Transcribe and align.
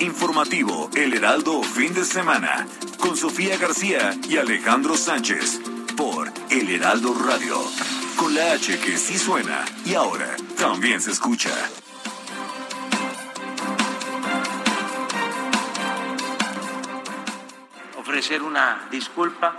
Informativo 0.00 0.88
El 0.94 1.12
Heraldo 1.12 1.62
Fin 1.62 1.92
de 1.92 2.06
Semana 2.06 2.66
con 2.98 3.18
Sofía 3.18 3.58
García 3.58 4.14
y 4.26 4.38
Alejandro 4.38 4.94
Sánchez 4.94 5.60
por 5.94 6.32
El 6.48 6.70
Heraldo 6.70 7.14
Radio. 7.14 7.58
Con 8.16 8.34
la 8.34 8.52
H 8.52 8.80
que 8.80 8.96
sí 8.96 9.18
suena 9.18 9.62
y 9.84 9.92
ahora 9.92 10.36
también 10.58 11.02
se 11.02 11.10
escucha. 11.10 11.50
Ofrecer 17.98 18.42
una 18.42 18.88
disculpa 18.90 19.54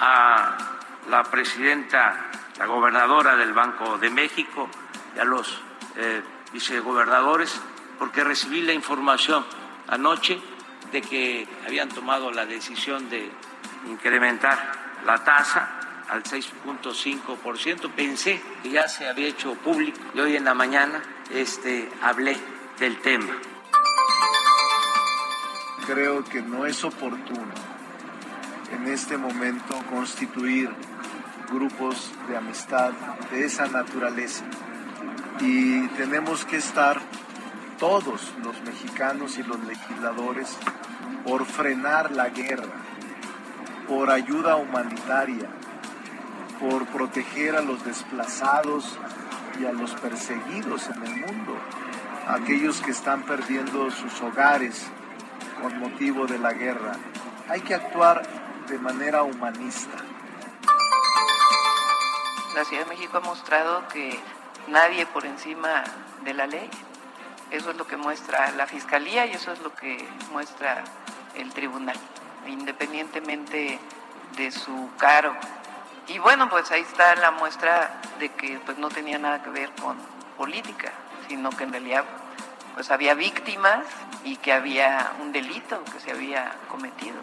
a 0.00 0.56
la 1.10 1.24
presidenta, 1.24 2.30
la 2.58 2.64
gobernadora 2.64 3.36
del 3.36 3.52
Banco 3.52 3.98
de 3.98 4.08
México 4.08 4.66
y 5.14 5.18
a 5.18 5.24
los 5.24 5.60
eh, 5.96 6.22
vicegobernadores 6.54 7.60
porque 7.98 8.24
recibí 8.24 8.62
la 8.62 8.72
información 8.72 9.44
anoche 9.88 10.38
de 10.92 11.02
que 11.02 11.46
habían 11.66 11.88
tomado 11.88 12.30
la 12.30 12.46
decisión 12.46 13.08
de 13.10 13.30
incrementar 13.88 14.58
la 15.04 15.22
tasa 15.24 15.80
al 16.08 16.22
6.5%. 16.22 17.90
Pensé 17.90 18.40
que 18.62 18.70
ya 18.70 18.88
se 18.88 19.08
había 19.08 19.28
hecho 19.28 19.54
público 19.54 19.98
y 20.14 20.20
hoy 20.20 20.36
en 20.36 20.44
la 20.44 20.54
mañana 20.54 21.02
este, 21.30 21.88
hablé 22.02 22.36
del 22.78 23.00
tema. 23.00 23.32
Creo 25.86 26.24
que 26.24 26.40
no 26.40 26.64
es 26.64 26.82
oportuno 26.84 27.52
en 28.72 28.88
este 28.88 29.16
momento 29.16 29.74
constituir 29.90 30.70
grupos 31.50 32.10
de 32.28 32.36
amistad 32.36 32.92
de 33.30 33.44
esa 33.44 33.66
naturaleza 33.66 34.44
y 35.40 35.86
tenemos 35.88 36.44
que 36.44 36.56
estar 36.56 37.00
todos 37.78 38.32
los 38.42 38.60
mexicanos 38.62 39.38
y 39.38 39.42
los 39.42 39.62
legisladores 39.64 40.56
por 41.24 41.44
frenar 41.44 42.12
la 42.12 42.28
guerra, 42.28 42.72
por 43.88 44.10
ayuda 44.10 44.56
humanitaria, 44.56 45.48
por 46.60 46.86
proteger 46.86 47.56
a 47.56 47.62
los 47.62 47.84
desplazados 47.84 48.98
y 49.60 49.66
a 49.66 49.72
los 49.72 49.92
perseguidos 49.94 50.88
en 50.88 51.02
el 51.02 51.16
mundo, 51.16 51.56
aquellos 52.28 52.80
que 52.80 52.90
están 52.90 53.22
perdiendo 53.22 53.90
sus 53.90 54.20
hogares 54.22 54.86
con 55.60 55.78
motivo 55.78 56.26
de 56.26 56.38
la 56.38 56.52
guerra. 56.52 56.92
Hay 57.48 57.60
que 57.60 57.74
actuar 57.74 58.22
de 58.68 58.78
manera 58.78 59.22
humanista. 59.22 59.98
La 62.54 62.64
Ciudad 62.64 62.84
de 62.84 62.90
México 62.90 63.18
ha 63.18 63.20
mostrado 63.20 63.86
que 63.88 64.18
nadie 64.68 65.06
por 65.06 65.26
encima 65.26 65.84
de 66.24 66.34
la 66.34 66.46
ley. 66.46 66.70
Eso 67.54 67.70
es 67.70 67.76
lo 67.76 67.86
que 67.86 67.96
muestra 67.96 68.50
la 68.56 68.66
Fiscalía 68.66 69.26
y 69.26 69.32
eso 69.34 69.52
es 69.52 69.60
lo 69.60 69.72
que 69.72 70.04
muestra 70.32 70.82
el 71.36 71.52
tribunal, 71.52 71.96
independientemente 72.48 73.78
de 74.36 74.50
su 74.50 74.90
cargo. 74.98 75.36
Y 76.08 76.18
bueno, 76.18 76.50
pues 76.50 76.72
ahí 76.72 76.82
está 76.82 77.14
la 77.14 77.30
muestra 77.30 78.00
de 78.18 78.30
que 78.30 78.58
pues 78.66 78.76
no 78.78 78.88
tenía 78.88 79.20
nada 79.20 79.40
que 79.40 79.50
ver 79.50 79.70
con 79.80 79.96
política, 80.36 80.90
sino 81.28 81.50
que 81.50 81.62
en 81.62 81.70
realidad 81.70 82.04
pues 82.74 82.90
había 82.90 83.14
víctimas 83.14 83.86
y 84.24 84.34
que 84.38 84.52
había 84.52 85.12
un 85.22 85.30
delito 85.30 85.80
que 85.84 86.00
se 86.00 86.10
había 86.10 86.56
cometido. 86.68 87.20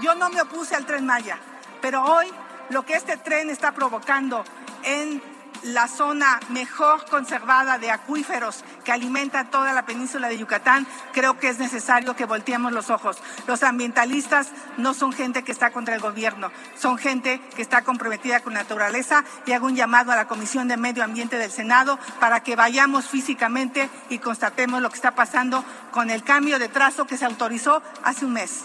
Yo 0.00 0.14
no 0.14 0.30
me 0.30 0.40
opuse 0.40 0.74
al 0.74 0.86
tren 0.86 1.04
Maya, 1.04 1.38
pero 1.82 2.02
hoy 2.02 2.32
lo 2.70 2.86
que 2.86 2.94
este 2.94 3.18
tren 3.18 3.50
está 3.50 3.72
provocando 3.72 4.46
en 4.82 5.33
la 5.64 5.88
zona 5.88 6.40
mejor 6.50 7.04
conservada 7.06 7.78
de 7.78 7.90
acuíferos 7.90 8.64
que 8.84 8.92
alimenta 8.92 9.44
toda 9.44 9.72
la 9.72 9.86
península 9.86 10.28
de 10.28 10.38
Yucatán, 10.38 10.86
creo 11.12 11.38
que 11.38 11.48
es 11.48 11.58
necesario 11.58 12.14
que 12.14 12.26
volteemos 12.26 12.72
los 12.72 12.90
ojos. 12.90 13.18
Los 13.46 13.62
ambientalistas 13.62 14.50
no 14.76 14.94
son 14.94 15.12
gente 15.12 15.42
que 15.42 15.52
está 15.52 15.70
contra 15.70 15.94
el 15.94 16.00
gobierno, 16.00 16.50
son 16.76 16.98
gente 16.98 17.40
que 17.56 17.62
está 17.62 17.82
comprometida 17.82 18.40
con 18.40 18.54
la 18.54 18.60
naturaleza 18.60 19.24
y 19.46 19.52
hago 19.52 19.66
un 19.66 19.76
llamado 19.76 20.12
a 20.12 20.16
la 20.16 20.28
Comisión 20.28 20.68
de 20.68 20.76
Medio 20.76 21.02
Ambiente 21.02 21.38
del 21.38 21.50
Senado 21.50 21.98
para 22.20 22.40
que 22.40 22.56
vayamos 22.56 23.06
físicamente 23.08 23.88
y 24.10 24.18
constatemos 24.18 24.82
lo 24.82 24.90
que 24.90 24.96
está 24.96 25.14
pasando 25.14 25.64
con 25.92 26.10
el 26.10 26.22
cambio 26.22 26.58
de 26.58 26.68
trazo 26.68 27.06
que 27.06 27.16
se 27.16 27.24
autorizó 27.24 27.82
hace 28.02 28.24
un 28.24 28.34
mes. 28.34 28.64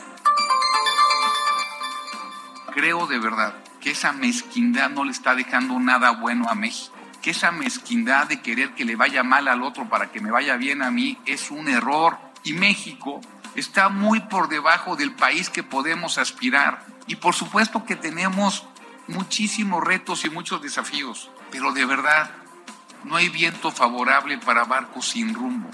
Creo 2.74 3.08
de 3.08 3.20
verdad 3.20 3.54
que 3.80 3.92
esa 3.92 4.12
mezquindad 4.12 4.90
no 4.90 5.06
le 5.06 5.12
está 5.12 5.36
dejando 5.36 5.80
nada 5.80 6.12
bueno 6.12 6.50
a 6.50 6.56
México, 6.56 6.96
que 7.22 7.32
esa 7.32 7.52
mezquindad 7.52 8.28
de 8.28 8.42
querer 8.42 8.72
que 8.76 8.86
le 8.86 8.96
vaya 8.96 9.24
mal 9.24 9.48
al 9.48 9.64
otro 9.64 9.90
para 9.90 10.12
que 10.12 10.22
me 10.22 10.32
vaya 10.32 10.56
bien 10.58 10.82
a 10.82 10.92
mí 10.92 11.18
es 11.26 11.52
un 11.52 11.68
error. 11.68 12.18
Y 12.44 12.54
México 12.54 13.22
está 13.56 13.90
muy 13.90 14.22
por 14.22 14.48
debajo 14.48 14.96
del 14.96 15.12
país 15.12 15.50
que 15.50 15.64
podemos 15.64 16.18
aspirar. 16.18 16.86
Y 17.08 17.16
por 17.16 17.36
supuesto 17.36 17.86
que 17.86 17.96
tenemos 17.96 18.66
muchísimos 19.08 19.84
retos 19.84 20.24
y 20.26 20.30
muchos 20.30 20.62
desafíos, 20.62 21.30
pero 21.52 21.72
de 21.72 21.86
verdad 21.86 22.32
no 23.04 23.16
hay 23.16 23.30
viento 23.30 23.72
favorable 23.72 24.38
para 24.38 24.66
barcos 24.66 25.10
sin 25.10 25.34
rumbo. 25.34 25.70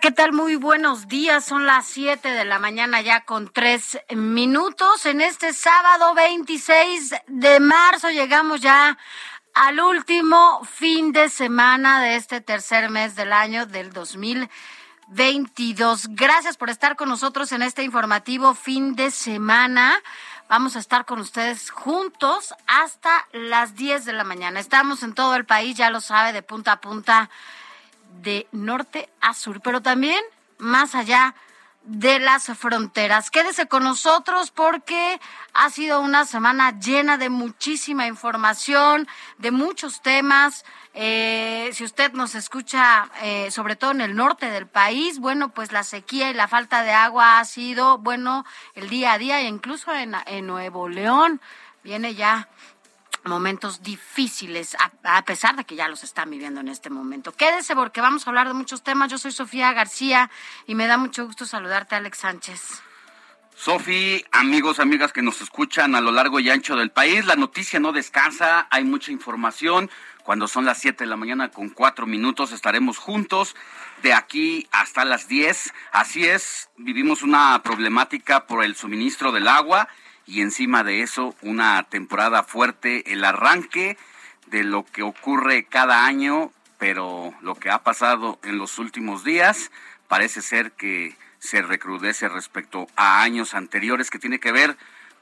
¿Qué 0.00 0.10
tal? 0.10 0.32
Muy 0.32 0.56
buenos 0.56 1.06
días. 1.08 1.44
Son 1.44 1.64
las 1.64 1.86
7 1.86 2.28
de 2.28 2.44
la 2.44 2.58
mañana 2.58 3.00
ya 3.00 3.24
con 3.24 3.50
tres 3.50 3.98
minutos. 4.14 5.06
En 5.06 5.22
este 5.22 5.54
sábado 5.54 6.12
26 6.14 7.14
de 7.28 7.60
marzo 7.60 8.10
llegamos 8.10 8.60
ya 8.60 8.98
al 9.54 9.80
último 9.80 10.62
fin 10.64 11.12
de 11.12 11.30
semana 11.30 12.02
de 12.02 12.16
este 12.16 12.42
tercer 12.42 12.90
mes 12.90 13.16
del 13.16 13.32
año 13.32 13.64
del 13.64 13.90
2022. 13.92 16.08
Gracias 16.10 16.58
por 16.58 16.68
estar 16.68 16.96
con 16.96 17.08
nosotros 17.08 17.50
en 17.52 17.62
este 17.62 17.82
informativo 17.82 18.52
fin 18.54 18.96
de 18.96 19.10
semana. 19.10 19.96
Vamos 20.48 20.76
a 20.76 20.78
estar 20.78 21.06
con 21.06 21.20
ustedes 21.20 21.70
juntos 21.70 22.54
hasta 22.66 23.26
las 23.32 23.76
10 23.76 24.04
de 24.04 24.12
la 24.12 24.24
mañana. 24.24 24.60
Estamos 24.60 25.02
en 25.02 25.14
todo 25.14 25.36
el 25.36 25.46
país, 25.46 25.74
ya 25.74 25.88
lo 25.88 26.02
sabe, 26.02 26.34
de 26.34 26.42
punta 26.42 26.72
a 26.72 26.82
punta 26.82 27.30
de 28.22 28.46
norte 28.52 29.08
a 29.20 29.34
sur, 29.34 29.60
pero 29.60 29.82
también 29.82 30.20
más 30.58 30.94
allá 30.94 31.34
de 31.86 32.18
las 32.18 32.46
fronteras. 32.58 33.30
Quédese 33.30 33.66
con 33.66 33.84
nosotros 33.84 34.50
porque 34.50 35.20
ha 35.54 35.70
sido 35.70 36.00
una 36.00 36.24
semana 36.24 36.78
llena 36.80 37.16
de 37.16 37.28
muchísima 37.28 38.06
información, 38.08 39.06
de 39.38 39.52
muchos 39.52 40.02
temas. 40.02 40.64
Eh, 40.94 41.70
si 41.72 41.84
usted 41.84 42.12
nos 42.12 42.34
escucha, 42.34 43.08
eh, 43.22 43.50
sobre 43.52 43.76
todo 43.76 43.92
en 43.92 44.00
el 44.00 44.16
norte 44.16 44.50
del 44.50 44.66
país, 44.66 45.20
bueno, 45.20 45.50
pues 45.50 45.70
la 45.70 45.84
sequía 45.84 46.30
y 46.30 46.34
la 46.34 46.48
falta 46.48 46.82
de 46.82 46.92
agua 46.92 47.38
ha 47.38 47.44
sido, 47.44 47.98
bueno, 47.98 48.44
el 48.74 48.88
día 48.88 49.12
a 49.12 49.18
día, 49.18 49.40
incluso 49.42 49.92
en 49.94 50.46
Nuevo 50.46 50.88
León 50.88 51.40
viene 51.86 52.16
ya 52.16 52.48
momentos 53.26 53.82
difíciles, 53.82 54.76
a, 55.02 55.22
pesar 55.22 55.56
de 55.56 55.64
que 55.64 55.76
ya 55.76 55.88
los 55.88 56.04
están 56.04 56.30
viviendo 56.30 56.60
en 56.60 56.68
este 56.68 56.90
momento. 56.90 57.32
Quédese 57.32 57.74
porque 57.74 58.00
vamos 58.00 58.26
a 58.26 58.30
hablar 58.30 58.48
de 58.48 58.54
muchos 58.54 58.82
temas. 58.82 59.10
Yo 59.10 59.18
soy 59.18 59.32
Sofía 59.32 59.72
García 59.72 60.30
y 60.66 60.74
me 60.74 60.86
da 60.86 60.96
mucho 60.96 61.26
gusto 61.26 61.46
saludarte, 61.46 61.94
Alex 61.94 62.18
Sánchez. 62.18 62.82
Sofi, 63.54 64.22
amigos, 64.32 64.80
amigas 64.80 65.14
que 65.14 65.22
nos 65.22 65.40
escuchan 65.40 65.94
a 65.94 66.02
lo 66.02 66.12
largo 66.12 66.40
y 66.40 66.50
ancho 66.50 66.76
del 66.76 66.90
país, 66.90 67.24
la 67.24 67.36
noticia 67.36 67.80
no 67.80 67.90
descansa, 67.92 68.66
hay 68.70 68.84
mucha 68.84 69.12
información. 69.12 69.90
Cuando 70.24 70.46
son 70.46 70.66
las 70.66 70.78
7 70.78 71.04
de 71.04 71.08
la 71.08 71.16
mañana 71.16 71.50
con 71.50 71.70
cuatro 71.70 72.04
minutos 72.04 72.52
estaremos 72.52 72.98
juntos 72.98 73.56
de 74.02 74.12
aquí 74.12 74.68
hasta 74.72 75.06
las 75.06 75.26
10. 75.26 75.72
Así 75.92 76.26
es, 76.26 76.68
vivimos 76.76 77.22
una 77.22 77.62
problemática 77.62 78.46
por 78.46 78.62
el 78.62 78.76
suministro 78.76 79.32
del 79.32 79.48
agua 79.48 79.88
y 80.26 80.42
encima 80.42 80.84
de 80.84 81.02
eso 81.02 81.34
una 81.42 81.82
temporada 81.84 82.42
fuerte, 82.42 83.12
el 83.12 83.24
arranque 83.24 83.96
de 84.46 84.64
lo 84.64 84.84
que 84.84 85.02
ocurre 85.02 85.64
cada 85.64 86.06
año, 86.06 86.52
pero 86.78 87.32
lo 87.40 87.54
que 87.54 87.70
ha 87.70 87.82
pasado 87.82 88.38
en 88.42 88.58
los 88.58 88.78
últimos 88.78 89.24
días 89.24 89.70
parece 90.08 90.42
ser 90.42 90.72
que 90.72 91.16
se 91.38 91.62
recrudece 91.62 92.28
respecto 92.28 92.88
a 92.96 93.22
años 93.22 93.54
anteriores 93.54 94.10
que 94.10 94.18
tiene 94.18 94.40
que 94.40 94.52
ver 94.52 94.76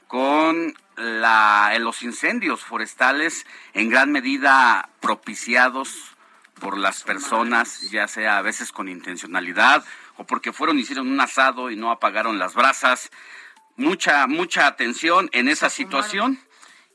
con 0.07 0.73
la, 0.95 1.75
los 1.79 2.03
incendios 2.03 2.63
forestales 2.63 3.45
en 3.73 3.89
gran 3.89 4.11
medida 4.11 4.89
propiciados 5.01 6.15
por 6.59 6.77
las 6.77 7.03
personas, 7.03 7.89
ya 7.91 8.07
sea 8.07 8.37
a 8.37 8.41
veces 8.41 8.71
con 8.71 8.87
intencionalidad 8.87 9.83
o 10.17 10.25
porque 10.25 10.53
fueron, 10.53 10.79
hicieron 10.79 11.09
un 11.09 11.19
asado 11.19 11.69
y 11.69 11.75
no 11.75 11.91
apagaron 11.91 12.39
las 12.39 12.53
brasas. 12.53 13.11
Mucha, 13.77 14.25
mucha 14.27 14.67
atención 14.67 15.29
en 15.33 15.49
esa 15.49 15.69
situación. 15.69 16.39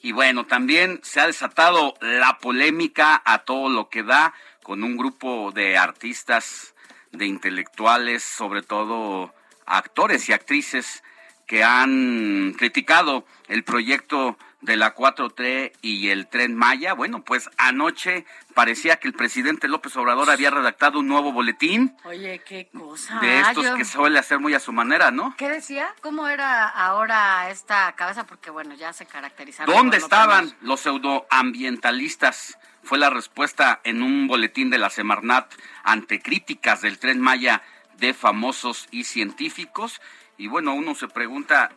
Y 0.02 0.12
bueno, 0.12 0.46
también 0.46 1.00
se 1.02 1.20
ha 1.20 1.26
desatado 1.26 1.94
la 2.00 2.38
polémica 2.38 3.20
a 3.24 3.40
todo 3.40 3.68
lo 3.68 3.90
que 3.90 4.02
da 4.02 4.32
con 4.62 4.82
un 4.82 4.96
grupo 4.96 5.52
de 5.52 5.76
artistas, 5.76 6.74
de 7.12 7.26
intelectuales, 7.26 8.22
sobre 8.22 8.62
todo 8.62 9.34
actores 9.66 10.28
y 10.28 10.32
actrices 10.32 11.02
que 11.46 11.62
han 11.62 12.54
criticado 12.56 13.26
el 13.48 13.62
proyecto 13.62 14.38
de 14.60 14.76
la 14.76 14.94
4T 14.94 15.72
y 15.82 16.08
el 16.08 16.28
tren 16.28 16.54
Maya. 16.54 16.92
Bueno, 16.92 17.22
pues 17.24 17.48
anoche 17.56 18.26
parecía 18.54 18.96
que 18.96 19.08
el 19.08 19.14
presidente 19.14 19.68
López 19.68 19.96
Obrador 19.96 20.30
había 20.30 20.50
redactado 20.50 21.00
un 21.00 21.08
nuevo 21.08 21.32
boletín. 21.32 21.96
Oye, 22.04 22.42
qué 22.44 22.68
cosa. 22.76 23.18
De 23.20 23.40
estos 23.40 23.66
que 23.70 23.84
suele 23.84 24.18
hacer 24.18 24.38
muy 24.38 24.54
a 24.54 24.60
su 24.60 24.72
manera, 24.72 25.10
¿no? 25.10 25.34
¿Qué 25.36 25.48
decía? 25.48 25.94
¿Cómo 26.02 26.28
era 26.28 26.68
ahora 26.68 27.50
esta 27.50 27.92
cabeza? 27.96 28.24
Porque 28.26 28.50
bueno, 28.50 28.74
ya 28.74 28.92
se 28.92 29.06
caracterizaron. 29.06 29.74
¿Dónde 29.74 29.96
estaban 29.96 30.54
los 30.60 30.80
pseudoambientalistas? 30.80 32.58
Fue 32.82 32.98
la 32.98 33.10
respuesta 33.10 33.80
en 33.84 34.02
un 34.02 34.26
boletín 34.26 34.70
de 34.70 34.78
la 34.78 34.90
Semarnat 34.90 35.52
ante 35.84 36.20
críticas 36.20 36.80
del 36.80 36.98
tren 36.98 37.20
Maya 37.20 37.62
de 37.98 38.14
famosos 38.14 38.88
y 38.90 39.04
científicos. 39.04 40.00
Y 40.36 40.48
bueno, 40.48 40.74
uno 40.74 40.94
se 40.94 41.06
pregunta, 41.06 41.70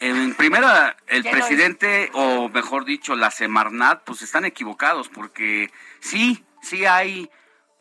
en 0.00 0.34
primera, 0.34 0.96
el 1.08 1.24
presidente, 1.24 2.10
o 2.12 2.48
mejor 2.48 2.84
dicho, 2.84 3.16
la 3.16 3.30
Semarnat, 3.30 4.04
pues 4.04 4.22
están 4.22 4.44
equivocados, 4.44 5.08
porque 5.08 5.70
sí, 6.00 6.44
sí 6.62 6.86
hay 6.86 7.30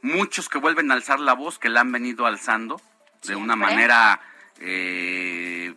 muchos 0.01 0.49
que 0.49 0.57
vuelven 0.57 0.89
a 0.89 0.95
alzar 0.95 1.19
la 1.19 1.33
voz, 1.33 1.59
que 1.59 1.69
la 1.69 1.81
han 1.81 1.91
venido 1.91 2.25
alzando 2.25 2.81
de 3.23 3.35
una 3.35 3.55
manera 3.55 4.19
eh, 4.59 5.75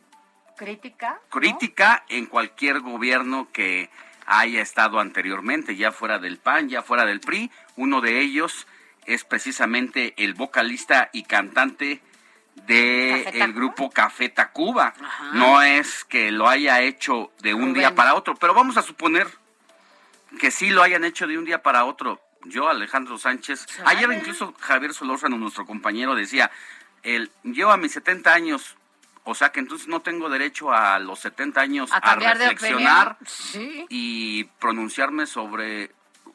crítica. 0.57 1.21
Crítica 1.31 2.05
en 2.09 2.27
cualquier 2.27 2.81
gobierno 2.81 3.49
que 3.53 3.91
haya 4.27 4.63
estado 4.63 5.01
anteriormente, 5.01 5.77
ya 5.77 5.93
fuera 5.93 6.19
del 6.19 6.39
PAN, 6.39 6.69
ya 6.69 6.83
fuera 6.83 7.05
del 7.05 7.21
PRI. 7.21 7.51
Uno 7.77 8.01
de 8.01 8.21
ellos 8.21 8.67
es 9.05 9.25
precisamente 9.25 10.15
el 10.17 10.35
vocalista 10.35 11.11
y 11.13 11.25
cantante 11.25 12.01
del 12.67 13.27
el 13.29 13.53
grupo 13.53 13.91
Café 13.91 14.29
Tacuba. 14.29 14.95
No 15.33 15.63
es 15.63 16.05
que 16.05 16.31
lo 16.31 16.49
haya 16.49 16.81
hecho 16.81 17.33
de 17.41 17.55
un 17.55 17.73
día 17.73 17.95
para 17.95 18.15
otro, 18.15 18.35
pero 18.35 18.55
vamos 18.55 18.77
a 18.77 18.83
suponer 18.83 19.27
que 20.39 20.51
sí 20.51 20.71
lo 20.71 20.83
hayan 20.83 21.05
hecho 21.05 21.27
de 21.27 21.39
un 21.39 21.45
día 21.45 21.63
para 21.63 21.85
otro. 21.85 22.21
Yo, 22.45 22.69
Alejandro 22.69 23.19
Sánchez, 23.19 23.67
ayer 23.85 24.11
incluso 24.13 24.55
Javier 24.61 24.95
Solórzano, 24.95 25.37
nuestro 25.37 25.67
compañero, 25.67 26.15
decía, 26.15 26.51
el, 27.03 27.31
yo 27.43 27.71
a 27.71 27.77
mis 27.77 27.93
70 27.93 28.33
años, 28.33 28.77
o 29.25 29.35
sea 29.35 29.51
que 29.51 29.61
entonces 29.61 29.89
no 29.89 30.01
tengo 30.01 30.31
derecho 30.31 30.73
a 30.73 30.99
los 30.99 31.21
70 31.21 31.61
años 31.61 31.91
a, 31.93 32.15
reflexionar 32.15 33.19
y 33.89 34.45
pronunciarme 34.59 35.27
sobre 35.27 35.91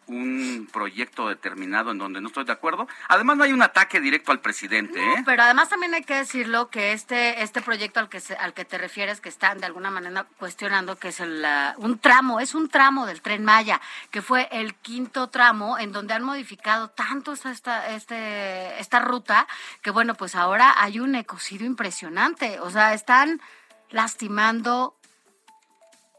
un 0.08 0.68
proyecto 0.72 1.30
determinado 1.30 1.92
en 1.92 1.98
donde 1.98 2.22
no 2.22 2.28
estoy 2.28 2.46
de 2.46 2.52
acuerdo. 2.52 2.88
Además, 3.08 3.38
no 3.38 3.44
hay 3.44 3.54
un 3.54 3.62
ataque 3.62 4.00
directo 4.00 4.32
al 4.32 4.40
presidente. 4.40 5.00
¿eh? 5.00 5.24
Pero 5.26 5.44
además 5.44 5.70
también 5.70 5.94
hay 5.94 6.04
que 6.04 6.16
decirlo 6.16 6.70
que 6.70 6.94
este 6.94 7.44
este 7.44 7.62
proyecto 7.62 8.00
al 8.00 8.10
que 8.10 8.22
al 8.40 8.54
que 8.54 8.66
te 8.66 8.78
refieres, 8.78 9.22
que 9.22 9.30
están 9.30 9.60
de 9.60 9.66
alguna 9.66 9.92
manera 9.92 10.26
cuestionando, 10.38 10.98
que 10.98 11.10
es 11.10 11.20
el, 11.20 11.46
un 11.78 12.00
tramo, 12.00 12.40
es 12.40 12.56
un 12.56 12.70
tramo 12.70 13.06
del 13.06 13.22
tren 13.22 13.44
Maya, 13.44 13.82
que 14.12 14.22
fue 14.22 14.48
el 14.52 14.76
quinto 14.76 15.30
tramo 15.30 15.78
en 15.80 15.92
donde 15.92 16.14
han 16.14 16.24
modificado 16.24 16.90
tanto 16.90 17.34
esta, 17.34 17.94
este, 17.96 18.80
esta 18.80 19.00
ruta, 19.00 19.48
que 19.82 19.92
bueno, 19.92 20.16
pues 20.16 20.36
ahora 20.36 20.74
hay 20.78 21.00
un 21.00 21.16
ecocidio 21.16 21.66
impresionante. 21.66 22.60
O 22.60 22.70
sea, 22.70 22.94
están 22.94 23.42
lastimando 23.90 24.95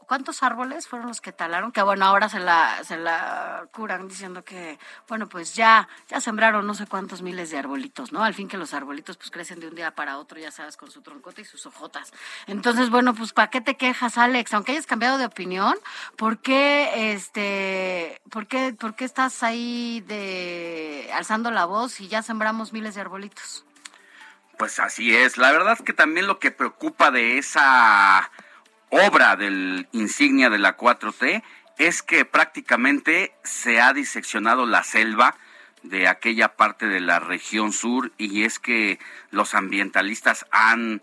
¿Cuántos 0.07 0.41
árboles 0.41 0.87
fueron 0.87 1.09
los 1.09 1.19
que 1.19 1.33
talaron? 1.33 1.73
Que 1.73 1.81
bueno, 1.81 2.05
ahora 2.05 2.29
se 2.29 2.39
la, 2.39 2.81
se 2.85 2.95
la 2.95 3.67
curan 3.73 4.07
diciendo 4.07 4.41
que, 4.45 4.79
bueno, 5.09 5.27
pues 5.27 5.53
ya, 5.53 5.89
ya 6.07 6.21
sembraron 6.21 6.65
no 6.65 6.73
sé 6.75 6.87
cuántos 6.87 7.21
miles 7.21 7.51
de 7.51 7.57
arbolitos, 7.57 8.13
¿no? 8.13 8.23
Al 8.23 8.33
fin 8.33 8.47
que 8.47 8.57
los 8.57 8.73
arbolitos 8.73 9.17
pues 9.17 9.29
crecen 9.31 9.59
de 9.59 9.67
un 9.67 9.75
día 9.75 9.91
para 9.91 10.17
otro, 10.17 10.39
ya 10.39 10.49
sabes, 10.49 10.77
con 10.77 10.89
su 10.91 11.01
troncote 11.01 11.41
y 11.41 11.45
sus 11.45 11.65
hojotas. 11.65 12.13
Entonces, 12.47 12.89
bueno, 12.89 13.13
pues 13.13 13.33
¿para 13.33 13.49
qué 13.49 13.59
te 13.59 13.75
quejas, 13.75 14.17
Alex? 14.17 14.53
Aunque 14.53 14.71
hayas 14.71 14.87
cambiado 14.87 15.17
de 15.17 15.25
opinión, 15.25 15.75
¿por 16.15 16.37
qué, 16.37 17.11
este, 17.11 18.21
por 18.29 18.47
qué, 18.47 18.73
por 18.79 18.95
qué 18.95 19.03
estás 19.03 19.43
ahí 19.43 20.05
de 20.07 21.09
alzando 21.13 21.51
la 21.51 21.65
voz 21.65 21.99
y 21.99 22.07
ya 22.07 22.23
sembramos 22.23 22.71
miles 22.71 22.95
de 22.95 23.01
arbolitos? 23.01 23.65
Pues 24.57 24.79
así 24.79 25.13
es. 25.13 25.37
La 25.37 25.51
verdad 25.51 25.73
es 25.73 25.81
que 25.81 25.91
también 25.91 26.27
lo 26.27 26.39
que 26.39 26.51
preocupa 26.51 27.11
de 27.11 27.37
esa 27.37 28.31
obra 28.89 29.35
del 29.35 29.87
insignia 29.91 30.49
de 30.49 30.59
la 30.59 30.77
4T 30.77 31.43
es 31.77 32.01
que 32.01 32.25
prácticamente 32.25 33.33
se 33.43 33.79
ha 33.81 33.93
diseccionado 33.93 34.65
la 34.65 34.83
selva 34.83 35.35
de 35.83 36.07
aquella 36.07 36.55
parte 36.55 36.87
de 36.87 36.99
la 36.99 37.19
región 37.19 37.71
sur 37.71 38.11
y 38.17 38.43
es 38.43 38.59
que 38.59 38.99
los 39.29 39.53
ambientalistas 39.53 40.45
han 40.51 41.01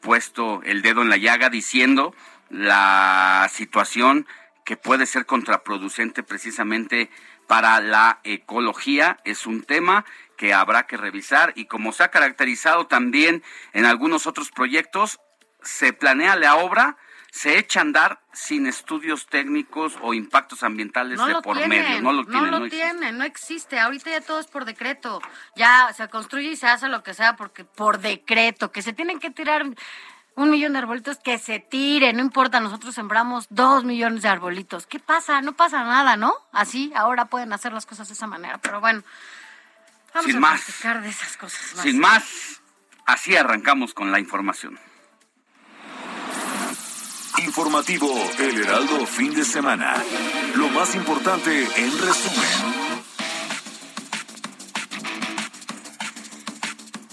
puesto 0.00 0.62
el 0.64 0.82
dedo 0.82 1.02
en 1.02 1.10
la 1.10 1.16
llaga 1.16 1.48
diciendo 1.48 2.14
la 2.50 3.48
situación 3.52 4.26
que 4.64 4.76
puede 4.76 5.06
ser 5.06 5.26
contraproducente 5.26 6.22
precisamente 6.22 7.08
para 7.46 7.80
la 7.80 8.18
ecología. 8.24 9.18
Es 9.24 9.46
un 9.46 9.62
tema 9.62 10.04
que 10.36 10.52
habrá 10.52 10.86
que 10.86 10.96
revisar 10.96 11.52
y 11.54 11.66
como 11.66 11.92
se 11.92 12.02
ha 12.02 12.10
caracterizado 12.10 12.86
también 12.86 13.42
en 13.72 13.84
algunos 13.84 14.26
otros 14.26 14.50
proyectos, 14.50 15.20
se 15.62 15.92
planea 15.92 16.36
la 16.36 16.56
obra 16.56 16.96
se 17.30 17.58
echa 17.58 17.80
a 17.80 17.82
andar 17.82 18.20
sin 18.32 18.66
estudios 18.66 19.26
técnicos 19.26 19.96
o 20.02 20.14
impactos 20.14 20.62
ambientales 20.62 21.18
de 21.24 21.34
por 21.42 21.56
medio. 21.68 22.00
No 22.00 22.12
lo 22.12 22.24
tienen. 22.24 22.50
No 22.50 22.58
lo 22.58 22.68
tienen, 22.68 23.18
no 23.18 23.24
existe. 23.24 23.78
Ahorita 23.78 24.10
ya 24.10 24.20
todo 24.20 24.40
es 24.40 24.46
por 24.46 24.64
decreto. 24.64 25.20
Ya 25.54 25.92
se 25.94 26.08
construye 26.08 26.50
y 26.50 26.56
se 26.56 26.66
hace 26.66 26.88
lo 26.88 27.02
que 27.02 27.14
sea 27.14 27.36
porque 27.36 27.64
por 27.64 28.00
decreto, 28.00 28.72
que 28.72 28.82
se 28.82 28.92
tienen 28.92 29.18
que 29.18 29.30
tirar 29.30 29.66
un 30.36 30.50
millón 30.50 30.74
de 30.74 30.78
arbolitos, 30.78 31.18
que 31.18 31.38
se 31.38 31.60
tire, 31.60 32.12
no 32.12 32.20
importa, 32.20 32.60
nosotros 32.60 32.94
sembramos 32.94 33.46
dos 33.48 33.84
millones 33.84 34.22
de 34.22 34.28
arbolitos. 34.28 34.86
¿Qué 34.86 35.00
pasa? 35.00 35.40
No 35.40 35.54
pasa 35.54 35.82
nada, 35.84 36.16
¿no? 36.16 36.34
Así 36.52 36.92
ahora 36.94 37.24
pueden 37.24 37.52
hacer 37.52 37.72
las 37.72 37.86
cosas 37.86 38.08
de 38.08 38.14
esa 38.14 38.26
manera, 38.26 38.58
pero 38.58 38.80
bueno. 38.80 39.02
Vamos 40.14 40.26
sin 40.26 40.36
a 40.36 40.40
más, 40.40 40.82
de 41.02 41.08
esas 41.08 41.36
cosas 41.36 41.74
más. 41.74 41.82
Sin 41.82 41.98
más, 41.98 42.60
así 43.06 43.34
arrancamos 43.34 43.94
con 43.94 44.12
la 44.12 44.20
información. 44.20 44.78
Informativo 47.46 48.12
El 48.40 48.60
Heraldo 48.60 49.06
Fin 49.06 49.32
de 49.32 49.44
Semana. 49.44 50.02
Lo 50.56 50.68
más 50.70 50.96
importante 50.96 51.62
en 51.76 51.98
resumen. 51.98 52.96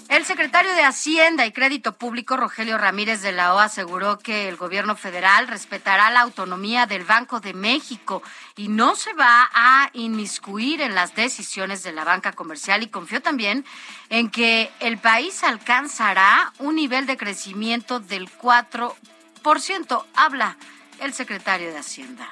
El 0.09 0.25
secretario 0.25 0.73
de 0.73 0.83
Hacienda 0.83 1.45
y 1.45 1.51
Crédito 1.51 1.93
Público, 1.93 2.35
Rogelio 2.35 2.79
Ramírez 2.79 3.21
de 3.21 3.31
la 3.31 3.53
O, 3.53 3.59
aseguró 3.59 4.17
que 4.17 4.49
el 4.49 4.55
gobierno 4.55 4.95
federal 4.95 5.47
respetará 5.47 6.09
la 6.09 6.21
autonomía 6.21 6.87
del 6.87 7.03
Banco 7.03 7.39
de 7.39 7.53
México 7.53 8.23
y 8.55 8.69
no 8.69 8.95
se 8.95 9.13
va 9.13 9.51
a 9.53 9.91
inmiscuir 9.93 10.81
en 10.81 10.95
las 10.95 11.13
decisiones 11.13 11.83
de 11.83 11.93
la 11.93 12.05
banca 12.05 12.31
comercial 12.31 12.81
y 12.81 12.87
confió 12.87 13.21
también 13.21 13.65
en 14.09 14.31
que 14.31 14.71
el 14.79 14.97
país 14.97 15.43
alcanzará 15.43 16.53
un 16.57 16.75
nivel 16.75 17.05
de 17.05 17.17
crecimiento 17.17 17.99
del 17.99 18.31
4 18.31 18.95
por 19.43 19.59
ciento, 19.59 20.07
habla 20.15 20.55
el 20.99 21.13
secretario 21.13 21.71
de 21.71 21.77
Hacienda. 21.77 22.27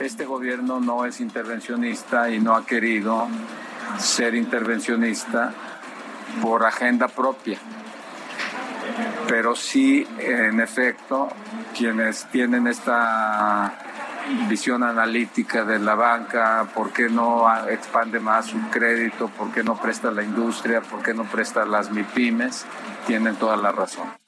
Este 0.00 0.26
gobierno 0.26 0.78
no 0.80 1.06
es 1.06 1.20
intervencionista 1.20 2.30
y 2.30 2.38
no 2.38 2.54
ha 2.54 2.66
querido 2.66 3.26
ser 3.98 4.34
intervencionista 4.34 5.52
por 6.42 6.64
agenda 6.64 7.08
propia. 7.08 7.58
Pero 9.26 9.56
sí, 9.56 10.06
en 10.18 10.60
efecto, 10.60 11.28
quienes 11.76 12.26
tienen 12.26 12.66
esta 12.66 13.74
visión 14.48 14.82
analítica 14.82 15.64
de 15.64 15.78
la 15.78 15.94
banca, 15.94 16.68
por 16.74 16.92
qué 16.92 17.08
no 17.08 17.46
expande 17.68 18.20
más 18.20 18.46
su 18.46 18.60
crédito, 18.70 19.28
por 19.28 19.52
qué 19.52 19.64
no 19.64 19.80
presta 19.80 20.10
la 20.10 20.22
industria, 20.22 20.82
por 20.82 21.02
qué 21.02 21.14
no 21.14 21.24
presta 21.24 21.64
las 21.64 21.90
MIPIMES, 21.90 22.66
tienen 23.06 23.36
toda 23.36 23.56
la 23.56 23.72
razón. 23.72 24.25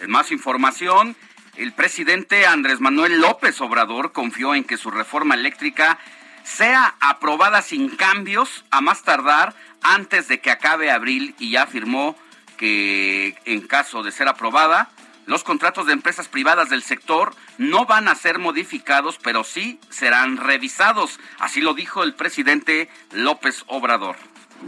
En 0.00 0.10
más 0.10 0.30
información, 0.30 1.16
el 1.56 1.72
presidente 1.72 2.46
Andrés 2.46 2.80
Manuel 2.80 3.18
López 3.18 3.58
Obrador 3.62 4.12
confió 4.12 4.54
en 4.54 4.64
que 4.64 4.76
su 4.76 4.90
reforma 4.90 5.34
eléctrica 5.34 5.98
sea 6.44 6.94
aprobada 7.00 7.62
sin 7.62 7.88
cambios 7.96 8.66
a 8.70 8.82
más 8.82 9.02
tardar 9.04 9.54
antes 9.82 10.28
de 10.28 10.40
que 10.40 10.50
acabe 10.50 10.90
abril 10.90 11.34
y 11.38 11.52
ya 11.52 11.62
afirmó 11.62 12.14
que 12.58 13.36
en 13.46 13.66
caso 13.66 14.02
de 14.02 14.12
ser 14.12 14.28
aprobada, 14.28 14.90
los 15.24 15.44
contratos 15.44 15.86
de 15.86 15.94
empresas 15.94 16.28
privadas 16.28 16.68
del 16.68 16.82
sector 16.82 17.34
no 17.56 17.86
van 17.86 18.08
a 18.08 18.14
ser 18.14 18.38
modificados, 18.38 19.18
pero 19.22 19.44
sí 19.44 19.80
serán 19.88 20.36
revisados. 20.36 21.18
Así 21.38 21.62
lo 21.62 21.72
dijo 21.72 22.02
el 22.02 22.14
presidente 22.14 22.90
López 23.12 23.64
Obrador. 23.66 24.16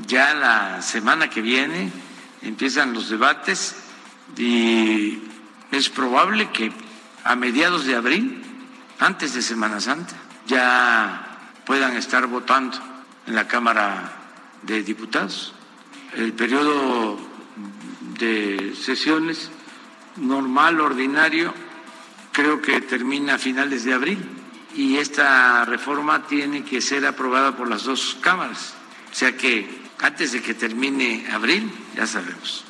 Ya 0.07 0.33
la 0.33 0.81
semana 0.81 1.29
que 1.29 1.43
viene 1.43 1.93
empiezan 2.43 2.95
los 2.95 3.11
debates 3.11 3.88
y 4.37 5.19
es 5.71 5.89
probable 5.89 6.51
que 6.51 6.73
a 7.25 7.35
mediados 7.37 7.85
de 7.85 7.95
abril, 7.95 8.43
antes 8.99 9.35
de 9.35 9.43
Semana 9.43 9.81
Santa, 9.81 10.15
ya 10.47 11.53
puedan 11.67 11.97
estar 11.97 12.27
votando 12.27 12.79
en 13.27 13.35
la 13.35 13.47
Cámara 13.47 14.13
de 14.63 14.83
Diputados. 14.83 15.53
El 16.17 16.33
periodo 16.33 17.19
de 18.19 18.75
sesiones 18.75 19.51
normal, 20.17 20.81
ordinario, 20.81 21.53
creo 22.33 22.61
que 22.63 22.81
termina 22.81 23.35
a 23.35 23.39
finales 23.39 23.85
de 23.85 23.95
abril 23.95 24.19
y 24.75 24.97
esta 24.97 25.65
reforma 25.65 26.27
tiene 26.27 26.65
que 26.65 26.81
ser 26.81 27.07
aprobada 27.07 27.57
por 27.57 27.69
las 27.69 27.85
dos 27.85 28.17
cámaras. 28.21 28.75
O 29.11 29.15
sea 29.15 29.37
que 29.37 29.83
antes 30.01 30.33
de 30.33 30.43
que 30.43 30.55
termine 30.55 31.27
abril, 31.31 31.71
ya 31.97 32.07
sabemos. 32.07 32.65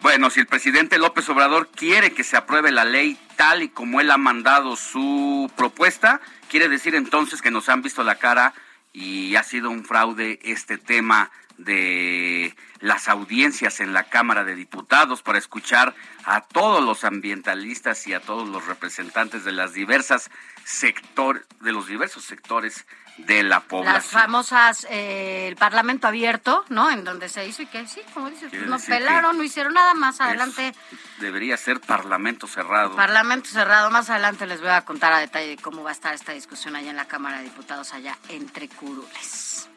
Bueno, 0.00 0.30
si 0.30 0.38
el 0.38 0.46
presidente 0.46 0.96
López 0.96 1.28
Obrador 1.28 1.68
quiere 1.68 2.12
que 2.12 2.22
se 2.22 2.36
apruebe 2.36 2.70
la 2.70 2.84
ley 2.84 3.18
tal 3.36 3.62
y 3.62 3.68
como 3.68 4.00
él 4.00 4.12
ha 4.12 4.16
mandado 4.16 4.76
su 4.76 5.50
propuesta, 5.56 6.20
quiere 6.48 6.68
decir 6.68 6.94
entonces 6.94 7.42
que 7.42 7.50
nos 7.50 7.68
han 7.68 7.82
visto 7.82 8.04
la 8.04 8.14
cara 8.14 8.54
y 8.92 9.34
ha 9.34 9.42
sido 9.42 9.70
un 9.70 9.84
fraude 9.84 10.38
este 10.44 10.78
tema 10.78 11.32
de 11.56 12.54
las 12.78 13.08
audiencias 13.08 13.80
en 13.80 13.92
la 13.92 14.04
Cámara 14.04 14.44
de 14.44 14.54
Diputados 14.54 15.22
para 15.22 15.38
escuchar 15.38 15.96
a 16.24 16.42
todos 16.42 16.84
los 16.84 17.02
ambientalistas 17.02 18.06
y 18.06 18.14
a 18.14 18.20
todos 18.20 18.48
los 18.48 18.66
representantes 18.66 19.44
de 19.44 19.50
las 19.50 19.72
diversas 19.72 20.30
sectores 20.64 21.42
de 21.60 21.72
los 21.72 21.88
diversos 21.88 22.24
sectores 22.24 22.86
de 23.18 23.42
la 23.42 23.60
población. 23.60 23.94
Las 23.94 24.06
famosas, 24.06 24.86
eh, 24.90 25.48
el 25.48 25.56
Parlamento 25.56 26.06
abierto, 26.06 26.64
¿no? 26.68 26.90
En 26.90 27.04
donde 27.04 27.28
se 27.28 27.46
hizo 27.46 27.62
y 27.62 27.66
que 27.66 27.86
sí, 27.86 28.00
como 28.14 28.30
dices, 28.30 28.50
pues 28.50 28.66
no 28.66 28.78
pelaron, 28.78 29.36
no 29.36 29.42
hicieron 29.42 29.74
nada 29.74 29.94
más 29.94 30.20
adelante. 30.20 30.74
Debería 31.18 31.56
ser 31.56 31.80
Parlamento 31.80 32.46
cerrado. 32.46 32.96
Parlamento 32.96 33.48
cerrado. 33.48 33.90
Más 33.90 34.10
adelante 34.10 34.46
les 34.46 34.60
voy 34.60 34.70
a 34.70 34.84
contar 34.84 35.12
a 35.12 35.18
detalle 35.18 35.56
cómo 35.56 35.82
va 35.82 35.90
a 35.90 35.92
estar 35.92 36.14
esta 36.14 36.32
discusión 36.32 36.76
allá 36.76 36.90
en 36.90 36.96
la 36.96 37.06
Cámara 37.06 37.38
de 37.38 37.44
Diputados, 37.44 37.92
allá 37.92 38.16
entre 38.28 38.68
curules. 38.68 39.68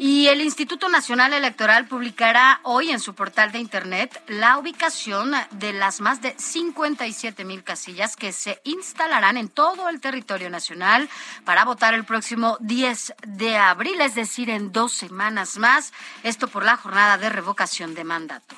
Y 0.00 0.28
el 0.28 0.40
Instituto 0.40 0.88
Nacional 0.88 1.32
Electoral 1.32 1.88
publicará 1.88 2.60
hoy 2.62 2.92
en 2.92 3.00
su 3.00 3.16
portal 3.16 3.50
de 3.50 3.58
Internet 3.58 4.22
la 4.28 4.56
ubicación 4.56 5.32
de 5.50 5.72
las 5.72 6.00
más 6.00 6.22
de 6.22 6.36
57 6.38 7.44
mil 7.44 7.64
casillas 7.64 8.14
que 8.14 8.32
se 8.32 8.60
instalarán 8.62 9.36
en 9.36 9.48
todo 9.48 9.88
el 9.88 10.00
territorio 10.00 10.50
nacional 10.50 11.08
para 11.44 11.64
votar 11.64 11.94
el 11.94 12.04
próximo 12.04 12.58
10 12.60 13.14
de 13.26 13.56
abril, 13.56 14.00
es 14.00 14.14
decir, 14.14 14.50
en 14.50 14.70
dos 14.70 14.92
semanas 14.92 15.58
más. 15.58 15.92
Esto 16.22 16.46
por 16.46 16.64
la 16.64 16.76
jornada 16.76 17.18
de 17.18 17.30
revocación 17.30 17.96
de 17.96 18.04
mandato. 18.04 18.54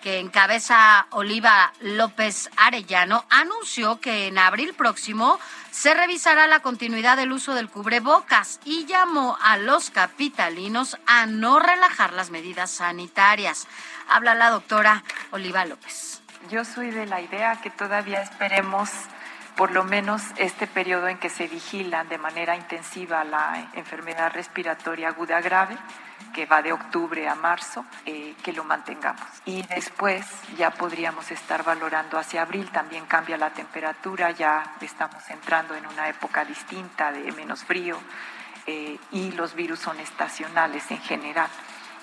que 0.03 0.19
encabeza 0.19 1.07
Oliva 1.11 1.73
López 1.79 2.51
Arellano, 2.57 3.25
anunció 3.31 4.01
que 4.01 4.27
en 4.27 4.37
abril 4.37 4.75
próximo 4.75 5.39
se 5.71 5.95
revisará 5.95 6.49
la 6.49 6.59
continuidad 6.59 7.17
del 7.17 7.31
uso 7.31 7.55
del 7.55 7.71
cubrebocas 7.71 8.59
y 8.65 8.87
llamó 8.87 9.39
a 9.41 9.57
los 9.57 9.91
capitalinos 9.91 10.99
a 11.07 11.27
no 11.27 11.61
relajar 11.61 12.15
las 12.15 12.31
medidas 12.31 12.73
sanitarias. 12.73 13.69
Habla 14.09 14.35
la 14.35 14.51
doctora 14.51 15.05
Oliva 15.31 15.65
López. 15.65 16.21
Yo 16.51 16.65
soy 16.65 16.91
de 16.91 17.07
la 17.07 17.21
idea 17.21 17.61
que 17.63 17.71
todavía 17.71 18.23
esperemos 18.23 18.91
por 19.57 19.71
lo 19.71 19.85
menos 19.85 20.23
este 20.37 20.67
periodo 20.67 21.09
en 21.09 21.19
que 21.19 21.31
se 21.31 21.47
vigila 21.47 22.05
de 22.05 22.19
manera 22.19 22.57
intensiva 22.57 23.25
la 23.25 23.69
enfermedad 23.75 24.33
respiratoria 24.33 25.09
aguda 25.09 25.41
grave, 25.41 25.77
que 26.33 26.47
va 26.47 26.63
de 26.63 26.73
octubre 26.73 27.29
a 27.29 27.37
marzo, 27.37 27.85
eh, 28.05 28.35
que 28.43 28.53
lo 28.53 28.65
mantengamos. 28.65 29.25
Y 29.45 29.63
después 29.63 30.27
ya 30.59 30.71
podríamos 30.71 31.31
estar 31.31 31.63
valorando 31.63 32.19
hacia 32.19 32.43
abril, 32.43 32.69
también 32.73 33.07
cambia 33.07 33.37
la 33.37 33.51
temperatura, 33.51 34.33
ya 34.33 34.75
estamos 34.81 35.23
entrando 35.31 35.77
en 35.77 35.87
una 35.87 36.09
época 36.09 36.45
distinta 36.45 37.13
de 37.13 37.31
menos 37.33 37.65
frío 37.65 37.97
eh, 38.67 38.99
y 39.13 39.31
los 39.33 39.55
virus 39.55 39.79
son 39.79 40.01
estacionales 40.01 40.91
en 40.91 41.01
general. 41.01 41.49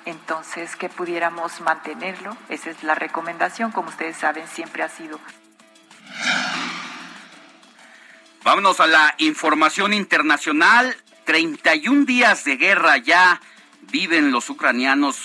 Entonces, 0.06 0.76
que 0.78 0.90
pudiéramos 0.90 1.60
mantenerlo, 1.62 2.36
esa 2.50 2.70
es 2.70 2.82
la 2.84 2.96
recomendación, 2.96 3.72
como 3.72 3.90
ustedes 3.90 4.16
saben, 4.16 4.48
siempre 4.48 4.84
ha 4.84 4.90
sido 4.90 5.20
Vámonos 8.44 8.80
a 8.80 8.88
la 8.88 9.14
información 9.20 9.94
internacional. 9.94 10.98
31 11.26 12.06
días 12.06 12.44
de 12.44 12.58
guerra 12.58 12.98
ya 12.98 13.40
viven 13.92 14.32
los 14.32 14.50
ucranianos 14.50 15.20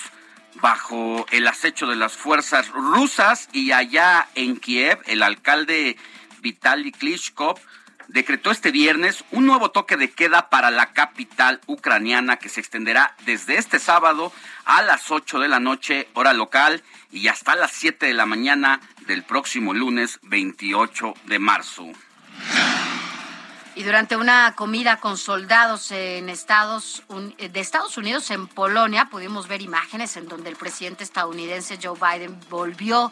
bajo 0.61 1.25
el 1.31 1.47
acecho 1.47 1.87
de 1.87 1.95
las 1.95 2.13
fuerzas 2.13 2.69
rusas 2.69 3.49
y 3.53 3.71
allá 3.71 4.29
en 4.35 4.57
Kiev 4.57 4.99
el 5.07 5.23
alcalde 5.23 5.97
Vitaly 6.41 6.91
Klitschko 6.91 7.59
decretó 8.07 8.51
este 8.51 8.69
viernes 8.69 9.23
un 9.31 9.47
nuevo 9.47 9.71
toque 9.71 9.97
de 9.97 10.11
queda 10.11 10.49
para 10.49 10.69
la 10.69 10.93
capital 10.93 11.59
ucraniana 11.65 12.37
que 12.37 12.49
se 12.49 12.59
extenderá 12.59 13.15
desde 13.25 13.57
este 13.57 13.79
sábado 13.79 14.31
a 14.65 14.83
las 14.83 15.09
8 15.09 15.39
de 15.39 15.47
la 15.47 15.59
noche 15.59 16.07
hora 16.13 16.33
local 16.33 16.83
y 17.11 17.29
hasta 17.29 17.55
las 17.55 17.71
7 17.71 18.05
de 18.05 18.13
la 18.13 18.27
mañana 18.27 18.79
del 19.07 19.23
próximo 19.23 19.73
lunes 19.73 20.19
28 20.21 21.15
de 21.25 21.39
marzo. 21.39 21.91
Y 23.77 23.83
durante 23.83 24.17
una 24.17 24.55
comida 24.55 24.97
con 24.97 25.17
soldados 25.17 25.89
de 25.89 26.31
Estados 26.31 27.03
Unidos 27.95 28.31
en 28.31 28.47
Polonia 28.47 29.05
pudimos 29.05 29.47
ver 29.47 29.61
imágenes 29.61 30.17
en 30.17 30.27
donde 30.27 30.49
el 30.49 30.55
presidente 30.55 31.03
estadounidense 31.03 31.77
Joe 31.79 31.95
Biden 31.95 32.39
volvió 32.49 33.11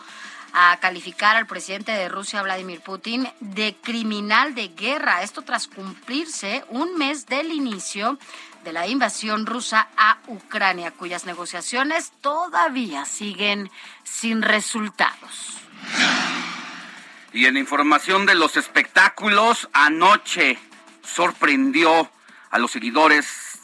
a 0.53 0.75
calificar 0.77 1.35
al 1.35 1.45
presidente 1.45 1.91
de 1.91 2.09
Rusia, 2.09 2.41
Vladimir 2.41 2.81
Putin, 2.81 3.29
de 3.41 3.75
criminal 3.79 4.55
de 4.55 4.69
guerra. 4.69 5.21
Esto 5.21 5.43
tras 5.43 5.67
cumplirse 5.67 6.65
un 6.69 6.97
mes 6.97 7.27
del 7.27 7.51
inicio 7.51 8.17
de 8.63 8.73
la 8.73 8.87
invasión 8.87 9.45
rusa 9.45 9.89
a 9.95 10.17
Ucrania, 10.25 10.89
cuyas 10.89 11.27
negociaciones 11.27 12.11
todavía 12.21 13.05
siguen 13.05 13.69
sin 14.03 14.41
resultados. 14.41 15.59
Y 17.35 17.47
en 17.47 17.57
información 17.57 18.25
de 18.25 18.33
los 18.33 18.55
espectáculos, 18.55 19.67
anoche 19.73 20.57
sorprendió 21.03 22.09
a 22.49 22.59
los 22.59 22.71
seguidores 22.71 23.59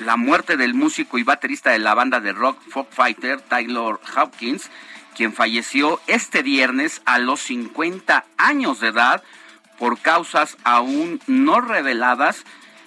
la 0.00 0.18
muerte 0.18 0.58
del 0.58 0.74
músico 0.74 1.16
y 1.16 1.22
baterista 1.22 1.70
de 1.70 1.78
la 1.78 1.94
banda 1.94 2.20
de 2.20 2.32
rock 2.32 2.60
Folk 2.68 2.90
Fighter, 2.92 3.40
Taylor 3.40 3.98
Hopkins, 4.14 4.70
quien 5.16 5.32
falleció 5.32 5.98
este 6.08 6.42
viernes 6.42 7.00
a 7.06 7.18
los 7.18 7.40
50 7.40 8.26
años 8.36 8.80
de 8.80 8.88
edad 8.88 9.22
por 9.78 9.98
causas 9.98 10.58
aún 10.62 11.22
no 11.26 11.62
reveladas. 11.62 12.44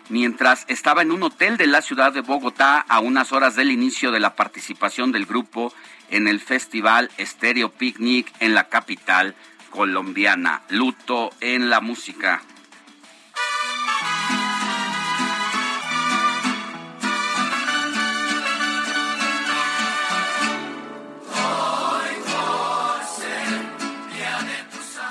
mientras 0.10 0.66
estaba 0.68 1.02
en 1.02 1.12
un 1.12 1.24
hotel 1.24 1.58
de 1.58 1.66
la 1.66 1.82
ciudad 1.82 2.14
de 2.14 2.22
Bogotá 2.22 2.86
a 2.88 3.00
unas 3.00 3.32
horas 3.32 3.56
del 3.56 3.72
inicio 3.72 4.12
de 4.12 4.20
la 4.20 4.36
participación 4.36 5.12
del 5.12 5.26
grupo 5.26 5.74
en 6.14 6.28
el 6.28 6.40
festival 6.40 7.10
Stereo 7.20 7.70
Picnic 7.72 8.32
en 8.40 8.54
la 8.54 8.70
capital 8.70 9.36
colombiana. 9.72 10.62
Luto 10.70 11.32
en 11.42 11.72
la 11.72 11.82
música. 11.82 12.44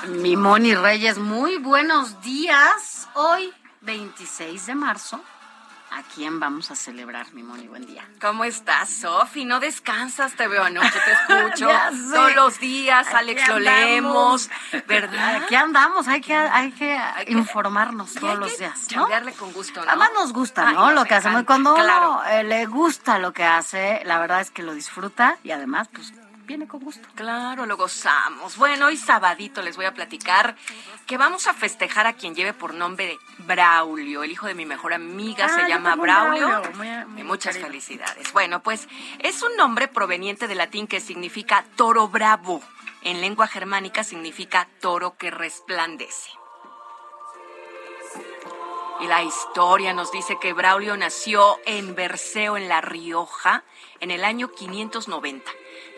Mi 0.09 0.37
Moni 0.37 0.75
Reyes, 0.75 1.18
muy 1.18 1.56
buenos 1.56 2.23
días. 2.23 3.09
Hoy, 3.14 3.52
26 3.80 4.66
de 4.66 4.75
marzo, 4.76 5.21
¿a 5.92 6.02
quién 6.14 6.40
vamos 6.40 6.70
a 6.70 6.76
celebrar, 6.76 7.32
mi 7.34 7.42
Moni? 7.42 7.68
Buen 7.68 7.87
día. 7.87 8.02
¿Cómo 8.20 8.44
estás, 8.44 8.88
Sofi? 8.88 9.44
No 9.44 9.61
descansas, 9.61 10.34
te 10.34 10.49
veo 10.49 10.64
anoche, 10.64 10.88
te 10.90 11.12
escucho. 11.34 11.68
Todos 12.12 12.34
los 12.34 12.58
días, 12.61 13.06
Alex 13.12 13.46
lo 13.49 13.58
leemos, 13.58 14.50
¿verdad? 14.87 15.37
Aquí 15.42 15.54
andamos, 15.54 16.08
hay 16.08 16.20
que, 16.20 16.34
hay 16.34 16.72
que 16.72 16.99
informarnos 17.28 18.14
todos 18.14 18.38
los 18.38 18.58
días, 18.58 18.88
¿no? 18.96 19.06
Con 19.38 19.52
gusto, 19.52 19.84
¿no? 19.84 19.90
Además 19.90 20.11
nos 20.14 20.32
gusta, 20.32 20.72
¿no? 20.72 20.92
Lo 20.92 21.04
que 21.04 21.14
hacemos. 21.14 21.44
Cuando 21.44 21.75
claro. 21.75 22.12
uno 22.12 22.25
eh, 22.25 22.44
le 22.44 22.66
gusta 22.66 23.18
lo 23.18 23.32
que 23.32 23.44
hace, 23.44 24.02
la 24.04 24.18
verdad 24.18 24.40
es 24.40 24.50
que 24.50 24.62
lo 24.62 24.75
disfruta 24.75 25.37
y 25.42 25.50
además, 25.50 25.88
pues, 25.92 26.12
viene 26.52 26.68
con 26.68 26.80
gusto. 26.80 27.09
Claro, 27.14 27.64
lo 27.66 27.76
gozamos. 27.78 28.56
Bueno, 28.59 28.87
hoy 28.87 28.97
sabadito 28.99 29.62
les 29.62 29.76
voy 29.76 29.87
a 29.87 29.94
platicar 29.94 30.54
que 31.06 31.16
vamos 31.16 31.47
a 31.47 31.54
festejar 31.54 32.06
a 32.06 32.12
quien 32.12 32.35
lleve 32.35 32.52
por 32.52 32.75
nombre 32.75 33.18
Braulio. 33.38 34.23
El 34.23 34.30
hijo 34.32 34.47
de 34.47 34.54
mi 34.54 34.66
mejor 34.66 34.92
amiga 34.92 35.47
Ah, 35.47 35.49
se 35.62 35.68
llama 35.68 35.97
Braulio. 35.97 36.47
Braulio, 36.49 37.09
muy- 37.09 37.23
muchas 37.25 37.54
querido. 37.54 37.68
felicidades. 37.71 38.32
Bueno, 38.35 38.62
pues 38.62 38.87
es 39.21 39.42
un 39.42 39.56
nombre 39.56 39.88
proveniente 39.88 40.47
del 40.47 40.59
latín 40.59 40.87
que 40.87 41.00
significa 41.00 41.64
toro 41.76 42.09
bravo. 42.09 42.61
En 43.02 43.21
lengua 43.23 43.47
germánica 43.49 44.04
significa 44.04 44.68
toro 44.80 45.16
que 45.16 45.30
resplandece. 45.30 46.30
Y 49.00 49.06
la 49.06 49.23
historia 49.23 49.92
nos 49.94 50.12
dice 50.12 50.38
que 50.40 50.52
Braulio 50.52 50.97
nació 50.97 51.59
en 51.64 51.94
Berceo, 51.94 52.56
en 52.56 52.68
La 52.68 52.80
Rioja, 52.80 53.64
en 54.00 54.11
el 54.12 54.23
año 54.25 54.49
590. 54.52 55.50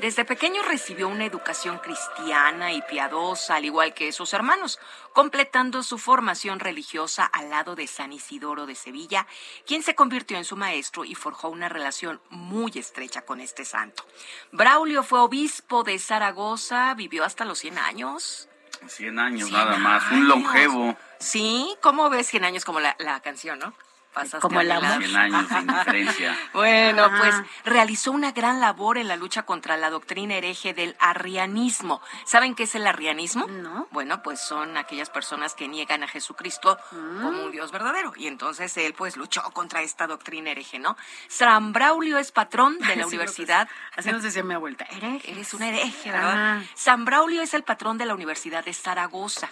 Desde 0.05 0.27
pequeño 0.27 0.61
recibió 0.63 1.09
una 1.09 1.25
educación 1.25 1.79
cristiana 1.79 2.75
y 2.75 2.83
piadosa, 2.83 3.55
al 3.55 3.65
igual 3.65 3.95
que 3.95 4.13
sus 4.13 4.35
hermanos, 4.35 4.79
completando 5.15 5.83
su 5.83 5.97
formación 5.97 6.61
religiosa 6.61 7.25
al 7.25 7.49
lado 7.49 7.75
de 7.75 7.87
San 7.87 8.13
Isidoro 8.13 8.67
de 8.67 8.75
Sevilla, 8.75 9.27
quien 9.67 9.83
se 9.83 9.95
convirtió 9.95 10.37
en 10.37 10.45
su 10.45 10.59
maestro 10.59 11.07
y 11.07 11.15
forjó 11.15 11.49
una 11.49 11.71
relación 11.71 12.21
muy 12.29 12.71
estrecha 12.75 13.23
con 13.23 13.41
este 13.41 13.65
santo. 13.65 14.05
Braulio 14.53 15.05
fue 15.05 15.21
obispo 15.21 15.85
de 15.85 15.99
Zaragoza, 15.99 16.93
vivió 16.93 17.25
hasta 17.25 17.47
los 17.47 17.61
100 17.61 17.79
años. 17.79 18.51
100 18.87 19.19
años 19.19 19.49
100 19.49 19.59
nada 19.59 19.79
más, 19.79 20.13
un 20.13 20.29
longevo. 20.29 20.99
Sí, 21.19 21.75
¿cómo 21.81 22.11
ves 22.11 22.27
100 22.27 22.45
años 22.45 22.67
como 22.67 22.79
la, 22.79 22.95
la 22.99 23.21
canción, 23.21 23.59
no? 23.59 23.73
Pasaste 24.15 24.39
Como 24.39 24.61
el 24.61 24.71
amor. 24.71 24.85
lado. 24.85 25.01
100 25.01 25.17
años 25.17 25.49
de 25.49 25.59
indiferencia. 25.61 26.39
Bueno, 26.53 27.05
Ajá. 27.05 27.19
pues 27.19 27.35
realizó 27.65 28.13
una 28.13 28.31
gran 28.33 28.61
labor 28.61 28.97
en 28.97 29.09
la 29.09 29.17
lucha 29.17 29.43
contra 29.43 29.77
la 29.77 29.91
doctrina 29.91 30.35
hereje 30.35 30.73
del 30.73 30.97
arrianismo. 31.01 32.01
¿Saben 32.25 32.55
qué 32.55 32.63
es 32.63 32.75
el 32.77 32.87
arrianismo? 32.87 33.47
No. 33.49 33.89
Bueno, 33.91 34.23
pues 34.23 34.41
son 34.41 34.77
aquellas 34.77 35.11
personas 35.11 35.55
que 35.55 35.67
niegan 35.69 36.03
a 36.05 36.09
Jesucristo 36.09 36.79
como 36.91 37.45
un 37.45 37.51
Dios 37.51 37.73
verdadero. 37.73 38.13
Y 38.17 38.29
entonces 38.29 38.77
él 38.77 38.95
pues 38.95 39.17
luchó 39.17 39.43
contra 39.53 39.83
esta 39.83 40.07
doctrina 40.07 40.51
hereje, 40.53 40.79
¿no? 40.79 40.97
San 41.29 41.73
Braulio 41.73 42.19
es 42.19 42.31
patrón 42.33 42.79
de 42.79 42.95
la 42.97 43.07
universidad. 43.07 43.69
Así 43.97 44.11
nos 44.13 44.23
decía 44.23 44.45
mi 44.45 44.55
abuelita. 44.55 44.85
Hereje. 44.85 45.33
Eres 45.33 45.53
una 45.55 45.69
hereje, 45.69 46.13
¿verdad? 46.13 46.63
San 46.75 47.05
Braulio 47.05 47.43
es 47.43 47.53
el 47.55 47.65
patrón 47.65 47.99
de 47.99 48.07
la 48.07 48.15
Universidad 48.15 48.65
de 48.65 48.73
Zaragoza, 48.73 49.49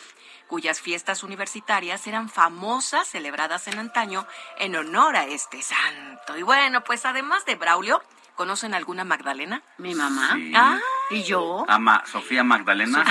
cuyas 0.52 0.82
fiestas 0.82 1.22
universitarias 1.22 2.06
eran 2.06 2.28
famosas, 2.28 3.08
celebradas 3.08 3.68
en 3.68 3.78
antaño, 3.78 4.26
en 4.58 4.76
honor 4.76 5.16
a 5.16 5.24
este 5.24 5.62
santo. 5.62 6.36
Y 6.36 6.42
bueno, 6.42 6.84
pues 6.84 7.06
además 7.06 7.46
de 7.46 7.54
Braulio, 7.54 8.02
¿conocen 8.34 8.74
alguna 8.74 9.02
Magdalena? 9.02 9.62
Mi 9.78 9.94
mamá. 9.94 10.34
Sí. 10.34 10.52
Ah, 10.54 10.78
¿Y 11.08 11.22
yo? 11.22 11.64
Ama 11.68 12.04
Sofía 12.04 12.44
Magdalena 12.44 13.02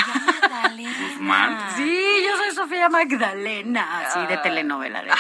Magdalena. 0.52 1.08
Guzmán. 1.08 1.70
Sí, 1.78 2.24
yo 2.26 2.38
soy 2.38 2.52
Sofía 2.52 2.90
Magdalena, 2.90 4.00
así 4.08 4.20
de 4.28 4.34
Ah. 4.36 4.42
telenovela. 4.42 5.02
De 5.02 5.12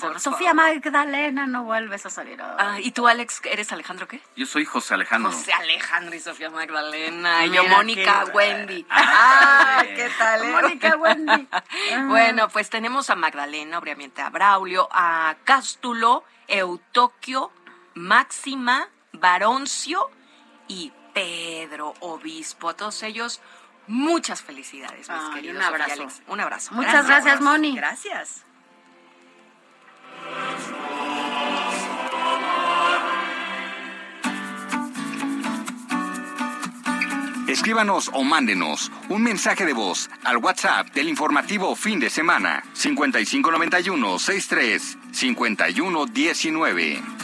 por 0.00 0.20
Sofía 0.20 0.54
Magdalena, 0.54 1.46
no 1.46 1.64
vuelves 1.64 2.04
a 2.06 2.10
salir. 2.10 2.40
Ah, 2.42 2.78
¿Y 2.80 2.90
tú, 2.90 3.06
Alex, 3.06 3.40
eres 3.44 3.70
Alejandro 3.72 4.08
qué? 4.08 4.20
Yo 4.36 4.46
soy 4.46 4.64
José 4.64 4.94
Alejandro. 4.94 5.30
José 5.32 5.52
Alejandro 5.52 6.14
y 6.14 6.20
Sofía 6.20 6.50
Magdalena. 6.50 7.46
Y 7.46 7.50
yo, 7.50 7.64
Mónica 7.64 8.24
qué- 8.26 8.30
Wendy. 8.32 8.86
Ah, 8.90 9.78
Ah, 9.78 9.82
¿qué 9.84 10.10
tal? 10.18 10.42
eh? 10.44 10.52
Mónica 10.52 10.96
Wendy. 10.96 11.48
Bueno, 12.08 12.48
pues 12.48 12.68
tenemos 12.70 13.10
a 13.10 13.14
Magdalena, 13.14 13.78
obviamente 13.78 14.22
a 14.22 14.30
Braulio, 14.30 14.88
a 14.92 15.36
Cástulo, 15.44 16.24
Eutoquio, 16.48 17.50
Máxima, 17.94 18.88
Baroncio 19.12 20.10
y 20.68 20.92
Pedro, 21.12 21.94
obispo. 22.00 22.68
A 22.70 22.74
todos 22.76 23.02
ellos, 23.04 23.40
muchas 23.86 24.42
felicidades, 24.42 25.08
mis 25.08 25.34
queridos. 25.34 25.56
un 25.56 25.62
abrazo. 25.62 25.92
Alex. 25.92 26.22
Un 26.26 26.40
abrazo. 26.40 26.74
Muchas 26.74 27.06
gracias, 27.06 27.40
Moni. 27.40 27.76
Gracias. 27.76 28.44
Escríbanos 37.54 38.10
o 38.12 38.24
mándenos 38.24 38.90
un 39.08 39.22
mensaje 39.22 39.64
de 39.64 39.74
voz 39.74 40.10
al 40.24 40.38
WhatsApp 40.38 40.92
del 40.92 41.08
informativo 41.08 41.76
fin 41.76 42.00
de 42.00 42.10
semana 42.10 42.64
5591 42.72 44.18
63 44.18 44.98
5119. 45.12 47.23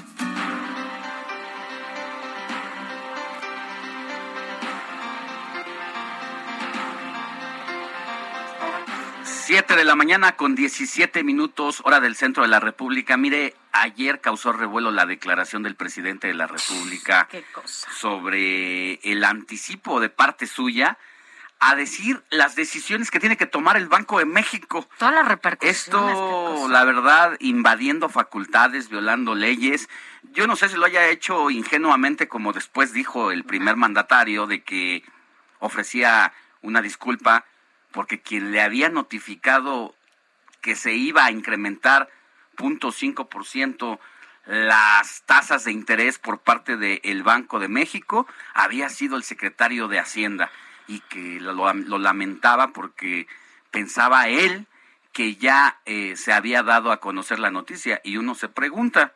Siete 9.50 9.74
de 9.74 9.82
la 9.84 9.96
mañana 9.96 10.36
con 10.36 10.54
17 10.54 11.24
minutos, 11.24 11.82
hora 11.84 11.98
del 11.98 12.14
centro 12.14 12.44
de 12.44 12.48
la 12.48 12.60
República. 12.60 13.16
Mire, 13.16 13.56
ayer 13.72 14.20
causó 14.20 14.52
revuelo 14.52 14.92
la 14.92 15.06
declaración 15.06 15.64
del 15.64 15.74
presidente 15.74 16.28
de 16.28 16.34
la 16.34 16.46
República 16.46 17.26
Qué 17.28 17.42
cosa. 17.52 17.90
sobre 17.90 19.00
el 19.02 19.24
anticipo 19.24 19.98
de 19.98 20.08
parte 20.08 20.46
suya 20.46 20.98
a 21.58 21.74
decir 21.74 22.22
las 22.30 22.54
decisiones 22.54 23.10
que 23.10 23.18
tiene 23.18 23.36
que 23.36 23.46
tomar 23.46 23.76
el 23.76 23.88
Banco 23.88 24.20
de 24.20 24.24
México. 24.24 24.88
Todas 24.98 25.14
las 25.14 25.26
repercusiones. 25.26 25.78
Esto, 25.78 26.68
la 26.68 26.84
verdad, 26.84 27.36
invadiendo 27.40 28.08
facultades, 28.08 28.88
violando 28.88 29.34
leyes. 29.34 29.88
Yo 30.32 30.46
no 30.46 30.54
sé 30.54 30.68
si 30.68 30.76
lo 30.76 30.86
haya 30.86 31.08
hecho 31.08 31.50
ingenuamente, 31.50 32.28
como 32.28 32.52
después 32.52 32.92
dijo 32.92 33.32
el 33.32 33.42
primer 33.42 33.74
mandatario, 33.74 34.46
de 34.46 34.62
que 34.62 35.02
ofrecía 35.58 36.32
una 36.62 36.82
disculpa 36.82 37.46
porque 37.92 38.20
quien 38.20 38.53
le 38.53 38.61
había 38.61 38.88
notificado 38.88 39.94
que 40.61 40.76
se 40.76 40.94
iba 40.94 41.24
a 41.24 41.31
incrementar 41.31 42.09
0.5% 42.57 43.98
las 44.46 45.22
tasas 45.26 45.64
de 45.64 45.72
interés 45.72 46.18
por 46.18 46.40
parte 46.40 46.76
del 46.76 47.22
Banco 47.22 47.59
de 47.61 47.68
México 47.68 48.26
había 48.55 48.88
sido 48.88 49.16
el 49.16 49.22
secretario 49.22 49.87
de 49.88 49.98
Hacienda 50.00 50.50
y 50.88 51.00
que 51.00 51.38
lo, 51.40 51.53
lo- 51.72 51.98
lamentaba 51.98 52.68
porque 52.68 53.26
pensaba 53.70 54.29
él 54.29 54.66
que 55.12 55.37
ya 55.37 55.79
eh, 55.85 56.16
se 56.16 56.33
había 56.33 56.62
dado 56.62 56.90
a 56.90 56.98
conocer 57.00 57.38
la 57.38 57.50
noticia. 57.50 58.00
Y 58.03 58.16
uno 58.16 58.35
se 58.35 58.48
pregunta 58.48 59.12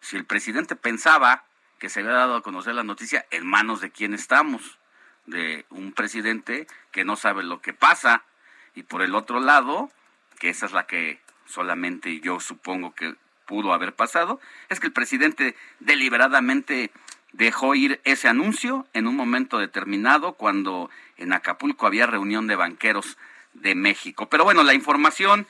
si 0.00 0.16
el 0.16 0.24
presidente 0.24 0.74
pensaba 0.74 1.44
que 1.78 1.88
se 1.88 2.00
había 2.00 2.12
dado 2.12 2.36
a 2.36 2.42
conocer 2.42 2.74
la 2.74 2.82
noticia 2.84 3.26
en 3.30 3.46
manos 3.46 3.80
de 3.80 3.90
quién 3.90 4.14
estamos, 4.14 4.78
de 5.26 5.64
un 5.70 5.92
presidente 5.92 6.66
que 6.90 7.04
no 7.04 7.16
sabe 7.16 7.42
lo 7.42 7.60
que 7.60 7.72
pasa 7.72 8.24
y 8.74 8.82
por 8.82 9.02
el 9.02 9.14
otro 9.14 9.40
lado, 9.40 9.90
que 10.38 10.48
esa 10.48 10.66
es 10.66 10.72
la 10.72 10.86
que 10.86 11.20
solamente 11.46 12.20
yo 12.20 12.40
supongo 12.40 12.94
que 12.94 13.14
pudo 13.46 13.72
haber 13.72 13.94
pasado, 13.94 14.40
es 14.68 14.80
que 14.80 14.86
el 14.86 14.92
presidente 14.92 15.56
deliberadamente 15.80 16.90
dejó 17.32 17.74
ir 17.74 18.00
ese 18.04 18.28
anuncio 18.28 18.86
en 18.92 19.06
un 19.06 19.16
momento 19.16 19.58
determinado 19.58 20.34
cuando 20.34 20.90
en 21.16 21.32
Acapulco 21.32 21.86
había 21.86 22.06
reunión 22.06 22.46
de 22.46 22.56
banqueros 22.56 23.16
de 23.54 23.74
México. 23.74 24.28
Pero 24.28 24.44
bueno, 24.44 24.62
la 24.62 24.74
información 24.74 25.46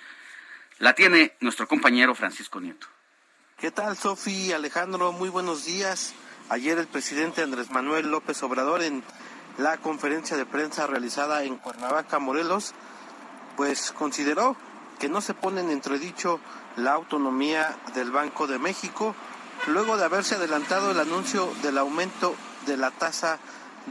la 0.78 0.94
tiene 0.94 1.34
nuestro 1.40 1.68
compañero 1.68 2.14
Francisco 2.14 2.60
Nieto. 2.60 2.86
¿Qué 3.58 3.70
tal, 3.70 3.96
Sofi, 3.96 4.52
Alejandro? 4.52 5.12
Muy 5.12 5.28
buenos 5.28 5.64
días. 5.64 6.14
Ayer 6.48 6.78
el 6.78 6.88
presidente 6.88 7.42
Andrés 7.42 7.70
Manuel 7.70 8.10
López 8.10 8.42
Obrador 8.42 8.82
en 8.82 9.04
la 9.58 9.76
conferencia 9.78 10.36
de 10.36 10.46
prensa 10.46 10.86
realizada 10.86 11.42
en 11.44 11.56
Cuernavaca, 11.56 12.18
Morelos, 12.18 12.74
pues 13.56 13.92
consideró 13.92 14.56
que 14.98 15.08
no 15.08 15.20
se 15.20 15.34
pone 15.34 15.60
en 15.60 15.70
entredicho 15.70 16.40
la 16.76 16.92
autonomía 16.92 17.76
del 17.94 18.10
Banco 18.10 18.46
de 18.46 18.58
México, 18.58 19.14
luego 19.66 19.96
de 19.96 20.04
haberse 20.04 20.36
adelantado 20.36 20.90
el 20.90 21.00
anuncio 21.00 21.52
del 21.62 21.78
aumento 21.78 22.34
de 22.66 22.76
la 22.76 22.90
tasa 22.90 23.38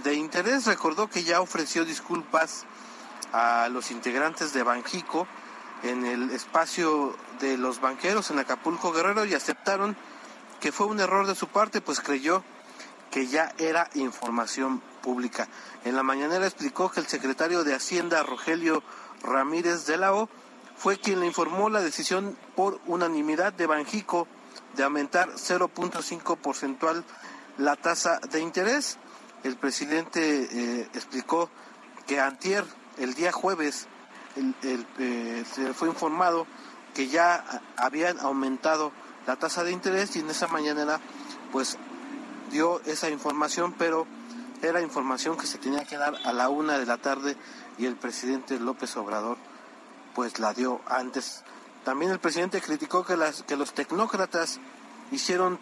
de 0.04 0.16
interés. 0.16 0.66
Recordó 0.66 1.10
que 1.10 1.24
ya 1.24 1.42
ofreció 1.42 1.86
disculpas 1.86 2.66
a 3.34 3.70
los 3.70 3.92
integrantes 3.92 4.54
de 4.54 4.64
Banjico 4.64 5.28
en 5.84 6.06
el 6.06 6.32
espacio 6.32 7.16
de 7.40 7.58
los 7.58 7.82
banqueros 7.82 8.30
en 8.32 8.40
Acapulco 8.40 8.92
Guerrero 8.92 9.26
y 9.26 9.34
aceptaron 9.34 9.96
que 10.60 10.72
fue 10.72 10.88
un 10.88 11.00
error 11.00 11.26
de 11.26 11.36
su 11.36 11.48
parte, 11.48 11.82
pues 11.82 12.00
creyó 12.02 12.44
que 13.12 13.28
ya 13.28 13.54
era 13.58 13.90
información 13.94 14.82
pública. 15.04 15.48
En 15.84 15.96
la 15.96 16.04
mañanera 16.04 16.46
explicó 16.46 16.90
que 16.90 17.02
el 17.02 17.08
secretario 17.08 17.64
de 17.64 17.76
Hacienda, 17.76 18.24
Rogelio 18.24 18.82
Ramírez 19.22 19.86
de 19.86 19.98
la 19.98 20.14
O, 20.14 20.30
fue 20.78 20.98
quien 20.98 21.20
le 21.20 21.28
informó 21.28 21.70
la 21.70 21.82
decisión 21.82 22.36
por 22.56 22.80
unanimidad 22.88 23.54
de 23.54 23.68
Banjico 23.68 24.28
de 24.76 24.84
aumentar 24.84 25.30
0.5 25.34 26.38
porcentual 26.38 27.04
la 27.58 27.76
tasa 27.76 28.20
de 28.32 28.40
interés. 28.40 28.98
El 29.44 29.58
presidente 29.58 30.48
eh, 30.52 30.90
explicó 30.94 31.50
que 32.08 32.20
antier, 32.20 32.66
el 32.98 33.14
día 33.14 33.32
jueves, 33.32 33.88
eh, 34.64 35.44
se 35.54 35.74
fue 35.74 35.90
informado 35.90 36.48
que 36.94 37.08
ya 37.08 37.62
habían 37.76 38.20
aumentado 38.20 38.92
la 39.28 39.36
tasa 39.36 39.64
de 39.64 39.72
interés 39.72 40.16
y 40.16 40.20
en 40.20 40.30
esa 40.30 40.48
mañana 40.48 41.00
pues 41.52 41.78
dio 42.52 42.82
esa 42.86 43.10
información, 43.10 43.74
pero 43.78 44.06
era 44.62 44.82
información 44.82 45.38
que 45.38 45.48
se 45.48 45.58
tenía 45.58 45.86
que 45.86 45.98
dar 45.98 46.16
a 46.24 46.34
la 46.34 46.50
una 46.50 46.78
de 46.78 46.86
la 46.86 46.98
tarde 46.98 47.36
y 47.78 47.86
el 47.86 47.96
presidente 47.96 48.60
López 48.60 48.96
Obrador 48.98 49.38
pues 50.14 50.40
la 50.40 50.54
dio 50.54 50.82
antes. 50.86 51.44
También 51.84 52.12
el 52.12 52.20
presidente 52.20 52.62
criticó 52.62 53.04
que, 53.04 53.18
las, 53.18 53.44
que 53.44 53.56
los 53.56 53.74
tecnócratas 53.74 54.60
hicieron 55.12 55.58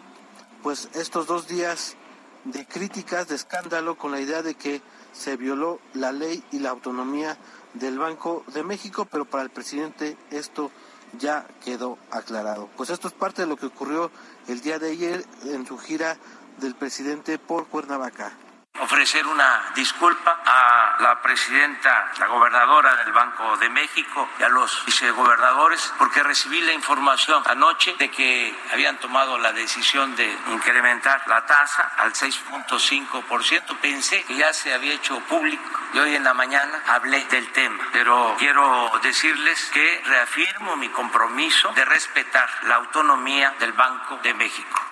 pues 0.62 0.90
estos 0.94 1.26
dos 1.26 1.48
días 1.48 1.96
de 2.44 2.66
críticas, 2.66 3.28
de 3.28 3.36
escándalo, 3.36 3.96
con 3.96 4.12
la 4.12 4.20
idea 4.20 4.42
de 4.42 4.54
que 4.54 4.82
se 5.12 5.36
violó 5.36 5.80
la 5.94 6.12
ley 6.12 6.42
y 6.52 6.58
la 6.58 6.70
autonomía 6.70 7.36
del 7.74 7.98
Banco 7.98 8.44
de 8.52 8.62
México, 8.62 9.06
pero 9.10 9.24
para 9.24 9.42
el 9.42 9.50
presidente 9.50 10.16
esto 10.30 10.70
ya 11.18 11.46
quedó 11.64 11.98
aclarado. 12.10 12.68
Pues 12.76 12.90
esto 12.90 13.08
es 13.08 13.14
parte 13.14 13.42
de 13.42 13.48
lo 13.48 13.56
que 13.56 13.66
ocurrió 13.66 14.10
el 14.48 14.60
día 14.60 14.78
de 14.78 14.90
ayer 14.90 15.24
en 15.44 15.66
su 15.66 15.78
gira 15.78 16.16
del 16.60 16.74
presidente 16.74 17.38
por 17.38 17.66
Cuernavaca 17.68 18.32
ofrecer 18.80 19.26
una 19.26 19.72
disculpa 19.74 20.40
a 20.44 20.96
la 21.00 21.20
presidenta, 21.20 22.10
la 22.18 22.26
gobernadora 22.26 22.96
del 22.96 23.12
Banco 23.12 23.56
de 23.58 23.68
México 23.68 24.28
y 24.38 24.42
a 24.42 24.48
los 24.48 24.84
vicegobernadores 24.86 25.92
porque 25.98 26.22
recibí 26.22 26.60
la 26.62 26.72
información 26.72 27.42
anoche 27.46 27.94
de 27.98 28.10
que 28.10 28.54
habían 28.72 28.98
tomado 28.98 29.38
la 29.38 29.52
decisión 29.52 30.16
de 30.16 30.36
incrementar 30.52 31.22
la 31.28 31.44
tasa 31.44 31.92
al 31.98 32.12
6.5%. 32.12 33.76
Pensé 33.80 34.22
que 34.24 34.36
ya 34.36 34.52
se 34.52 34.72
había 34.72 34.94
hecho 34.94 35.20
público 35.20 35.62
y 35.92 35.98
hoy 35.98 36.14
en 36.14 36.24
la 36.24 36.34
mañana 36.34 36.82
hablé 36.86 37.24
del 37.26 37.50
tema, 37.52 37.84
pero 37.92 38.34
quiero 38.38 38.90
decirles 39.02 39.70
que 39.72 40.02
reafirmo 40.06 40.76
mi 40.76 40.88
compromiso 40.88 41.72
de 41.74 41.84
respetar 41.84 42.48
la 42.64 42.76
autonomía 42.76 43.54
del 43.58 43.72
Banco 43.72 44.18
de 44.22 44.34
México. 44.34 44.89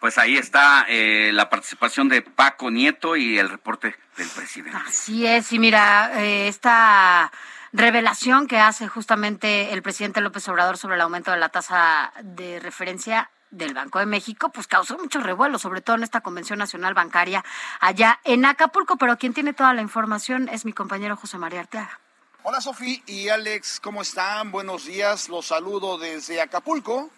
Pues 0.00 0.16
ahí 0.16 0.38
está 0.38 0.86
eh, 0.88 1.30
la 1.34 1.50
participación 1.50 2.08
de 2.08 2.22
Paco 2.22 2.70
Nieto 2.70 3.16
y 3.16 3.38
el 3.38 3.50
reporte 3.50 3.94
del 4.16 4.28
presidente. 4.28 4.78
Así 4.86 5.26
es, 5.26 5.52
y 5.52 5.58
mira, 5.58 6.22
eh, 6.22 6.48
esta 6.48 7.30
revelación 7.72 8.46
que 8.46 8.58
hace 8.58 8.88
justamente 8.88 9.74
el 9.74 9.82
presidente 9.82 10.22
López 10.22 10.48
Obrador 10.48 10.78
sobre 10.78 10.94
el 10.94 11.02
aumento 11.02 11.30
de 11.30 11.36
la 11.36 11.50
tasa 11.50 12.14
de 12.22 12.58
referencia 12.60 13.30
del 13.50 13.74
Banco 13.74 13.98
de 13.98 14.06
México, 14.06 14.48
pues 14.48 14.66
causó 14.66 14.96
mucho 14.96 15.20
revuelo, 15.20 15.58
sobre 15.58 15.82
todo 15.82 15.96
en 15.96 16.02
esta 16.02 16.22
Convención 16.22 16.58
Nacional 16.58 16.94
Bancaria 16.94 17.44
allá 17.80 18.20
en 18.24 18.46
Acapulco, 18.46 18.96
pero 18.96 19.18
quien 19.18 19.34
tiene 19.34 19.52
toda 19.52 19.74
la 19.74 19.82
información 19.82 20.48
es 20.48 20.64
mi 20.64 20.72
compañero 20.72 21.16
José 21.16 21.36
María 21.36 21.60
Arteaga. 21.60 22.00
Hola 22.42 22.62
Sofía 22.62 23.02
y 23.04 23.28
Alex, 23.28 23.80
¿cómo 23.80 24.00
están? 24.00 24.50
Buenos 24.50 24.86
días, 24.86 25.28
los 25.28 25.46
saludo 25.46 25.98
desde 25.98 26.40
Acapulco 26.40 27.10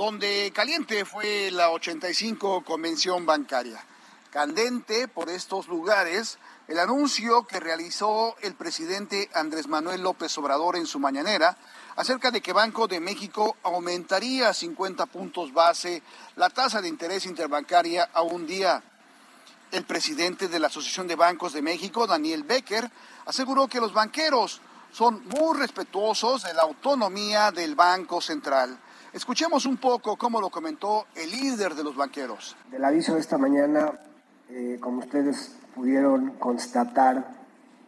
donde 0.00 0.50
caliente 0.54 1.04
fue 1.04 1.50
la 1.50 1.68
85 1.72 2.64
Convención 2.64 3.26
Bancaria. 3.26 3.84
Candente 4.30 5.08
por 5.08 5.28
estos 5.28 5.68
lugares 5.68 6.38
el 6.68 6.78
anuncio 6.78 7.46
que 7.46 7.60
realizó 7.60 8.34
el 8.40 8.54
presidente 8.54 9.28
Andrés 9.34 9.68
Manuel 9.68 10.00
López 10.00 10.38
Obrador 10.38 10.76
en 10.76 10.86
su 10.86 10.98
mañanera 10.98 11.54
acerca 11.96 12.30
de 12.30 12.40
que 12.40 12.54
Banco 12.54 12.88
de 12.88 12.98
México 12.98 13.58
aumentaría 13.62 14.54
50 14.54 15.04
puntos 15.04 15.52
base 15.52 16.02
la 16.36 16.48
tasa 16.48 16.80
de 16.80 16.88
interés 16.88 17.26
interbancaria 17.26 18.08
a 18.14 18.22
un 18.22 18.46
día. 18.46 18.82
El 19.70 19.84
presidente 19.84 20.48
de 20.48 20.60
la 20.60 20.68
Asociación 20.68 21.08
de 21.08 21.16
Bancos 21.16 21.52
de 21.52 21.60
México, 21.60 22.06
Daniel 22.06 22.44
Becker, 22.44 22.90
aseguró 23.26 23.68
que 23.68 23.82
los 23.82 23.92
banqueros 23.92 24.62
son 24.92 25.22
muy 25.26 25.58
respetuosos 25.58 26.44
de 26.44 26.54
la 26.54 26.62
autonomía 26.62 27.52
del 27.52 27.74
Banco 27.74 28.22
Central 28.22 28.80
Escuchemos 29.12 29.66
un 29.66 29.76
poco 29.76 30.14
cómo 30.14 30.40
lo 30.40 30.50
comentó 30.50 31.06
el 31.16 31.32
líder 31.32 31.74
de 31.74 31.82
los 31.82 31.96
banqueros. 31.96 32.56
Del 32.70 32.84
aviso 32.84 33.14
de 33.14 33.20
esta 33.20 33.38
mañana, 33.38 33.98
eh, 34.48 34.78
como 34.80 35.00
ustedes 35.00 35.56
pudieron 35.74 36.34
constatar, 36.38 37.34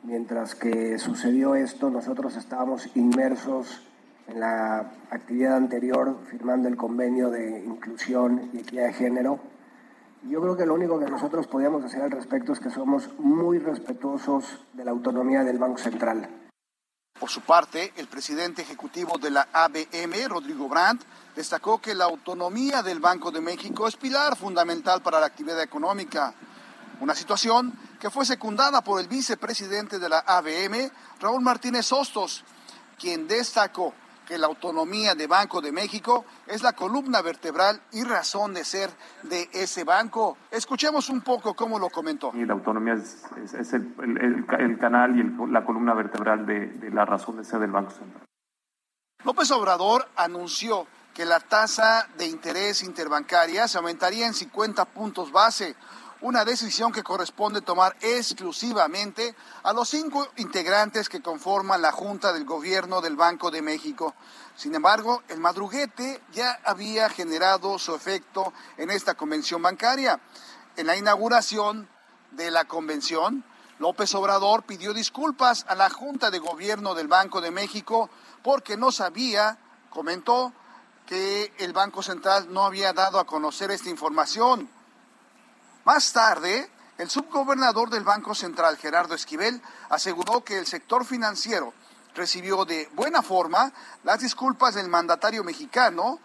mientras 0.03 0.57
que 0.57 0.99
sucedió 0.99 1.55
esto, 1.55 1.91
nosotros 1.91 2.35
estábamos 2.37 2.89
inmersos 2.97 3.83
en 4.27 4.41
la 4.41 4.91
actividad 5.11 5.55
anterior, 5.55 6.19
firmando 6.29 6.67
el 6.67 6.77
convenio 6.77 7.31
de 7.31 7.65
inclusión 7.67 8.51
y 8.53 8.59
equidad 8.59 8.87
de 8.87 8.93
género. 8.93 9.39
Yo 10.29 10.41
creo 10.41 10.57
que 10.57 10.67
lo 10.67 10.75
único 10.75 10.99
que 10.99 11.07
nosotros 11.07 11.47
podíamos 11.47 11.85
decir 11.85 12.01
al 12.01 12.11
respecto 12.11 12.53
es 12.53 12.59
que 12.59 12.71
somos 12.71 13.09
muy 13.21 13.61
respetuosos 13.61 14.65
de 14.73 14.85
la 14.85 14.91
autonomía 14.91 15.45
del 15.45 15.59
Banco 15.59 15.79
Central. 15.79 16.29
Por 17.19 17.31
su 17.31 17.43
parte, 17.43 17.93
el 17.97 18.09
presidente 18.09 18.63
ejecutivo 18.63 19.17
de 19.17 19.31
la 19.31 19.49
ABM, 19.53 20.29
Rodrigo 20.29 20.69
Brandt, 20.69 21.05
destacó 21.37 21.81
que 21.81 21.95
la 21.95 22.05
autonomía 22.05 22.83
del 22.83 22.99
Banco 22.99 23.31
de 23.31 23.41
México 23.41 23.87
es 23.87 23.97
pilar 23.97 24.37
fundamental 24.37 25.03
para 25.03 25.21
la 25.21 25.27
actividad 25.27 25.63
económica. 25.63 26.35
Una 27.01 27.15
situación 27.15 27.73
que 28.01 28.11
fue 28.11 28.27
secundada 28.27 28.83
por 28.83 29.01
el 29.01 29.07
vicepresidente 29.07 29.99
de 29.99 30.09
la 30.09 30.19
ABM, 30.19 30.91
Raúl 31.21 31.43
Martínez 31.43 31.93
Hostos, 31.93 32.45
quien 32.99 33.29
destacó 33.29 33.95
que 34.27 34.39
la 34.39 34.47
autonomía 34.47 35.15
de 35.15 35.27
Banco 35.27 35.61
de 35.61 35.73
México 35.73 36.25
es 36.47 36.63
la 36.63 36.73
columna 36.73 37.23
vertebral 37.23 37.81
y 37.93 38.05
razón 38.05 38.55
de 38.55 38.65
ser 38.65 38.91
de 39.23 39.49
ese 39.53 39.85
banco. 39.85 40.37
Escuchemos 40.51 41.09
un 41.09 41.21
poco 41.21 41.55
cómo 41.55 41.79
lo 41.79 41.91
comentó. 41.91 42.33
Y 42.35 42.45
la 42.45 42.55
autonomía 42.55 42.95
es, 42.95 43.73
el, 43.73 44.77
canal 44.79 45.19
y 45.19 45.51
la 45.51 45.65
columna 45.65 45.95
vertebral 45.95 46.47
de, 46.47 46.67
de 46.67 46.91
la 46.91 47.05
razón 47.05 47.37
de 47.37 47.45
ser 47.45 47.61
del 47.61 47.71
Banco 47.71 47.91
Central. 47.91 48.25
López 49.25 49.51
Obrador 49.53 50.09
anunció 50.17 50.87
que 51.15 51.25
la 51.25 51.41
tasa 51.41 52.09
de 52.17 52.27
interés 52.27 52.83
interbancaria 52.83 53.69
se 53.69 53.79
aumentaría 53.79 54.27
en 54.27 54.35
50 54.35 54.85
puntos 54.87 55.31
base, 55.31 55.77
una 56.23 56.45
decisión 56.45 56.93
que 56.93 57.03
corresponde 57.03 57.61
tomar 57.61 57.97
exclusivamente 58.01 59.35
a 59.65 59.73
los 59.73 59.89
cinco 59.89 60.29
integrantes 60.37 61.09
que 61.09 61.21
conforman 61.21 61.83
la 61.83 61.91
Junta 61.91 62.33
del 62.33 62.45
Gobierno 62.45 63.01
del 63.01 63.17
Banco 63.17 63.51
de 63.51 63.61
México. 63.61 64.15
Sin 64.57 64.75
embargo, 64.75 65.23
el 65.29 65.41
madruguete 65.41 66.23
ya 66.33 66.61
había 66.65 67.09
generado 67.09 67.77
su 67.79 67.95
efecto 67.95 68.53
en 68.77 68.91
esta 68.91 69.15
convención 69.15 69.61
bancaria. 69.63 70.21
En 70.77 70.87
la 70.87 70.97
inauguración 70.97 71.89
de 72.31 72.53
la 72.53 72.67
convención, 72.67 73.45
López 73.81 74.15
Obrador 74.15 74.63
pidió 74.63 74.95
disculpas 74.95 75.67
a 75.69 75.75
la 75.75 75.91
Junta 75.91 76.31
de 76.31 76.39
Gobierno 76.39 76.95
del 76.95 77.09
Banco 77.09 77.41
de 77.41 77.51
México 77.51 78.09
porque 78.45 78.77
no 78.77 78.93
sabía, 78.93 79.59
comentó, 79.91 80.53
que 81.05 81.53
el 81.59 81.73
Banco 81.73 82.01
Central 82.01 82.53
no 82.53 82.65
había 82.65 82.93
dado 82.93 83.19
a 83.19 83.27
conocer 83.27 83.73
esta 83.73 83.91
información. 83.91 84.71
Más 85.85 86.13
tarde, 86.13 86.71
el 86.97 87.11
subgobernador 87.11 87.91
del 87.91 88.05
Banco 88.05 88.37
Central, 88.37 88.77
Gerardo 88.77 89.17
Esquivel, 89.17 89.61
aseguró 89.89 90.45
que 90.45 90.59
el 90.59 90.67
sector 90.67 91.05
financiero 91.05 91.75
recibió 92.15 92.65
de 92.65 92.89
buena 92.95 93.21
forma 93.21 93.73
las 94.05 94.21
disculpas 94.21 94.77
del 94.77 94.89
mandatario 94.89 95.43
mexicano 95.43 96.21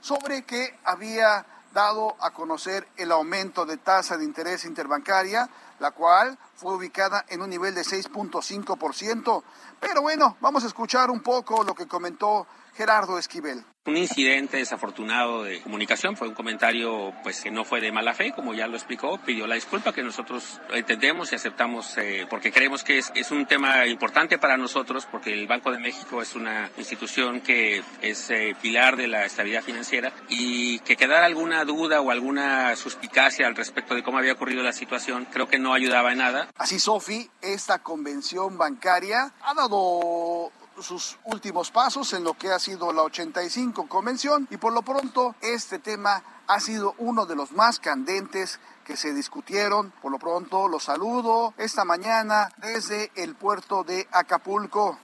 sobre 0.00 0.42
que 0.42 0.78
había 0.84 1.44
dado 1.72 2.14
a 2.20 2.30
conocer 2.30 2.86
el 2.96 3.10
aumento 3.10 3.66
de 3.66 3.78
tasa 3.78 4.16
de 4.16 4.24
interés 4.24 4.64
interbancaria, 4.64 5.48
la 5.80 5.90
cual 5.90 6.38
fue 6.54 6.74
ubicada 6.74 7.24
en 7.28 7.42
un 7.42 7.50
nivel 7.50 7.74
de 7.74 7.82
6.5%. 7.82 9.42
Pero 9.80 10.02
bueno, 10.02 10.36
vamos 10.40 10.62
a 10.62 10.68
escuchar 10.68 11.10
un 11.10 11.20
poco 11.20 11.64
lo 11.64 11.74
que 11.74 11.88
comentó 11.88 12.46
Gerardo 12.74 13.18
Esquivel. 13.18 13.64
Un 13.90 13.96
incidente 13.96 14.58
desafortunado 14.58 15.42
de 15.42 15.60
comunicación, 15.60 16.16
fue 16.16 16.28
un 16.28 16.34
comentario 16.34 17.12
pues 17.24 17.40
que 17.40 17.50
no 17.50 17.64
fue 17.64 17.80
de 17.80 17.90
mala 17.90 18.14
fe, 18.14 18.32
como 18.32 18.54
ya 18.54 18.68
lo 18.68 18.76
explicó, 18.76 19.18
pidió 19.18 19.46
la 19.46 19.56
disculpa 19.56 19.92
que 19.92 20.02
nosotros 20.02 20.60
entendemos 20.72 21.32
y 21.32 21.34
aceptamos 21.34 21.98
eh, 21.98 22.26
porque 22.30 22.52
creemos 22.52 22.84
que 22.84 22.98
es, 22.98 23.30
un 23.30 23.46
tema 23.46 23.86
importante 23.86 24.38
para 24.38 24.56
nosotros 24.56 25.06
porque 25.10 25.32
el 25.32 25.46
Banco 25.46 25.72
de 25.72 25.78
México 25.78 26.22
es 26.22 26.34
una 26.34 26.70
institución 26.78 27.40
que 27.40 27.82
es 28.00 28.30
eh, 28.30 28.56
pilar 28.60 28.96
de 28.96 29.08
la 29.08 29.24
estabilidad 29.24 29.62
financiera 29.62 30.12
y 30.28 30.78
que 30.80 30.96
quedara 30.96 31.26
alguna 31.26 31.64
duda 31.64 32.00
o 32.00 32.10
alguna 32.10 32.76
suspicacia 32.76 33.46
al 33.46 33.56
respecto 33.56 33.94
de 33.94 34.02
cómo 34.02 34.18
había 34.18 34.32
ocurrido 34.32 34.62
la 34.62 34.72
situación 34.72 35.26
creo 35.32 35.48
que 35.48 35.58
no 35.58 35.74
ayudaba 35.74 36.12
en 36.12 36.18
nada. 36.18 36.48
Así, 36.56 36.78
Sofi, 36.78 37.28
esta 37.40 37.80
convención 37.80 38.56
bancaria 38.56 39.32
ha 39.42 39.54
dado 39.54 40.52
sus 40.82 41.18
últimos 41.24 41.70
pasos 41.70 42.12
en 42.12 42.24
lo 42.24 42.34
que 42.34 42.50
ha 42.50 42.58
sido 42.58 42.92
la 42.92 43.02
85 43.02 43.88
convención 43.88 44.46
y 44.50 44.56
por 44.56 44.72
lo 44.72 44.82
pronto 44.82 45.34
este 45.40 45.78
tema 45.78 46.22
ha 46.46 46.60
sido 46.60 46.94
uno 46.98 47.26
de 47.26 47.36
los 47.36 47.52
más 47.52 47.78
candentes 47.78 48.58
que 48.84 48.96
se 48.96 49.14
discutieron. 49.14 49.92
Por 50.02 50.10
lo 50.10 50.18
pronto 50.18 50.68
los 50.68 50.84
saludo 50.84 51.54
esta 51.58 51.84
mañana 51.84 52.48
desde 52.56 53.12
el 53.14 53.36
puerto 53.36 53.84
de 53.84 54.08
Acapulco. 54.10 54.98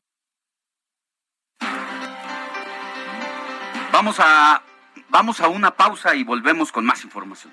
Vamos 3.92 4.16
a 4.18 4.62
vamos 5.08 5.40
a 5.40 5.48
una 5.48 5.74
pausa 5.76 6.14
y 6.14 6.24
volvemos 6.24 6.72
con 6.72 6.84
más 6.84 7.04
información. 7.04 7.52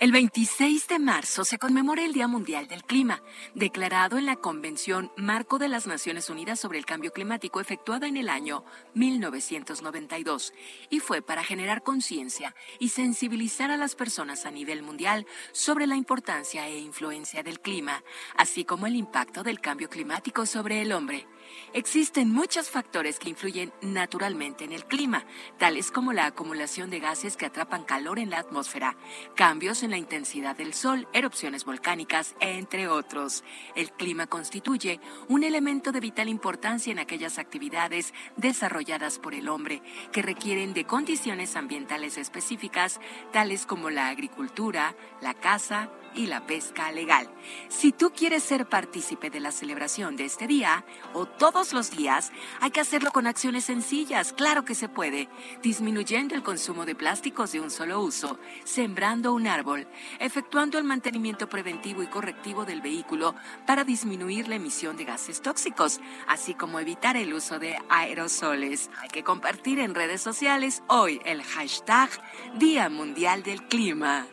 El 0.00 0.12
26 0.12 0.88
de 0.88 0.98
marzo 0.98 1.44
se 1.44 1.58
conmemora 1.58 2.02
el 2.02 2.14
Día 2.14 2.26
Mundial 2.26 2.66
del 2.68 2.84
Clima, 2.84 3.22
declarado 3.54 4.16
en 4.16 4.24
la 4.24 4.36
Convención 4.36 5.12
Marco 5.18 5.58
de 5.58 5.68
las 5.68 5.86
Naciones 5.86 6.30
Unidas 6.30 6.58
sobre 6.58 6.78
el 6.78 6.86
Cambio 6.86 7.12
Climático 7.12 7.60
efectuada 7.60 8.08
en 8.08 8.16
el 8.16 8.30
año 8.30 8.64
1992, 8.94 10.54
y 10.88 11.00
fue 11.00 11.20
para 11.20 11.44
generar 11.44 11.82
conciencia 11.82 12.54
y 12.78 12.88
sensibilizar 12.88 13.70
a 13.70 13.76
las 13.76 13.94
personas 13.94 14.46
a 14.46 14.50
nivel 14.50 14.82
mundial 14.82 15.26
sobre 15.52 15.86
la 15.86 15.96
importancia 15.96 16.66
e 16.66 16.78
influencia 16.78 17.42
del 17.42 17.60
clima, 17.60 18.02
así 18.38 18.64
como 18.64 18.86
el 18.86 18.96
impacto 18.96 19.42
del 19.42 19.60
cambio 19.60 19.90
climático 19.90 20.46
sobre 20.46 20.80
el 20.80 20.92
hombre. 20.92 21.26
Existen 21.72 22.32
muchos 22.32 22.68
factores 22.68 23.18
que 23.18 23.28
influyen 23.28 23.72
naturalmente 23.80 24.64
en 24.64 24.72
el 24.72 24.84
clima, 24.84 25.24
tales 25.58 25.90
como 25.90 26.12
la 26.12 26.26
acumulación 26.26 26.90
de 26.90 27.00
gases 27.00 27.36
que 27.36 27.46
atrapan 27.46 27.84
calor 27.84 28.18
en 28.18 28.30
la 28.30 28.38
atmósfera, 28.38 28.96
cambios 29.36 29.82
en 29.82 29.90
la 29.90 29.96
intensidad 29.96 30.56
del 30.56 30.74
sol, 30.74 31.06
erupciones 31.12 31.64
volcánicas, 31.64 32.34
entre 32.40 32.88
otros. 32.88 33.44
El 33.76 33.92
clima 33.92 34.26
constituye 34.26 35.00
un 35.28 35.44
elemento 35.44 35.92
de 35.92 36.00
vital 36.00 36.28
importancia 36.28 36.92
en 36.92 36.98
aquellas 36.98 37.38
actividades 37.38 38.14
desarrolladas 38.36 39.18
por 39.18 39.34
el 39.34 39.48
hombre 39.48 39.82
que 40.12 40.22
requieren 40.22 40.74
de 40.74 40.84
condiciones 40.84 41.56
ambientales 41.56 42.18
específicas, 42.18 43.00
tales 43.32 43.66
como 43.66 43.90
la 43.90 44.08
agricultura, 44.08 44.94
la 45.20 45.34
caza, 45.34 45.90
y 46.14 46.26
la 46.26 46.46
pesca 46.46 46.90
legal. 46.92 47.28
Si 47.68 47.92
tú 47.92 48.12
quieres 48.14 48.42
ser 48.42 48.66
partícipe 48.66 49.30
de 49.30 49.40
la 49.40 49.52
celebración 49.52 50.16
de 50.16 50.24
este 50.24 50.46
día 50.46 50.84
o 51.14 51.26
todos 51.40 51.72
los 51.72 51.90
días, 51.90 52.32
hay 52.60 52.70
que 52.70 52.80
hacerlo 52.80 53.10
con 53.12 53.26
acciones 53.26 53.64
sencillas, 53.64 54.34
claro 54.34 54.66
que 54.66 54.74
se 54.74 54.90
puede, 54.90 55.30
disminuyendo 55.62 56.34
el 56.34 56.42
consumo 56.42 56.84
de 56.84 56.94
plásticos 56.94 57.52
de 57.52 57.60
un 57.60 57.70
solo 57.70 58.02
uso, 58.02 58.38
sembrando 58.64 59.32
un 59.32 59.46
árbol, 59.46 59.88
efectuando 60.18 60.76
el 60.76 60.84
mantenimiento 60.84 61.48
preventivo 61.48 62.02
y 62.02 62.08
correctivo 62.08 62.66
del 62.66 62.82
vehículo 62.82 63.34
para 63.66 63.84
disminuir 63.84 64.48
la 64.48 64.56
emisión 64.56 64.98
de 64.98 65.06
gases 65.06 65.40
tóxicos, 65.40 65.98
así 66.28 66.52
como 66.52 66.78
evitar 66.78 67.16
el 67.16 67.32
uso 67.32 67.58
de 67.58 67.78
aerosoles. 67.88 68.90
Hay 68.98 69.08
que 69.08 69.24
compartir 69.24 69.78
en 69.78 69.94
redes 69.94 70.20
sociales 70.20 70.82
hoy 70.88 71.22
el 71.24 71.42
hashtag 71.42 72.10
Día 72.58 72.90
Mundial 72.90 73.42
del 73.42 73.66
Clima. 73.66 74.26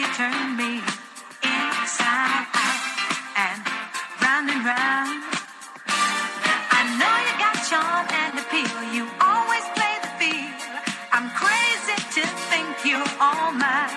you 0.00 0.06
turn 0.14 0.56
me 0.56 0.80
inside 1.44 2.46
out 2.56 2.82
and 3.36 3.60
round 4.24 4.48
and 4.48 4.64
round. 4.64 5.20
I 6.78 6.80
know 6.96 7.14
you 7.26 7.34
got 7.36 7.56
charm 7.68 8.06
and 8.08 8.32
appeal. 8.40 8.78
You 8.96 9.04
always 9.20 9.64
play 9.76 9.94
the 10.00 10.12
field. 10.16 10.56
I'm 11.12 11.28
crazy 11.36 11.98
to 12.16 12.22
think 12.48 12.72
you're 12.88 13.12
all 13.20 13.52
mine. 13.52 13.92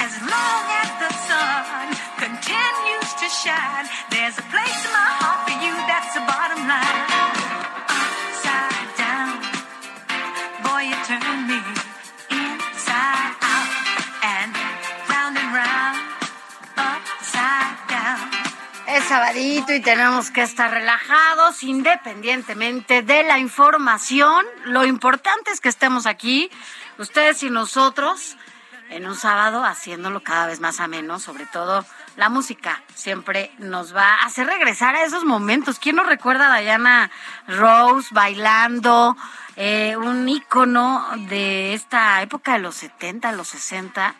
As 0.00 0.14
long 0.32 0.64
as 0.80 0.90
the 1.04 1.12
sun 1.28 1.86
continues 2.24 3.10
to 3.20 3.28
shine, 3.28 3.86
there's 4.08 4.38
a 4.38 4.46
place 4.48 4.80
in 4.86 4.92
my 4.96 5.08
heart. 5.20 5.27
Y 19.34 19.80
tenemos 19.80 20.30
que 20.30 20.42
estar 20.42 20.70
relajados 20.70 21.62
independientemente 21.62 23.00
de 23.00 23.22
la 23.22 23.38
información. 23.38 24.44
Lo 24.66 24.84
importante 24.84 25.50
es 25.50 25.62
que 25.62 25.70
estemos 25.70 26.04
aquí, 26.04 26.50
ustedes 26.98 27.42
y 27.42 27.48
nosotros, 27.48 28.36
en 28.90 29.06
un 29.06 29.16
sábado 29.16 29.64
haciéndolo 29.64 30.22
cada 30.22 30.46
vez 30.46 30.60
más 30.60 30.78
ameno, 30.80 31.20
sobre 31.20 31.46
todo 31.46 31.86
la 32.16 32.28
música 32.28 32.82
siempre 32.94 33.50
nos 33.56 33.96
va 33.96 34.16
a 34.16 34.26
hacer 34.26 34.46
regresar 34.46 34.94
a 34.94 35.04
esos 35.04 35.24
momentos. 35.24 35.78
¿Quién 35.78 35.96
nos 35.96 36.06
recuerda 36.06 36.54
a 36.54 36.60
Diana 36.60 37.10
Rose 37.46 38.08
bailando? 38.10 39.16
Eh, 39.56 39.96
un 39.96 40.28
ícono 40.28 41.06
de 41.30 41.72
esta 41.72 42.20
época 42.20 42.52
de 42.52 42.58
los 42.58 42.74
70, 42.74 43.32
los 43.32 43.48
60 43.48 44.14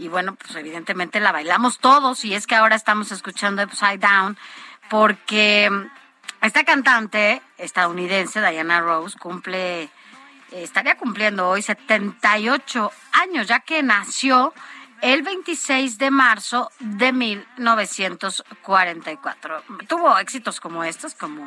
y 0.00 0.08
bueno, 0.08 0.34
pues 0.34 0.56
evidentemente 0.56 1.20
la 1.20 1.30
bailamos 1.30 1.78
todos 1.78 2.24
y 2.24 2.34
es 2.34 2.46
que 2.46 2.54
ahora 2.54 2.74
estamos 2.74 3.12
escuchando 3.12 3.62
Upside 3.62 3.98
Down 3.98 4.38
porque 4.88 5.70
esta 6.40 6.64
cantante 6.64 7.42
estadounidense, 7.58 8.40
Diana 8.40 8.80
Rose, 8.80 9.18
cumple 9.18 9.90
estaría 10.52 10.96
cumpliendo 10.96 11.50
hoy 11.50 11.60
78 11.60 12.90
años, 13.12 13.46
ya 13.46 13.60
que 13.60 13.82
nació 13.82 14.54
el 15.02 15.20
26 15.22 15.98
de 15.98 16.10
marzo 16.10 16.72
de 16.80 17.12
1944. 17.12 19.62
Tuvo 19.86 20.18
éxitos 20.18 20.60
como 20.60 20.82
estos, 20.82 21.14
como 21.14 21.46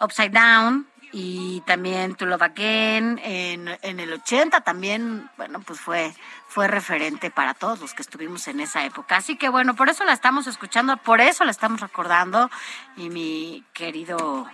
Upside 0.00 0.30
Down 0.30 0.88
y 1.12 1.62
también 1.62 2.16
Again. 2.20 3.20
En, 3.22 3.68
en 3.82 4.00
el 4.00 4.12
80 4.12 4.60
también, 4.62 5.28
bueno, 5.36 5.60
pues 5.60 5.80
fue, 5.80 6.14
fue 6.48 6.68
referente 6.68 7.30
para 7.30 7.54
todos 7.54 7.80
los 7.80 7.94
que 7.94 8.02
estuvimos 8.02 8.46
en 8.48 8.60
esa 8.60 8.84
época. 8.84 9.16
Así 9.16 9.36
que 9.36 9.48
bueno, 9.48 9.74
por 9.74 9.88
eso 9.88 10.04
la 10.04 10.12
estamos 10.12 10.46
escuchando, 10.46 10.96
por 10.98 11.20
eso 11.20 11.44
la 11.44 11.50
estamos 11.50 11.80
recordando. 11.80 12.50
Y 12.96 13.10
mi 13.10 13.64
querido 13.72 14.46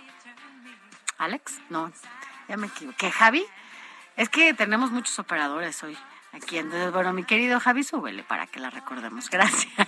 Alex, 1.17 1.59
no, 1.69 1.91
ya 2.47 2.57
me 2.57 2.67
equivoqué. 2.67 3.11
Javi, 3.11 3.45
es 4.15 4.29
que 4.29 4.53
tenemos 4.53 4.91
muchos 4.91 5.17
operadores 5.19 5.81
hoy 5.83 5.97
aquí. 6.33 6.57
Entonces, 6.57 6.91
bueno, 6.91 7.13
mi 7.13 7.23
querido 7.23 7.59
Javi, 7.59 7.83
súbele 7.83 8.23
para 8.23 8.47
que 8.47 8.59
la 8.59 8.69
recordemos. 8.69 9.29
Gracias. 9.29 9.87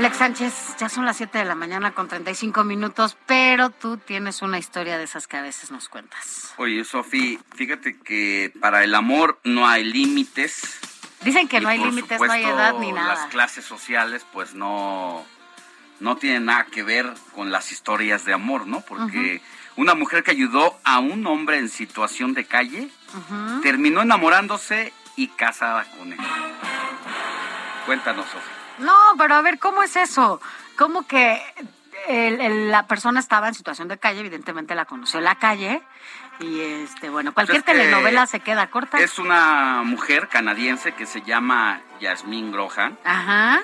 Alex 0.00 0.16
Sánchez, 0.16 0.76
ya 0.78 0.88
son 0.88 1.04
las 1.04 1.18
7 1.18 1.36
de 1.36 1.44
la 1.44 1.54
mañana 1.54 1.92
con 1.92 2.08
35 2.08 2.64
minutos, 2.64 3.18
pero 3.26 3.68
tú 3.68 3.98
tienes 3.98 4.40
una 4.40 4.58
historia 4.58 4.96
de 4.96 5.04
esas 5.04 5.26
que 5.26 5.36
a 5.36 5.42
veces 5.42 5.70
nos 5.70 5.90
cuentas. 5.90 6.54
Oye, 6.56 6.82
Sofi, 6.86 7.38
fíjate 7.54 7.98
que 7.98 8.50
para 8.62 8.82
el 8.82 8.94
amor 8.94 9.38
no 9.44 9.68
hay 9.68 9.84
límites. 9.84 10.80
Dicen 11.20 11.48
que 11.48 11.60
no 11.60 11.68
hay 11.68 11.80
límites, 11.80 12.18
no 12.18 12.32
hay 12.32 12.44
edad 12.44 12.78
ni 12.78 12.92
nada. 12.92 13.08
Las 13.08 13.26
clases 13.26 13.66
sociales, 13.66 14.24
pues 14.32 14.54
no, 14.54 15.22
no 15.98 16.16
tienen 16.16 16.46
nada 16.46 16.64
que 16.64 16.82
ver 16.82 17.12
con 17.34 17.52
las 17.52 17.70
historias 17.70 18.24
de 18.24 18.32
amor, 18.32 18.66
¿no? 18.66 18.80
Porque 18.80 19.42
una 19.76 19.94
mujer 19.94 20.22
que 20.22 20.30
ayudó 20.30 20.80
a 20.82 20.98
un 20.98 21.26
hombre 21.26 21.58
en 21.58 21.68
situación 21.68 22.32
de 22.32 22.46
calle 22.46 22.88
terminó 23.62 24.00
enamorándose 24.00 24.94
y 25.16 25.28
casada 25.28 25.84
con 25.98 26.14
él. 26.14 26.18
Cuéntanos, 27.84 28.24
Sofi. 28.24 28.59
No, 28.80 28.96
pero 29.18 29.34
a 29.36 29.42
ver, 29.42 29.58
¿cómo 29.58 29.82
es 29.82 29.96
eso? 29.96 30.40
¿Cómo 30.76 31.06
que 31.06 31.40
el- 32.08 32.40
el- 32.40 32.70
la 32.70 32.86
persona 32.86 33.20
estaba 33.20 33.48
en 33.48 33.54
situación 33.54 33.88
de 33.88 33.98
calle? 33.98 34.20
Evidentemente 34.20 34.74
la 34.74 34.84
conoció 34.86 35.18
en 35.18 35.24
la 35.24 35.34
calle. 35.36 35.82
Y 36.40 36.60
este, 36.60 37.10
bueno, 37.10 37.34
cualquier 37.34 37.62
que 37.62 37.72
telenovela 37.72 38.26
se 38.26 38.40
queda 38.40 38.68
corta. 38.70 38.98
Es 38.98 39.18
una 39.18 39.82
mujer 39.84 40.28
canadiense 40.28 40.92
que 40.92 41.04
se 41.04 41.20
llama 41.20 41.80
Yasmín 42.00 42.50
Grohan. 42.50 42.98
Ajá. 43.04 43.60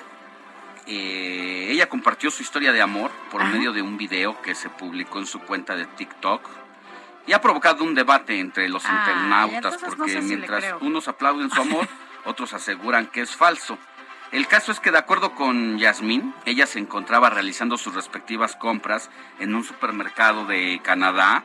Eh, 0.85 1.67
ella 1.71 1.89
compartió 1.89 2.31
su 2.31 2.43
historia 2.43 2.71
de 2.71 2.81
amor 2.81 3.11
por 3.31 3.41
Ajá. 3.41 3.51
medio 3.51 3.73
de 3.73 3.81
un 3.81 3.97
video 3.97 4.41
que 4.41 4.55
se 4.55 4.69
publicó 4.69 5.19
en 5.19 5.25
su 5.25 5.39
cuenta 5.39 5.75
de 5.75 5.85
TikTok 5.85 6.41
y 7.25 7.33
ha 7.33 7.41
provocado 7.41 7.83
un 7.83 7.93
debate 7.93 8.39
entre 8.39 8.69
los 8.69 8.85
Ah, 8.85 8.91
internautas 8.99 9.81
no 9.81 9.87
porque 9.89 10.11
sé 10.13 10.21
si 10.21 10.29
le 10.29 10.35
mientras 10.37 10.63
unos 10.81 11.07
aplauden 11.09 11.49
su 11.49 11.59
amor, 11.61 11.87
otros 12.25 12.53
aseguran 12.53 13.07
que 13.07 13.21
es 13.21 13.35
falso. 13.35 13.77
El 14.31 14.47
caso 14.47 14.71
es 14.71 14.79
que 14.79 14.91
de 14.91 14.97
acuerdo 14.97 15.35
con 15.35 15.77
Yasmín, 15.77 16.33
ella 16.45 16.67
se 16.67 16.79
encontraba 16.79 17.29
realizando 17.29 17.77
sus 17.77 17.95
respectivas 17.95 18.55
compras 18.55 19.09
en 19.39 19.55
un 19.55 19.63
supermercado 19.63 20.45
de 20.45 20.81
Canadá 20.83 21.43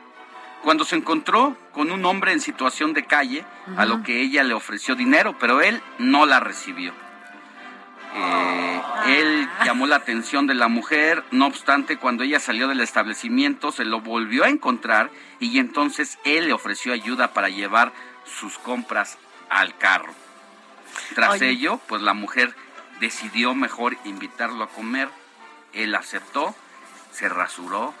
cuando 0.63 0.85
se 0.85 0.95
encontró 0.95 1.57
con 1.73 1.91
un 1.91 2.05
hombre 2.05 2.31
en 2.31 2.39
situación 2.39 2.93
de 2.93 3.05
calle 3.05 3.45
a 3.77 3.85
lo 3.85 4.01
que 4.01 4.21
ella 4.21 4.43
le 4.43 4.53
ofreció 4.53 4.95
dinero, 4.95 5.37
pero 5.37 5.61
él 5.61 5.81
no 5.97 6.25
la 6.25 6.39
recibió. 6.39 6.93
Eh, 8.15 8.81
él 9.07 9.49
llamó 9.65 9.87
la 9.87 9.97
atención 9.97 10.47
de 10.47 10.53
la 10.53 10.67
mujer, 10.67 11.23
no 11.31 11.47
obstante, 11.47 11.97
cuando 11.97 12.23
ella 12.23 12.39
salió 12.39 12.67
del 12.67 12.79
establecimiento 12.79 13.71
se 13.71 13.85
lo 13.85 14.01
volvió 14.01 14.45
a 14.45 14.49
encontrar 14.49 15.09
y 15.39 15.59
entonces 15.59 16.17
él 16.23 16.47
le 16.47 16.53
ofreció 16.53 16.93
ayuda 16.93 17.33
para 17.33 17.49
llevar 17.49 17.91
sus 18.23 18.57
compras 18.57 19.17
al 19.49 19.77
carro. 19.77 20.13
Tras 21.15 21.31
Oye. 21.31 21.49
ello, 21.49 21.79
pues 21.87 22.01
la 22.01 22.13
mujer 22.13 22.55
decidió 23.03 23.53
mejor 23.53 23.97
invitarlo 24.05 24.63
a 24.63 24.69
comer, 24.69 25.09
él 25.73 25.93
aceptó, 25.93 26.55
se 27.11 27.27
rasuró, 27.27 27.93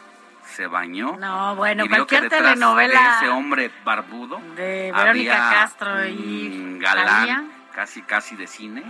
se 0.55 0.65
bañó. 0.65 1.17
No, 1.17 1.57
bueno, 1.57 1.83
y 1.83 1.89
vio 1.89 2.07
que 2.07 2.19
cualquier 2.19 2.23
detrás 2.23 2.53
telenovela 2.53 3.01
de 3.01 3.15
ese 3.17 3.29
hombre 3.29 3.71
barbudo 3.83 4.41
de 4.55 4.93
Verónica 4.95 5.09
había 5.09 5.59
Castro 5.59 6.05
y 6.05 6.77
galán 6.79 7.51
casi 7.75 8.01
casi 8.03 8.35
de 8.37 8.47
cine 8.47 8.83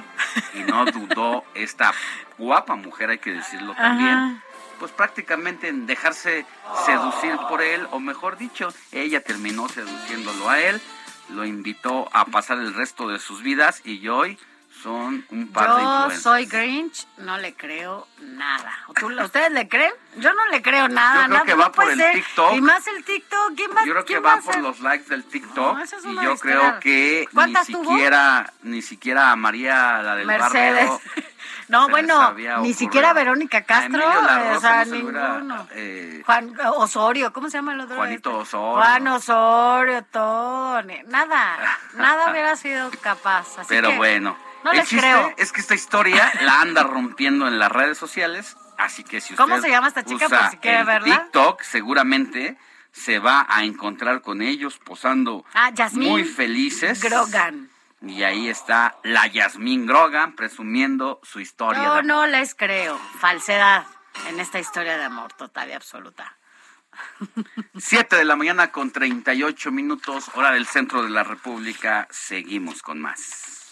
y 0.53 0.59
no 0.69 0.85
dudó 0.85 1.45
esta 1.55 1.93
guapa 2.37 2.75
mujer 2.75 3.11
hay 3.11 3.17
que 3.17 3.31
decirlo 3.31 3.73
también 3.75 4.09
Ajá. 4.09 4.43
pues 4.77 4.91
prácticamente 4.91 5.69
en 5.69 5.85
dejarse 5.85 6.45
seducir 6.85 7.37
por 7.47 7.61
él 7.61 7.87
o 7.91 8.01
mejor 8.01 8.37
dicho 8.37 8.73
ella 8.91 9.23
terminó 9.23 9.69
seduciéndolo 9.69 10.49
a 10.49 10.59
él 10.59 10.81
lo 11.29 11.45
invitó 11.45 12.09
a 12.11 12.25
pasar 12.25 12.57
el 12.57 12.73
resto 12.73 13.07
de 13.07 13.19
sus 13.19 13.41
vidas 13.41 13.81
y 13.85 14.05
hoy 14.09 14.37
son 14.83 15.25
un 15.29 15.47
par 15.53 15.75
de 15.75 15.81
Yo 15.81 15.81
influencers 15.81 16.21
soy 16.23 16.45
Grinch, 16.45 17.07
no 17.17 17.37
le 17.37 17.53
creo 17.55 18.07
nada. 18.19 18.71
¿O 18.87 18.93
tú- 18.93 19.07
¿Ustedes 19.23 19.51
le 19.51 19.67
creen? 19.69 19.93
Yo 20.17 20.33
no 20.33 20.45
le 20.47 20.61
creo 20.61 20.87
nada. 20.89 21.21
Yo 21.21 21.27
creo 21.27 21.33
nada, 21.33 21.45
que 21.45 21.51
no 21.53 21.57
va 21.57 21.71
puede 21.71 21.91
por 21.91 21.93
el 21.93 21.99
ser. 21.99 22.13
TikTok. 22.15 22.53
Y 22.55 22.61
más 22.61 22.87
el 22.87 23.03
TikTok. 23.03 23.55
¿Quién 23.55 23.71
va, 23.71 23.85
Yo 23.85 23.93
creo 23.93 24.05
que 24.05 24.19
va 24.19 24.37
por 24.41 24.57
los 24.59 24.79
likes 24.81 25.09
del 25.09 25.23
TikTok 25.23 25.77
No, 25.77 25.83
es 25.83 25.93
y 26.03 26.13
yo 26.15 26.31
disquera. 26.31 26.39
creo 26.39 26.79
que 26.81 27.27
ni 27.33 27.55
siquiera 27.65 28.53
ni 28.61 28.81
siquiera 28.81 29.31
a 29.31 29.35
María 29.35 30.01
la 30.01 30.15
del 30.17 30.27
Mercedes. 30.27 30.89
barrio 30.89 30.99
No, 31.69 31.87
bueno, 31.87 32.33
ni 32.61 32.73
siquiera 32.73 33.13
Verónica 33.13 33.63
Castro, 33.63 34.03
o 34.05 34.59
sea, 34.59 34.79
no 34.79 34.85
se 34.85 34.91
ninguno. 34.91 35.67
eh, 35.71 36.21
Juan 36.25 36.53
Osorio, 36.75 37.31
¿cómo 37.31 37.49
se 37.49 37.57
llama 37.57 37.73
el 37.73 37.79
otro? 37.81 37.95
Juanito 37.95 38.29
este? 38.31 38.41
Osorio. 38.55 38.73
Juan 38.83 39.07
Osorio, 39.07 40.03
todo. 40.11 40.81
ni- 40.83 41.01
Nada, 41.07 41.57
nada 41.93 42.29
hubiera 42.31 42.55
sido 42.57 42.91
capaz. 43.01 43.57
Así 43.59 43.67
Pero 43.69 43.89
que 43.91 43.97
bueno, 43.97 44.37
no 44.63 44.73
les 44.73 44.89
creo. 44.89 45.33
es 45.37 45.51
que 45.51 45.61
esta 45.61 45.75
historia 45.75 46.31
la 46.41 46.61
anda 46.61 46.83
rompiendo 46.83 47.47
en 47.47 47.59
las 47.59 47.71
redes 47.71 47.97
sociales, 47.97 48.55
así 48.77 49.03
que 49.03 49.21
si 49.21 49.33
usted 49.33 49.43
¿Cómo 49.43 49.59
se 49.61 49.69
llama 49.69 49.87
esta 49.87 50.03
chica? 50.03 50.25
usa 50.27 50.39
Por 50.41 50.49
si 50.51 50.57
quiere 50.57 50.83
verla. 50.83 51.23
TikTok, 51.23 51.61
seguramente 51.61 52.57
se 52.91 53.19
va 53.19 53.45
a 53.49 53.63
encontrar 53.63 54.21
con 54.21 54.41
ellos 54.41 54.77
posando 54.79 55.45
Ah, 55.53 55.71
muy 55.93 56.23
felices. 56.23 57.01
Grogan. 57.01 57.69
Y 58.01 58.23
ahí 58.23 58.49
está 58.49 58.97
la 59.03 59.27
Yasmín 59.27 59.85
Grogan 59.85 60.35
presumiendo 60.35 61.19
su 61.23 61.39
historia. 61.39 61.79
de 61.81 61.85
Yo 61.85 61.91
amor. 61.93 62.05
no 62.05 62.27
les 62.27 62.53
creo. 62.53 62.99
Falsedad 63.19 63.85
en 64.27 64.39
esta 64.41 64.59
historia 64.59 64.97
de 64.97 65.05
amor 65.05 65.31
total 65.33 65.69
y 65.69 65.73
absoluta. 65.73 66.35
7 67.77 68.15
de 68.17 68.25
la 68.25 68.35
mañana 68.35 68.71
con 68.71 68.91
38 68.91 69.71
minutos, 69.71 70.29
hora 70.35 70.51
del 70.51 70.67
centro 70.67 71.01
de 71.01 71.09
la 71.09 71.23
República. 71.23 72.07
Seguimos 72.11 72.81
con 72.83 72.99
más. 73.01 73.71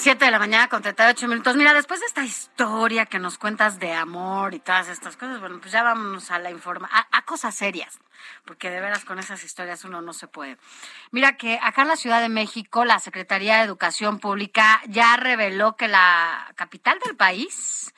Siete 0.00 0.24
de 0.24 0.30
la 0.30 0.38
mañana 0.38 0.66
con 0.68 0.80
38 0.80 1.28
minutos. 1.28 1.56
Mira, 1.56 1.74
después 1.74 2.00
de 2.00 2.06
esta 2.06 2.24
historia 2.24 3.04
que 3.04 3.18
nos 3.18 3.36
cuentas 3.36 3.78
de 3.78 3.92
amor 3.92 4.54
y 4.54 4.58
todas 4.58 4.88
estas 4.88 5.14
cosas, 5.18 5.40
bueno, 5.40 5.60
pues 5.60 5.72
ya 5.72 5.82
vámonos 5.82 6.30
a 6.30 6.38
la 6.38 6.50
informa 6.50 6.88
a, 6.90 7.06
a 7.18 7.26
cosas 7.26 7.54
serias, 7.54 8.00
porque 8.46 8.70
de 8.70 8.80
veras 8.80 9.04
con 9.04 9.18
esas 9.18 9.44
historias 9.44 9.84
uno 9.84 10.00
no 10.00 10.14
se 10.14 10.26
puede. 10.26 10.56
Mira 11.10 11.36
que 11.36 11.58
acá 11.62 11.82
en 11.82 11.88
la 11.88 11.96
Ciudad 11.96 12.22
de 12.22 12.30
México, 12.30 12.86
la 12.86 12.98
Secretaría 12.98 13.58
de 13.58 13.64
Educación 13.64 14.20
Pública 14.20 14.80
ya 14.88 15.18
reveló 15.18 15.76
que 15.76 15.86
la 15.86 16.50
capital 16.56 16.98
del 17.04 17.14
país 17.14 17.92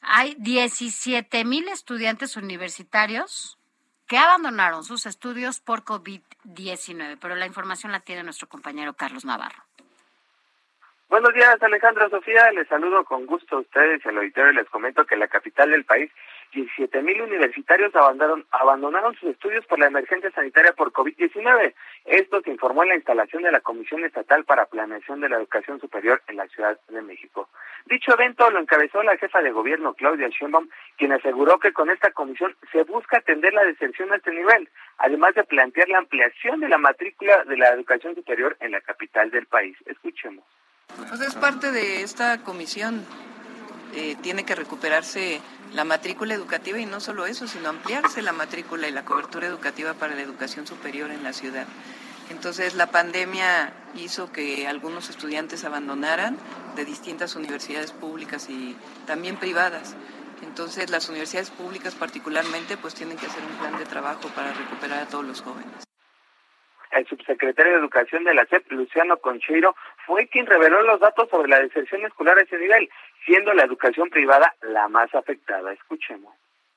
hay 0.00 0.36
17 0.38 1.44
mil 1.44 1.68
estudiantes 1.68 2.38
universitarios 2.38 3.58
que 4.06 4.16
abandonaron 4.16 4.82
sus 4.82 5.04
estudios 5.04 5.60
por 5.60 5.84
COVID-19, 5.84 7.18
pero 7.20 7.36
la 7.36 7.44
información 7.44 7.92
la 7.92 8.00
tiene 8.00 8.22
nuestro 8.22 8.48
compañero 8.48 8.94
Carlos 8.94 9.26
Navarro. 9.26 9.63
Buenos 11.14 11.32
días, 11.32 11.62
Alejandra 11.62 12.08
Sofía. 12.10 12.50
Les 12.50 12.66
saludo 12.66 13.04
con 13.04 13.24
gusto 13.24 13.54
a 13.54 13.60
ustedes 13.60 14.04
y 14.04 14.08
al 14.08 14.16
auditorio. 14.16 14.50
Les 14.50 14.68
comento 14.68 15.06
que 15.06 15.14
en 15.14 15.20
la 15.20 15.28
capital 15.28 15.70
del 15.70 15.84
país, 15.84 16.10
17 16.52 17.02
mil 17.02 17.22
universitarios 17.22 17.94
abandonaron, 17.94 18.44
abandonaron 18.50 19.14
sus 19.14 19.30
estudios 19.30 19.64
por 19.66 19.78
la 19.78 19.86
emergencia 19.86 20.32
sanitaria 20.32 20.72
por 20.72 20.92
COVID-19. 20.92 21.72
Esto 22.06 22.40
se 22.40 22.50
informó 22.50 22.82
en 22.82 22.88
la 22.88 22.96
instalación 22.96 23.44
de 23.44 23.52
la 23.52 23.60
Comisión 23.60 24.04
Estatal 24.04 24.44
para 24.44 24.66
Planeación 24.66 25.20
de 25.20 25.28
la 25.28 25.36
Educación 25.36 25.78
Superior 25.80 26.20
en 26.26 26.34
la 26.34 26.48
Ciudad 26.48 26.80
de 26.88 27.00
México. 27.00 27.48
Dicho 27.86 28.14
evento 28.14 28.50
lo 28.50 28.58
encabezó 28.58 29.00
la 29.04 29.16
jefa 29.16 29.40
de 29.40 29.52
gobierno, 29.52 29.94
Claudia 29.94 30.30
Sheinbaum, 30.30 30.68
quien 30.98 31.12
aseguró 31.12 31.60
que 31.60 31.72
con 31.72 31.90
esta 31.90 32.10
comisión 32.10 32.56
se 32.72 32.82
busca 32.82 33.18
atender 33.18 33.54
la 33.54 33.62
deserción 33.62 34.12
a 34.12 34.16
este 34.16 34.32
nivel, 34.32 34.68
además 34.98 35.36
de 35.36 35.44
plantear 35.44 35.88
la 35.90 35.98
ampliación 35.98 36.58
de 36.58 36.68
la 36.68 36.78
matrícula 36.78 37.44
de 37.44 37.56
la 37.56 37.68
educación 37.68 38.16
superior 38.16 38.56
en 38.58 38.72
la 38.72 38.80
capital 38.80 39.30
del 39.30 39.46
país. 39.46 39.76
Escuchemos. 39.86 40.44
Pues 41.08 41.20
es 41.20 41.34
parte 41.34 41.72
de 41.72 42.02
esta 42.02 42.38
comisión. 42.38 43.04
Eh, 43.94 44.16
tiene 44.22 44.44
que 44.44 44.54
recuperarse 44.54 45.40
la 45.72 45.84
matrícula 45.84 46.34
educativa 46.34 46.78
y 46.78 46.86
no 46.86 47.00
solo 47.00 47.26
eso, 47.26 47.46
sino 47.46 47.68
ampliarse 47.68 48.22
la 48.22 48.32
matrícula 48.32 48.88
y 48.88 48.92
la 48.92 49.04
cobertura 49.04 49.46
educativa 49.46 49.94
para 49.94 50.14
la 50.14 50.22
educación 50.22 50.66
superior 50.66 51.10
en 51.10 51.22
la 51.22 51.32
ciudad. 51.32 51.66
Entonces 52.30 52.74
la 52.74 52.86
pandemia 52.86 53.72
hizo 53.96 54.32
que 54.32 54.66
algunos 54.66 55.10
estudiantes 55.10 55.64
abandonaran 55.64 56.36
de 56.74 56.84
distintas 56.84 57.36
universidades 57.36 57.92
públicas 57.92 58.48
y 58.48 58.76
también 59.06 59.36
privadas. 59.36 59.94
Entonces 60.42 60.90
las 60.90 61.08
universidades 61.08 61.50
públicas 61.50 61.94
particularmente 61.94 62.76
pues 62.76 62.94
tienen 62.94 63.16
que 63.16 63.26
hacer 63.26 63.42
un 63.42 63.56
plan 63.58 63.78
de 63.78 63.84
trabajo 63.84 64.28
para 64.34 64.52
recuperar 64.52 65.02
a 65.02 65.06
todos 65.06 65.24
los 65.24 65.42
jóvenes. 65.42 65.84
El 66.90 67.06
subsecretario 67.08 67.72
de 67.72 67.78
Educación 67.78 68.24
de 68.24 68.34
la 68.34 68.46
Luciano 68.68 69.16
Concheiro, 69.16 69.74
fue 70.06 70.28
quien 70.28 70.46
reveló 70.46 70.82
los 70.82 71.00
datos 71.00 71.28
sobre 71.30 71.48
la 71.48 71.60
deserción 71.60 72.04
escolar 72.04 72.38
a 72.38 72.42
ese 72.42 72.58
nivel, 72.58 72.90
siendo 73.24 73.52
la 73.52 73.64
educación 73.64 74.10
privada 74.10 74.54
la 74.62 74.88
más 74.88 75.14
afectada. 75.14 75.72
Escuchemos. 75.72 76.34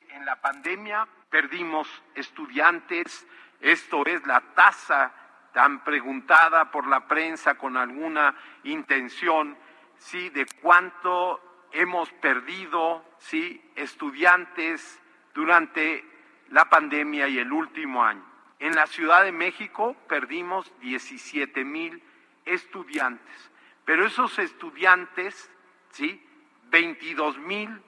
En 0.09 0.25
la 0.25 0.35
pandemia 0.37 1.07
perdimos 1.29 1.87
estudiantes, 2.15 3.27
esto 3.61 4.05
es 4.05 4.25
la 4.25 4.41
tasa 4.55 5.13
tan 5.53 5.83
preguntada 5.83 6.71
por 6.71 6.87
la 6.87 7.07
prensa 7.07 7.55
con 7.55 7.77
alguna 7.77 8.35
intención, 8.63 9.57
sí, 9.97 10.29
de 10.29 10.45
cuánto 10.61 11.41
hemos 11.71 12.11
perdido, 12.13 13.03
sí, 13.17 13.61
estudiantes 13.75 15.01
durante 15.33 16.05
la 16.49 16.65
pandemia 16.65 17.27
y 17.27 17.39
el 17.39 17.51
último 17.51 18.03
año. 18.03 18.23
En 18.59 18.75
la 18.75 18.87
Ciudad 18.87 19.23
de 19.23 19.31
México 19.31 19.95
perdimos 20.07 20.71
17 20.79 21.63
mil 21.63 22.01
estudiantes, 22.47 23.51
pero 23.85 24.05
esos 24.05 24.37
estudiantes, 24.39 25.49
¿sí? 25.91 26.23
22 26.69 27.37
mil 27.37 27.81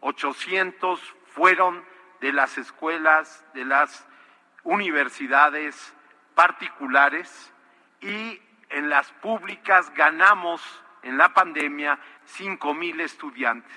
800 0.00 1.00
fueron 1.26 1.84
de 2.20 2.32
las 2.32 2.58
escuelas, 2.58 3.44
de 3.54 3.64
las 3.64 4.04
universidades 4.64 5.94
particulares 6.34 7.54
y 8.00 8.42
en 8.70 8.88
las 8.88 9.12
públicas 9.14 9.92
ganamos 9.94 10.62
en 11.02 11.18
la 11.18 11.32
pandemia 11.32 11.98
5 12.24 12.74
mil 12.74 13.00
estudiantes. 13.00 13.72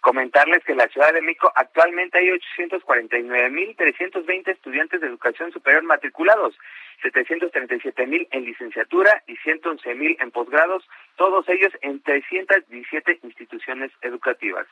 Comentarles 0.00 0.64
que 0.64 0.72
en 0.72 0.78
la 0.78 0.88
Ciudad 0.88 1.12
de 1.12 1.22
México 1.22 1.52
actualmente 1.54 2.18
hay 2.18 2.30
849.320 2.30 4.48
estudiantes 4.48 5.00
de 5.00 5.06
educación 5.06 5.52
superior 5.52 5.84
matriculados, 5.84 6.58
737.000 7.02 8.28
en 8.30 8.44
licenciatura 8.44 9.22
y 9.26 9.36
111.000 9.38 10.16
en 10.20 10.30
posgrados, 10.30 10.88
todos 11.16 11.48
ellos 11.48 11.72
en 11.82 12.00
317 12.02 13.20
instituciones 13.22 13.90
educativas. 14.02 14.66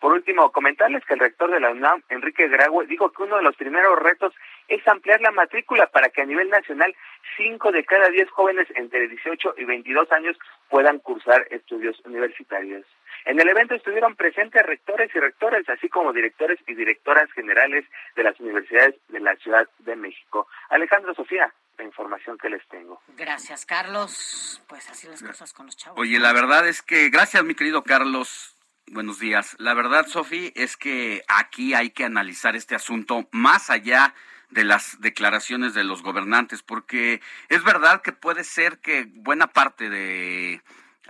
Por 0.00 0.12
último, 0.12 0.50
comentarles 0.50 1.04
que 1.04 1.14
el 1.14 1.20
rector 1.20 1.50
de 1.50 1.60
la 1.60 1.70
UNAM, 1.70 2.02
Enrique 2.08 2.48
Graue, 2.48 2.86
dijo 2.86 3.10
que 3.10 3.22
uno 3.22 3.36
de 3.36 3.42
los 3.42 3.56
primeros 3.56 3.98
retos 3.98 4.34
es 4.68 4.86
ampliar 4.88 5.20
la 5.20 5.30
matrícula 5.30 5.86
para 5.86 6.08
que 6.08 6.22
a 6.22 6.26
nivel 6.26 6.50
nacional 6.50 6.94
5 7.36 7.72
de 7.72 7.84
cada 7.84 8.08
10 8.08 8.30
jóvenes 8.30 8.66
entre 8.74 9.08
18 9.08 9.54
y 9.58 9.64
22 9.64 10.10
años 10.12 10.36
puedan 10.68 10.98
cursar 10.98 11.46
estudios 11.50 12.00
universitarios. 12.04 12.84
En 13.24 13.40
el 13.40 13.48
evento 13.48 13.74
estuvieron 13.74 14.16
presentes 14.16 14.62
rectores 14.66 15.10
y 15.14 15.18
rectores, 15.18 15.66
así 15.68 15.88
como 15.88 16.12
directores 16.12 16.58
y 16.66 16.74
directoras 16.74 17.30
generales 17.32 17.86
de 18.16 18.22
las 18.22 18.38
universidades 18.38 18.96
de 19.08 19.20
la 19.20 19.34
Ciudad 19.36 19.66
de 19.78 19.96
México. 19.96 20.46
Alejandro 20.68 21.14
Sofía, 21.14 21.52
la 21.78 21.84
información 21.84 22.38
que 22.38 22.48
les 22.48 22.66
tengo. 22.68 23.00
Gracias, 23.16 23.66
Carlos. 23.66 24.62
Pues 24.68 24.88
así 24.90 25.06
las 25.08 25.22
cosas 25.22 25.52
con 25.52 25.66
los 25.66 25.76
chavos. 25.76 25.98
Oye, 25.98 26.18
la 26.18 26.32
verdad 26.32 26.68
es 26.68 26.82
que, 26.82 27.08
gracias, 27.10 27.44
mi 27.44 27.54
querido 27.54 27.82
Carlos. 27.82 28.56
Buenos 28.86 29.18
días. 29.18 29.56
La 29.58 29.74
verdad, 29.74 30.06
Sofi, 30.06 30.52
es 30.54 30.76
que 30.76 31.24
aquí 31.26 31.74
hay 31.74 31.90
que 31.90 32.04
analizar 32.04 32.54
este 32.54 32.74
asunto 32.74 33.26
más 33.32 33.70
allá 33.70 34.14
de 34.50 34.64
las 34.64 35.00
declaraciones 35.00 35.74
de 35.74 35.84
los 35.84 36.02
gobernantes, 36.02 36.62
porque 36.62 37.20
es 37.48 37.64
verdad 37.64 38.02
que 38.02 38.12
puede 38.12 38.44
ser 38.44 38.78
que 38.78 39.06
buena 39.14 39.48
parte 39.48 39.88
de 39.88 40.62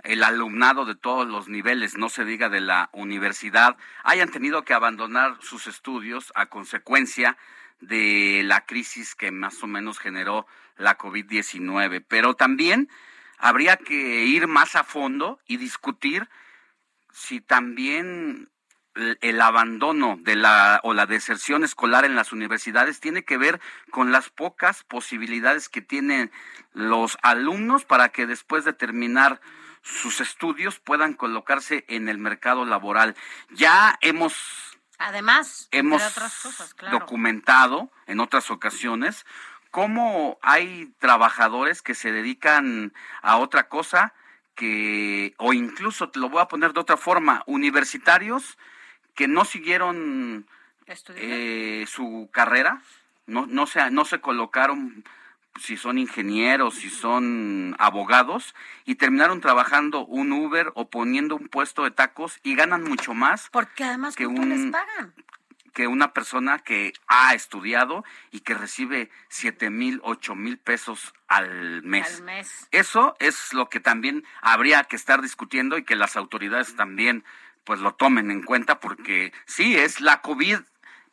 el 0.03 0.23
alumnado 0.23 0.85
de 0.85 0.95
todos 0.95 1.27
los 1.27 1.47
niveles, 1.47 1.97
no 1.97 2.09
se 2.09 2.25
diga 2.25 2.47
de 2.47 2.61
la 2.61 2.89
universidad, 2.93 3.75
hayan 4.03 4.29
tenido 4.29 4.63
que 4.63 4.73
abandonar 4.73 5.37
sus 5.41 5.67
estudios 5.67 6.31
a 6.35 6.45
consecuencia 6.45 7.37
de 7.79 8.41
la 8.45 8.65
crisis 8.65 9.15
que 9.15 9.31
más 9.31 9.61
o 9.63 9.67
menos 9.67 9.99
generó 9.99 10.47
la 10.77 10.97
COVID-19. 10.97 12.03
Pero 12.07 12.35
también 12.35 12.89
habría 13.37 13.77
que 13.77 14.25
ir 14.25 14.47
más 14.47 14.75
a 14.75 14.83
fondo 14.83 15.39
y 15.47 15.57
discutir 15.57 16.29
si 17.11 17.41
también 17.41 18.49
el 18.95 19.41
abandono 19.41 20.17
de 20.21 20.35
la 20.35 20.79
o 20.83 20.93
la 20.93 21.05
deserción 21.05 21.63
escolar 21.63 22.05
en 22.05 22.15
las 22.15 22.31
universidades 22.31 23.01
tiene 23.01 23.25
que 23.25 23.37
ver 23.37 23.59
con 23.91 24.11
las 24.11 24.29
pocas 24.29 24.83
posibilidades 24.83 25.67
que 25.67 25.81
tienen 25.81 26.31
los 26.73 27.17
alumnos 27.21 27.83
para 27.83 28.09
que 28.09 28.25
después 28.25 28.63
de 28.63 28.73
terminar 28.73 29.41
sus 29.81 30.21
estudios 30.21 30.79
puedan 30.79 31.13
colocarse 31.13 31.85
en 31.87 32.09
el 32.09 32.17
mercado 32.17 32.65
laboral. 32.65 33.15
Ya 33.51 33.97
hemos 34.01 34.64
Además, 34.97 35.67
hemos 35.71 36.01
otras 36.01 36.41
cosas, 36.41 36.73
claro. 36.73 36.99
documentado 36.99 37.89
en 38.07 38.19
otras 38.19 38.49
ocasiones 38.49 39.25
cómo 39.71 40.39
hay 40.41 40.93
trabajadores 40.99 41.81
que 41.81 41.95
se 41.95 42.11
dedican 42.11 42.93
a 43.21 43.37
otra 43.37 43.67
cosa 43.67 44.13
que, 44.55 45.33
o 45.37 45.51
incluso 45.51 46.09
te 46.09 46.19
lo 46.19 46.29
voy 46.29 46.41
a 46.41 46.47
poner 46.47 46.71
de 46.71 46.79
otra 46.79 46.95
forma, 46.95 47.43
universitarios 47.45 48.57
que 49.15 49.27
no 49.27 49.43
siguieron 49.43 50.47
eh, 51.15 51.85
su 51.87 52.29
carrera, 52.31 52.81
no, 53.25 53.47
no, 53.47 53.67
se, 53.67 53.91
no 53.91 54.05
se 54.05 54.21
colocaron 54.21 55.03
si 55.59 55.77
son 55.77 55.97
ingenieros, 55.97 56.75
si 56.75 56.89
son 56.89 57.75
abogados, 57.79 58.55
y 58.85 58.95
terminaron 58.95 59.41
trabajando 59.41 60.05
un 60.05 60.31
Uber 60.31 60.71
o 60.75 60.89
poniendo 60.89 61.35
un 61.35 61.47
puesto 61.47 61.83
de 61.83 61.91
tacos 61.91 62.39
y 62.43 62.55
ganan 62.55 62.83
mucho 62.83 63.13
más. 63.13 63.49
Porque 63.51 63.83
además, 63.83 64.15
que 64.15 64.27
un, 64.27 64.49
les 64.49 64.71
pagan? 64.71 65.13
Que 65.73 65.87
una 65.87 66.13
persona 66.13 66.59
que 66.59 66.93
ha 67.07 67.33
estudiado 67.33 68.03
y 68.31 68.41
que 68.41 68.53
recibe 68.53 69.09
siete 69.29 69.69
mil, 69.69 70.01
ocho 70.03 70.35
mil 70.35 70.57
pesos 70.57 71.13
al 71.27 71.83
mes. 71.83 72.17
Al 72.17 72.23
mes. 72.23 72.67
Eso 72.71 73.15
es 73.19 73.53
lo 73.53 73.69
que 73.69 73.79
también 73.79 74.23
habría 74.41 74.83
que 74.83 74.95
estar 74.95 75.21
discutiendo 75.21 75.77
y 75.77 75.83
que 75.83 75.95
las 75.95 76.15
autoridades 76.15 76.75
también 76.75 77.23
pues 77.63 77.79
lo 77.79 77.95
tomen 77.95 78.29
en 78.29 78.43
cuenta 78.43 78.79
porque 78.79 79.33
sí, 79.45 79.75
es 79.75 79.99
la 79.99 80.21
COVID 80.21 80.59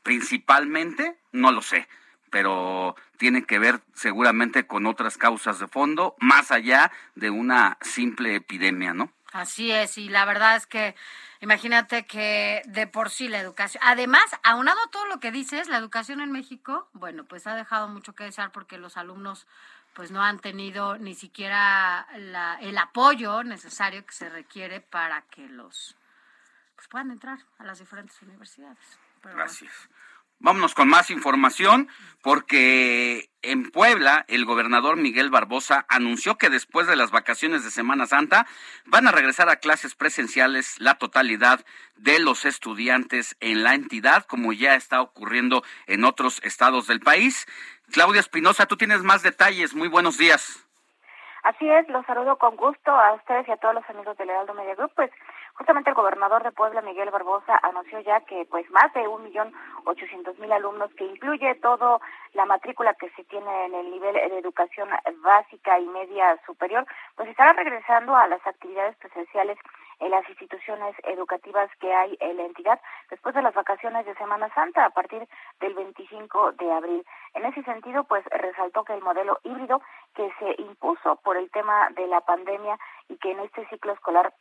principalmente, 0.03 1.17
no 1.31 1.53
lo 1.53 1.63
sé 1.63 1.89
pero 2.33 2.97
tiene 3.19 3.45
que 3.45 3.59
ver 3.59 3.83
seguramente 3.93 4.67
con 4.67 4.87
otras 4.87 5.19
causas 5.19 5.59
de 5.59 5.69
fondo, 5.69 6.17
más 6.19 6.51
allá 6.51 6.91
de 7.15 7.29
una 7.29 7.77
simple 7.83 8.35
epidemia, 8.35 8.95
¿no? 8.95 9.13
Así 9.33 9.71
es, 9.71 9.99
y 9.99 10.09
la 10.09 10.25
verdad 10.25 10.57
es 10.57 10.67
que 10.67 10.97
imagínate 11.41 12.07
que 12.07 12.63
de 12.65 12.87
por 12.87 13.11
sí 13.11 13.29
la 13.29 13.39
educación, 13.39 13.83
además, 13.87 14.25
aunado 14.43 14.79
a 14.81 14.91
todo 14.91 15.07
lo 15.07 15.21
que 15.21 15.31
dices, 15.31 15.69
la 15.69 15.77
educación 15.77 16.23
en 16.23 16.33
México, 16.33 16.89
bueno, 16.95 17.25
pues 17.25 17.47
ha 17.47 17.55
dejado 17.55 17.87
mucho 17.89 18.15
que 18.15 18.25
desear 18.25 18.51
porque 18.51 18.79
los 18.79 18.97
alumnos 18.97 19.47
pues 19.93 20.11
no 20.11 20.23
han 20.23 20.39
tenido 20.39 20.97
ni 20.97 21.15
siquiera 21.15 22.07
la, 22.17 22.59
el 22.63 22.79
apoyo 22.79 23.45
necesario 23.45 24.07
que 24.07 24.13
se 24.15 24.31
requiere 24.31 24.81
para 24.81 25.21
que 25.23 25.49
los 25.49 25.97
pues 26.77 26.89
puedan 26.89 27.11
entrar 27.11 27.41
a 27.59 27.65
las 27.65 27.79
diferentes 27.79 28.21
universidades. 28.23 28.99
Gracias. 29.23 29.71
Vámonos 30.43 30.75
con 30.75 30.89
más 30.89 31.09
información 31.13 31.89
porque 32.21 33.31
en 33.43 33.71
Puebla 33.71 34.25
el 34.27 34.45
gobernador 34.45 34.97
Miguel 34.97 35.31
Barbosa 35.31 35.87
anunció 35.89 36.35
que 36.37 36.51
después 36.51 36.89
de 36.89 36.97
las 36.97 37.13
vacaciones 37.13 37.63
de 37.63 37.71
Semana 37.71 38.07
Santa 38.07 38.47
van 38.85 39.07
a 39.07 39.13
regresar 39.13 39.49
a 39.49 39.61
clases 39.61 39.95
presenciales 39.95 40.81
la 40.81 40.97
totalidad 40.97 41.61
de 41.95 42.19
los 42.19 42.45
estudiantes 42.45 43.37
en 43.39 43.63
la 43.63 43.75
entidad, 43.75 44.25
como 44.25 44.53
ya 44.53 44.75
está 44.75 45.01
ocurriendo 45.01 45.63
en 45.87 46.03
otros 46.03 46.43
estados 46.43 46.89
del 46.89 46.99
país. 46.99 47.47
Claudia 47.93 48.19
Espinosa, 48.19 48.67
tú 48.67 48.77
tienes 48.77 49.05
más 49.05 49.23
detalles. 49.23 49.77
Muy 49.77 49.87
buenos 49.87 50.19
días. 50.19 50.69
Así 51.45 51.69
es, 51.69 51.89
los 51.89 52.05
saludo 52.07 52.37
con 52.39 52.57
gusto 52.57 52.91
a 52.91 53.15
ustedes 53.15 53.47
y 53.47 53.51
a 53.53 53.57
todos 53.59 53.75
los 53.75 53.89
amigos 53.91 54.17
del 54.17 54.31
Heraldo 54.31 54.55
Media 54.55 54.75
Group. 54.75 54.93
Pues 54.97 55.11
justamente 55.55 55.91
el 55.91 55.97
gobernador 55.97 56.43
de 56.43 56.53
Puebla, 56.53 56.83
Miguel 56.83 57.11
Barbosa, 57.11 57.59
anunció 57.63 58.01
ya 58.01 58.21
que 58.21 58.47
pues 58.51 58.71
más 58.71 58.93
de 58.95 59.07
un 59.07 59.25
millón 59.25 59.53
ochocientos 59.85 60.39
mil 60.39 60.53
alumnos, 60.53 60.93
que 60.95 61.05
incluye 61.05 61.55
todo 61.57 62.01
la 62.35 62.47
matrícula 62.47 62.95
que 62.95 63.11
se 63.11 63.25
tiene 63.25 63.67
en 63.67 63.75
el 63.75 63.91
nivel 63.91 64.15
de 64.15 64.39
educación 64.39 64.89
básica 65.23 65.79
y 65.79 65.87
media 65.87 66.39
superior, 66.47 66.87
pues 67.17 67.29
estará 67.29 67.53
regresando 67.53 68.15
a 68.17 68.27
las 68.27 68.45
actividades 68.47 68.97
presenciales 68.97 69.59
en 70.03 70.11
las 70.11 70.29
instituciones 70.29 70.97
educativas 71.05 71.71
que 71.81 71.93
hay 71.95 72.17
en 72.21 72.37
la 72.37 72.45
entidad 72.45 72.81
después 73.09 73.35
de 73.35 73.43
las 73.43 73.55
vacaciones 73.55 74.05
de 74.05 74.15
Semana 74.17 74.53
Santa 74.53 74.85
a 74.85 74.91
partir 74.91 75.29
del 75.61 75.75
25 75.75 76.53
de 76.53 76.73
abril. 76.73 77.07
En 77.35 77.45
ese 77.45 77.63
sentido, 77.63 78.03
pues 78.05 78.25
resaltó 78.27 78.85
que 78.85 78.95
el 78.95 79.03
modelo 79.03 79.39
híbrido 79.45 79.81
que 80.15 80.29
se 80.41 80.61
impuso 80.61 81.17
por 81.23 81.37
el 81.37 81.51
tema 81.51 81.89
de 81.91 82.09
la 82.09 82.21
pandemia 82.21 82.79
y 83.09 83.17
que 83.19 83.31
en 83.31 83.41
este 83.41 83.67
ciclo 83.69 83.93
escolar 83.93 84.35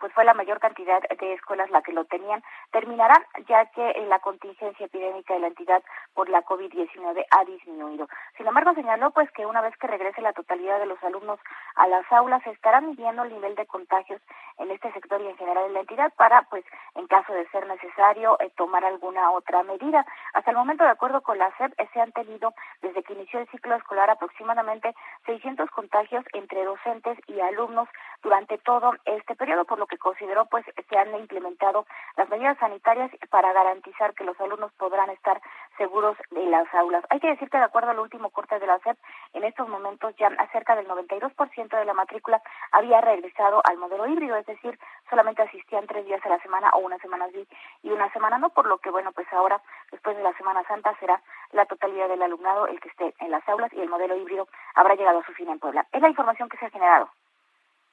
pues 0.00 0.12
fue 0.12 0.24
la 0.24 0.34
mayor 0.34 0.58
cantidad 0.58 1.00
de 1.02 1.32
escuelas 1.34 1.70
la 1.70 1.82
que 1.82 1.92
lo 1.92 2.04
tenían, 2.06 2.42
terminarán 2.72 3.22
ya 3.46 3.66
que 3.66 4.06
la 4.08 4.18
contingencia 4.18 4.86
epidémica 4.86 5.34
de 5.34 5.40
la 5.40 5.48
entidad 5.48 5.82
por 6.14 6.28
la 6.28 6.42
COVID-19 6.42 7.24
ha 7.30 7.44
disminuido. 7.44 8.08
Sin 8.36 8.46
embargo, 8.46 8.74
señaló 8.74 9.10
pues 9.12 9.30
que 9.32 9.46
una 9.46 9.60
vez 9.60 9.76
que 9.76 9.86
regrese 9.86 10.22
la 10.22 10.32
totalidad 10.32 10.78
de 10.78 10.86
los 10.86 11.02
alumnos 11.04 11.38
a 11.76 11.86
las 11.86 12.10
aulas, 12.12 12.42
se 12.42 12.50
estará 12.50 12.80
midiendo 12.80 13.22
el 13.22 13.32
nivel 13.32 13.54
de 13.54 13.66
contagios 13.66 14.20
en 14.58 14.70
este 14.70 14.92
sector 14.92 15.20
y 15.20 15.28
en 15.28 15.36
general 15.36 15.66
en 15.66 15.74
la 15.74 15.80
entidad 15.80 16.12
para, 16.16 16.42
pues, 16.42 16.64
en 16.94 17.06
caso 17.06 17.32
de 17.32 17.48
ser 17.48 17.66
necesario, 17.66 18.36
eh, 18.40 18.50
tomar 18.56 18.84
alguna 18.84 19.30
otra 19.30 19.62
medida. 19.62 20.04
Hasta 20.34 20.50
el 20.50 20.56
momento, 20.56 20.84
de 20.84 20.90
acuerdo 20.90 21.22
con 21.22 21.38
la 21.38 21.50
SEP, 21.56 21.72
se 21.92 22.00
han 22.00 22.12
tenido 22.12 22.54
desde 22.82 23.02
que 23.02 23.14
inició 23.14 23.40
el 23.40 23.48
ciclo 23.48 23.76
escolar 23.76 24.10
aproximadamente 24.10 24.94
600 25.26 25.70
contagios 25.70 26.24
entre 26.32 26.64
docentes 26.64 27.18
y 27.26 27.40
alumnos 27.40 27.88
durante 28.22 28.58
todo 28.58 28.92
este 29.04 29.34
periodo, 29.34 29.64
por 29.64 29.78
lo 29.78 29.86
que 29.90 29.98
consideró 29.98 30.46
pues 30.46 30.64
se 30.88 30.98
han 30.98 31.14
implementado 31.16 31.84
las 32.16 32.28
medidas 32.30 32.56
sanitarias 32.58 33.10
para 33.28 33.52
garantizar 33.52 34.14
que 34.14 34.24
los 34.24 34.40
alumnos 34.40 34.72
podrán 34.74 35.10
estar 35.10 35.42
seguros 35.76 36.16
en 36.30 36.50
las 36.50 36.72
aulas. 36.74 37.04
Hay 37.10 37.20
que 37.20 37.28
decir 37.28 37.50
que 37.50 37.58
de 37.58 37.64
acuerdo 37.64 37.90
al 37.90 37.98
último 37.98 38.30
corte 38.30 38.58
de 38.58 38.66
la 38.66 38.78
SEP, 38.78 38.96
en 39.34 39.44
estos 39.44 39.68
momentos 39.68 40.14
ya 40.16 40.30
cerca 40.52 40.76
del 40.76 40.88
92% 40.88 41.78
de 41.78 41.84
la 41.84 41.94
matrícula 41.94 42.40
había 42.72 43.00
regresado 43.00 43.60
al 43.64 43.76
modelo 43.78 44.06
híbrido, 44.06 44.36
es 44.36 44.46
decir, 44.46 44.78
solamente 45.08 45.42
asistían 45.42 45.86
tres 45.86 46.06
días 46.06 46.24
a 46.24 46.28
la 46.28 46.38
semana 46.40 46.70
o 46.70 46.78
una 46.78 46.98
semana 46.98 47.28
sí 47.32 47.46
y 47.82 47.90
una 47.90 48.12
semana 48.12 48.38
no, 48.38 48.50
por 48.50 48.66
lo 48.66 48.78
que 48.78 48.90
bueno, 48.90 49.12
pues 49.12 49.26
ahora 49.32 49.60
después 49.90 50.16
de 50.16 50.22
la 50.22 50.32
Semana 50.34 50.62
Santa 50.64 50.94
será 50.98 51.20
la 51.52 51.66
totalidad 51.66 52.08
del 52.08 52.22
alumnado 52.22 52.66
el 52.66 52.80
que 52.80 52.88
esté 52.88 53.14
en 53.18 53.30
las 53.30 53.46
aulas 53.48 53.72
y 53.72 53.80
el 53.80 53.88
modelo 53.88 54.16
híbrido 54.16 54.48
habrá 54.74 54.94
llegado 54.94 55.18
a 55.18 55.26
su 55.26 55.32
fin 55.32 55.48
en 55.48 55.58
Puebla. 55.58 55.86
Es 55.92 56.00
la 56.00 56.08
información 56.08 56.48
que 56.48 56.56
se 56.58 56.66
ha 56.66 56.70
generado. 56.70 57.10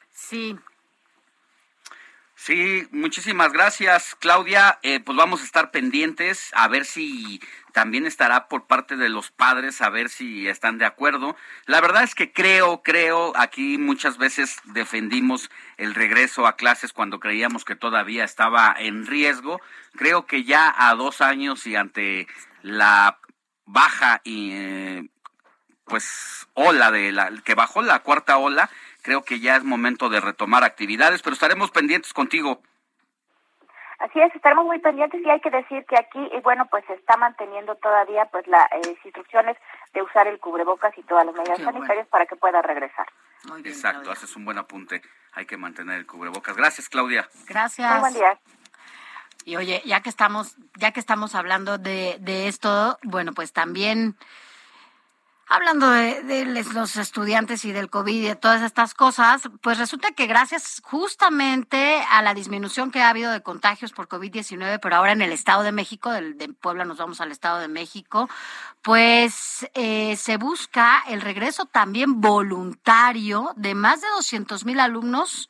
Sí, 0.09 0.55
Sí, 2.39 2.87
muchísimas 2.91 3.51
gracias, 3.51 4.13
Claudia. 4.13 4.77
Eh, 4.83 4.99
pues 4.99 5.17
vamos 5.17 5.41
a 5.41 5.43
estar 5.43 5.71
pendientes 5.71 6.51
a 6.53 6.67
ver 6.67 6.85
si 6.85 7.41
también 7.73 8.05
estará 8.05 8.47
por 8.47 8.67
parte 8.67 8.95
de 8.95 9.09
los 9.09 9.31
padres, 9.31 9.81
a 9.81 9.89
ver 9.89 10.07
si 10.07 10.47
están 10.47 10.77
de 10.77 10.85
acuerdo. 10.85 11.35
La 11.65 11.81
verdad 11.81 12.03
es 12.03 12.13
que 12.13 12.31
creo, 12.31 12.83
creo, 12.83 13.33
aquí 13.35 13.79
muchas 13.79 14.19
veces 14.19 14.57
defendimos 14.65 15.49
el 15.77 15.95
regreso 15.95 16.45
a 16.45 16.57
clases 16.57 16.93
cuando 16.93 17.19
creíamos 17.19 17.65
que 17.65 17.75
todavía 17.75 18.23
estaba 18.23 18.73
en 18.77 19.07
riesgo. 19.07 19.59
Creo 19.95 20.27
que 20.27 20.43
ya 20.43 20.71
a 20.77 20.93
dos 20.93 21.21
años 21.21 21.65
y 21.65 21.75
ante 21.75 22.27
la 22.61 23.17
baja 23.65 24.21
y 24.23 24.51
eh, 24.53 25.09
pues 25.85 26.47
ola 26.53 26.91
de 26.91 27.11
la 27.11 27.31
que 27.43 27.55
bajó 27.55 27.81
la 27.81 27.99
cuarta 27.99 28.37
ola, 28.37 28.69
creo 29.07 29.23
que 29.23 29.39
ya 29.39 29.55
es 29.55 29.63
momento 29.63 30.09
de 30.09 30.19
retomar 30.19 30.65
actividades, 30.65 31.21
pero 31.21 31.33
estaremos 31.33 31.71
pendientes 31.71 32.11
contigo. 32.11 32.61
Así 33.99 34.19
es, 34.19 34.35
estaremos 34.35 34.65
muy 34.65 34.79
pendientes 34.79 35.21
y 35.23 35.29
hay 35.29 35.39
que 35.39 35.49
decir 35.49 35.85
que 35.85 35.95
aquí, 35.95 36.19
y 36.19 36.41
bueno, 36.41 36.65
pues 36.69 36.83
se 36.87 36.93
está 36.95 37.15
manteniendo 37.15 37.75
todavía 37.75 38.25
pues 38.25 38.45
las 38.47 38.69
eh, 38.73 38.97
instrucciones 39.05 39.55
de 39.93 40.01
usar 40.01 40.27
el 40.27 40.39
cubrebocas 40.39 40.91
y 40.97 41.03
todas 41.03 41.25
las 41.25 41.33
medidas 41.33 41.57
sanitarias 41.57 42.05
para 42.09 42.25
que 42.25 42.35
pueda 42.35 42.61
regresar. 42.61 43.07
Exacto, 43.63 44.11
haces 44.11 44.35
un 44.35 44.43
buen 44.43 44.57
apunte. 44.57 45.01
Hay 45.31 45.45
que 45.45 45.55
mantener 45.55 45.99
el 45.99 46.05
cubrebocas. 46.05 46.57
Gracias, 46.57 46.89
Claudia. 46.89 47.29
Gracias. 47.47 47.89
Muy 47.89 47.99
buen 48.01 48.13
día. 48.13 48.37
Y 49.45 49.55
oye, 49.55 49.81
ya 49.85 50.01
que 50.01 50.09
estamos, 50.09 50.57
ya 50.75 50.91
que 50.91 50.99
estamos 50.99 51.33
hablando 51.33 51.77
de, 51.77 52.17
de 52.19 52.49
esto, 52.49 52.99
bueno, 53.03 53.31
pues 53.31 53.53
también 53.53 54.17
Hablando 55.49 55.89
de, 55.89 56.45
los 56.73 56.97
estudiantes 56.97 57.63
y 57.63 57.71
del 57.71 57.89
COVID 57.89 58.13
y 58.13 58.27
de 58.27 58.35
todas 58.35 58.61
estas 58.61 58.93
cosas, 58.93 59.43
pues 59.61 59.77
resulta 59.77 60.11
que 60.11 60.27
gracias 60.27 60.81
justamente 60.83 62.03
a 62.09 62.21
la 62.21 62.33
disminución 62.33 62.91
que 62.91 63.01
ha 63.01 63.09
habido 63.09 63.31
de 63.31 63.41
contagios 63.41 63.93
por 63.93 64.09
COVID-19, 64.09 64.79
pero 64.81 64.97
ahora 64.97 65.13
en 65.13 65.21
el 65.21 65.31
Estado 65.31 65.63
de 65.63 65.71
México, 65.71 66.11
del, 66.11 66.37
de 66.37 66.49
Puebla 66.49 66.83
nos 66.83 66.97
vamos 66.97 67.21
al 67.21 67.31
Estado 67.31 67.59
de 67.59 67.69
México, 67.69 68.29
pues 68.81 69.65
eh, 69.73 70.17
se 70.17 70.35
busca 70.35 71.01
el 71.07 71.21
regreso 71.21 71.65
también 71.65 72.19
voluntario 72.19 73.53
de 73.55 73.73
más 73.73 74.01
de 74.01 74.07
200 74.09 74.65
mil 74.65 74.81
alumnos 74.81 75.49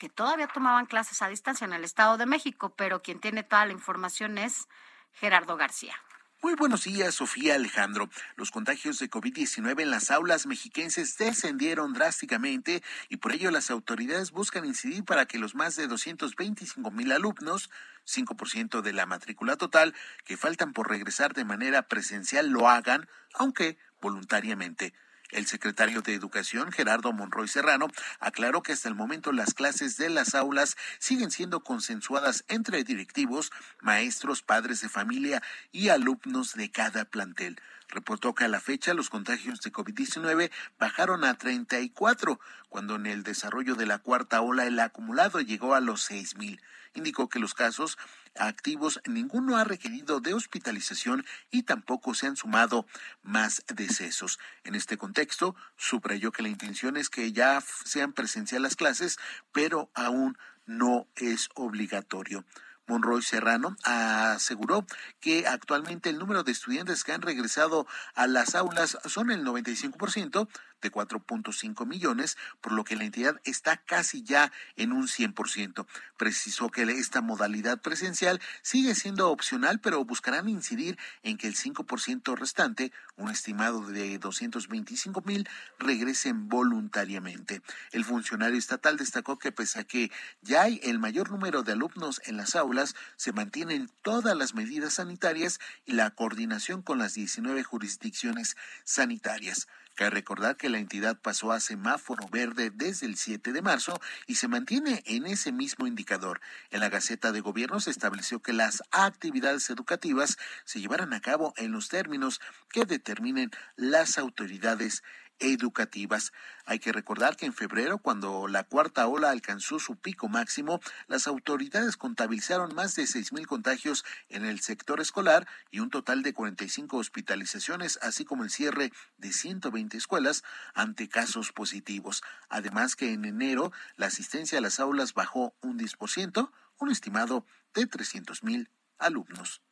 que 0.00 0.08
todavía 0.08 0.48
tomaban 0.48 0.86
clases 0.86 1.22
a 1.22 1.28
distancia 1.28 1.64
en 1.64 1.74
el 1.74 1.84
Estado 1.84 2.16
de 2.16 2.26
México, 2.26 2.74
pero 2.76 3.02
quien 3.02 3.20
tiene 3.20 3.44
toda 3.44 3.66
la 3.66 3.72
información 3.72 4.36
es 4.36 4.66
Gerardo 5.12 5.56
García. 5.56 5.94
Muy 6.40 6.54
buenos 6.54 6.84
días, 6.84 7.16
Sofía 7.16 7.56
Alejandro. 7.56 8.08
Los 8.36 8.52
contagios 8.52 9.00
de 9.00 9.10
COVID-19 9.10 9.82
en 9.82 9.90
las 9.90 10.12
aulas 10.12 10.46
mexiquenses 10.46 11.18
descendieron 11.18 11.94
drásticamente 11.94 12.80
y 13.08 13.16
por 13.16 13.32
ello 13.32 13.50
las 13.50 13.72
autoridades 13.72 14.30
buscan 14.30 14.64
incidir 14.64 15.04
para 15.04 15.26
que 15.26 15.40
los 15.40 15.56
más 15.56 15.74
de 15.74 15.88
225 15.88 16.92
mil 16.92 17.10
alumnos, 17.10 17.70
5% 18.06 18.82
de 18.82 18.92
la 18.92 19.04
matrícula 19.04 19.56
total, 19.56 19.96
que 20.24 20.36
faltan 20.36 20.72
por 20.72 20.88
regresar 20.88 21.34
de 21.34 21.44
manera 21.44 21.82
presencial 21.88 22.50
lo 22.50 22.68
hagan, 22.68 23.08
aunque 23.34 23.76
voluntariamente. 24.00 24.94
El 25.30 25.46
secretario 25.46 26.00
de 26.00 26.14
Educación, 26.14 26.72
Gerardo 26.72 27.12
Monroy 27.12 27.48
Serrano, 27.48 27.88
aclaró 28.18 28.62
que 28.62 28.72
hasta 28.72 28.88
el 28.88 28.94
momento 28.94 29.30
las 29.30 29.52
clases 29.52 29.98
de 29.98 30.08
las 30.08 30.34
aulas 30.34 30.76
siguen 30.98 31.30
siendo 31.30 31.60
consensuadas 31.60 32.44
entre 32.48 32.82
directivos, 32.82 33.52
maestros, 33.82 34.42
padres 34.42 34.80
de 34.80 34.88
familia 34.88 35.42
y 35.70 35.90
alumnos 35.90 36.54
de 36.54 36.70
cada 36.70 37.04
plantel. 37.04 37.60
Reportó 37.88 38.34
que 38.34 38.44
a 38.44 38.48
la 38.48 38.60
fecha 38.60 38.94
los 38.94 39.10
contagios 39.10 39.60
de 39.60 39.72
COVID-19 39.72 40.50
bajaron 40.78 41.24
a 41.24 41.34
34, 41.34 42.40
cuando 42.70 42.96
en 42.96 43.06
el 43.06 43.22
desarrollo 43.22 43.74
de 43.74 43.86
la 43.86 43.98
cuarta 43.98 44.40
ola 44.40 44.66
el 44.66 44.80
acumulado 44.80 45.40
llegó 45.40 45.74
a 45.74 45.80
los 45.80 46.10
6.000. 46.10 46.58
Indicó 46.94 47.28
que 47.28 47.38
los 47.38 47.54
casos 47.54 47.98
activos, 48.38 49.00
ninguno 49.06 49.56
ha 49.56 49.64
requerido 49.64 50.20
de 50.20 50.34
hospitalización 50.34 51.24
y 51.50 51.64
tampoco 51.64 52.14
se 52.14 52.26
han 52.26 52.36
sumado 52.36 52.86
más 53.22 53.64
decesos. 53.74 54.38
En 54.64 54.74
este 54.74 54.96
contexto, 54.96 55.54
subrayó 55.76 56.32
que 56.32 56.42
la 56.42 56.48
intención 56.48 56.96
es 56.96 57.10
que 57.10 57.32
ya 57.32 57.62
sean 57.84 58.12
presenciales 58.12 58.58
las 58.58 58.76
clases, 58.76 59.18
pero 59.52 59.90
aún 59.94 60.36
no 60.66 61.06
es 61.16 61.48
obligatorio. 61.54 62.44
Monroy 62.88 63.22
Serrano 63.22 63.76
aseguró 63.84 64.86
que 65.20 65.46
actualmente 65.46 66.08
el 66.08 66.18
número 66.18 66.42
de 66.42 66.52
estudiantes 66.52 67.04
que 67.04 67.12
han 67.12 67.22
regresado 67.22 67.86
a 68.14 68.26
las 68.26 68.54
aulas 68.54 68.98
son 69.04 69.30
el 69.30 69.44
95%, 69.44 70.48
de 70.80 70.90
4.5 70.90 71.86
millones, 71.86 72.36
por 72.60 72.72
lo 72.72 72.84
que 72.84 72.96
la 72.96 73.04
entidad 73.04 73.40
está 73.44 73.76
casi 73.76 74.22
ya 74.22 74.52
en 74.76 74.92
un 74.92 75.08
100%. 75.08 75.86
Precisó 76.16 76.70
que 76.70 76.82
esta 76.82 77.20
modalidad 77.20 77.80
presencial 77.80 78.40
sigue 78.62 78.94
siendo 78.94 79.30
opcional, 79.30 79.80
pero 79.80 80.04
buscarán 80.04 80.48
incidir 80.48 80.98
en 81.22 81.36
que 81.36 81.46
el 81.46 81.56
5% 81.56 82.36
restante, 82.36 82.92
un 83.16 83.30
estimado 83.30 83.82
de 83.86 84.18
225 84.18 85.22
mil, 85.22 85.48
regresen 85.78 86.48
voluntariamente. 86.48 87.62
El 87.92 88.04
funcionario 88.04 88.58
estatal 88.58 88.96
destacó 88.96 89.38
que 89.38 89.52
pese 89.52 89.80
a 89.80 89.84
que 89.84 90.10
ya 90.42 90.62
hay 90.62 90.80
el 90.82 90.98
mayor 90.98 91.30
número 91.30 91.62
de 91.62 91.72
alumnos 91.72 92.20
en 92.24 92.36
las 92.36 92.56
aulas, 92.56 92.94
se 93.16 93.32
mantienen 93.32 93.90
todas 94.02 94.36
las 94.36 94.54
medidas 94.54 94.94
sanitarias 94.94 95.60
y 95.84 95.92
la 95.92 96.10
coordinación 96.10 96.82
con 96.82 96.98
las 96.98 97.14
19 97.14 97.62
jurisdicciones 97.62 98.56
sanitarias. 98.84 99.68
Cabe 99.98 100.10
recordar 100.10 100.56
que 100.56 100.68
la 100.68 100.78
entidad 100.78 101.18
pasó 101.20 101.50
a 101.50 101.58
semáforo 101.58 102.24
verde 102.28 102.70
desde 102.72 103.04
el 103.04 103.16
7 103.16 103.52
de 103.52 103.62
marzo 103.62 104.00
y 104.28 104.36
se 104.36 104.46
mantiene 104.46 105.02
en 105.06 105.26
ese 105.26 105.50
mismo 105.50 105.88
indicador. 105.88 106.40
En 106.70 106.78
la 106.78 106.88
Gaceta 106.88 107.32
de 107.32 107.40
Gobierno 107.40 107.80
se 107.80 107.90
estableció 107.90 108.40
que 108.40 108.52
las 108.52 108.84
actividades 108.92 109.68
educativas 109.70 110.38
se 110.64 110.80
llevarán 110.80 111.14
a 111.14 111.20
cabo 111.20 111.52
en 111.56 111.72
los 111.72 111.88
términos 111.88 112.40
que 112.70 112.84
determinen 112.84 113.50
las 113.74 114.18
autoridades 114.18 115.02
educativas. 115.38 116.32
Hay 116.64 116.78
que 116.78 116.92
recordar 116.92 117.36
que 117.36 117.46
en 117.46 117.52
febrero, 117.52 117.98
cuando 117.98 118.48
la 118.48 118.64
cuarta 118.64 119.06
ola 119.06 119.30
alcanzó 119.30 119.78
su 119.78 119.96
pico 119.96 120.28
máximo, 120.28 120.80
las 121.06 121.26
autoridades 121.26 121.96
contabilizaron 121.96 122.74
más 122.74 122.94
de 122.94 123.06
seis 123.06 123.32
mil 123.32 123.46
contagios 123.46 124.04
en 124.28 124.44
el 124.44 124.60
sector 124.60 125.00
escolar 125.00 125.46
y 125.70 125.80
un 125.80 125.90
total 125.90 126.22
de 126.22 126.32
45 126.32 126.96
hospitalizaciones, 126.96 127.98
así 128.02 128.24
como 128.24 128.44
el 128.44 128.50
cierre 128.50 128.92
de 129.16 129.32
120 129.32 129.96
escuelas 129.96 130.44
ante 130.74 131.08
casos 131.08 131.52
positivos. 131.52 132.22
Además 132.48 132.96
que 132.96 133.12
en 133.12 133.24
enero 133.24 133.72
la 133.96 134.06
asistencia 134.06 134.58
a 134.58 134.62
las 134.62 134.80
aulas 134.80 135.14
bajó 135.14 135.54
un 135.60 135.78
10%, 135.78 136.50
un 136.78 136.90
estimado 136.90 137.46
de 137.74 137.86
300 137.86 138.42
mil 138.42 138.70
alumnos. 138.98 139.62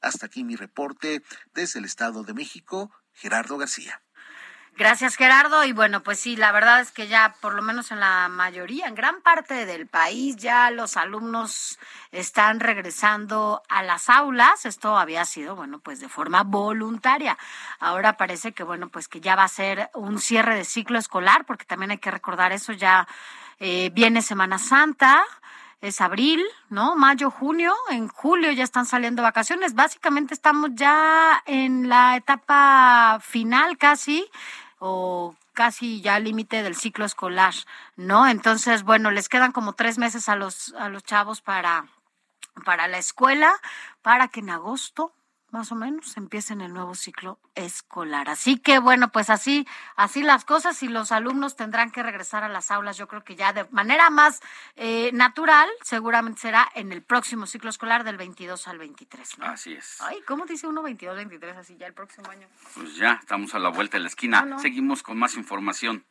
Hasta 0.00 0.26
aquí 0.26 0.44
mi 0.44 0.56
reporte 0.56 1.22
desde 1.54 1.78
el 1.78 1.86
Estado 1.86 2.24
de 2.24 2.34
México, 2.34 2.90
Gerardo 3.14 3.56
García. 3.56 4.03
Gracias, 4.76 5.14
Gerardo. 5.14 5.62
Y 5.64 5.72
bueno, 5.72 6.02
pues 6.02 6.18
sí, 6.18 6.34
la 6.34 6.50
verdad 6.50 6.80
es 6.80 6.90
que 6.90 7.06
ya 7.06 7.36
por 7.40 7.54
lo 7.54 7.62
menos 7.62 7.92
en 7.92 8.00
la 8.00 8.28
mayoría, 8.28 8.88
en 8.88 8.96
gran 8.96 9.20
parte 9.20 9.66
del 9.66 9.86
país, 9.86 10.36
ya 10.36 10.68
los 10.72 10.96
alumnos 10.96 11.78
están 12.10 12.58
regresando 12.58 13.62
a 13.68 13.84
las 13.84 14.08
aulas. 14.10 14.66
Esto 14.66 14.98
había 14.98 15.24
sido, 15.26 15.54
bueno, 15.54 15.78
pues 15.78 16.00
de 16.00 16.08
forma 16.08 16.42
voluntaria. 16.42 17.38
Ahora 17.78 18.16
parece 18.16 18.50
que, 18.50 18.64
bueno, 18.64 18.88
pues 18.88 19.06
que 19.06 19.20
ya 19.20 19.36
va 19.36 19.44
a 19.44 19.48
ser 19.48 19.90
un 19.94 20.18
cierre 20.18 20.56
de 20.56 20.64
ciclo 20.64 20.98
escolar, 20.98 21.44
porque 21.46 21.66
también 21.66 21.92
hay 21.92 21.98
que 21.98 22.10
recordar 22.10 22.50
eso, 22.50 22.72
ya 22.72 23.06
eh, 23.60 23.90
viene 23.94 24.22
Semana 24.22 24.58
Santa 24.58 25.24
es 25.84 26.00
abril, 26.00 26.42
¿no? 26.70 26.96
Mayo, 26.96 27.30
junio, 27.30 27.74
en 27.90 28.08
julio 28.08 28.50
ya 28.52 28.64
están 28.64 28.86
saliendo 28.86 29.22
vacaciones. 29.22 29.74
Básicamente 29.74 30.32
estamos 30.32 30.70
ya 30.72 31.42
en 31.44 31.90
la 31.90 32.16
etapa 32.16 33.18
final 33.20 33.76
casi 33.76 34.26
o 34.86 35.34
casi 35.54 36.02
ya 36.02 36.18
límite 36.18 36.62
del 36.62 36.76
ciclo 36.76 37.06
escolar, 37.06 37.54
¿no? 37.96 38.28
Entonces, 38.28 38.82
bueno, 38.82 39.10
les 39.10 39.30
quedan 39.30 39.50
como 39.50 39.72
tres 39.72 39.96
meses 39.96 40.28
a 40.28 40.36
los, 40.36 40.74
a 40.74 40.90
los 40.90 41.02
chavos 41.02 41.40
para, 41.40 41.86
para 42.66 42.86
la 42.86 42.98
escuela, 42.98 43.50
para 44.02 44.28
que 44.28 44.40
en 44.40 44.50
agosto 44.50 45.14
más 45.54 45.70
o 45.70 45.76
menos 45.76 46.16
empiecen 46.16 46.60
el 46.60 46.74
nuevo 46.74 46.96
ciclo 46.96 47.38
escolar. 47.54 48.28
Así 48.28 48.58
que 48.58 48.80
bueno, 48.80 49.12
pues 49.12 49.30
así, 49.30 49.68
así 49.94 50.20
las 50.20 50.44
cosas 50.44 50.82
y 50.82 50.88
los 50.88 51.12
alumnos 51.12 51.54
tendrán 51.54 51.92
que 51.92 52.02
regresar 52.02 52.42
a 52.42 52.48
las 52.48 52.72
aulas. 52.72 52.96
Yo 52.96 53.06
creo 53.06 53.22
que 53.22 53.36
ya 53.36 53.52
de 53.52 53.64
manera 53.70 54.10
más 54.10 54.40
eh, 54.74 55.12
natural, 55.12 55.68
seguramente 55.82 56.40
será 56.40 56.68
en 56.74 56.90
el 56.90 57.02
próximo 57.02 57.46
ciclo 57.46 57.70
escolar 57.70 58.02
del 58.02 58.16
22 58.16 58.66
al 58.66 58.78
23. 58.78 59.38
¿no? 59.38 59.46
Así 59.46 59.74
es. 59.74 60.00
Ay, 60.00 60.18
¿cómo 60.26 60.44
dice 60.44 60.66
uno 60.66 60.82
22, 60.82 61.14
23 61.14 61.56
así 61.56 61.76
ya 61.76 61.86
el 61.86 61.94
próximo 61.94 62.28
año? 62.30 62.48
Pues 62.74 62.96
ya 62.96 63.12
estamos 63.12 63.54
a 63.54 63.60
la 63.60 63.68
vuelta 63.68 63.96
de 63.96 64.02
la 64.02 64.08
esquina. 64.08 64.58
Seguimos 64.58 65.04
con 65.04 65.16
más 65.16 65.36
información. 65.36 66.04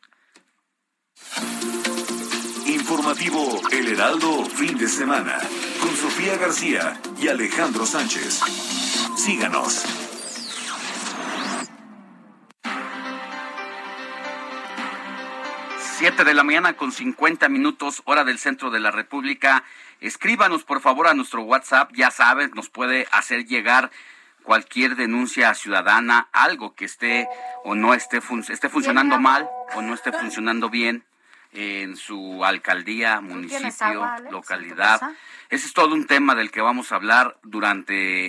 Informativo 2.66 3.60
El 3.70 3.88
Heraldo, 3.88 4.46
fin 4.46 4.78
de 4.78 4.88
semana, 4.88 5.38
con 5.80 5.94
Sofía 5.94 6.38
García 6.38 6.98
y 7.20 7.28
Alejandro 7.28 7.84
Sánchez. 7.84 8.73
Síganos. 9.24 9.82
Siete 15.78 16.24
de 16.24 16.34
la 16.34 16.44
mañana 16.44 16.74
con 16.74 16.92
50 16.92 17.48
minutos, 17.48 18.02
hora 18.04 18.24
del 18.24 18.38
centro 18.38 18.70
de 18.70 18.80
la 18.80 18.90
República. 18.90 19.64
Escríbanos 20.02 20.64
por 20.64 20.82
favor 20.82 21.08
a 21.08 21.14
nuestro 21.14 21.40
WhatsApp, 21.40 21.90
ya 21.94 22.10
saben, 22.10 22.50
nos 22.54 22.68
puede 22.68 23.08
hacer 23.12 23.46
llegar 23.46 23.90
cualquier 24.42 24.94
denuncia 24.94 25.54
ciudadana, 25.54 26.28
algo 26.30 26.74
que 26.74 26.84
esté 26.84 27.26
o 27.64 27.74
no 27.74 27.94
esté, 27.94 28.20
esté 28.50 28.68
funcionando 28.68 29.18
mal 29.18 29.48
o 29.74 29.80
no 29.80 29.94
esté 29.94 30.12
funcionando 30.12 30.68
bien 30.68 31.02
en 31.54 31.96
su 31.96 32.44
alcaldía, 32.44 33.20
municipio, 33.20 34.06
localidad. 34.30 35.00
Ese 35.48 35.66
es 35.66 35.72
todo 35.72 35.94
un 35.94 36.06
tema 36.06 36.34
del 36.34 36.50
que 36.50 36.60
vamos 36.60 36.90
a 36.90 36.96
hablar 36.96 37.38
durante 37.44 38.26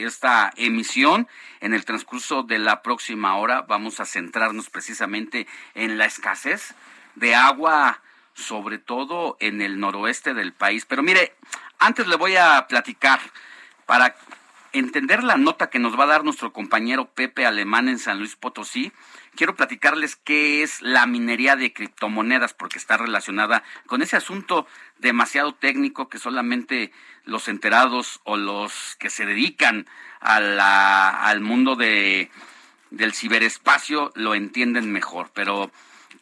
eh, 0.00 0.04
esta 0.04 0.52
emisión. 0.56 1.26
En 1.60 1.72
el 1.72 1.86
transcurso 1.86 2.42
de 2.42 2.58
la 2.58 2.82
próxima 2.82 3.36
hora 3.36 3.62
vamos 3.62 4.00
a 4.00 4.04
centrarnos 4.04 4.68
precisamente 4.68 5.46
en 5.74 5.96
la 5.96 6.04
escasez 6.04 6.74
de 7.14 7.34
agua, 7.34 8.00
sobre 8.34 8.78
todo 8.78 9.38
en 9.40 9.62
el 9.62 9.80
noroeste 9.80 10.34
del 10.34 10.52
país. 10.52 10.84
Pero 10.84 11.02
mire, 11.02 11.34
antes 11.78 12.06
le 12.06 12.16
voy 12.16 12.36
a 12.36 12.66
platicar 12.68 13.18
para 13.86 14.14
entender 14.72 15.24
la 15.24 15.36
nota 15.36 15.70
que 15.70 15.78
nos 15.78 15.98
va 15.98 16.04
a 16.04 16.08
dar 16.08 16.24
nuestro 16.24 16.52
compañero 16.52 17.06
Pepe 17.06 17.46
Alemán 17.46 17.88
en 17.88 17.98
San 17.98 18.18
Luis 18.18 18.36
Potosí 18.36 18.92
quiero 19.38 19.54
platicarles 19.54 20.16
qué 20.16 20.64
es 20.64 20.82
la 20.82 21.06
minería 21.06 21.54
de 21.54 21.72
criptomonedas, 21.72 22.54
porque 22.54 22.76
está 22.76 22.96
relacionada 22.96 23.62
con 23.86 24.02
ese 24.02 24.16
asunto 24.16 24.66
demasiado 24.98 25.54
técnico 25.54 26.08
que 26.08 26.18
solamente 26.18 26.90
los 27.24 27.46
enterados 27.46 28.20
o 28.24 28.36
los 28.36 28.96
que 28.96 29.10
se 29.10 29.26
dedican 29.26 29.86
al 30.18 31.40
mundo 31.40 31.76
de, 31.76 32.32
del 32.90 33.14
ciberespacio 33.14 34.10
lo 34.16 34.34
entienden 34.34 34.90
mejor. 34.90 35.30
Pero, 35.34 35.70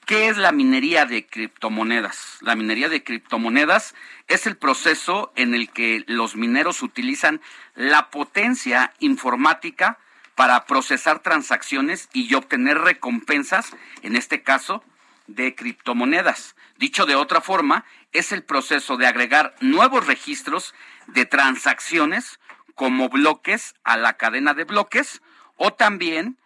¿qué 0.06 0.28
es 0.28 0.36
la 0.36 0.52
minería 0.52 1.04
de 1.04 1.26
criptomonedas? 1.26 2.38
La 2.40 2.54
minería 2.54 2.88
de 2.88 3.02
criptomonedas 3.02 3.94
es 4.28 4.46
el 4.46 4.56
proceso 4.56 5.32
en 5.34 5.52
el 5.52 5.68
que 5.68 6.04
los 6.06 6.36
mineros 6.36 6.82
utilizan 6.82 7.42
la 7.74 8.08
potencia 8.10 8.94
informática 9.00 9.98
para 10.36 10.64
procesar 10.64 11.18
transacciones 11.18 12.08
y 12.12 12.32
obtener 12.34 12.78
recompensas, 12.78 13.76
en 14.02 14.14
este 14.16 14.42
caso, 14.42 14.84
de 15.26 15.56
criptomonedas. 15.56 16.54
Dicho 16.78 17.04
de 17.04 17.16
otra 17.16 17.40
forma, 17.40 17.84
es 18.12 18.30
el 18.30 18.44
proceso 18.44 18.96
de 18.96 19.08
agregar 19.08 19.56
nuevos 19.60 20.06
registros 20.06 20.72
de 21.08 21.26
transacciones 21.26 22.38
como 22.76 23.08
bloques 23.08 23.74
a 23.82 23.96
la 23.96 24.12
cadena 24.12 24.54
de 24.54 24.64
bloques 24.64 25.20
o 25.56 25.72
también 25.72 26.36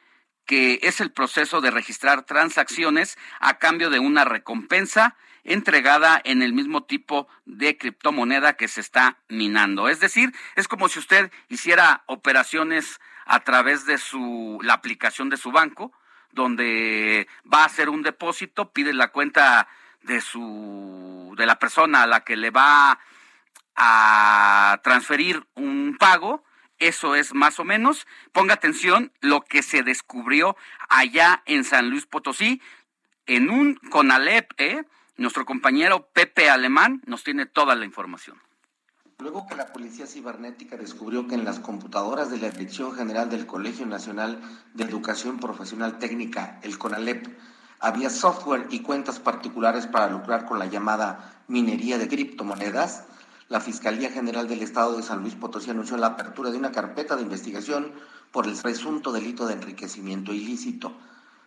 que 0.46 0.80
es 0.82 1.00
el 1.00 1.12
proceso 1.12 1.60
de 1.60 1.70
registrar 1.70 2.24
transacciones 2.24 3.16
a 3.40 3.58
cambio 3.58 3.90
de 3.90 3.98
una 3.98 4.24
recompensa 4.24 5.16
entregada 5.44 6.20
en 6.24 6.42
el 6.42 6.52
mismo 6.52 6.84
tipo 6.84 7.28
de 7.44 7.76
criptomoneda 7.78 8.54
que 8.54 8.68
se 8.68 8.80
está 8.80 9.18
minando. 9.28 9.88
Es 9.88 10.00
decir, 10.00 10.32
es 10.56 10.68
como 10.68 10.88
si 10.88 10.98
usted 10.98 11.30
hiciera 11.48 12.02
operaciones 12.06 13.00
a 13.24 13.40
través 13.40 13.86
de 13.86 13.98
su, 13.98 14.58
la 14.62 14.74
aplicación 14.74 15.30
de 15.30 15.36
su 15.36 15.52
banco, 15.52 15.92
donde 16.32 17.28
va 17.52 17.62
a 17.62 17.66
hacer 17.66 17.88
un 17.88 18.02
depósito, 18.02 18.72
pide 18.72 18.92
la 18.92 19.08
cuenta 19.08 19.68
de 20.02 20.20
su, 20.20 21.34
de 21.36 21.46
la 21.46 21.58
persona 21.58 22.02
a 22.02 22.06
la 22.06 22.20
que 22.20 22.36
le 22.36 22.50
va 22.50 22.98
a 23.76 24.80
transferir 24.82 25.46
un 25.54 25.96
pago, 25.98 26.44
eso 26.80 27.14
es 27.14 27.32
más 27.34 27.60
o 27.60 27.64
menos. 27.64 28.06
Ponga 28.32 28.54
atención 28.54 29.12
lo 29.20 29.42
que 29.42 29.62
se 29.62 29.82
descubrió 29.82 30.56
allá 30.88 31.42
en 31.46 31.62
San 31.64 31.90
Luis 31.90 32.06
Potosí, 32.06 32.60
en 33.26 33.50
un 33.50 33.76
CONALEP, 33.90 34.52
¿eh? 34.58 34.84
Nuestro 35.16 35.44
compañero 35.44 36.08
Pepe 36.12 36.50
Alemán 36.50 37.02
nos 37.06 37.22
tiene 37.22 37.46
toda 37.46 37.74
la 37.76 37.84
información. 37.84 38.40
Luego 39.18 39.46
que 39.46 39.54
la 39.54 39.70
Policía 39.70 40.06
Cibernética 40.06 40.78
descubrió 40.78 41.28
que 41.28 41.34
en 41.34 41.44
las 41.44 41.60
computadoras 41.60 42.30
de 42.30 42.38
la 42.38 42.48
Dirección 42.48 42.94
General 42.94 43.28
del 43.28 43.46
Colegio 43.46 43.84
Nacional 43.84 44.40
de 44.72 44.84
Educación 44.84 45.38
Profesional 45.38 45.98
Técnica, 45.98 46.58
el 46.62 46.78
CONALEP, 46.78 47.26
había 47.80 48.08
software 48.08 48.66
y 48.70 48.80
cuentas 48.80 49.18
particulares 49.20 49.86
para 49.86 50.08
lucrar 50.08 50.46
con 50.46 50.58
la 50.58 50.66
llamada 50.66 51.42
minería 51.48 51.98
de 51.98 52.08
criptomonedas, 52.08 53.04
la 53.50 53.60
Fiscalía 53.60 54.10
General 54.10 54.46
del 54.46 54.62
Estado 54.62 54.96
de 54.96 55.02
San 55.02 55.22
Luis 55.22 55.34
Potosí 55.34 55.70
anunció 55.70 55.96
la 55.96 56.06
apertura 56.06 56.52
de 56.52 56.56
una 56.56 56.70
carpeta 56.70 57.16
de 57.16 57.22
investigación 57.22 57.90
por 58.30 58.46
el 58.46 58.54
presunto 58.54 59.10
delito 59.10 59.44
de 59.44 59.54
enriquecimiento 59.54 60.32
ilícito. 60.32 60.92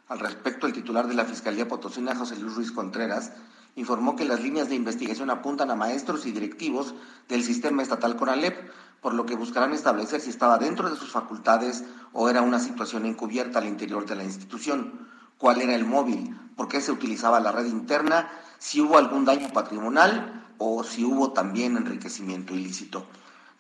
Al 0.10 0.20
respecto, 0.20 0.68
el 0.68 0.74
titular 0.74 1.08
de 1.08 1.14
la 1.14 1.24
Fiscalía 1.24 1.70
Potosina, 1.70 2.14
José 2.14 2.36
Luis 2.36 2.56
Ruiz 2.56 2.72
Contreras, 2.74 3.32
informó 3.78 4.18
que 4.18 4.26
las 4.26 4.42
líneas 4.42 4.68
de 4.68 4.76
investigación 4.76 5.30
apuntan 5.30 5.72
a 5.72 5.78
maestros 5.78 6.26
y 6.26 6.34
directivos 6.34 6.94
del 7.30 7.42
sistema 7.42 7.82
estatal 7.82 8.18
Conalep, 8.18 8.70
por 9.02 9.14
lo 9.14 9.26
que 9.26 9.38
buscarán 9.38 9.72
establecer 9.72 10.20
si 10.20 10.30
estaba 10.30 10.58
dentro 10.58 10.90
de 10.90 10.98
sus 10.98 11.10
facultades 11.10 11.86
o 12.12 12.30
era 12.30 12.42
una 12.42 12.60
situación 12.60 13.06
encubierta 13.06 13.60
al 13.60 13.68
interior 13.68 14.06
de 14.06 14.18
la 14.18 14.26
institución, 14.26 15.08
cuál 15.38 15.62
era 15.62 15.74
el 15.74 15.86
móvil, 15.86 16.38
por 16.58 16.68
qué 16.68 16.82
se 16.82 16.92
utilizaba 16.92 17.40
la 17.40 17.54
red 17.54 17.68
interna, 17.68 18.30
si 18.60 18.82
hubo 18.82 18.98
algún 18.98 19.24
daño 19.24 19.54
patrimonial 19.54 20.43
o 20.58 20.84
si 20.84 21.04
hubo 21.04 21.32
también 21.34 21.78
enriquecimiento 21.78 22.54
ilícito. 22.54 23.06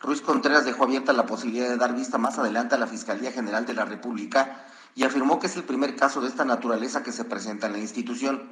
Ruiz 0.01 0.21
Contreras 0.21 0.65
dejó 0.65 0.83
abierta 0.83 1.13
la 1.13 1.25
posibilidad 1.25 1.69
de 1.69 1.77
dar 1.77 1.95
vista 1.95 2.17
más 2.17 2.37
adelante 2.37 2.75
a 2.75 2.77
la 2.77 2.87
Fiscalía 2.87 3.31
General 3.31 3.65
de 3.65 3.73
la 3.73 3.85
República 3.85 4.65
y 4.95 5.03
afirmó 5.03 5.39
que 5.39 5.47
es 5.47 5.55
el 5.55 5.63
primer 5.63 5.95
caso 5.95 6.21
de 6.21 6.27
esta 6.27 6.45
naturaleza 6.45 7.03
que 7.03 7.11
se 7.11 7.23
presenta 7.23 7.67
en 7.67 7.73
la 7.73 7.79
institución. 7.79 8.49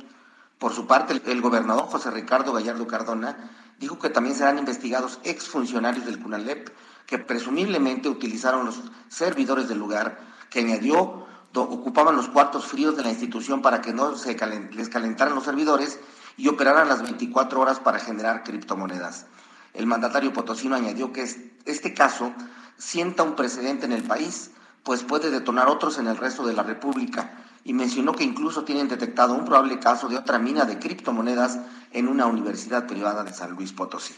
Por 0.58 0.74
su 0.74 0.88
parte, 0.88 1.22
el 1.26 1.42
gobernador 1.42 1.86
José 1.86 2.12
Ricardo 2.12 2.54
Gallardo 2.54 2.88
Cardona 2.88 3.52
dijo 3.80 4.00
que 4.00 4.10
también 4.10 4.36
serán 4.36 4.60
investigados 4.60 5.20
exfuncionarios 5.24 6.06
del 6.06 6.20
CUNALEP 6.20 6.70
que 7.06 7.18
presumiblemente 7.18 8.08
utilizaron 8.08 8.66
los 8.66 8.80
servidores 9.10 9.68
del 9.68 9.80
lugar, 9.80 10.20
que 10.50 10.60
añadió 10.60 11.28
ocupaban 11.60 12.16
los 12.16 12.30
cuartos 12.30 12.66
fríos 12.66 12.96
de 12.96 13.04
la 13.04 13.10
institución 13.10 13.62
para 13.62 13.82
que 13.82 13.92
no 13.92 14.16
se 14.16 14.38
les 14.72 14.89
calentaran 14.89 15.36
los 15.36 15.44
servidores 15.44 16.00
y 16.42 16.48
operaran 16.48 16.89
las 16.89 17.04
24 17.04 17.62
horas 17.62 17.80
para 17.80 18.00
generar 18.00 18.44
criptomonedas. 18.44 19.28
El 19.76 19.86
mandatario 19.86 20.34
potosino 20.34 20.76
añadió 20.76 21.14
que 21.14 21.22
este 21.66 21.94
caso 21.94 22.34
sienta 22.80 23.22
un 23.22 23.36
precedente 23.36 23.86
en 23.86 23.92
el 23.92 24.02
país, 24.02 24.50
pues 24.82 25.04
puede 25.04 25.30
detonar 25.30 25.68
otros 25.68 26.00
en 26.00 26.08
el 26.08 26.18
resto 26.18 26.44
de 26.44 26.54
la 26.54 26.64
República, 26.64 27.38
y 27.64 27.74
mencionó 27.74 28.14
que 28.14 28.24
incluso 28.24 28.64
tienen 28.64 28.88
detectado 28.88 29.36
un 29.36 29.46
probable 29.46 29.78
caso 29.78 30.10
de 30.10 30.18
otra 30.18 30.39
mina 30.39 30.66
de 30.66 30.80
criptomonedas 30.80 31.60
en 31.92 32.08
una 32.08 32.26
universidad 32.26 32.88
privada 32.88 33.24
de 33.24 33.34
San 33.34 33.52
Luis 33.52 33.72
Potosí. 33.72 34.16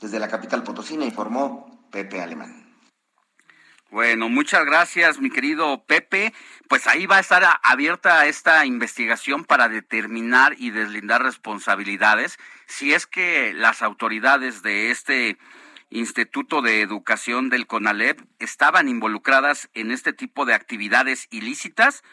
Desde 0.00 0.18
la 0.18 0.28
capital 0.28 0.62
potosina 0.62 1.04
informó 1.04 1.78
Pepe 1.90 2.22
Alemán. 2.22 2.69
Bueno, 3.90 4.28
muchas 4.28 4.64
gracias, 4.64 5.18
mi 5.18 5.30
querido 5.30 5.84
Pepe. 5.84 6.32
Pues 6.68 6.86
ahí 6.86 7.06
va 7.06 7.16
a 7.16 7.20
estar 7.20 7.42
abierta 7.64 8.24
esta 8.26 8.64
investigación 8.64 9.44
para 9.44 9.68
determinar 9.68 10.54
y 10.58 10.70
deslindar 10.70 11.24
responsabilidades. 11.24 12.38
Si 12.66 12.94
es 12.94 13.08
que 13.08 13.52
las 13.52 13.82
autoridades 13.82 14.62
de 14.62 14.92
este 14.92 15.38
Instituto 15.90 16.62
de 16.62 16.82
Educación 16.82 17.50
del 17.50 17.66
CONALEP 17.66 18.20
estaban 18.38 18.88
involucradas 18.88 19.68
en 19.74 19.90
este 19.90 20.12
tipo 20.12 20.46
de 20.46 20.54
actividades 20.54 21.26
ilícitas 21.32 22.04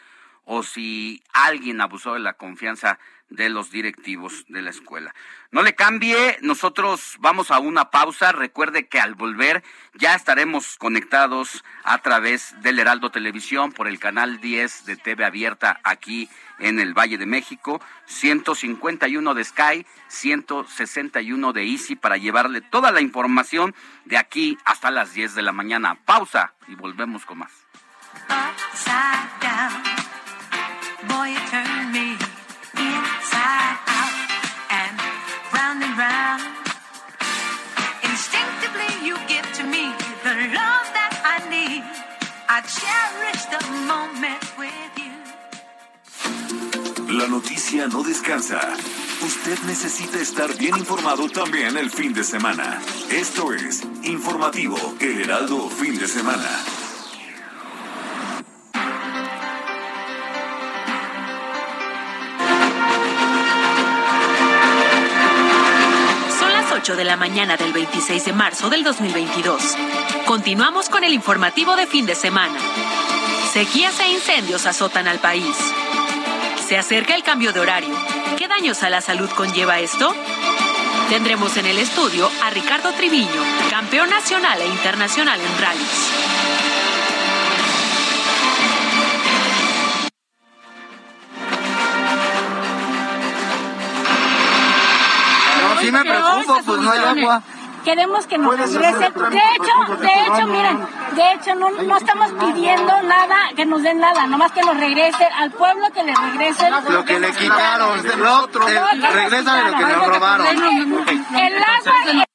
o 0.44 0.64
si 0.64 1.22
alguien 1.32 1.80
abusó 1.80 2.14
de 2.14 2.20
la 2.20 2.32
confianza 2.32 2.98
de 3.30 3.48
los 3.48 3.70
directivos 3.70 4.44
de 4.48 4.62
la 4.62 4.70
escuela. 4.70 5.14
No 5.50 5.62
le 5.62 5.74
cambie, 5.74 6.38
nosotros 6.42 7.16
vamos 7.20 7.50
a 7.50 7.58
una 7.58 7.90
pausa. 7.90 8.32
Recuerde 8.32 8.86
que 8.86 9.00
al 9.00 9.14
volver 9.14 9.62
ya 9.94 10.14
estaremos 10.14 10.76
conectados 10.76 11.64
a 11.84 11.98
través 11.98 12.54
del 12.62 12.78
Heraldo 12.78 13.10
Televisión 13.10 13.72
por 13.72 13.88
el 13.88 13.98
canal 13.98 14.40
10 14.40 14.86
de 14.86 14.96
TV 14.96 15.24
Abierta 15.24 15.80
aquí 15.84 16.28
en 16.58 16.80
el 16.80 16.92
Valle 16.92 17.18
de 17.18 17.26
México, 17.26 17.80
151 18.06 19.34
de 19.34 19.44
Sky, 19.44 19.86
161 20.08 21.52
de 21.52 21.64
Easy 21.64 21.96
para 21.96 22.16
llevarle 22.16 22.60
toda 22.60 22.90
la 22.90 23.00
información 23.00 23.74
de 24.04 24.18
aquí 24.18 24.58
hasta 24.64 24.90
las 24.90 25.12
10 25.14 25.34
de 25.34 25.42
la 25.42 25.52
mañana. 25.52 25.98
Pausa 26.04 26.54
y 26.66 26.74
volvemos 26.74 27.24
con 27.24 27.38
más. 27.38 27.52
Round. 36.08 36.42
Instinctively, 38.12 38.90
you 39.06 39.14
give 39.32 39.46
to 39.58 39.64
me 39.74 39.84
the 40.26 40.34
love 40.58 40.86
that 40.98 41.14
I 41.34 41.36
need. 41.54 41.84
I 42.48 42.58
cherish 42.78 43.42
the 43.54 43.62
moment 43.92 44.44
with 44.62 44.92
you. 45.02 45.12
La 47.18 47.26
noticia 47.26 47.86
no 47.88 48.02
descansa. 48.02 48.60
Usted 49.22 49.58
necesita 49.66 50.18
estar 50.20 50.56
bien 50.56 50.76
informado 50.76 51.28
también 51.28 51.76
el 51.76 51.90
fin 51.90 52.12
de 52.12 52.22
semana. 52.22 52.80
Esto 53.10 53.52
es 53.52 53.82
Informativo 54.04 54.76
El 55.00 55.22
Heraldo 55.22 55.68
Fin 55.68 55.98
de 55.98 56.06
Semana. 56.06 56.50
De 66.96 67.04
la 67.04 67.16
mañana 67.16 67.56
del 67.56 67.72
26 67.72 68.24
de 68.24 68.32
marzo 68.32 68.70
del 68.70 68.82
2022. 68.82 69.76
Continuamos 70.26 70.88
con 70.88 71.04
el 71.04 71.12
informativo 71.12 71.76
de 71.76 71.86
fin 71.86 72.06
de 72.06 72.14
semana. 72.14 72.58
Sequías 73.52 74.00
e 74.00 74.08
incendios 74.08 74.64
azotan 74.64 75.06
al 75.06 75.18
país. 75.18 75.54
Se 76.66 76.78
acerca 76.78 77.14
el 77.14 77.22
cambio 77.22 77.52
de 77.52 77.60
horario. 77.60 77.94
¿Qué 78.38 78.48
daños 78.48 78.82
a 78.82 78.90
la 78.90 79.00
salud 79.00 79.28
conlleva 79.30 79.80
esto? 79.80 80.14
Tendremos 81.10 81.56
en 81.58 81.66
el 81.66 81.78
estudio 81.78 82.30
a 82.42 82.50
Ricardo 82.50 82.92
Triviño, 82.92 83.42
campeón 83.70 84.08
nacional 84.08 84.60
e 84.60 84.66
internacional 84.66 85.40
en 85.40 85.60
rallies. 85.60 86.47
Sí 95.88 95.92
me 95.92 96.04
preocupa, 96.04 96.60
pues 96.64 96.80
no 96.80 96.90
hay 96.90 96.98
agua. 96.98 97.42
Queremos 97.84 98.26
que 98.26 98.38
nos 98.38 98.58
regresen. 98.58 99.00
De 99.00 99.38
hecho, 99.38 99.96
de 99.96 100.08
hecho, 100.08 100.46
miren, 100.46 100.86
de 101.14 101.32
hecho 101.32 101.54
no, 101.54 101.70
no 101.70 101.96
estamos 101.96 102.32
pidiendo 102.32 103.02
nada, 103.02 103.36
que 103.56 103.64
nos 103.64 103.82
den 103.82 103.98
nada, 103.98 104.26
nomás 104.26 104.52
que 104.52 104.60
nos 104.60 104.76
regresen, 104.76 105.28
al 105.32 105.50
pueblo 105.52 105.90
que 105.92 106.02
le 106.02 106.14
regresen. 106.14 106.72
Lo 106.90 107.04
que 107.04 107.18
le 107.18 107.32
quitaron, 107.32 108.02
lo, 108.18 108.44
eh, 108.68 109.10
regresa 109.12 109.54
de 109.54 109.70
lo 109.70 109.78
que 109.78 109.84
nos 109.84 110.06
robaron. 110.06 110.46
El 110.46 111.56
agua 111.56 112.27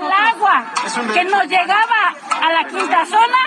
el 0.00 0.10
agua 0.10 0.64
que 1.12 1.24
nos 1.24 1.44
llegaba 1.44 2.14
a 2.42 2.52
la 2.52 2.66
quinta 2.66 3.06
zona 3.06 3.38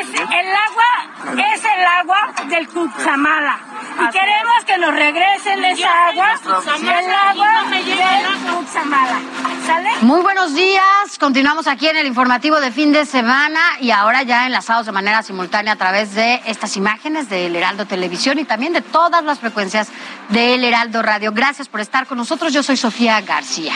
es 0.00 0.08
el 0.08 0.48
agua 0.66 1.52
es 1.52 1.60
el 1.62 1.86
agua 2.00 2.34
del 2.48 2.68
Cutzamala 2.68 3.58
y 4.00 4.10
queremos 4.10 4.64
que 4.64 4.78
nos 4.78 4.94
regresen 4.94 5.62
esa 5.64 6.08
agua 6.08 6.40
el 6.80 7.12
agua 7.12 7.64
del 7.70 8.54
Cutzamala 8.54 9.20
¿Sale? 9.66 9.90
Muy 10.02 10.20
buenos 10.20 10.54
días, 10.54 11.18
continuamos 11.18 11.66
aquí 11.66 11.88
en 11.88 11.96
el 11.96 12.06
informativo 12.06 12.60
de 12.60 12.70
fin 12.70 12.92
de 12.92 13.06
semana 13.06 13.60
y 13.80 13.92
ahora 13.92 14.22
ya 14.22 14.44
enlazados 14.44 14.84
de 14.84 14.92
manera 14.92 15.22
simultánea 15.22 15.72
a 15.72 15.76
través 15.76 16.14
de 16.14 16.42
estas 16.44 16.76
imágenes 16.76 17.30
del 17.30 17.56
Heraldo 17.56 17.86
Televisión 17.86 18.38
y 18.38 18.44
también 18.44 18.74
de 18.74 18.82
todas 18.82 19.24
las 19.24 19.38
frecuencias 19.38 19.88
del 20.28 20.64
Heraldo 20.64 21.02
Radio. 21.02 21.32
Gracias 21.32 21.68
por 21.68 21.80
estar 21.80 22.06
con 22.06 22.18
nosotros, 22.18 22.52
yo 22.52 22.62
soy 22.62 22.76
Sofía 22.76 23.22
García. 23.22 23.72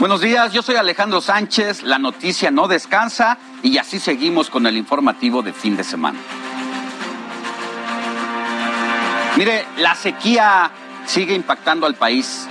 Buenos 0.00 0.20
días, 0.22 0.52
yo 0.54 0.62
soy 0.62 0.76
Alejandro 0.76 1.20
Sánchez, 1.20 1.82
la 1.82 1.98
noticia 1.98 2.50
no 2.50 2.68
descansa 2.68 3.36
y 3.62 3.76
así 3.76 4.00
seguimos 4.00 4.48
con 4.48 4.66
el 4.66 4.78
informativo 4.78 5.42
de 5.42 5.52
fin 5.52 5.76
de 5.76 5.84
semana. 5.84 6.18
Mire, 9.36 9.66
la 9.76 9.94
sequía 9.94 10.70
sigue 11.04 11.34
impactando 11.34 11.84
al 11.84 11.96
país. 11.96 12.48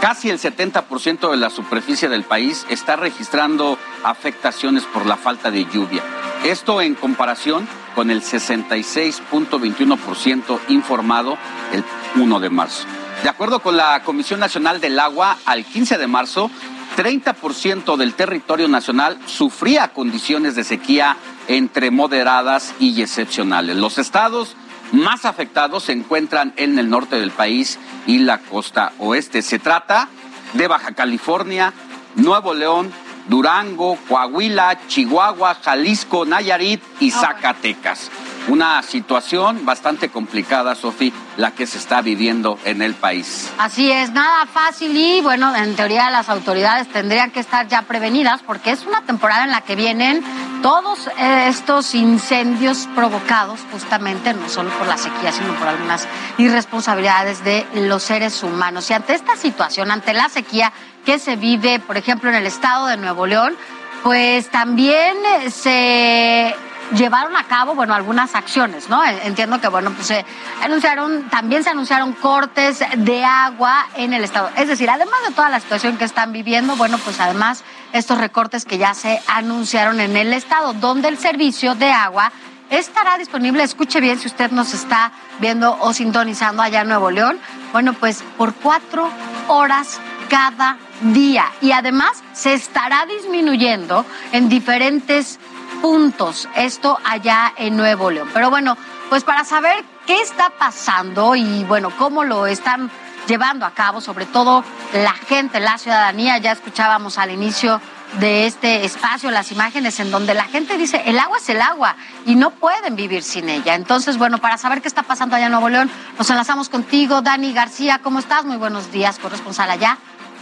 Casi 0.00 0.28
el 0.28 0.40
70% 0.40 1.30
de 1.30 1.36
la 1.36 1.50
superficie 1.50 2.08
del 2.08 2.24
país 2.24 2.66
está 2.68 2.96
registrando 2.96 3.78
afectaciones 4.02 4.82
por 4.82 5.06
la 5.06 5.16
falta 5.16 5.52
de 5.52 5.66
lluvia. 5.66 6.02
Esto 6.44 6.82
en 6.82 6.96
comparación 6.96 7.68
con 7.94 8.10
el 8.10 8.22
66.21% 8.22 10.58
informado 10.68 11.38
el 11.72 11.84
1 12.20 12.40
de 12.40 12.50
marzo. 12.50 12.88
De 13.22 13.28
acuerdo 13.28 13.60
con 13.60 13.76
la 13.76 14.02
Comisión 14.02 14.40
Nacional 14.40 14.80
del 14.80 14.98
Agua, 14.98 15.38
al 15.46 15.64
15 15.64 15.96
de 15.96 16.08
marzo, 16.08 16.50
30% 16.96 17.96
del 17.96 18.14
territorio 18.14 18.68
nacional 18.68 19.18
sufría 19.26 19.88
condiciones 19.88 20.54
de 20.54 20.64
sequía 20.64 21.16
entre 21.48 21.90
moderadas 21.90 22.74
y 22.78 23.00
excepcionales. 23.00 23.76
Los 23.76 23.98
estados 23.98 24.56
más 24.92 25.24
afectados 25.24 25.84
se 25.84 25.92
encuentran 25.92 26.52
en 26.56 26.78
el 26.78 26.90
norte 26.90 27.18
del 27.18 27.30
país 27.30 27.78
y 28.06 28.18
la 28.18 28.38
costa 28.38 28.92
oeste. 28.98 29.42
Se 29.42 29.58
trata 29.58 30.08
de 30.52 30.68
Baja 30.68 30.92
California, 30.92 31.72
Nuevo 32.14 32.52
León, 32.52 32.92
Durango, 33.28 33.96
Coahuila, 34.08 34.86
Chihuahua, 34.88 35.54
Jalisco, 35.54 36.24
Nayarit 36.26 36.82
y 37.00 37.10
Zacatecas 37.10 38.10
una 38.48 38.82
situación 38.82 39.64
bastante 39.64 40.08
complicada, 40.08 40.74
Sofi, 40.74 41.12
la 41.36 41.52
que 41.52 41.66
se 41.66 41.78
está 41.78 42.02
viviendo 42.02 42.58
en 42.64 42.82
el 42.82 42.94
país. 42.94 43.50
Así 43.58 43.90
es, 43.90 44.12
nada 44.12 44.46
fácil 44.46 44.96
y 44.96 45.20
bueno, 45.20 45.54
en 45.54 45.74
teoría 45.76 46.10
las 46.10 46.28
autoridades 46.28 46.88
tendrían 46.88 47.30
que 47.30 47.40
estar 47.40 47.68
ya 47.68 47.82
prevenidas 47.82 48.42
porque 48.42 48.70
es 48.70 48.84
una 48.84 49.02
temporada 49.02 49.44
en 49.44 49.50
la 49.50 49.60
que 49.62 49.76
vienen 49.76 50.22
todos 50.62 51.10
estos 51.18 51.94
incendios 51.94 52.88
provocados 52.94 53.60
justamente 53.70 54.32
no 54.34 54.48
solo 54.48 54.70
por 54.70 54.86
la 54.86 54.96
sequía, 54.96 55.32
sino 55.32 55.54
por 55.54 55.68
algunas 55.68 56.06
irresponsabilidades 56.38 57.44
de 57.44 57.66
los 57.74 58.02
seres 58.02 58.42
humanos. 58.42 58.90
Y 58.90 58.94
ante 58.94 59.14
esta 59.14 59.36
situación, 59.36 59.90
ante 59.90 60.12
la 60.12 60.28
sequía 60.28 60.72
que 61.04 61.18
se 61.18 61.36
vive, 61.36 61.80
por 61.80 61.96
ejemplo, 61.96 62.30
en 62.30 62.36
el 62.36 62.46
estado 62.46 62.86
de 62.86 62.96
Nuevo 62.96 63.26
León, 63.26 63.56
pues 64.02 64.50
también 64.50 65.16
se 65.50 66.54
llevaron 66.94 67.36
a 67.36 67.44
cabo, 67.44 67.74
bueno, 67.74 67.94
algunas 67.94 68.34
acciones, 68.34 68.88
¿no? 68.88 69.02
Entiendo 69.04 69.60
que, 69.60 69.68
bueno, 69.68 69.90
pues 69.92 70.06
se 70.06 70.24
anunciaron, 70.62 71.28
también 71.30 71.64
se 71.64 71.70
anunciaron 71.70 72.12
cortes 72.12 72.84
de 72.96 73.24
agua 73.24 73.86
en 73.94 74.12
el 74.12 74.24
estado. 74.24 74.50
Es 74.56 74.68
decir, 74.68 74.90
además 74.90 75.20
de 75.26 75.34
toda 75.34 75.48
la 75.48 75.60
situación 75.60 75.96
que 75.96 76.04
están 76.04 76.32
viviendo, 76.32 76.76
bueno, 76.76 76.98
pues 76.98 77.20
además 77.20 77.64
estos 77.92 78.18
recortes 78.18 78.64
que 78.64 78.78
ya 78.78 78.94
se 78.94 79.20
anunciaron 79.26 80.00
en 80.00 80.16
el 80.16 80.32
estado, 80.32 80.72
donde 80.74 81.08
el 81.08 81.18
servicio 81.18 81.74
de 81.74 81.92
agua 81.92 82.32
estará 82.70 83.18
disponible, 83.18 83.62
escuche 83.62 84.00
bien 84.00 84.18
si 84.18 84.28
usted 84.28 84.50
nos 84.50 84.72
está 84.72 85.12
viendo 85.40 85.76
o 85.80 85.92
sintonizando 85.92 86.62
allá 86.62 86.80
en 86.80 86.88
Nuevo 86.88 87.10
León, 87.10 87.38
bueno, 87.72 87.92
pues 87.92 88.24
por 88.38 88.54
cuatro 88.54 89.10
horas 89.48 90.00
cada 90.28 90.78
día. 91.12 91.44
Y 91.60 91.72
además 91.72 92.22
se 92.32 92.54
estará 92.54 93.04
disminuyendo 93.04 94.06
en 94.32 94.48
diferentes 94.48 95.38
puntos, 95.82 96.48
esto 96.54 96.98
allá 97.04 97.52
en 97.56 97.76
Nuevo 97.76 98.10
León. 98.10 98.30
Pero 98.32 98.48
bueno, 98.48 98.78
pues 99.10 99.24
para 99.24 99.44
saber 99.44 99.84
qué 100.06 100.22
está 100.22 100.50
pasando 100.50 101.34
y 101.34 101.64
bueno, 101.64 101.90
cómo 101.98 102.24
lo 102.24 102.46
están 102.46 102.90
llevando 103.26 103.66
a 103.66 103.72
cabo, 103.72 104.00
sobre 104.00 104.24
todo 104.24 104.64
la 104.94 105.12
gente, 105.12 105.60
la 105.60 105.76
ciudadanía, 105.78 106.38
ya 106.38 106.52
escuchábamos 106.52 107.18
al 107.18 107.32
inicio 107.32 107.80
de 108.20 108.46
este 108.46 108.84
espacio, 108.84 109.30
las 109.30 109.50
imágenes 109.52 109.98
en 109.98 110.10
donde 110.10 110.34
la 110.34 110.44
gente 110.44 110.78
dice, 110.78 111.02
el 111.06 111.18
agua 111.18 111.38
es 111.38 111.48
el 111.48 111.60
agua 111.60 111.96
y 112.26 112.36
no 112.36 112.50
pueden 112.50 112.94
vivir 112.94 113.22
sin 113.22 113.48
ella. 113.48 113.74
Entonces, 113.74 114.18
bueno, 114.18 114.38
para 114.38 114.58
saber 114.58 114.82
qué 114.82 114.88
está 114.88 115.02
pasando 115.02 115.34
allá 115.34 115.46
en 115.46 115.52
Nuevo 115.52 115.68
León, 115.68 115.90
nos 116.16 116.30
enlazamos 116.30 116.68
contigo, 116.68 117.22
Dani 117.22 117.52
García, 117.52 118.00
¿cómo 118.02 118.20
estás? 118.20 118.44
Muy 118.44 118.56
buenos 118.56 118.92
días, 118.92 119.18
corresponsal 119.18 119.70
allá 119.70 119.98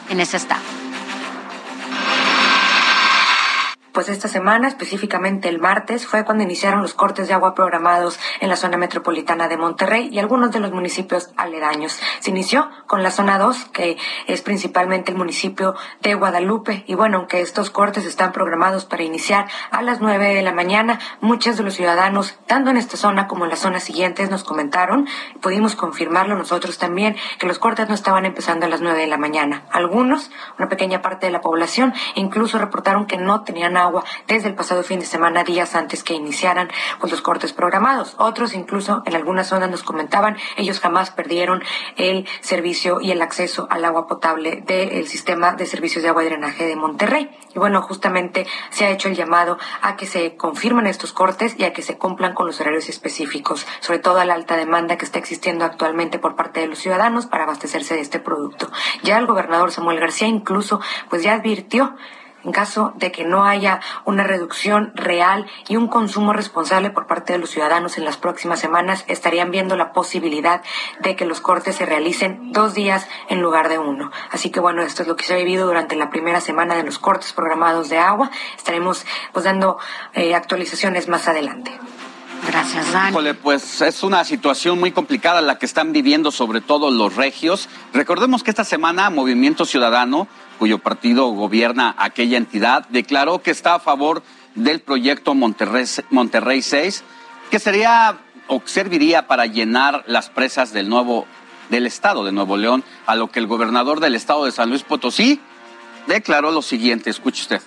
en 0.09 0.21
ese 0.21 0.37
estado. 0.37 0.90
Pues 3.93 4.09
esta 4.09 4.29
semana, 4.29 4.69
específicamente 4.69 5.49
el 5.49 5.59
martes, 5.59 6.07
fue 6.07 6.25
cuando 6.25 6.45
iniciaron 6.45 6.81
los 6.81 6.95
cortes 6.95 7.27
de 7.27 7.35
agua 7.35 7.57
programados 7.57 8.21
en 8.39 8.49
la 8.49 8.55
zona 8.55 8.77
metropolitana 8.77 9.49
de 9.49 9.57
Monterrey 9.57 10.09
y 10.13 10.21
algunos 10.21 10.53
de 10.53 10.61
los 10.61 10.71
municipios 10.71 11.31
aledaños. 11.37 11.99
Se 12.21 12.31
inició 12.31 12.71
con 12.87 13.03
la 13.03 13.11
zona 13.11 13.37
2, 13.39 13.65
que 13.73 13.99
es 14.29 14.43
principalmente 14.43 15.11
el 15.11 15.19
municipio 15.19 15.75
de 16.03 16.15
Guadalupe. 16.15 16.85
Y 16.87 16.95
bueno, 16.95 17.19
aunque 17.19 17.41
estos 17.41 17.71
cortes 17.71 18.07
están 18.07 18.31
programados 18.31 18.85
para 18.85 19.03
iniciar 19.03 19.49
a 19.73 19.83
las 19.83 20.01
9 20.01 20.35
de 20.35 20.43
la 20.43 20.53
mañana, 20.53 21.01
muchos 21.21 21.57
de 21.57 21.65
los 21.65 21.75
ciudadanos, 21.75 22.39
tanto 22.47 22.71
en 22.71 22.77
esta 22.77 22.97
zona 22.97 23.27
como 23.27 23.43
en 23.43 23.51
las 23.51 23.59
zonas 23.59 23.83
siguientes, 23.83 24.31
nos 24.31 24.45
comentaron, 24.45 25.09
pudimos 25.41 25.75
confirmarlo 25.75 26.37
nosotros 26.37 26.79
también, 26.79 27.17
que 27.41 27.49
los 27.49 27.59
cortes 27.59 27.89
no 27.89 27.97
estaban 27.97 28.25
empezando 28.25 28.67
a 28.67 28.69
las 28.69 28.83
9 28.83 29.01
de 29.01 29.09
la 29.09 29.19
mañana. 29.19 29.65
Algunos, 29.73 30.31
una 30.59 30.69
pequeña 30.69 31.03
parte 31.03 31.27
de 31.27 31.33
la 31.33 31.41
población, 31.41 31.93
incluso 32.15 32.57
reportaron 32.59 33.07
que 33.07 33.17
no 33.17 33.43
tenían 33.43 33.80
agua 33.81 34.05
desde 34.27 34.49
el 34.49 34.55
pasado 34.55 34.83
fin 34.83 35.01
de 35.01 35.07
semana, 35.07 35.45
días 35.45 35.75
antes 35.75 36.05
que 36.05 36.15
iniciaran 36.15 36.69
los 37.11 37.23
cortes 37.23 37.53
programados. 37.53 38.15
Otros, 38.19 38.55
incluso 38.55 39.03
en 39.07 39.17
algunas 39.17 39.49
zonas, 39.49 39.71
nos 39.71 39.83
comentaban, 39.83 40.37
ellos 40.57 40.81
jamás 40.81 41.11
perdieron 41.11 41.63
el 41.97 42.27
servicio 42.41 43.01
y 43.01 43.11
el 43.11 43.21
acceso 43.23 43.67
al 43.71 43.85
agua 43.85 44.07
potable 44.07 44.63
del 44.65 45.07
sistema 45.09 45.53
de 45.55 45.67
servicios 45.67 46.03
de 46.03 46.09
agua 46.09 46.23
y 46.23 46.27
drenaje 46.27 46.67
de 46.67 46.77
Monterrey. 46.77 47.31
Y 47.55 47.59
bueno, 47.59 47.83
justamente 47.83 48.47
se 48.71 48.87
ha 48.87 48.91
hecho 48.91 49.09
el 49.09 49.17
llamado 49.17 49.59
a 49.83 49.97
que 49.97 50.07
se 50.07 50.37
confirmen 50.37 50.87
estos 50.87 51.13
cortes 51.13 51.57
y 51.59 51.65
a 51.65 51.73
que 51.73 51.83
se 51.83 51.99
cumplan 51.99 52.35
con 52.35 52.47
los 52.47 52.61
horarios 52.61 52.89
específicos, 52.89 53.67
sobre 53.81 53.99
todo 53.99 54.21
a 54.21 54.25
la 54.25 54.35
alta 54.35 54.57
demanda 54.57 54.97
que 54.97 55.05
está 55.05 55.19
existiendo 55.19 55.65
actualmente 55.65 56.19
por 56.19 56.37
parte 56.37 56.61
de 56.61 56.69
los 56.69 56.79
ciudadanos 56.79 57.27
para 57.27 57.45
abastecerse 57.45 57.95
de 57.95 58.01
este 58.01 58.21
producto. 58.21 58.71
Ya 59.03 59.19
el 59.19 59.27
gobernador 59.27 59.73
Samuel 59.73 60.01
García 60.01 60.29
incluso 60.29 60.81
pues 61.09 61.23
ya 61.23 61.35
advirtió 61.35 61.97
en 62.45 62.53
caso 62.53 62.93
de 62.97 63.13
que 63.13 63.25
no 63.25 63.45
haya 63.45 63.81
una 64.05 64.25
reducción 64.25 64.93
real 64.95 65.47
y 65.69 65.77
un 65.77 65.89
consumo 65.89 66.33
responsable 66.33 66.91
por 66.91 67.07
parte 67.07 67.33
de 67.33 67.39
los 67.39 67.51
ciudadanos 67.51 67.99
en 67.99 68.05
las 68.05 68.17
próximas 68.17 68.61
semanas, 68.61 69.05
estarían 69.09 69.51
viendo 69.51 69.77
la 69.77 69.93
posibilidad 69.93 70.63
de 71.01 71.17
que 71.17 71.27
los 71.27 71.41
cortes 71.41 71.77
se 71.77 71.87
realicen 71.87 72.53
dos 72.53 72.75
días 72.75 73.07
en 73.29 73.41
lugar 73.41 73.69
de 73.69 73.79
uno. 73.79 74.11
Así 74.31 74.51
que 74.51 74.61
bueno, 74.61 74.83
esto 74.83 75.03
es 75.03 75.09
lo 75.09 75.17
que 75.17 75.25
se 75.25 75.35
ha 75.35 75.37
vivido 75.37 75.67
durante 75.67 75.97
la 75.97 76.11
primera 76.11 76.41
semana 76.41 76.75
de 76.77 76.83
los 76.83 76.99
cortes 76.99 77.33
programados 77.33 77.89
de 77.89 77.99
agua. 77.99 78.31
Estaremos 78.57 79.05
pues 79.33 79.45
dando 79.45 79.79
eh, 80.15 80.35
actualizaciones 80.35 81.09
más 81.09 81.29
adelante. 81.29 81.79
Gracias, 82.47 82.93
Dani. 82.93 83.33
pues 83.35 83.83
es 83.83 84.03
una 84.03 84.25
situación 84.25 84.81
muy 84.81 84.93
complicada 84.93 85.41
la 85.41 85.59
que 85.59 85.67
están 85.67 85.93
viviendo 85.93 86.31
sobre 86.31 86.61
todo 86.61 86.91
los 86.91 87.17
regios. 87.17 87.69
Recordemos 87.93 88.43
que 88.43 88.51
esta 88.51 88.65
semana 88.65 89.11
Movimiento 89.11 89.67
Ciudadano 89.67 90.27
cuyo 90.61 90.79
partido 90.79 91.31
gobierna 91.31 91.95
aquella 91.97 92.37
entidad, 92.37 92.87
declaró 92.91 93.41
que 93.41 93.51
está 93.51 93.77
a 93.77 93.81
favor 93.81 94.23
del 94.55 94.81
proyecto 94.81 95.35
Monterrey, 95.35 95.87
Monterrey 96.11 96.61
6, 96.61 97.03
que 97.51 97.59
sería 97.59 98.19
o 98.47 98.61
serviría 98.67 99.27
para 99.27 99.47
llenar 99.47 100.05
las 100.07 100.29
presas 100.29 100.75
del 100.75 100.91
nuevo 100.91 101.27
del 101.71 101.87
estado 101.87 102.27
de 102.27 102.33
Nuevo 102.33 102.59
León, 102.59 102.85
a 103.07 103.15
lo 103.17 103.31
que 103.31 103.39
el 103.39 103.47
gobernador 103.47 104.01
del 104.01 104.15
estado 104.15 104.45
de 104.45 104.53
San 104.53 104.69
Luis 104.69 104.83
Potosí 104.83 105.41
declaró 106.07 106.51
lo 106.51 106.61
siguiente, 106.61 107.09
escuche 107.09 107.41
usted. 107.41 107.63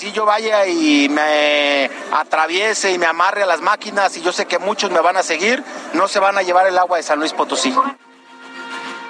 Así 0.00 0.12
yo 0.12 0.24
vaya 0.24 0.66
y 0.66 1.10
me 1.10 1.90
atraviese 2.10 2.90
y 2.90 2.96
me 2.96 3.04
amarre 3.04 3.42
a 3.42 3.46
las 3.46 3.60
máquinas 3.60 4.16
y 4.16 4.22
yo 4.22 4.32
sé 4.32 4.46
que 4.46 4.58
muchos 4.58 4.90
me 4.90 5.00
van 5.00 5.18
a 5.18 5.22
seguir, 5.22 5.62
no 5.92 6.08
se 6.08 6.18
van 6.18 6.38
a 6.38 6.42
llevar 6.42 6.66
el 6.66 6.78
agua 6.78 6.96
de 6.96 7.02
San 7.02 7.18
Luis 7.18 7.34
Potosí. 7.34 7.74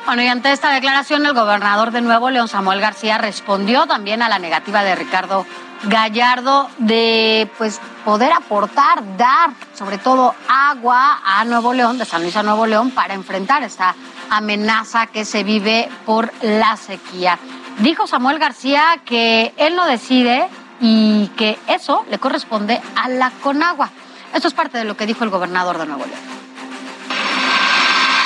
Bueno, 0.05 0.23
y 0.23 0.27
ante 0.27 0.51
esta 0.51 0.73
declaración, 0.73 1.25
el 1.27 1.33
gobernador 1.33 1.93
de 1.93 2.01
Nuevo 2.01 2.29
León, 2.29 2.49
Samuel 2.49 2.81
García, 2.81 3.19
respondió 3.19 3.87
también 3.87 4.21
a 4.21 4.29
la 4.29 4.41
negativa 4.41 4.83
de 4.83 4.97
Ricardo 4.97 5.47
Gallardo 5.85 6.69
de 6.79 7.49
pues 7.57 7.81
poder 8.05 8.33
aportar, 8.33 9.17
dar 9.17 9.51
sobre 9.75 9.99
todo 9.99 10.35
agua 10.49 11.21
a 11.25 11.45
Nuevo 11.45 11.73
León, 11.73 11.99
de 11.99 12.05
San 12.05 12.23
Luis 12.23 12.35
a 12.35 12.43
Nuevo 12.43 12.67
León, 12.67 12.91
para 12.91 13.15
enfrentar 13.15 13.63
esta 13.63 13.95
amenaza 14.29 15.07
que 15.07 15.25
se 15.25 15.45
vive 15.45 15.89
por 16.05 16.33
la 16.43 16.77
sequía. 16.77 17.39
Dijo 17.79 18.09
Samuel 18.09 18.41
García 18.41 19.01
que 19.05 19.55
él 19.57 19.77
no 19.77 19.87
decide 19.87 20.49
y 20.81 21.29
que 21.37 21.59
eso 21.69 22.05
le 22.11 22.19
corresponde 22.19 22.81
a 22.97 23.09
la 23.09 23.31
Conagua. 23.43 23.91
Esto 24.35 24.49
es 24.49 24.55
parte 24.55 24.79
de 24.79 24.85
lo 24.85 24.97
que 24.97 25.07
dijo 25.07 25.25
el 25.25 25.31
gobernador 25.31 25.79
de 25.79 25.87
Nuevo 25.87 26.07
León. 26.07 26.21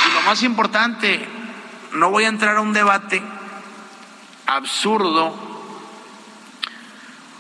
Y 0.08 0.14
lo 0.14 0.22
más 0.22 0.42
importante, 0.42 1.26
no 1.92 2.10
voy 2.10 2.24
a 2.24 2.28
entrar 2.28 2.56
a 2.56 2.60
un 2.60 2.72
debate 2.72 3.22
absurdo, 4.46 5.34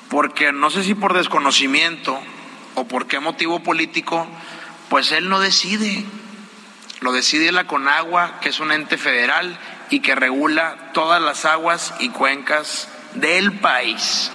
porque 0.08 0.52
no 0.52 0.70
sé 0.70 0.82
si 0.82 0.94
por 0.94 1.14
desconocimiento 1.14 2.18
o 2.74 2.86
por 2.86 3.06
qué 3.06 3.20
motivo 3.20 3.60
político, 3.62 4.26
pues 4.88 5.12
él 5.12 5.28
no 5.28 5.40
decide. 5.40 6.04
Lo 7.00 7.12
decide 7.12 7.52
la 7.52 7.66
Conagua, 7.66 8.40
que 8.40 8.48
es 8.48 8.60
un 8.60 8.72
ente 8.72 8.96
federal 8.96 9.58
y 9.90 10.00
que 10.00 10.14
regula 10.14 10.90
todas 10.94 11.20
las 11.20 11.44
aguas 11.44 11.94
y 12.00 12.08
cuencas 12.08 12.88
del 13.14 13.52
país. 13.58 14.32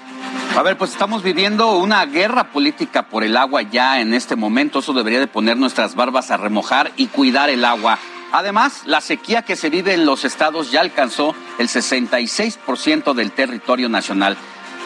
A 0.55 0.61
ver, 0.61 0.77
pues 0.77 0.91
estamos 0.91 1.23
viviendo 1.23 1.77
una 1.77 2.05
guerra 2.05 2.51
política 2.51 3.03
por 3.03 3.23
el 3.23 3.37
agua 3.37 3.61
ya 3.61 4.01
en 4.01 4.13
este 4.13 4.35
momento. 4.35 4.79
Eso 4.79 4.93
debería 4.93 5.19
de 5.19 5.27
poner 5.27 5.57
nuestras 5.57 5.95
barbas 5.95 6.31
a 6.31 6.37
remojar 6.37 6.91
y 6.97 7.07
cuidar 7.07 7.49
el 7.49 7.63
agua. 7.63 7.97
Además, 8.31 8.83
la 8.85 8.99
sequía 8.99 9.43
que 9.43 9.55
se 9.55 9.69
vive 9.69 9.93
en 9.93 10.05
los 10.05 10.25
estados 10.25 10.71
ya 10.71 10.81
alcanzó 10.81 11.33
el 11.59 11.67
66% 11.67 13.13
del 13.13 13.31
territorio 13.31 13.89
nacional. 13.89 14.37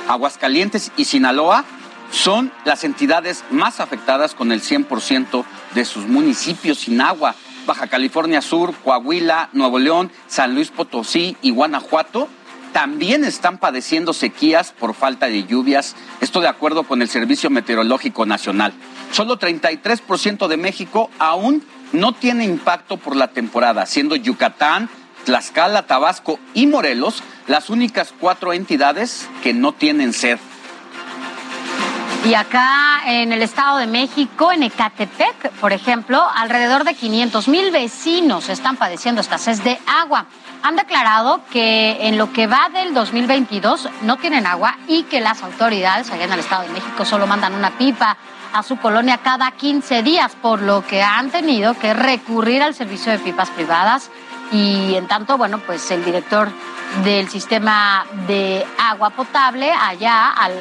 Aguascalientes 0.07 0.91
y 0.95 1.05
Sinaloa 1.05 1.65
son 2.11 2.51
las 2.65 2.83
entidades 2.83 3.43
más 3.49 3.79
afectadas 3.79 4.35
con 4.35 4.51
el 4.51 4.61
100% 4.61 5.43
de 5.73 5.85
sus 5.85 6.07
municipios 6.07 6.79
sin 6.79 7.01
agua. 7.01 7.35
Baja 7.65 7.87
California 7.87 8.41
Sur, 8.41 8.75
Coahuila, 8.83 9.49
Nuevo 9.53 9.79
León, 9.79 10.11
San 10.27 10.53
Luis 10.53 10.69
Potosí 10.69 11.35
y 11.41 11.51
Guanajuato 11.51 12.29
también 12.73 13.23
están 13.23 13.59
padeciendo 13.59 14.11
sequías 14.11 14.71
por 14.71 14.95
falta 14.95 15.27
de 15.27 15.45
lluvias, 15.45 15.95
esto 16.19 16.41
de 16.41 16.47
acuerdo 16.47 16.83
con 16.83 17.01
el 17.01 17.07
Servicio 17.07 17.49
Meteorológico 17.49 18.25
Nacional. 18.25 18.73
Solo 19.11 19.39
33% 19.39 20.47
de 20.47 20.57
México 20.57 21.09
aún 21.19 21.63
no 21.93 22.13
tiene 22.13 22.43
impacto 22.43 22.97
por 22.97 23.15
la 23.15 23.27
temporada, 23.29 23.85
siendo 23.85 24.15
Yucatán, 24.15 24.89
Tlaxcala, 25.23 25.83
Tabasco 25.83 26.39
y 26.53 26.67
Morelos 26.67 27.23
las 27.47 27.69
únicas 27.69 28.13
cuatro 28.19 28.53
entidades 28.53 29.29
que 29.43 29.53
no 29.53 29.73
tienen 29.73 30.11
sed. 30.11 30.39
Y 32.25 32.35
acá 32.35 33.01
en 33.05 33.33
el 33.33 33.41
Estado 33.41 33.79
de 33.79 33.87
México, 33.87 34.51
en 34.51 34.63
Ecatepec, 34.63 35.51
por 35.59 35.73
ejemplo, 35.73 36.25
alrededor 36.35 36.85
de 36.85 36.93
500 36.95 37.49
mil 37.49 37.69
vecinos 37.71 38.47
están 38.47 38.77
padeciendo 38.77 39.19
escasez 39.19 39.61
de 39.63 39.77
agua. 39.85 40.27
Han 40.63 40.77
declarado 40.77 41.41
que 41.51 42.07
en 42.07 42.17
lo 42.17 42.31
que 42.31 42.47
va 42.47 42.69
del 42.73 42.93
2022 42.93 43.89
no 44.03 44.15
tienen 44.15 44.47
agua 44.47 44.77
y 44.87 45.03
que 45.03 45.19
las 45.19 45.43
autoridades 45.43 46.09
allá 46.09 46.23
en 46.23 46.31
el 46.31 46.39
Estado 46.39 46.63
de 46.63 46.69
México 46.69 47.03
solo 47.03 47.27
mandan 47.27 47.53
una 47.53 47.71
pipa 47.71 48.15
a 48.53 48.63
su 48.63 48.77
colonia 48.77 49.17
cada 49.17 49.51
15 49.51 50.03
días, 50.03 50.37
por 50.41 50.61
lo 50.61 50.87
que 50.87 51.03
han 51.03 51.31
tenido 51.31 51.73
que 51.73 51.93
recurrir 51.93 52.63
al 52.63 52.73
servicio 52.73 53.11
de 53.11 53.19
pipas 53.19 53.49
privadas. 53.49 54.09
Y 54.53 54.95
en 54.95 55.07
tanto, 55.07 55.37
bueno, 55.37 55.57
pues 55.57 55.91
el 55.91 56.05
director 56.05 56.49
del 57.03 57.27
sistema 57.29 58.05
de 58.27 58.65
agua 58.77 59.09
potable 59.09 59.71
allá, 59.71 60.29
al, 60.29 60.53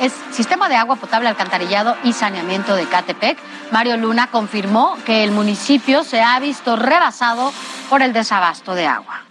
es 0.00 0.12
sistema 0.30 0.68
de 0.68 0.76
agua 0.76 0.96
potable, 0.96 1.28
alcantarillado 1.28 1.96
y 2.02 2.12
saneamiento 2.12 2.74
de 2.74 2.86
Catepec. 2.86 3.38
Mario 3.70 3.96
Luna 3.96 4.28
confirmó 4.30 4.96
que 5.04 5.22
el 5.22 5.32
municipio 5.32 6.02
se 6.02 6.22
ha 6.22 6.38
visto 6.40 6.76
rebasado 6.76 7.52
por 7.90 8.02
el 8.02 8.12
desabasto 8.12 8.74
de 8.74 8.86
agua. 8.86 9.22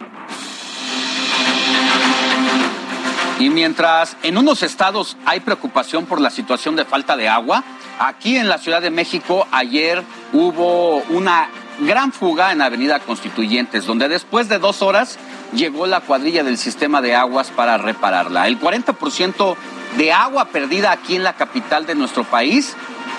Y 3.38 3.50
mientras 3.50 4.16
en 4.22 4.38
unos 4.38 4.62
estados 4.62 5.16
hay 5.26 5.40
preocupación 5.40 6.06
por 6.06 6.20
la 6.20 6.30
situación 6.30 6.74
de 6.74 6.86
falta 6.86 7.16
de 7.16 7.28
agua, 7.28 7.64
aquí 7.98 8.36
en 8.36 8.48
la 8.48 8.58
Ciudad 8.58 8.80
de 8.80 8.90
México 8.90 9.46
ayer 9.50 10.02
hubo 10.32 11.02
una 11.10 11.48
gran 11.80 12.12
fuga 12.12 12.52
en 12.52 12.62
Avenida 12.62 13.00
Constituyentes, 13.00 13.84
donde 13.84 14.08
después 14.08 14.48
de 14.48 14.58
dos 14.58 14.80
horas 14.80 15.18
llegó 15.52 15.86
la 15.86 16.00
cuadrilla 16.00 16.42
del 16.42 16.58
sistema 16.58 17.00
de 17.00 17.14
aguas 17.14 17.50
para 17.50 17.78
repararla. 17.78 18.46
El 18.46 18.60
40% 18.60 19.56
de 19.96 20.12
agua 20.12 20.46
perdida 20.46 20.92
aquí 20.92 21.16
en 21.16 21.24
la 21.24 21.34
capital 21.34 21.86
de 21.86 21.94
nuestro 21.94 22.24
país 22.24 22.76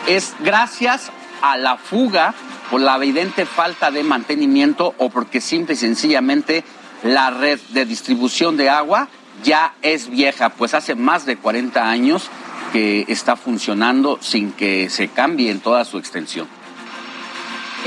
es 0.08 0.36
gracias 0.40 1.12
a 1.42 1.58
la 1.58 1.78
fuga 1.78 2.34
por 2.70 2.82
la 2.82 2.96
evidente 2.98 3.46
falta 3.46 3.92
de 3.92 4.04
mantenimiento 4.04 4.94
o 4.98 5.10
porque 5.10 5.42
simple 5.42 5.74
y 5.74 5.78
sencillamente 5.78 6.64
la 7.04 7.30
red 7.30 7.60
de 7.70 7.86
distribución 7.86 8.58
de 8.58 8.70
agua 8.70 9.08
ya 9.44 9.76
es 9.82 10.10
vieja, 10.10 10.50
pues 10.50 10.74
hace 10.74 10.96
más 10.96 11.26
de 11.26 11.38
40 11.38 11.90
años 11.90 12.30
que 12.74 13.06
está 13.08 13.36
funcionando 13.36 14.18
sin 14.22 14.52
que 14.52 14.90
se 14.90 15.08
cambie 15.08 15.52
en 15.52 15.60
toda 15.60 15.86
su 15.86 15.98
extensión. 15.98 16.48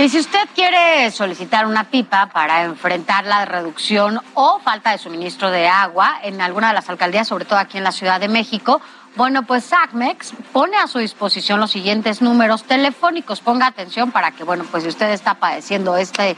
Y 0.01 0.09
si 0.09 0.19
usted 0.19 0.49
quiere 0.55 1.11
solicitar 1.11 1.67
una 1.67 1.85
pipa 1.85 2.31
para 2.33 2.65
enfrentar 2.65 3.27
la 3.27 3.45
reducción 3.45 4.19
o 4.33 4.59
falta 4.61 4.93
de 4.93 4.97
suministro 4.97 5.51
de 5.51 5.69
agua 5.69 6.21
en 6.23 6.41
alguna 6.41 6.69
de 6.69 6.73
las 6.73 6.89
alcaldías, 6.89 7.29
sobre 7.29 7.45
todo 7.45 7.59
aquí 7.59 7.77
en 7.77 7.85
la 7.85 7.93
Ciudad 7.93 8.19
de 8.19 8.29
México, 8.29 8.81
bueno, 9.15 9.43
pues 9.43 9.65
SACMEX 9.65 10.33
pone 10.55 10.79
a 10.79 10.87
su 10.87 11.01
disposición 11.01 11.61
los 11.61 11.71
siguientes 11.71 12.23
números 12.23 12.65
telefónicos. 12.65 13.43
Ponga 13.43 13.67
atención 13.67 14.11
para 14.11 14.31
que, 14.31 14.43
bueno, 14.43 14.65
pues 14.71 14.85
si 14.85 14.89
usted 14.89 15.11
está 15.11 15.35
padeciendo 15.35 15.95
este 15.99 16.35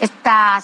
esta, 0.00 0.58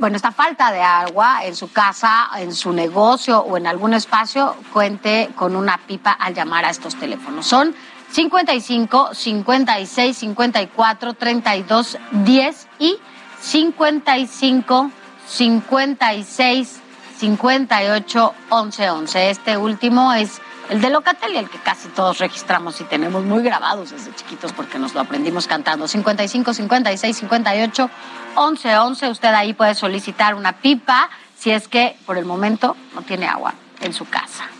bueno, 0.00 0.16
esta 0.16 0.32
falta 0.32 0.72
de 0.72 0.82
agua 0.82 1.44
en 1.44 1.54
su 1.54 1.70
casa, 1.72 2.28
en 2.38 2.52
su 2.52 2.72
negocio 2.72 3.38
o 3.38 3.56
en 3.56 3.68
algún 3.68 3.94
espacio, 3.94 4.56
cuente 4.72 5.30
con 5.36 5.54
una 5.54 5.78
pipa 5.78 6.10
al 6.10 6.34
llamar 6.34 6.64
a 6.64 6.70
estos 6.70 6.96
teléfonos. 6.96 7.46
Son 7.46 7.72
55 8.14 9.10
56 9.12 10.16
54 10.16 11.14
32 11.14 11.98
10 12.12 12.68
y 12.78 12.96
55 13.40 14.90
56 15.26 16.80
58 17.18 18.34
11 18.50 18.90
11. 18.90 19.30
Este 19.30 19.56
último 19.56 20.12
es 20.12 20.40
el 20.70 20.80
de 20.80 20.90
Locatel 20.90 21.32
y 21.32 21.38
el 21.38 21.50
que 21.50 21.58
casi 21.58 21.88
todos 21.88 22.18
registramos 22.18 22.80
y 22.80 22.84
tenemos 22.84 23.24
muy 23.24 23.42
grabados 23.42 23.90
desde 23.90 24.14
chiquitos 24.14 24.52
porque 24.52 24.78
nos 24.78 24.94
lo 24.94 25.00
aprendimos 25.00 25.48
cantando. 25.48 25.88
55 25.88 26.54
56 26.54 27.16
58 27.16 27.90
11 28.36 28.78
11. 28.78 29.08
Usted 29.08 29.28
ahí 29.34 29.54
puede 29.54 29.74
solicitar 29.74 30.36
una 30.36 30.52
pipa 30.52 31.10
si 31.36 31.50
es 31.50 31.66
que 31.66 31.96
por 32.06 32.16
el 32.16 32.26
momento 32.26 32.76
no 32.94 33.02
tiene 33.02 33.26
agua 33.26 33.54
en 33.80 33.92
su 33.92 34.04
casa. 34.04 34.53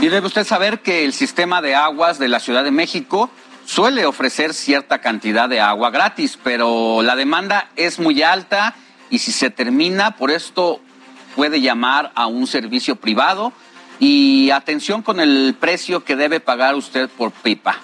Y 0.00 0.08
debe 0.08 0.26
usted 0.26 0.44
saber 0.44 0.80
que 0.80 1.04
el 1.04 1.12
sistema 1.12 1.60
de 1.60 1.74
aguas 1.74 2.18
de 2.18 2.28
la 2.28 2.40
Ciudad 2.40 2.64
de 2.64 2.70
México 2.70 3.30
suele 3.66 4.06
ofrecer 4.06 4.54
cierta 4.54 5.00
cantidad 5.00 5.48
de 5.48 5.60
agua 5.60 5.90
gratis, 5.90 6.38
pero 6.42 7.02
la 7.02 7.16
demanda 7.16 7.70
es 7.76 7.98
muy 7.98 8.22
alta 8.22 8.74
y 9.10 9.18
si 9.18 9.32
se 9.32 9.50
termina, 9.50 10.16
por 10.16 10.30
esto 10.30 10.80
puede 11.36 11.60
llamar 11.60 12.12
a 12.14 12.26
un 12.26 12.46
servicio 12.46 12.96
privado 12.96 13.52
y 13.98 14.50
atención 14.50 15.02
con 15.02 15.20
el 15.20 15.54
precio 15.58 16.04
que 16.04 16.16
debe 16.16 16.40
pagar 16.40 16.74
usted 16.74 17.08
por 17.10 17.32
pipa. 17.32 17.76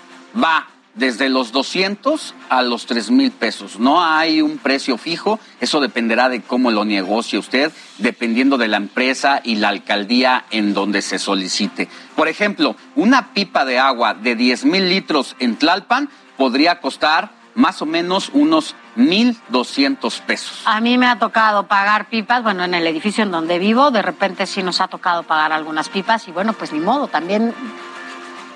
Va 0.43 0.69
desde 0.97 1.29
los 1.29 1.53
200 1.53 2.35
a 2.49 2.63
los 2.63 2.87
3 2.87 3.11
mil 3.11 3.31
pesos. 3.31 3.79
No 3.79 4.03
hay 4.03 4.43
un 4.43 4.59
precio 4.59 4.99
fijo, 4.99 5.39
eso 5.61 5.81
dependerá 5.81 6.29
de 6.29 6.43
cómo 6.43 6.71
lo 6.71 6.85
negocie 6.85 7.39
usted, 7.39 7.71
dependiendo 7.99 8.59
de 8.59 8.69
la 8.69 8.79
empresa 8.79 9.41
y 9.45 9.57
la 9.57 9.69
alcaldía 9.69 10.47
en 10.51 10.75
donde 10.75 11.03
se 11.03 11.19
solicite. 11.19 11.89
Por 12.17 12.29
ejemplo, 12.29 12.77
una 12.97 13.33
pipa 13.33 13.65
de 13.65 13.79
agua 13.79 14.15
de 14.15 14.35
10 14.35 14.65
mil 14.65 14.89
litros 14.89 15.37
en 15.39 15.57
Tlalpan 15.57 16.09
podría 16.37 16.81
costar 16.81 17.37
más 17.55 17.81
o 17.81 17.87
menos 17.87 18.31
unos 18.35 18.75
1.200 18.97 20.21
pesos. 20.23 20.63
A 20.67 20.81
mí 20.81 20.99
me 20.99 21.07
ha 21.07 21.19
tocado 21.19 21.67
pagar 21.67 22.09
pipas, 22.09 22.43
bueno, 22.43 22.65
en 22.65 22.75
el 22.75 22.87
edificio 22.87 23.25
en 23.25 23.31
donde 23.31 23.59
vivo, 23.59 23.91
de 23.91 24.03
repente 24.03 24.47
sí 24.47 24.63
nos 24.63 24.81
ha 24.81 24.89
tocado 24.89 25.23
pagar 25.23 25.53
algunas 25.53 25.89
pipas 25.89 26.29
y 26.29 26.33
bueno, 26.33 26.53
pues 26.53 26.73
ni 26.73 26.81
modo, 26.81 27.09
también 27.09 27.55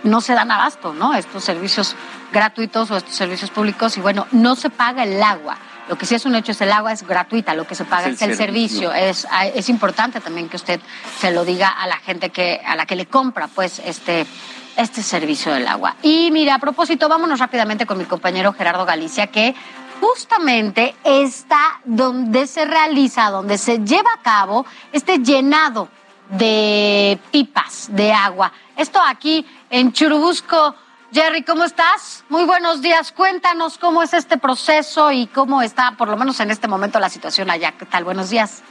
no 0.03 0.21
se 0.21 0.35
dan 0.35 0.51
abasto, 0.51 0.95
¿no? 0.95 1.15
Estos 1.15 1.45
servicios 1.45 1.97
gratuitos 2.33 2.91
o 2.91 2.97
estos 2.97 3.15
servicios 3.15 3.51
públicos 3.51 3.97
y 3.97 4.01
bueno, 4.01 4.27
no 4.33 4.57
se 4.57 4.71
paga 4.71 5.05
el 5.05 5.23
agua. 5.23 5.57
Lo 5.89 5.99
que 5.99 6.07
sí 6.07 6.15
es 6.15 6.25
un 6.25 6.37
hecho 6.37 6.53
es 6.53 6.61
el 6.61 6.71
agua 6.71 6.93
es 6.93 7.05
gratuita, 7.05 7.55
lo 7.55 7.67
que 7.67 7.75
se 7.75 7.85
paga 7.85 8.09
es 8.09 8.23
el, 8.23 8.37
servicio. 8.37 8.93
Es, 8.93 9.27
es 9.55 9.69
importante 9.69 10.21
también 10.21 10.49
que 10.49 10.57
usted 10.57 10.81
se 11.19 11.33
lo 11.33 11.45
diga 11.45 11.69
a 11.69 11.89
la 11.89 11.97
gente 11.97 12.31
que 12.31 12.61
a 12.65 12.77
la 12.77 12.87
que 12.87 12.95
le 12.95 13.07
compra 13.07 13.49
pues 13.49 13.81
este 13.85 14.25
este 14.77 15.03
servicio 15.03 15.53
del 15.53 15.67
agua. 15.67 15.97
Y 16.03 16.31
mira, 16.31 16.55
a 16.55 16.59
propósito, 16.59 17.09
vámonos 17.09 17.41
rápidamente 17.41 17.87
con 17.87 17.99
mi 17.99 18.05
compañero 18.05 18.53
Gerardo 18.53 18.87
Galicia 18.87 19.27
que 19.27 19.55
justamente 20.01 20.95
está 21.05 21.81
donde 21.85 22.47
se 22.47 22.65
realiza, 22.65 23.31
donde 23.31 23.59
se 23.59 23.79
lleva 23.79 24.11
a 24.15 24.23
cabo 24.23 24.65
este 24.93 25.19
llenado 25.19 25.89
de 26.31 27.19
pipas 27.31 27.89
de 27.91 28.13
agua. 28.13 28.53
Esto 28.77 29.01
aquí 29.05 29.47
en 29.69 29.93
Churubusco. 29.93 30.75
Jerry, 31.13 31.43
¿cómo 31.43 31.65
estás? 31.65 32.25
Muy 32.29 32.45
buenos 32.45 32.83
días. 32.83 33.11
Cuéntanos 33.11 33.79
cómo 33.79 34.01
es 34.01 34.15
este 34.15 34.39
proceso 34.39 35.11
y 35.11 35.27
cómo 35.27 35.61
está, 35.61 35.97
por 35.99 36.09
lo 36.09 36.17
menos 36.17 36.39
en 36.39 36.53
este 36.53 36.69
momento, 36.69 37.01
la 37.01 37.09
situación 37.09 37.51
allá. 37.51 37.73
¿Qué 37.73 37.85
tal? 37.85 38.05
Buenos 38.05 38.31
días. 38.31 38.63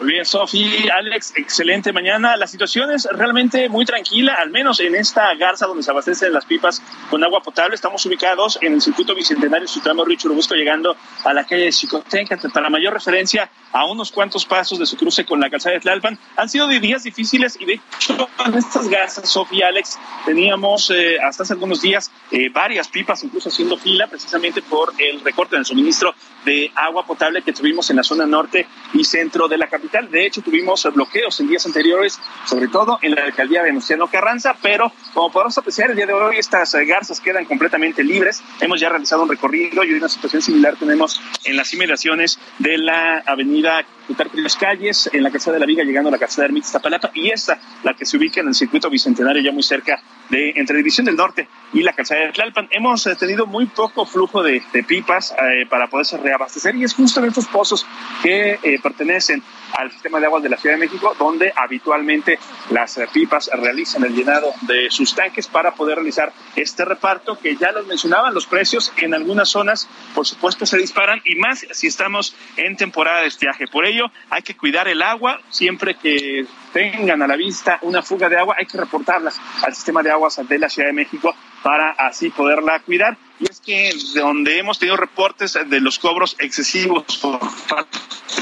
Muy 0.00 0.08
bien, 0.08 0.24
Sofi, 0.24 0.88
Alex, 0.88 1.34
excelente 1.36 1.92
mañana. 1.92 2.36
La 2.36 2.48
situación 2.48 2.90
es 2.90 3.06
realmente 3.12 3.68
muy 3.68 3.84
tranquila, 3.84 4.34
al 4.34 4.50
menos 4.50 4.80
en 4.80 4.96
esta 4.96 5.32
garza 5.36 5.66
donde 5.66 5.84
se 5.84 5.90
abastecen 5.92 6.32
las 6.32 6.44
pipas 6.44 6.82
con 7.10 7.22
agua 7.22 7.40
potable. 7.40 7.76
Estamos 7.76 8.04
ubicados 8.04 8.58
en 8.60 8.74
el 8.74 8.82
circuito 8.82 9.14
bicentenario 9.14 9.68
Sutramo 9.68 10.04
Río 10.04 10.18
busco 10.34 10.54
llegando 10.54 10.96
a 11.22 11.32
la 11.32 11.44
calle 11.44 11.66
de 11.66 11.72
Chicotenca. 11.72 12.36
Para 12.52 12.68
mayor 12.70 12.92
referencia, 12.92 13.48
a 13.72 13.84
unos 13.86 14.10
cuantos 14.10 14.44
pasos 14.44 14.80
de 14.80 14.86
su 14.86 14.96
cruce 14.96 15.24
con 15.24 15.38
la 15.38 15.48
calzada 15.48 15.74
de 15.74 15.80
Tlalpan. 15.80 16.18
Han 16.36 16.48
sido 16.48 16.66
días 16.66 17.04
difíciles 17.04 17.56
y 17.60 17.64
de 17.64 17.74
hecho 17.96 18.28
en 18.44 18.54
estas 18.54 18.88
garzas, 18.88 19.28
Sofi 19.28 19.58
y 19.58 19.62
Alex, 19.62 19.98
teníamos 20.26 20.90
eh, 20.90 21.18
hasta 21.20 21.44
hace 21.44 21.52
algunos 21.52 21.80
días 21.80 22.10
eh, 22.32 22.48
varias 22.48 22.88
pipas 22.88 23.22
incluso 23.22 23.48
haciendo 23.48 23.76
fila 23.76 24.08
precisamente 24.08 24.60
por 24.60 24.92
el 24.98 25.20
recorte 25.20 25.54
del 25.54 25.64
suministro 25.64 26.14
de 26.44 26.72
agua 26.74 27.06
potable 27.06 27.42
que 27.42 27.52
tuvimos 27.52 27.88
en 27.90 27.96
la 27.96 28.02
zona 28.02 28.26
norte 28.26 28.66
y 28.92 29.04
centro 29.04 29.46
de 29.46 29.58
la 29.58 29.68
capital 29.68 29.83
de 30.10 30.26
hecho, 30.26 30.42
tuvimos 30.42 30.86
bloqueos 30.92 31.38
en 31.40 31.48
días 31.48 31.64
anteriores, 31.66 32.18
sobre 32.46 32.68
todo 32.68 32.98
en 33.02 33.14
la 33.14 33.24
alcaldía 33.24 33.60
de 33.60 33.66
Venustiano 33.66 34.06
Carranza, 34.08 34.56
pero 34.60 34.92
como 35.12 35.30
podemos 35.30 35.56
apreciar, 35.58 35.90
el 35.90 35.96
día 35.96 36.06
de 36.06 36.12
hoy 36.12 36.38
estas 36.38 36.74
eh, 36.74 36.84
garzas 36.84 37.20
quedan 37.20 37.44
completamente 37.44 38.02
libres. 38.02 38.42
Hemos 38.60 38.80
ya 38.80 38.88
realizado 38.88 39.22
un 39.22 39.28
recorrido 39.28 39.84
y 39.84 39.92
una 39.92 40.08
situación 40.08 40.42
similar 40.42 40.76
tenemos 40.76 41.20
en 41.44 41.56
las 41.56 41.72
inmediaciones 41.72 42.38
de 42.58 42.78
la 42.78 43.22
avenida 43.26 43.84
Plutarco 44.06 44.36
las 44.36 44.56
calles, 44.56 45.08
en 45.12 45.22
la 45.22 45.30
Calzada 45.30 45.54
de 45.54 45.60
la 45.60 45.66
Viga, 45.66 45.82
llegando 45.82 46.08
a 46.08 46.12
la 46.12 46.18
Calzada 46.18 46.42
de 46.42 46.46
Ermita 46.48 46.66
Iztapalapa, 46.66 47.10
y 47.14 47.30
esta, 47.30 47.58
la 47.82 47.94
que 47.94 48.04
se 48.04 48.18
ubica 48.18 48.40
en 48.40 48.48
el 48.48 48.54
circuito 48.54 48.90
bicentenario, 48.90 49.42
ya 49.42 49.50
muy 49.50 49.62
cerca 49.62 50.02
de 50.28 50.52
entre 50.56 50.76
División 50.76 51.06
del 51.06 51.16
Norte 51.16 51.48
y 51.72 51.82
la 51.82 51.92
Calzada 51.92 52.22
de 52.22 52.32
Tlalpan. 52.32 52.68
Hemos 52.70 53.06
eh, 53.06 53.16
tenido 53.16 53.46
muy 53.46 53.66
poco 53.66 54.06
flujo 54.06 54.42
de, 54.42 54.62
pipas 54.86 55.32
eh, 55.32 55.66
para 55.68 55.88
poderse 55.88 56.16
reabastecer, 56.16 56.74
y 56.76 56.84
es 56.84 56.94
justo 56.94 57.20
en 57.20 57.26
estos 57.26 57.46
pozos 57.46 57.86
que 58.22 58.58
eh, 58.62 58.78
pertenecen 58.82 59.42
al 59.76 59.90
sistema 59.90 60.20
de 60.20 60.26
aguas 60.26 60.42
de 60.42 60.48
la 60.48 60.56
Ciudad 60.56 60.76
de 60.76 60.80
México, 60.80 61.14
donde 61.18 61.52
habitualmente 61.54 62.38
las 62.70 62.98
pipas 63.12 63.50
realizan 63.52 64.04
el 64.04 64.14
llenado 64.14 64.52
de 64.62 64.90
sus 64.90 65.14
tanques 65.14 65.48
para 65.48 65.74
poder 65.74 65.96
realizar 65.96 66.32
este 66.54 66.84
reparto, 66.84 67.38
que 67.38 67.56
ya 67.56 67.72
los 67.72 67.86
mencionaban, 67.86 68.32
los 68.34 68.46
precios 68.46 68.92
en 68.98 69.14
algunas 69.14 69.48
zonas, 69.48 69.88
por 70.14 70.26
supuesto, 70.26 70.64
se 70.64 70.78
disparan, 70.78 71.20
y 71.24 71.34
más 71.36 71.66
si 71.72 71.88
estamos 71.88 72.36
en 72.56 72.76
temporada 72.76 73.22
de 73.22 73.28
estiaje. 73.28 73.66
Por 73.66 73.84
ello, 73.84 74.06
hay 74.30 74.42
que 74.42 74.56
cuidar 74.56 74.86
el 74.86 75.02
agua 75.02 75.40
siempre 75.50 75.94
que 75.94 76.46
tengan 76.74 77.22
a 77.22 77.26
la 77.28 77.36
vista 77.36 77.78
una 77.82 78.02
fuga 78.02 78.28
de 78.28 78.36
agua, 78.36 78.56
hay 78.58 78.66
que 78.66 78.76
reportarla 78.76 79.32
al 79.62 79.74
sistema 79.74 80.02
de 80.02 80.10
aguas 80.10 80.40
de 80.46 80.58
la 80.58 80.68
Ciudad 80.68 80.88
de 80.88 80.92
México 80.92 81.32
para 81.64 81.92
así 81.92 82.28
poderla 82.28 82.78
cuidar. 82.80 83.16
Y 83.40 83.50
es 83.50 83.60
que 83.60 83.90
donde 84.14 84.58
hemos 84.58 84.78
tenido 84.78 84.96
reportes 84.96 85.58
de 85.66 85.80
los 85.80 85.98
cobros 85.98 86.36
excesivos 86.38 87.18
por 87.20 87.40
parte 87.66 87.98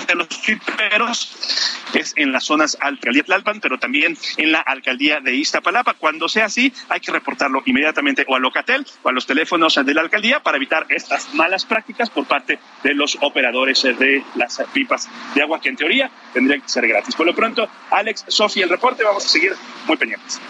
de 0.08 0.14
los 0.16 0.28
chiperos 0.28 1.78
es 1.94 2.14
en 2.16 2.32
las 2.32 2.44
zonas 2.44 2.76
alcaldía 2.80 3.22
Tlalpan, 3.22 3.60
pero 3.60 3.78
también 3.78 4.18
en 4.36 4.52
la 4.52 4.60
alcaldía 4.60 5.20
de 5.20 5.34
Iztapalapa. 5.36 5.94
Cuando 5.94 6.28
sea 6.28 6.46
así, 6.46 6.72
hay 6.88 7.00
que 7.00 7.12
reportarlo 7.12 7.62
inmediatamente 7.64 8.24
o 8.26 8.34
a 8.34 8.40
Locatel 8.40 8.84
o 9.02 9.08
a 9.08 9.12
los 9.12 9.24
teléfonos 9.24 9.80
de 9.82 9.94
la 9.94 10.00
alcaldía 10.00 10.40
para 10.40 10.56
evitar 10.56 10.86
estas 10.88 11.32
malas 11.32 11.64
prácticas 11.64 12.10
por 12.10 12.26
parte 12.26 12.58
de 12.82 12.94
los 12.94 13.16
operadores 13.20 13.82
de 13.82 14.24
las 14.34 14.60
pipas 14.72 15.08
de 15.34 15.42
agua 15.42 15.60
que 15.60 15.68
en 15.68 15.76
teoría 15.76 16.10
tendrían 16.34 16.60
que 16.60 16.68
ser 16.68 16.88
gratis. 16.88 17.14
Por 17.14 17.26
lo 17.26 17.34
pronto, 17.34 17.68
Alex, 17.90 18.24
Sofía, 18.26 18.64
el 18.64 18.70
reporte, 18.70 19.04
vamos 19.04 19.24
a 19.24 19.28
seguir 19.28 19.54
muy 19.86 19.96
pendientes. 19.96 20.40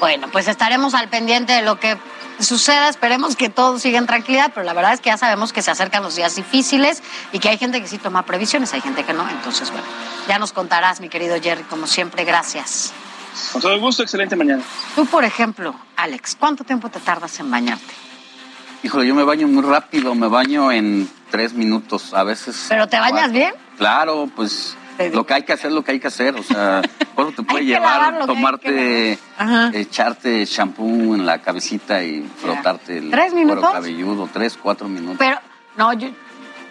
Bueno, 0.00 0.28
pues 0.32 0.48
estaremos 0.48 0.94
al 0.94 1.08
pendiente 1.10 1.52
de 1.52 1.60
lo 1.60 1.78
que 1.78 1.96
suceda. 2.40 2.88
Esperemos 2.88 3.36
que 3.36 3.50
todo 3.50 3.78
siga 3.78 3.98
en 3.98 4.06
tranquilidad, 4.06 4.50
pero 4.54 4.64
la 4.64 4.72
verdad 4.72 4.94
es 4.94 5.00
que 5.00 5.10
ya 5.10 5.18
sabemos 5.18 5.52
que 5.52 5.60
se 5.60 5.70
acercan 5.70 6.02
los 6.02 6.16
días 6.16 6.34
difíciles 6.36 7.02
y 7.32 7.38
que 7.38 7.50
hay 7.50 7.58
gente 7.58 7.80
que 7.82 7.86
sí 7.86 7.98
toma 7.98 8.24
previsiones, 8.24 8.72
hay 8.72 8.80
gente 8.80 9.04
que 9.04 9.12
no. 9.12 9.28
Entonces, 9.28 9.70
bueno, 9.70 9.86
ya 10.26 10.38
nos 10.38 10.52
contarás, 10.52 11.00
mi 11.00 11.10
querido 11.10 11.36
Jerry, 11.40 11.64
como 11.64 11.86
siempre. 11.86 12.24
Gracias. 12.24 12.94
Con 13.52 13.60
todo 13.60 13.78
gusto, 13.78 14.02
excelente 14.02 14.36
mañana. 14.36 14.62
Tú, 14.94 15.04
por 15.04 15.24
ejemplo, 15.24 15.74
Alex, 15.96 16.34
¿cuánto 16.38 16.64
tiempo 16.64 16.88
te 16.88 16.98
tardas 16.98 17.38
en 17.38 17.50
bañarte? 17.50 17.94
Híjole, 18.82 19.06
yo 19.06 19.14
me 19.14 19.24
baño 19.24 19.46
muy 19.46 19.62
rápido, 19.62 20.14
me 20.14 20.28
baño 20.28 20.72
en 20.72 21.10
tres 21.30 21.52
minutos, 21.52 22.14
a 22.14 22.24
veces. 22.24 22.66
¿Pero 22.70 22.88
te 22.88 22.98
bañas 22.98 23.20
cuatro. 23.20 23.32
bien? 23.32 23.54
Claro, 23.76 24.30
pues 24.34 24.76
lo 25.12 25.24
que 25.24 25.34
hay 25.34 25.42
que 25.42 25.52
hacer, 25.52 25.72
lo 25.72 25.82
que 25.82 25.92
hay 25.92 26.00
que 26.00 26.08
hacer. 26.08 26.34
O 26.36 26.42
sea, 26.42 26.82
¿cuánto 27.14 27.42
te 27.42 27.48
puede 27.48 27.64
llevar 27.64 28.26
tomarte, 28.26 29.18
echarte 29.72 30.44
shampoo 30.44 31.14
en 31.14 31.26
la 31.26 31.38
cabecita 31.40 32.02
y 32.02 32.22
frotarte 32.40 32.98
el 32.98 33.10
¿Tres 33.10 33.32
cuero 33.32 33.46
minutos? 33.46 33.72
cabelludo? 33.72 34.28
Tres, 34.32 34.58
cuatro 34.60 34.88
minutos. 34.88 35.16
Pero, 35.18 35.38
no, 35.76 35.92
yo, 35.92 36.08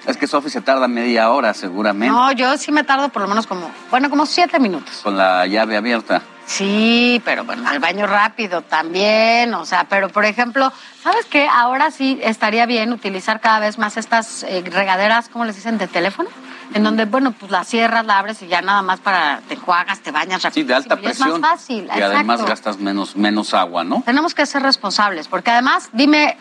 Es 0.05 0.17
que 0.17 0.27
Sofi 0.27 0.49
se 0.49 0.61
tarda 0.61 0.87
media 0.87 1.29
hora 1.31 1.53
seguramente 1.53 2.15
no, 2.15 2.31
yo 2.31 2.57
sí 2.57 2.71
me 2.71 2.83
tardo 2.83 3.09
por 3.09 3.21
lo 3.21 3.27
menos 3.27 3.47
como, 3.47 3.69
bueno, 3.89 4.09
como 4.09 4.25
siete 4.25 4.59
minutos. 4.59 5.01
con 5.03 5.17
la 5.17 5.45
llave 5.47 5.77
abierta. 5.77 6.21
Sí, 6.45 7.21
pero 7.25 7.43
bueno, 7.43 7.69
al 7.69 7.77
baño 7.77 8.07
rápido 8.07 8.63
también, 8.63 9.53
o 9.53 9.65
sea, 9.65 9.83
pero 9.87 10.09
por 10.09 10.25
ejemplo, 10.25 10.73
¿sabes 11.03 11.25
qué? 11.25 11.47
Ahora 11.47 11.91
sí 11.91 12.19
estaría 12.23 12.65
bien 12.65 12.91
utilizar 12.91 13.39
cada 13.39 13.59
vez 13.59 13.77
más 13.77 13.97
estas 13.97 14.41
eh, 14.43 14.63
regaderas, 14.65 15.29
¿cómo 15.29 15.45
les 15.45 15.55
dicen? 15.55 15.77
De 15.77 15.87
teléfono, 15.87 16.27
en 16.73 16.83
donde, 16.83 17.05
bueno, 17.05 17.31
pues 17.31 17.51
la 17.51 17.63
cierras, 17.63 18.05
la 18.05 18.19
abres 18.19 18.41
y 18.41 18.47
ya 18.47 18.61
nada 18.61 18.81
más 18.81 18.99
para, 18.99 19.41
te 19.47 19.55
enjuagas, 19.55 19.99
te 20.01 20.11
bañas 20.11 20.41
Sí, 20.41 20.47
rápido. 20.47 20.67
de 20.67 20.73
alta 20.75 20.95
presión. 20.97 21.29
Es 21.29 21.39
más 21.39 21.51
fácil, 21.51 21.89
y 21.95 22.01
además 22.01 22.45
gastas 22.45 22.77
menos, 22.77 23.15
menos 23.15 23.53
agua, 23.53 23.83
¿no? 23.83 24.03
Tenemos 24.05 24.33
que 24.33 24.45
ser 24.45 24.61
responsables, 24.61 25.27
porque 25.27 25.51
además, 25.51 25.89
dime 25.93 26.37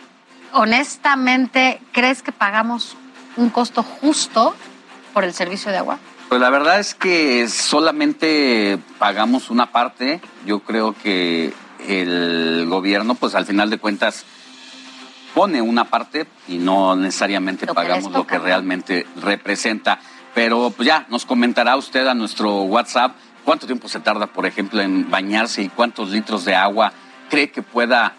honestamente, 0.51 1.81
¿crees 1.91 2.21
que 2.21 2.31
pagamos 2.31 2.95
un 3.37 3.49
costo 3.49 3.83
justo 3.83 4.55
por 5.13 5.23
el 5.23 5.33
servicio 5.33 5.71
de 5.71 5.77
agua? 5.77 5.99
Pues 6.27 6.39
la 6.39 6.49
verdad 6.49 6.79
es 6.79 6.93
que 6.93 7.47
solamente 7.47 8.77
pagamos 8.99 9.49
una 9.49 9.71
parte. 9.71 10.21
Yo 10.45 10.59
creo 10.59 10.93
que 10.93 11.53
el 11.87 12.67
gobierno, 12.69 13.15
pues 13.15 13.33
al 13.33 13.45
final 13.45 13.69
de 13.69 13.79
cuentas, 13.79 14.25
pone 15.33 15.61
una 15.61 15.85
parte 15.85 16.27
y 16.47 16.57
no 16.57 16.95
necesariamente 16.95 17.65
Lo 17.65 17.73
que 17.73 17.81
les 17.81 17.89
pagamos 17.89 18.11
lo 18.11 18.27
que 18.27 18.37
realmente 18.37 19.07
representa. 19.21 19.99
Pero 20.33 20.71
pues 20.75 20.87
ya, 20.87 21.05
nos 21.09 21.25
comentará 21.25 21.75
usted 21.75 22.07
a 22.07 22.13
nuestro 22.13 22.61
WhatsApp 22.61 23.15
cuánto 23.45 23.65
tiempo 23.65 23.89
se 23.89 23.99
tarda, 23.99 24.27
por 24.27 24.45
ejemplo, 24.45 24.81
en 24.81 25.09
bañarse 25.09 25.61
y 25.61 25.69
cuántos 25.69 26.09
litros 26.09 26.45
de 26.45 26.55
agua 26.55 26.93
cree 27.29 27.51
que 27.51 27.61
pueda 27.61 28.13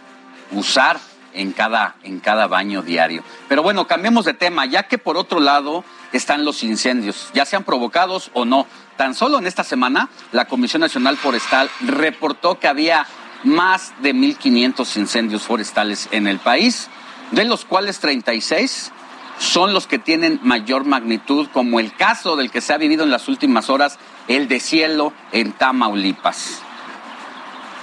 usar 0.52 0.98
en 1.32 1.52
cada, 1.52 1.94
en 2.02 2.20
cada 2.20 2.46
baño 2.46 2.82
diario. 2.82 3.22
Pero 3.48 3.62
bueno, 3.62 3.86
cambiemos 3.86 4.24
de 4.24 4.34
tema, 4.34 4.66
ya 4.66 4.84
que 4.84 4.98
por 4.98 5.16
otro 5.16 5.40
lado 5.40 5.84
están 6.12 6.44
los 6.44 6.62
incendios, 6.62 7.30
ya 7.34 7.44
sean 7.44 7.64
provocados 7.64 8.30
o 8.34 8.44
no. 8.44 8.66
Tan 8.96 9.14
solo 9.14 9.38
en 9.38 9.46
esta 9.46 9.64
semana, 9.64 10.08
la 10.32 10.46
Comisión 10.46 10.80
Nacional 10.80 11.16
Forestal 11.16 11.70
reportó 11.80 12.58
que 12.58 12.68
había 12.68 13.06
más 13.44 13.94
de 14.02 14.14
1.500 14.14 14.96
incendios 14.96 15.42
forestales 15.42 16.08
en 16.11 16.26
el 16.26 16.38
país, 16.38 16.88
de 17.30 17.44
los 17.44 17.64
cuales 17.64 18.00
36 18.00 18.92
son 19.41 19.72
los 19.72 19.86
que 19.86 19.99
tienen 19.99 20.38
mayor 20.43 20.84
magnitud, 20.84 21.49
como 21.53 21.80
el 21.80 21.97
caso 21.97 22.36
del 22.36 22.51
que 22.51 22.61
se 22.61 22.74
ha 22.74 22.76
vivido 22.76 23.05
en 23.05 23.11
las 23.11 23.26
últimas 23.26 23.70
horas, 23.70 23.99
el 24.28 24.49
de 24.49 24.61
cielo 24.61 25.14
en 25.32 25.53
Tamaulipas. 25.53 26.61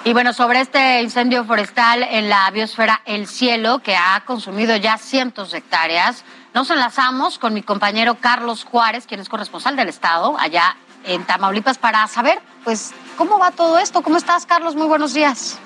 Y 0.04 0.14
bueno, 0.14 0.34
sobre 0.34 0.62
este 0.62 1.02
incendio 1.02 1.44
forestal 1.44 2.04
en 2.04 2.30
la 2.30 2.50
biosfera 2.52 3.02
El 3.06 3.28
Cielo, 3.28 3.80
que 3.80 3.96
ha 3.96 4.24
consumido 4.24 4.76
ya 4.78 4.98
cientos 4.98 5.52
de 5.52 5.58
hectáreas, 5.58 6.24
nos 6.54 6.70
enlazamos 6.70 7.40
con 7.40 7.56
mi 7.56 7.64
compañero 7.64 8.16
Carlos 8.16 8.64
Juárez, 8.64 9.08
quien 9.08 9.20
es 9.20 9.28
corresponsal 9.28 9.76
del 9.76 9.90
Estado 9.90 10.38
allá 10.40 10.78
en 11.06 11.26
Tamaulipas, 11.26 11.80
para 11.80 12.08
saber, 12.08 12.40
pues, 12.64 12.94
cómo 13.18 13.40
va 13.40 13.52
todo 13.52 13.80
esto. 13.80 14.04
¿Cómo 14.04 14.18
estás, 14.18 14.46
Carlos? 14.46 14.76
Muy 14.76 14.88
buenos 14.88 15.14
días. 15.14 15.60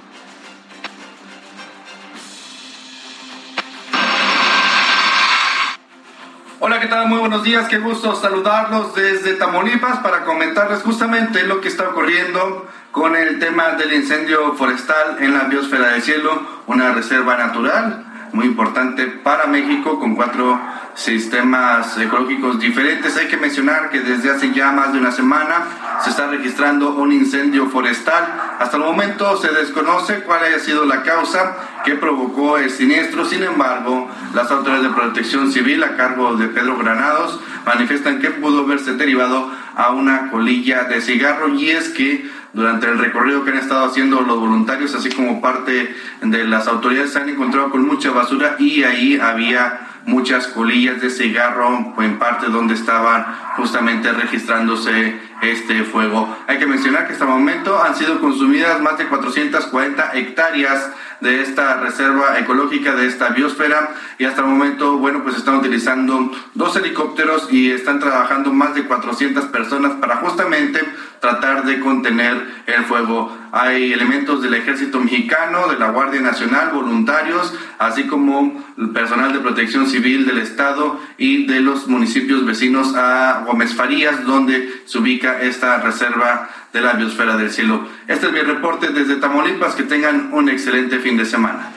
Hola, 6.63 6.79
¿qué 6.79 6.85
tal? 6.85 7.07
Muy 7.07 7.17
buenos 7.17 7.41
días, 7.41 7.67
qué 7.67 7.79
gusto 7.79 8.15
saludarlos 8.15 8.93
desde 8.93 9.33
Tamaulipas 9.33 9.97
para 9.97 10.25
comentarles 10.25 10.83
justamente 10.83 11.41
lo 11.41 11.59
que 11.59 11.67
está 11.67 11.89
ocurriendo 11.89 12.67
con 12.91 13.15
el 13.15 13.39
tema 13.39 13.71
del 13.71 13.91
incendio 13.93 14.53
forestal 14.53 15.17
en 15.21 15.33
la 15.33 15.45
biosfera 15.45 15.93
del 15.93 16.03
cielo, 16.03 16.39
una 16.67 16.91
reserva 16.91 17.35
natural 17.35 18.10
muy 18.33 18.45
importante 18.45 19.07
para 19.07 19.47
México 19.47 19.99
con 19.99 20.15
cuatro 20.15 20.59
sistemas 20.95 21.97
ecológicos 21.97 22.59
diferentes. 22.59 23.17
Hay 23.17 23.27
que 23.27 23.37
mencionar 23.37 23.89
que 23.89 23.99
desde 24.01 24.31
hace 24.31 24.51
ya 24.53 24.71
más 24.71 24.93
de 24.93 24.99
una 24.99 25.11
semana 25.11 25.65
se 26.03 26.09
está 26.09 26.27
registrando 26.27 26.95
un 26.95 27.11
incendio 27.11 27.67
forestal. 27.67 28.23
Hasta 28.59 28.77
el 28.77 28.83
momento 28.83 29.37
se 29.37 29.51
desconoce 29.51 30.21
cuál 30.21 30.43
haya 30.43 30.59
sido 30.59 30.85
la 30.85 31.03
causa 31.03 31.55
que 31.83 31.95
provocó 31.95 32.57
el 32.57 32.69
siniestro. 32.69 33.25
Sin 33.25 33.43
embargo, 33.43 34.09
las 34.33 34.49
autoridades 34.51 34.89
de 34.89 34.95
protección 34.95 35.51
civil 35.51 35.83
a 35.83 35.95
cargo 35.95 36.35
de 36.35 36.47
Pedro 36.47 36.77
Granados 36.77 37.39
manifiestan 37.65 38.19
que 38.19 38.31
pudo 38.31 38.63
haberse 38.63 38.93
derivado 38.93 39.51
a 39.75 39.91
una 39.91 40.29
colilla 40.29 40.83
de 40.83 41.01
cigarro 41.01 41.49
y 41.49 41.71
es 41.71 41.89
que 41.89 42.29
durante 42.53 42.87
el 42.87 42.97
recorrido 42.97 43.43
que 43.43 43.51
han 43.51 43.57
estado 43.57 43.85
haciendo 43.85 44.21
los 44.21 44.39
voluntarios, 44.39 44.93
así 44.93 45.09
como 45.09 45.41
parte 45.41 45.95
de 46.21 46.43
las 46.45 46.67
autoridades, 46.67 47.13
se 47.13 47.19
han 47.19 47.29
encontrado 47.29 47.69
con 47.71 47.85
mucha 47.85 48.11
basura 48.11 48.55
y 48.59 48.83
ahí 48.83 49.19
había 49.19 49.87
muchas 50.05 50.47
colillas 50.47 51.01
de 51.01 51.09
cigarro 51.09 51.93
en 51.99 52.17
parte 52.17 52.47
donde 52.47 52.73
estaban 52.73 53.25
justamente 53.55 54.11
registrándose 54.11 55.19
este 55.41 55.83
fuego. 55.83 56.35
Hay 56.47 56.57
que 56.57 56.67
mencionar 56.67 57.07
que 57.07 57.13
hasta 57.13 57.25
el 57.25 57.31
momento 57.31 57.81
han 57.81 57.95
sido 57.95 58.19
consumidas 58.19 58.81
más 58.81 58.97
de 58.97 59.07
440 59.07 60.11
hectáreas 60.13 60.91
de 61.21 61.41
esta 61.41 61.77
reserva 61.77 62.37
ecológica, 62.39 62.95
de 62.95 63.07
esta 63.07 63.29
biosfera, 63.29 63.95
y 64.17 64.25
hasta 64.25 64.41
el 64.41 64.47
momento, 64.47 64.97
bueno, 64.97 65.23
pues 65.23 65.37
están 65.37 65.55
utilizando 65.55 66.31
dos 66.55 66.75
helicópteros 66.75 67.51
y 67.51 67.71
están 67.71 67.99
trabajando 67.99 68.51
más 68.51 68.75
de 68.75 68.85
400 68.85 69.45
personas 69.45 69.93
para 69.93 70.17
justamente 70.17 70.81
tratar 71.19 71.63
de 71.63 71.79
contener 71.79 72.63
el 72.65 72.83
fuego. 72.85 73.37
Hay 73.51 73.93
elementos 73.93 74.41
del 74.41 74.55
ejército 74.55 74.99
mexicano, 74.99 75.67
de 75.67 75.77
la 75.77 75.91
Guardia 75.91 76.21
Nacional, 76.21 76.71
voluntarios, 76.73 77.53
así 77.77 78.07
como 78.07 78.70
personal 78.93 79.31
de 79.33 79.39
protección 79.39 79.87
civil 79.89 80.25
del 80.25 80.39
estado 80.39 80.99
y 81.17 81.45
de 81.45 81.59
los 81.61 81.87
municipios 81.87 82.45
vecinos 82.45 82.95
a 82.95 83.43
Gómez 83.45 83.73
Farías, 83.73 84.25
donde 84.25 84.81
se 84.85 84.97
ubica 84.97 85.41
esta 85.41 85.77
reserva 85.77 86.49
de 86.73 86.81
la 86.81 86.93
biosfera 86.93 87.37
del 87.37 87.51
cielo. 87.51 87.87
Este 88.07 88.27
es 88.27 88.31
mi 88.33 88.39
reporte 88.41 88.89
desde 88.89 89.17
Tamaulipas. 89.17 89.75
Que 89.75 89.83
tengan 89.83 90.33
un 90.33 90.49
excelente 90.49 90.99
fin 90.99 91.17
de 91.17 91.25
semana. 91.25 91.69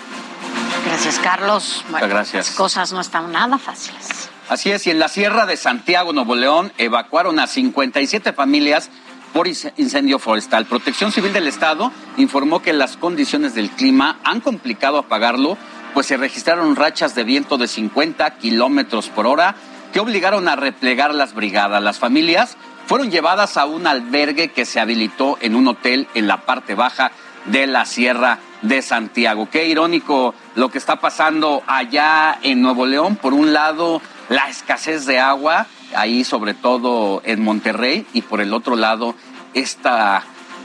Gracias, 0.86 1.18
Carlos. 1.18 1.84
Bueno, 1.90 2.08
gracias. 2.08 2.48
Las 2.48 2.56
cosas 2.56 2.92
no 2.92 3.00
están 3.00 3.32
nada 3.32 3.58
fáciles. 3.58 4.30
Así 4.48 4.70
es, 4.70 4.86
y 4.86 4.90
en 4.90 4.98
la 4.98 5.08
Sierra 5.08 5.46
de 5.46 5.56
Santiago, 5.56 6.12
Nuevo 6.12 6.34
León, 6.36 6.70
evacuaron 6.78 7.38
a 7.40 7.46
57 7.46 8.32
familias 8.34 8.90
por 9.32 9.48
inc- 9.48 9.72
incendio 9.78 10.18
forestal. 10.18 10.66
Protección 10.66 11.10
Civil 11.12 11.32
del 11.32 11.48
Estado 11.48 11.90
informó 12.18 12.60
que 12.62 12.72
las 12.74 12.96
condiciones 12.98 13.54
del 13.54 13.70
clima 13.70 14.18
han 14.22 14.40
complicado 14.40 14.98
apagarlo, 14.98 15.56
pues 15.94 16.08
se 16.08 16.16
registraron 16.16 16.76
rachas 16.76 17.14
de 17.14 17.24
viento 17.24 17.56
de 17.56 17.68
50 17.68 18.38
kilómetros 18.38 19.08
por 19.08 19.26
hora 19.26 19.54
que 19.92 20.00
obligaron 20.00 20.48
a 20.48 20.56
replegar 20.56 21.14
las 21.14 21.34
brigadas. 21.34 21.82
Las 21.82 22.00
familias 22.00 22.56
fueron 22.86 23.12
llevadas 23.12 23.56
a 23.56 23.64
un 23.64 23.86
albergue 23.86 24.48
que 24.48 24.66
se 24.66 24.80
habilitó 24.80 25.38
en 25.40 25.54
un 25.54 25.68
hotel 25.68 26.08
en 26.14 26.26
la 26.26 26.38
parte 26.38 26.74
baja 26.74 27.12
de 27.46 27.68
la 27.68 27.84
Sierra 27.84 28.40
de 28.62 28.82
Santiago. 28.82 29.48
Qué 29.50 29.68
irónico 29.68 30.34
lo 30.56 30.68
que 30.68 30.78
está 30.78 30.96
pasando 30.96 31.62
allá 31.66 32.38
en 32.42 32.60
Nuevo 32.60 32.86
León. 32.86 33.16
Por 33.16 33.32
un 33.32 33.52
lado, 33.52 34.02
la 34.28 34.48
escasez 34.48 35.06
de 35.06 35.20
agua, 35.20 35.66
ahí 35.94 36.24
sobre 36.24 36.54
todo 36.54 37.22
en 37.24 37.42
Monterrey, 37.42 38.06
y 38.12 38.22
por 38.22 38.40
el 38.40 38.52
otro 38.52 38.74
lado, 38.74 39.14
esta, 39.52 40.24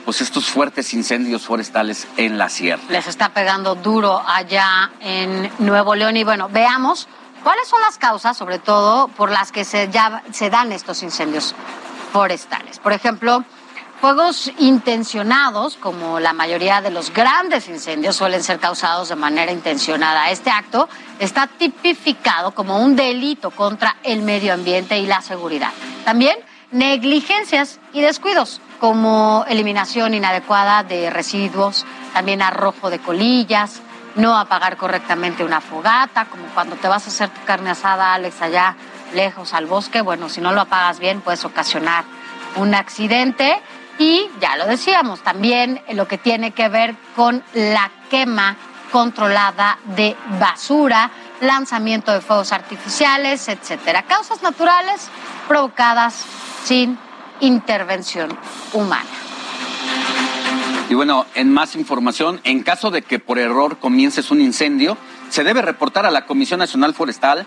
pues 0.09 0.21
estos 0.21 0.49
fuertes 0.49 0.91
incendios 0.95 1.45
forestales 1.45 2.07
en 2.17 2.39
la 2.39 2.49
sierra. 2.49 2.81
Les 2.89 3.05
está 3.05 3.29
pegando 3.29 3.75
duro 3.75 4.19
allá 4.25 4.89
en 5.01 5.51
Nuevo 5.59 5.93
León. 5.93 6.17
Y 6.17 6.23
bueno, 6.23 6.49
veamos 6.49 7.07
cuáles 7.43 7.67
son 7.67 7.79
las 7.81 7.99
causas, 7.99 8.35
sobre 8.35 8.57
todo, 8.57 9.09
por 9.09 9.29
las 9.29 9.51
que 9.51 9.63
se, 9.63 9.87
ya, 9.91 10.23
se 10.31 10.49
dan 10.49 10.71
estos 10.71 11.03
incendios 11.03 11.53
forestales. 12.11 12.79
Por 12.79 12.91
ejemplo, 12.91 13.43
fuegos 14.01 14.51
intencionados, 14.57 15.75
como 15.75 16.19
la 16.19 16.33
mayoría 16.33 16.81
de 16.81 16.89
los 16.89 17.13
grandes 17.13 17.67
incendios 17.69 18.15
suelen 18.15 18.41
ser 18.41 18.57
causados 18.57 19.09
de 19.09 19.15
manera 19.15 19.51
intencionada. 19.51 20.31
Este 20.31 20.49
acto 20.49 20.89
está 21.19 21.45
tipificado 21.45 22.55
como 22.55 22.79
un 22.79 22.95
delito 22.95 23.51
contra 23.51 23.97
el 24.01 24.23
medio 24.23 24.55
ambiente 24.55 24.97
y 24.97 25.05
la 25.05 25.21
seguridad. 25.21 25.69
También 26.03 26.35
negligencias 26.71 27.79
y 27.93 28.01
descuidos, 28.01 28.59
como 28.79 29.45
eliminación 29.47 30.13
inadecuada 30.13 30.83
de 30.83 31.09
residuos, 31.09 31.85
también 32.13 32.41
arrojo 32.41 32.89
de 32.89 32.99
colillas, 32.99 33.81
no 34.15 34.37
apagar 34.37 34.77
correctamente 34.77 35.43
una 35.43 35.61
fogata, 35.61 36.25
como 36.25 36.45
cuando 36.53 36.75
te 36.75 36.87
vas 36.87 37.05
a 37.05 37.09
hacer 37.09 37.29
tu 37.29 37.43
carne 37.45 37.69
asada, 37.69 38.13
Alex, 38.13 38.41
allá 38.41 38.75
lejos 39.13 39.53
al 39.53 39.65
bosque, 39.65 40.01
bueno, 40.01 40.29
si 40.29 40.41
no 40.41 40.51
lo 40.51 40.61
apagas 40.61 40.99
bien 40.99 41.21
puedes 41.21 41.45
ocasionar 41.45 42.03
un 42.55 42.75
accidente 42.75 43.61
y 43.97 44.29
ya 44.39 44.55
lo 44.55 44.65
decíamos, 44.65 45.21
también 45.21 45.81
lo 45.93 46.07
que 46.07 46.17
tiene 46.17 46.51
que 46.51 46.69
ver 46.69 46.95
con 47.15 47.43
la 47.53 47.91
quema 48.09 48.55
controlada 48.91 49.77
de 49.83 50.15
basura, 50.39 51.11
lanzamiento 51.41 52.11
de 52.11 52.21
fuegos 52.21 52.51
artificiales, 52.51 53.47
etcétera. 53.47 54.03
Causas 54.03 54.41
naturales 54.41 55.09
provocadas 55.47 56.25
sin 56.63 56.97
intervención 57.41 58.29
humana. 58.73 59.05
Y 60.89 60.95
bueno, 60.95 61.27
en 61.35 61.53
más 61.53 61.75
información, 61.75 62.41
en 62.43 62.63
caso 62.63 62.89
de 62.89 63.03
que 63.03 63.19
por 63.19 63.37
error 63.37 63.77
comiences 63.77 64.31
un 64.31 64.41
incendio, 64.41 64.97
se 65.29 65.43
debe 65.43 65.61
reportar 65.61 66.07
a 66.07 66.11
la 66.11 66.25
Comisión 66.25 66.59
Nacional 66.59 66.95
Forestal 66.95 67.45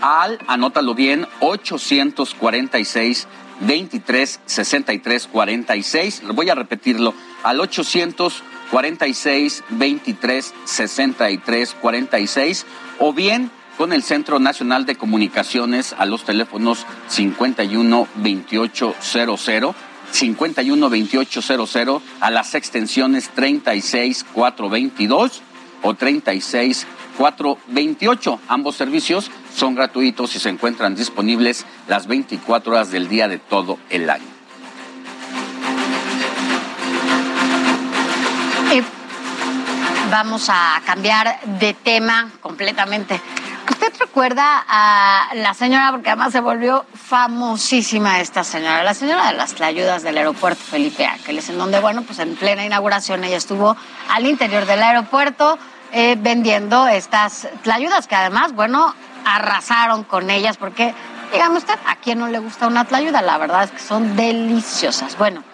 al, 0.00 0.38
anótalo 0.46 0.94
bien, 0.94 1.26
846 1.40 3.28
23 3.60 4.40
63 4.46 5.26
46. 5.26 6.22
Voy 6.34 6.48
a 6.48 6.54
repetirlo, 6.54 7.12
al 7.42 7.60
846 7.60 9.64
23 9.68 10.54
63 10.64 11.74
46 11.74 12.66
o 12.98 13.12
bien 13.12 13.50
con 13.80 13.94
el 13.94 14.02
Centro 14.02 14.38
Nacional 14.38 14.84
de 14.84 14.94
Comunicaciones 14.94 15.94
a 15.96 16.04
los 16.04 16.24
teléfonos 16.24 16.84
51 17.08 18.08
2800 18.14 19.74
51 20.10 20.90
2800 20.90 22.02
a 22.20 22.30
las 22.30 22.54
extensiones 22.54 23.30
36 23.30 24.26
422 24.34 25.40
o 25.80 25.94
36 25.94 26.86
428. 27.16 28.40
Ambos 28.48 28.76
servicios 28.76 29.30
son 29.56 29.74
gratuitos 29.74 30.36
y 30.36 30.40
se 30.40 30.50
encuentran 30.50 30.94
disponibles 30.94 31.64
las 31.88 32.06
24 32.06 32.72
horas 32.72 32.90
del 32.90 33.08
día 33.08 33.28
de 33.28 33.38
todo 33.38 33.78
el 33.88 34.10
año. 34.10 34.28
Y 38.74 38.82
vamos 40.10 40.50
a 40.50 40.82
cambiar 40.84 41.40
de 41.58 41.72
tema 41.72 42.30
completamente. 42.42 43.18
¿Usted 43.70 43.92
recuerda 44.00 44.64
a 44.68 45.28
la 45.34 45.54
señora, 45.54 45.92
porque 45.92 46.10
además 46.10 46.32
se 46.32 46.40
volvió 46.40 46.84
famosísima 46.92 48.20
esta 48.20 48.42
señora, 48.42 48.82
la 48.82 48.94
señora 48.94 49.28
de 49.28 49.34
las 49.34 49.58
ayudas 49.60 50.02
del 50.02 50.18
aeropuerto 50.18 50.60
Felipe 50.62 51.06
Ángeles, 51.06 51.48
en 51.48 51.58
donde, 51.58 51.78
bueno, 51.78 52.02
pues 52.02 52.18
en 52.18 52.34
plena 52.34 52.64
inauguración 52.64 53.22
ella 53.22 53.36
estuvo 53.36 53.76
al 54.08 54.26
interior 54.26 54.66
del 54.66 54.82
aeropuerto 54.82 55.56
eh, 55.92 56.16
vendiendo 56.18 56.88
estas 56.88 57.48
tlayudas, 57.62 58.08
que 58.08 58.16
además, 58.16 58.52
bueno, 58.54 58.94
arrasaron 59.24 60.02
con 60.02 60.30
ellas, 60.30 60.56
porque, 60.56 60.92
dígame 61.32 61.58
usted, 61.58 61.78
¿a 61.86 61.96
quién 61.96 62.18
no 62.18 62.26
le 62.26 62.40
gusta 62.40 62.66
una 62.66 62.84
tlayuda? 62.84 63.22
La 63.22 63.38
verdad 63.38 63.64
es 63.64 63.70
que 63.70 63.78
son 63.78 64.16
deliciosas. 64.16 65.16
Bueno, 65.16 65.44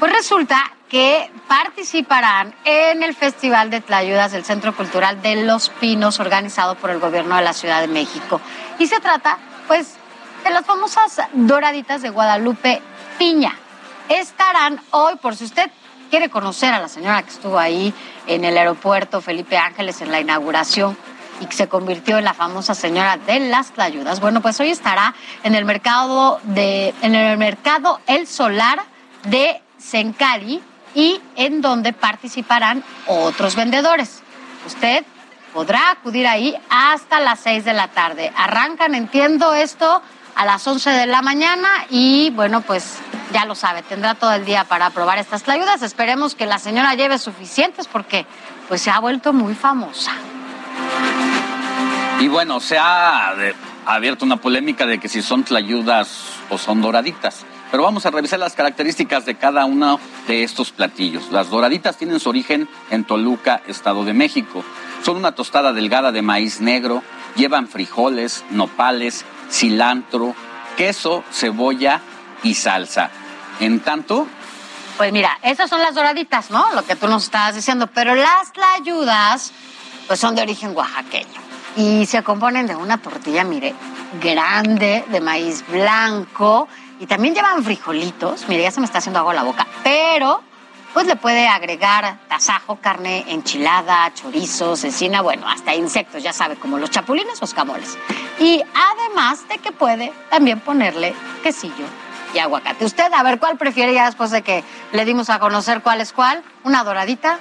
pues 0.00 0.12
resulta 0.12 0.75
que 0.88 1.30
participarán 1.48 2.54
en 2.64 3.02
el 3.02 3.14
Festival 3.14 3.70
de 3.70 3.80
Tlayudas 3.80 4.32
del 4.32 4.44
Centro 4.44 4.74
Cultural 4.74 5.20
de 5.20 5.44
Los 5.44 5.68
Pinos, 5.68 6.20
organizado 6.20 6.76
por 6.76 6.90
el 6.90 7.00
gobierno 7.00 7.36
de 7.36 7.42
la 7.42 7.52
Ciudad 7.52 7.80
de 7.80 7.88
México. 7.88 8.40
Y 8.78 8.86
se 8.86 9.00
trata, 9.00 9.38
pues, 9.66 9.94
de 10.44 10.50
las 10.50 10.64
famosas 10.64 11.20
doraditas 11.32 12.02
de 12.02 12.10
Guadalupe 12.10 12.80
Piña. 13.18 13.54
Estarán 14.08 14.80
hoy, 14.92 15.16
por 15.16 15.34
si 15.34 15.44
usted 15.44 15.70
quiere 16.08 16.30
conocer 16.30 16.72
a 16.72 16.78
la 16.78 16.88
señora 16.88 17.22
que 17.22 17.30
estuvo 17.30 17.58
ahí 17.58 17.92
en 18.28 18.44
el 18.44 18.56
aeropuerto 18.56 19.20
Felipe 19.20 19.58
Ángeles 19.58 20.00
en 20.02 20.12
la 20.12 20.20
inauguración 20.20 20.96
y 21.40 21.52
se 21.52 21.68
convirtió 21.68 22.18
en 22.18 22.24
la 22.24 22.32
famosa 22.32 22.76
señora 22.76 23.16
de 23.16 23.40
las 23.40 23.72
tlayudas. 23.72 24.20
Bueno, 24.20 24.40
pues 24.40 24.58
hoy 24.60 24.70
estará 24.70 25.14
en 25.42 25.56
el 25.56 25.64
mercado 25.64 26.40
de 26.44 26.94
en 27.02 27.16
el 27.16 27.36
mercado 27.38 28.00
El 28.06 28.28
Solar 28.28 28.84
de 29.24 29.60
Sencali 29.78 30.62
y 30.96 31.20
en 31.36 31.60
donde 31.60 31.92
participarán 31.92 32.82
otros 33.06 33.54
vendedores. 33.54 34.22
Usted 34.66 35.04
podrá 35.52 35.90
acudir 35.90 36.26
ahí 36.26 36.56
hasta 36.70 37.20
las 37.20 37.38
6 37.40 37.64
de 37.66 37.74
la 37.74 37.88
tarde. 37.88 38.32
Arrancan, 38.34 38.94
entiendo 38.94 39.54
esto, 39.54 40.02
a 40.34 40.44
las 40.44 40.66
11 40.66 40.90
de 40.90 41.06
la 41.06 41.22
mañana 41.22 41.68
y 41.90 42.30
bueno, 42.30 42.62
pues 42.62 42.98
ya 43.32 43.44
lo 43.44 43.54
sabe, 43.54 43.82
tendrá 43.82 44.14
todo 44.14 44.32
el 44.32 44.44
día 44.44 44.64
para 44.64 44.90
probar 44.90 45.18
estas 45.18 45.42
tlayudas. 45.42 45.82
Esperemos 45.82 46.34
que 46.34 46.46
la 46.46 46.58
señora 46.58 46.94
lleve 46.94 47.18
suficientes 47.18 47.86
porque 47.86 48.26
pues 48.66 48.80
se 48.80 48.90
ha 48.90 48.98
vuelto 48.98 49.32
muy 49.32 49.54
famosa. 49.54 50.12
Y 52.20 52.28
bueno, 52.28 52.58
se 52.60 52.78
ha 52.78 53.34
abierto 53.84 54.24
una 54.24 54.38
polémica 54.38 54.86
de 54.86 54.98
que 54.98 55.08
si 55.08 55.20
son 55.20 55.44
tlayudas 55.44 56.24
o 56.48 56.56
son 56.56 56.80
doraditas. 56.80 57.44
Pero 57.70 57.82
vamos 57.82 58.06
a 58.06 58.10
revisar 58.10 58.38
las 58.38 58.54
características 58.54 59.26
de 59.26 59.34
cada 59.34 59.64
uno 59.64 59.98
de 60.28 60.44
estos 60.44 60.70
platillos. 60.70 61.30
Las 61.30 61.50
doraditas 61.50 61.96
tienen 61.96 62.20
su 62.20 62.28
origen 62.28 62.68
en 62.90 63.04
Toluca, 63.04 63.62
Estado 63.66 64.04
de 64.04 64.12
México. 64.12 64.64
Son 65.02 65.16
una 65.16 65.32
tostada 65.32 65.72
delgada 65.72 66.12
de 66.12 66.22
maíz 66.22 66.60
negro, 66.60 67.02
llevan 67.34 67.68
frijoles, 67.68 68.44
nopales, 68.50 69.24
cilantro, 69.50 70.34
queso, 70.76 71.24
cebolla 71.32 72.00
y 72.42 72.54
salsa. 72.54 73.10
En 73.60 73.80
tanto, 73.80 74.26
Pues 74.96 75.12
mira, 75.12 75.38
esas 75.42 75.68
son 75.68 75.80
las 75.80 75.94
doraditas, 75.94 76.50
¿no? 76.50 76.72
Lo 76.74 76.82
que 76.84 76.96
tú 76.96 77.06
nos 77.08 77.24
estabas 77.24 77.54
diciendo, 77.54 77.86
pero 77.92 78.14
las 78.14 78.52
tlayudas 78.52 79.52
pues 80.06 80.20
son 80.20 80.34
de 80.34 80.42
origen 80.42 80.74
oaxaqueño 80.74 81.40
y 81.76 82.06
se 82.06 82.22
componen 82.22 82.66
de 82.66 82.74
una 82.76 82.96
tortilla, 82.98 83.44
mire, 83.44 83.74
grande 84.22 85.04
de 85.08 85.20
maíz 85.20 85.64
blanco 85.68 86.68
y 87.00 87.06
también 87.06 87.34
llevan 87.34 87.62
frijolitos, 87.64 88.48
mire, 88.48 88.62
ya 88.62 88.70
se 88.70 88.80
me 88.80 88.86
está 88.86 88.98
haciendo 88.98 89.18
agua 89.20 89.34
la 89.34 89.42
boca, 89.42 89.66
pero 89.84 90.42
pues 90.94 91.06
le 91.06 91.16
puede 91.16 91.46
agregar 91.46 92.20
tasajo, 92.26 92.76
carne 92.76 93.24
enchilada, 93.28 94.10
chorizo, 94.14 94.76
cecina, 94.76 95.20
bueno, 95.20 95.46
hasta 95.46 95.74
insectos, 95.74 96.22
ya 96.22 96.32
sabe, 96.32 96.56
como 96.56 96.78
los 96.78 96.90
chapulines 96.90 97.40
o 97.42 97.44
escamoles. 97.44 97.98
Y 98.38 98.62
además 98.74 99.46
de 99.48 99.58
que 99.58 99.72
puede 99.72 100.12
también 100.30 100.60
ponerle 100.60 101.14
quesillo 101.42 101.84
y 102.34 102.38
aguacate. 102.38 102.84
Usted, 102.86 103.12
a 103.12 103.22
ver, 103.22 103.38
¿cuál 103.38 103.58
prefiere 103.58 103.92
ya 103.92 104.06
después 104.06 104.30
de 104.30 104.40
que 104.40 104.64
le 104.92 105.04
dimos 105.04 105.28
a 105.28 105.38
conocer 105.38 105.82
cuál 105.82 106.00
es 106.00 106.14
cuál? 106.14 106.42
¿Una 106.64 106.82
doradita 106.82 107.40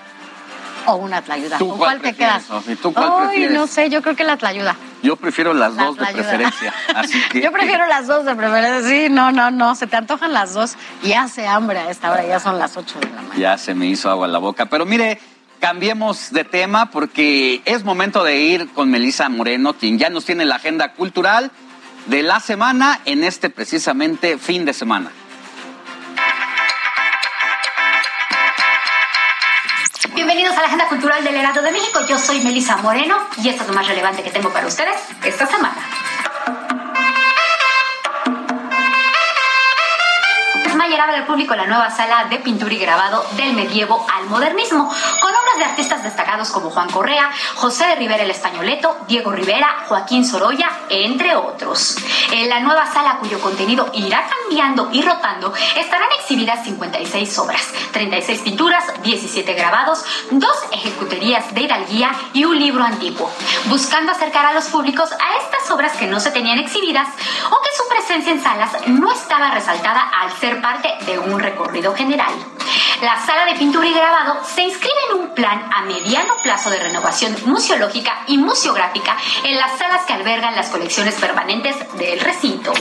o 0.88 0.95
una 0.95 1.22
tlayuda? 1.22 1.57
¿Tú 1.57 1.69
¿Con 1.69 1.77
cuál 1.77 1.99
cuál 2.02 2.11
te 2.11 2.18
quedas? 2.18 2.45
¿Tú 2.82 2.94
cuál 2.94 3.10
Ay, 3.14 3.27
prefieres? 3.27 3.57
no 3.57 3.68
sé, 3.68 3.90
yo 3.90 4.02
creo 4.02 4.18
que 4.18 4.26
la 4.26 4.36
tlayuda. 4.36 4.76
Yo 5.06 5.15
prefiero 5.15 5.53
las 5.53 5.76
La 5.76 5.86
dos 5.86 5.98
de 5.98 6.06
preferencia. 6.06 6.73
Así 6.95 7.22
que 7.32 7.41
Yo 7.41 7.52
prefiero 7.52 7.88
las 7.88 8.07
dos 8.07 8.26
de 8.26 8.36
preferencia. 8.36 8.90
Sí, 8.90 9.07
no, 9.10 9.32
no, 9.32 9.52
no. 9.52 9.76
Se 9.76 9.88
te 9.88 9.95
antojan 9.95 10.34
las 10.34 10.53
dos 10.53 10.76
y 11.03 11.14
hace 11.14 11.48
hambre 11.48 11.80
a 11.80 11.90
esta 11.90 12.11
hora. 12.11 12.26
Ya 12.26 12.40
son 12.40 12.60
las 12.60 12.76
8 12.76 12.99
de 12.99 13.06
la 13.07 13.22
mañana. 13.22 13.36
Ya 13.38 13.57
se 13.57 13.76
me 13.76 13.86
hizo 13.86 14.10
agua 14.10 14.26
en 14.26 14.34
la 14.34 14.40
boca. 14.40 14.65
Pero 14.65 14.86
mire, 14.86 15.19
cambiemos 15.60 16.32
de 16.32 16.44
tema 16.44 16.91
porque 16.91 17.61
es 17.65 17.84
momento 17.84 18.23
de 18.23 18.38
ir 18.38 18.69
con 18.73 18.90
Melisa 18.90 19.30
Moreno, 19.30 19.73
quien 19.73 19.98
ya 19.98 20.10
nos 20.10 20.26
tiene 20.26 20.45
la 20.45 20.56
agenda 20.56 20.94
cultural 20.94 21.52
de 22.07 22.23
la 22.23 22.40
semana 22.40 22.99
en 23.06 23.23
este 23.23 23.49
precisamente 23.49 24.38
fin 24.38 24.65
de 24.65 24.73
semana. 24.73 25.11
Bienvenidos 30.16 30.56
a 30.56 30.62
la 30.62 30.68
Agenda 30.68 30.88
Cultural 30.88 31.22
del 31.26 31.36
Heraldo 31.36 31.62
de 31.62 31.74
México. 31.74 32.00
Yo 32.08 32.18
soy 32.18 32.40
Melisa 32.40 32.78
Moreno 32.78 33.18
y 33.44 33.50
esto 33.50 33.64
es 33.64 33.68
lo 33.68 33.74
más 33.74 33.86
relevante 33.86 34.24
que 34.24 34.32
tengo 34.32 34.50
para 34.50 34.66
ustedes 34.66 34.96
esta 35.26 35.46
semana. 35.46 35.76
Mayer 40.76 40.99
abre 40.99 41.18
al 41.18 41.26
público 41.26 41.56
la 41.56 41.65
nueva 41.65 41.89
sala 41.89 42.26
de 42.30 42.39
pintura 42.39 42.73
y 42.73 42.77
grabado 42.77 43.26
del 43.38 43.53
medievo 43.53 44.06
al 44.14 44.26
modernismo, 44.26 44.91
con 45.22 45.30
obras 45.31 45.57
de 45.57 45.64
artistas 45.65 46.03
destacados 46.03 46.52
como 46.52 46.69
Juan 46.69 46.89
Correa, 46.89 47.30
José 47.56 47.88
de 47.88 47.95
Rivera 47.95 48.23
el 48.23 48.31
Españoleto, 48.31 48.97
Diego 49.07 49.31
Rivera, 49.31 49.84
Joaquín 49.88 50.26
Sorolla, 50.26 50.69
entre 50.89 51.35
otros. 51.35 51.95
En 52.31 52.49
la 52.49 52.60
nueva 52.60 52.91
sala, 52.91 53.18
cuyo 53.19 53.39
contenido 53.39 53.89
irá 53.93 54.27
cambiando 54.27 54.89
y 54.91 55.02
rotando, 55.02 55.53
estarán 55.77 56.10
exhibidas 56.19 56.64
56 56.64 57.39
obras, 57.39 57.72
36 57.93 58.41
pinturas, 58.41 58.84
17 59.02 59.53
grabados, 59.53 60.03
dos 60.31 60.57
ejecuterías 60.72 61.53
de 61.53 61.61
hidalguía 61.61 62.11
y 62.34 62.45
un 62.45 62.60
libro 62.60 62.84
antiguo, 62.84 63.31
buscando 63.65 64.11
acercar 64.11 64.45
a 64.45 64.53
los 64.53 64.65
públicos 64.65 65.10
a 65.11 65.38
estas 65.38 65.72
obras 65.72 65.93
que 65.93 66.07
no 66.07 66.19
se 66.19 66.31
tenían 66.31 66.60
exhibidas 66.60 67.07
o 67.49 67.61
que 67.61 67.69
su 67.77 67.88
presencia 67.88 68.31
en 68.31 68.41
salas 68.41 68.72
no 68.88 69.11
estaba 69.11 69.52
resaltada 69.52 70.02
al 70.22 70.31
ser 70.34 70.61
parte 70.66 70.90
de 71.06 71.20
un 71.20 71.40
recorrido 71.40 71.94
general. 71.94 72.34
La 73.00 73.24
sala 73.24 73.46
de 73.46 73.54
pintura 73.54 73.88
y 73.88 73.94
grabado 73.94 74.44
se 74.44 74.64
inscribe 74.64 74.96
en 75.12 75.22
un 75.22 75.30
plan 75.36 75.62
a 75.72 75.84
mediano 75.84 76.34
plazo 76.42 76.72
de 76.72 76.80
renovación 76.80 77.36
museológica 77.46 78.24
y 78.26 78.40
museográfica 78.40 79.16
en 79.44 79.58
las 79.58 79.78
salas 79.78 80.06
que 80.08 80.14
albergan 80.14 80.56
las 80.56 80.70
colecciones 80.70 81.14
permanentes 81.22 81.76
del 82.00 82.20
recinto. 82.20 82.74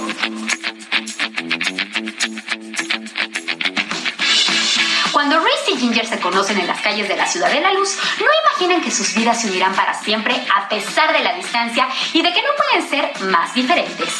Cuando 5.14 5.38
Ray 5.38 5.54
y 5.68 5.76
Ginger 5.78 6.06
se 6.08 6.18
conocen 6.18 6.58
en 6.58 6.66
las 6.66 6.80
calles 6.80 7.06
de 7.06 7.14
la 7.14 7.24
Ciudad 7.24 7.48
de 7.48 7.60
la 7.60 7.72
Luz, 7.72 7.96
no 8.18 8.26
imaginan 8.50 8.80
que 8.82 8.90
sus 8.90 9.14
vidas 9.14 9.40
se 9.40 9.46
unirán 9.46 9.72
para 9.72 9.94
siempre 9.94 10.34
a 10.52 10.68
pesar 10.68 11.12
de 11.12 11.20
la 11.20 11.34
distancia 11.34 11.86
y 12.12 12.20
de 12.20 12.32
que 12.32 12.42
no 12.42 12.48
pueden 12.56 12.90
ser 12.90 13.30
más 13.30 13.54
diferentes. 13.54 14.12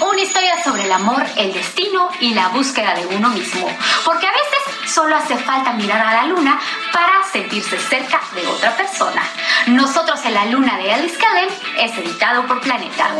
Una 0.00 0.22
historia 0.22 0.64
sobre 0.64 0.84
el 0.84 0.92
amor, 0.92 1.26
el 1.36 1.52
destino 1.52 2.08
y 2.20 2.32
la 2.32 2.48
búsqueda 2.48 2.94
de 2.94 3.06
uno 3.06 3.28
mismo. 3.28 3.68
Porque 4.02 4.26
a 4.26 4.32
veces 4.32 4.90
solo 4.90 5.14
hace 5.14 5.36
falta 5.36 5.74
mirar 5.74 6.00
a 6.00 6.22
la 6.22 6.26
luna 6.28 6.58
para 6.90 7.22
sentirse 7.30 7.78
cerca 7.78 8.22
de 8.34 8.46
otra 8.46 8.74
persona. 8.74 9.22
Nosotros 9.66 10.24
en 10.24 10.32
la 10.32 10.46
luna 10.46 10.78
de 10.78 10.90
Alice 10.90 11.18
Cullen 11.18 11.50
es 11.76 11.98
editado 11.98 12.46
por 12.46 12.62
Planeta. 12.62 13.10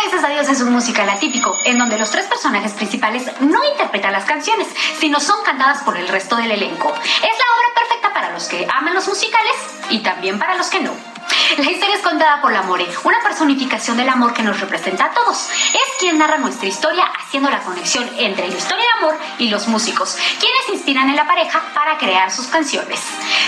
Siete 0.00 0.16
veces 0.16 0.30
Adiós 0.30 0.48
es 0.48 0.62
un 0.62 0.72
musical 0.72 1.08
atípico, 1.10 1.58
en 1.66 1.78
donde 1.78 1.98
los 1.98 2.10
tres 2.10 2.26
personajes 2.26 2.72
principales 2.72 3.30
no 3.40 3.58
interpretan 3.70 4.12
las 4.12 4.24
canciones, 4.24 4.66
sino 4.98 5.20
son 5.20 5.44
cantadas 5.44 5.82
por 5.82 5.96
el 5.96 6.08
resto 6.08 6.36
del 6.36 6.50
elenco. 6.50 6.88
Es 6.88 7.02
la 7.02 7.56
obra 7.58 7.74
perfecta 7.74 8.14
para 8.14 8.30
los 8.30 8.44
que 8.44 8.66
aman 8.72 8.94
los 8.94 9.06
musicales 9.06 9.52
y 9.90 9.98
también 9.98 10.38
para 10.38 10.54
los 10.54 10.68
que 10.68 10.80
no. 10.80 11.09
La 11.58 11.70
historia 11.70 11.96
es 11.96 12.02
contada 12.02 12.40
por 12.40 12.52
la 12.52 12.62
More, 12.62 12.86
una 13.04 13.20
personificación 13.22 13.96
del 13.96 14.08
amor 14.08 14.32
que 14.32 14.42
nos 14.42 14.60
representa 14.60 15.06
a 15.06 15.10
todos. 15.10 15.50
Es 15.50 15.98
quien 15.98 16.18
narra 16.18 16.38
nuestra 16.38 16.68
historia 16.68 17.04
haciendo 17.18 17.50
la 17.50 17.60
conexión 17.60 18.08
entre 18.18 18.48
la 18.48 18.56
historia 18.56 18.84
de 18.84 18.98
amor 18.98 19.18
y 19.38 19.48
los 19.48 19.68
músicos, 19.68 20.16
quienes 20.38 20.68
inspiran 20.72 21.08
en 21.08 21.16
la 21.16 21.26
pareja 21.26 21.62
para 21.74 21.98
crear 21.98 22.30
sus 22.30 22.46
canciones. 22.46 23.00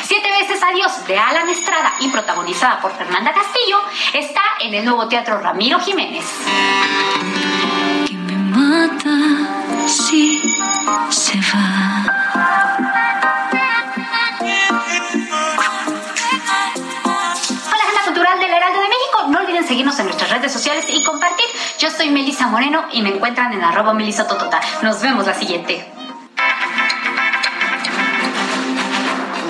Siete 0.05 0.29
veces 0.31 0.63
Adiós 0.63 1.07
de 1.07 1.19
Alan 1.19 1.49
Estrada 1.49 1.95
y 2.01 2.09
protagonizada 2.09 2.81
por 2.81 2.97
Fernanda 2.97 3.33
Castillo 3.33 3.81
está 4.13 4.43
en 4.61 4.75
el 4.75 4.85
nuevo 4.85 5.09
teatro 5.09 5.39
Ramiro 5.41 5.81
Jiménez. 5.81 6.25
mata 8.55 9.87
si 9.87 10.41
se 11.11 11.39
va. 11.39 11.82
Seguirnos 19.73 19.99
en 20.01 20.05
nuestras 20.05 20.29
redes 20.29 20.53
sociales 20.53 20.85
y 20.87 21.03
compartir. 21.03 21.47
Yo 21.79 21.89
soy 21.91 22.11
Melisa 22.11 22.47
Moreno 22.47 22.85
y 22.93 23.01
me 23.01 23.09
encuentran 23.09 23.55
en 23.55 23.65
arroba 23.65 23.95
melisototota. 23.95 24.61
Nos 24.83 25.01
vemos 25.01 25.27
la 25.27 25.33
siguiente. 25.33 25.91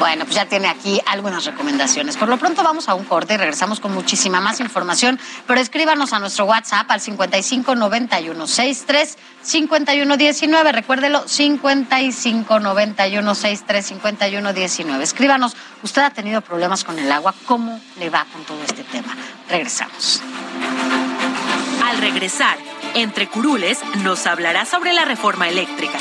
Bueno, 0.03 0.25
pues 0.25 0.35
ya 0.35 0.47
tiene 0.47 0.67
aquí 0.67 1.01
algunas 1.07 1.45
recomendaciones. 1.45 2.17
Por 2.17 2.29
lo 2.29 2.37
pronto 2.37 2.65
vamos 2.65 2.89
a 2.89 2.95
un 2.95 3.05
corte 3.05 3.35
y 3.35 3.37
regresamos 3.37 3.79
con 3.79 3.95
muchísima 3.95 4.41
más 4.41 4.59
información, 4.59 5.17
pero 5.47 5.61
escríbanos 5.61 6.13
a 6.13 6.19
nuestro 6.19 6.45
WhatsApp 6.45 6.91
al 6.91 7.01
55 7.01 7.77
91 7.77 8.47
63 8.49 9.17
51 9.43 10.17
19. 10.17 10.73
Recuérdelo, 10.73 11.23
55 11.29 12.59
91 12.59 13.35
63 13.37 13.87
51 13.87 14.53
19. 14.53 15.05
Escríbanos, 15.05 15.55
¿usted 15.85 16.03
ha 16.03 16.11
tenido 16.11 16.41
problemas 16.41 16.83
con 16.83 16.99
el 16.99 17.13
agua? 17.13 17.33
¿Cómo 17.47 17.81
le 18.01 18.11
va 18.11 18.27
con 18.33 18.43
todo 18.43 18.61
este 18.65 18.83
tema? 18.83 19.17
Regresamos. 19.49 20.21
Al 21.85 21.99
regresar, 21.99 22.59
entre 22.95 23.29
curules 23.29 23.79
nos 23.99 24.27
hablará 24.27 24.65
sobre 24.65 24.95
la 24.95 25.05
reforma 25.05 25.49
eléctrica. 25.49 26.01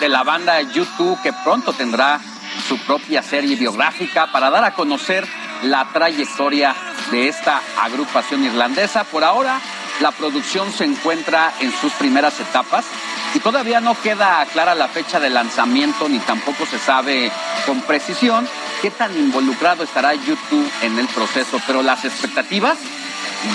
De 0.00 0.08
la 0.08 0.22
banda 0.22 0.60
YouTube 0.62 1.20
que 1.22 1.32
pronto 1.32 1.72
tendrá 1.72 2.20
su 2.68 2.78
propia 2.78 3.22
serie 3.22 3.56
biográfica 3.56 4.30
para 4.32 4.50
dar 4.50 4.64
a 4.64 4.74
conocer 4.74 5.26
la 5.62 5.86
trayectoria 5.92 6.74
de 7.10 7.28
esta 7.28 7.60
agrupación 7.80 8.44
irlandesa. 8.44 9.04
Por 9.04 9.24
ahora, 9.24 9.60
la 10.00 10.10
producción 10.10 10.72
se 10.72 10.84
encuentra 10.84 11.52
en 11.60 11.72
sus 11.72 11.92
primeras 11.92 12.38
etapas 12.40 12.84
y 13.34 13.40
todavía 13.40 13.80
no 13.80 14.00
queda 14.00 14.44
clara 14.52 14.74
la 14.74 14.88
fecha 14.88 15.20
de 15.20 15.30
lanzamiento 15.30 16.08
ni 16.08 16.18
tampoco 16.18 16.66
se 16.66 16.78
sabe 16.78 17.30
con 17.66 17.80
precisión 17.82 18.48
qué 18.82 18.90
tan 18.90 19.16
involucrado 19.16 19.84
estará 19.84 20.14
YouTube 20.14 20.70
en 20.82 20.98
el 20.98 21.06
proceso, 21.08 21.60
pero 21.66 21.82
las 21.82 22.04
expectativas 22.04 22.78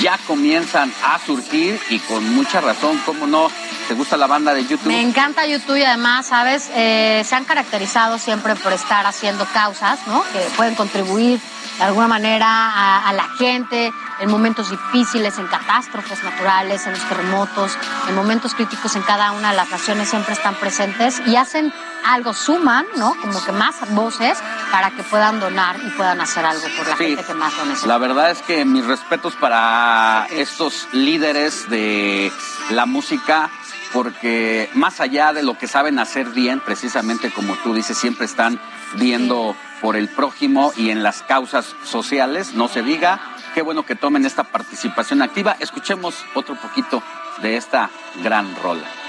ya 0.02 0.18
comienzan 0.28 0.94
a 1.04 1.20
surgir 1.20 1.80
y 1.90 2.00
con 2.00 2.34
mucha 2.36 2.62
razón, 2.62 3.02
¿cómo 3.06 3.28
no? 3.28 3.50
¿Te 3.90 3.96
gusta 3.96 4.18
la 4.18 4.28
banda 4.28 4.54
de 4.54 4.62
YouTube? 4.68 4.86
Me 4.88 5.02
encanta 5.02 5.48
YouTube 5.48 5.78
y 5.78 5.84
además, 5.84 6.28
¿sabes? 6.28 6.70
Eh, 6.76 7.24
se 7.28 7.34
han 7.36 7.44
caracterizado 7.44 8.20
siempre 8.20 8.56
por 8.56 8.72
estar 8.72 9.08
haciendo 9.08 9.46
causas, 9.46 10.00
¿no? 10.06 10.22
Que 10.32 10.40
pueden 10.56 10.76
contribuir 10.76 11.40
de 11.80 11.84
alguna 11.86 12.08
manera 12.08 12.46
a, 12.48 13.10
a 13.10 13.14
la 13.14 13.24
gente 13.40 13.92
en 14.20 14.30
momentos 14.30 14.70
difíciles, 14.70 15.40
en 15.40 15.48
catástrofes 15.48 16.24
naturales, 16.24 16.86
en 16.86 16.92
los 16.94 17.02
terremotos, 17.10 17.76
en 18.08 18.14
momentos 18.16 18.54
críticos 18.54 18.96
en 18.96 19.02
cada 19.02 19.32
una 19.32 19.50
de 19.52 19.56
las 19.58 19.72
naciones 19.72 20.08
siempre 20.10 20.34
están 20.34 20.54
presentes 20.56 21.20
y 21.26 21.36
hacen 21.36 21.74
algo, 22.06 22.36
suman, 22.36 22.86
¿no? 22.96 23.16
Como 23.22 23.44
que 23.44 23.52
más 23.52 23.76
voces 23.96 24.38
para 24.72 24.92
que 24.92 25.02
puedan 25.02 25.40
donar 25.40 25.78
y 25.84 25.90
puedan 25.92 26.22
hacer 26.22 26.46
algo 26.46 26.68
por 26.78 26.88
la 26.88 26.96
Sí. 26.96 27.06
gente 27.08 27.24
que 27.24 27.34
más 27.34 27.58
lo 27.58 27.66
necesita. 27.66 27.88
La 27.88 27.98
verdad 27.98 28.30
es 28.30 28.42
que 28.44 28.66
mis 28.66 28.86
respetos 28.86 29.34
para 29.36 30.28
estos 30.30 30.88
líderes 30.92 31.68
de 31.72 32.32
la 32.70 32.86
música, 32.86 33.50
porque 33.94 34.70
más 34.74 35.00
allá 35.00 35.34
de 35.34 35.44
lo 35.44 35.58
que 35.58 35.68
saben 35.68 36.00
hacer 36.00 36.30
bien, 36.30 36.60
precisamente 36.60 37.32
como 37.32 37.56
tú 37.58 37.74
dices, 37.74 37.98
siempre 37.98 38.26
están 38.26 38.60
viendo 38.96 39.56
por 39.82 39.96
el 39.96 40.08
prójimo 40.10 40.74
y 40.76 40.90
en 40.90 41.04
las 41.04 41.24
causas 41.24 41.76
sociales, 41.84 42.54
no 42.54 42.68
se 42.68 42.84
diga. 42.84 43.20
Qué 43.56 43.62
bueno 43.62 43.84
que 43.84 43.96
tomen 43.96 44.26
esta 44.26 44.44
participación 44.44 45.22
activa. 45.22 45.56
Escuchemos 45.60 46.16
otro 46.36 46.56
poquito 46.56 47.02
de 47.42 47.58
esta 47.58 47.90
gran 48.24 48.56
rola. 48.62 49.09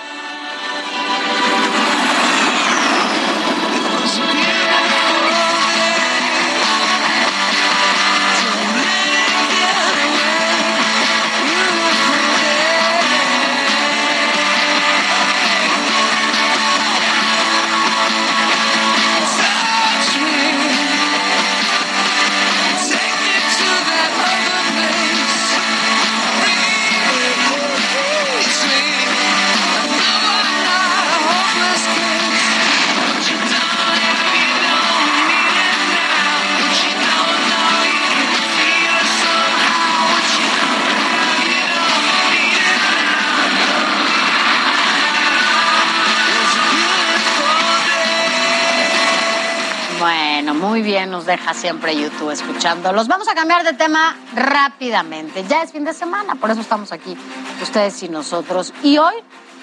Muy 50.70 50.82
bien, 50.82 51.10
nos 51.10 51.26
deja 51.26 51.52
siempre 51.52 51.96
YouTube 52.00 52.30
escuchándolos. 52.30 53.08
Vamos 53.08 53.26
a 53.26 53.34
cambiar 53.34 53.64
de 53.64 53.72
tema 53.72 54.16
rápidamente. 54.36 55.44
Ya 55.48 55.64
es 55.64 55.72
fin 55.72 55.84
de 55.84 55.92
semana, 55.92 56.36
por 56.36 56.48
eso 56.48 56.60
estamos 56.60 56.92
aquí, 56.92 57.16
ustedes 57.60 58.00
y 58.04 58.08
nosotros. 58.08 58.72
Y 58.84 58.96
hoy, 58.98 59.14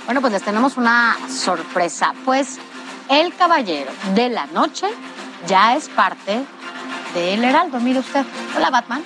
bueno, 0.04 0.20
pues 0.20 0.34
les 0.34 0.44
tenemos 0.44 0.76
una 0.76 1.16
sorpresa. 1.30 2.14
Pues 2.26 2.60
el 3.08 3.34
caballero 3.38 3.90
de 4.16 4.28
la 4.28 4.48
noche 4.48 4.88
ya 5.48 5.78
es 5.78 5.88
parte 5.88 6.44
del 7.14 7.42
Heraldo. 7.42 7.80
Mire 7.80 8.00
usted. 8.00 8.26
Hola, 8.58 8.70
Batman. 8.70 9.02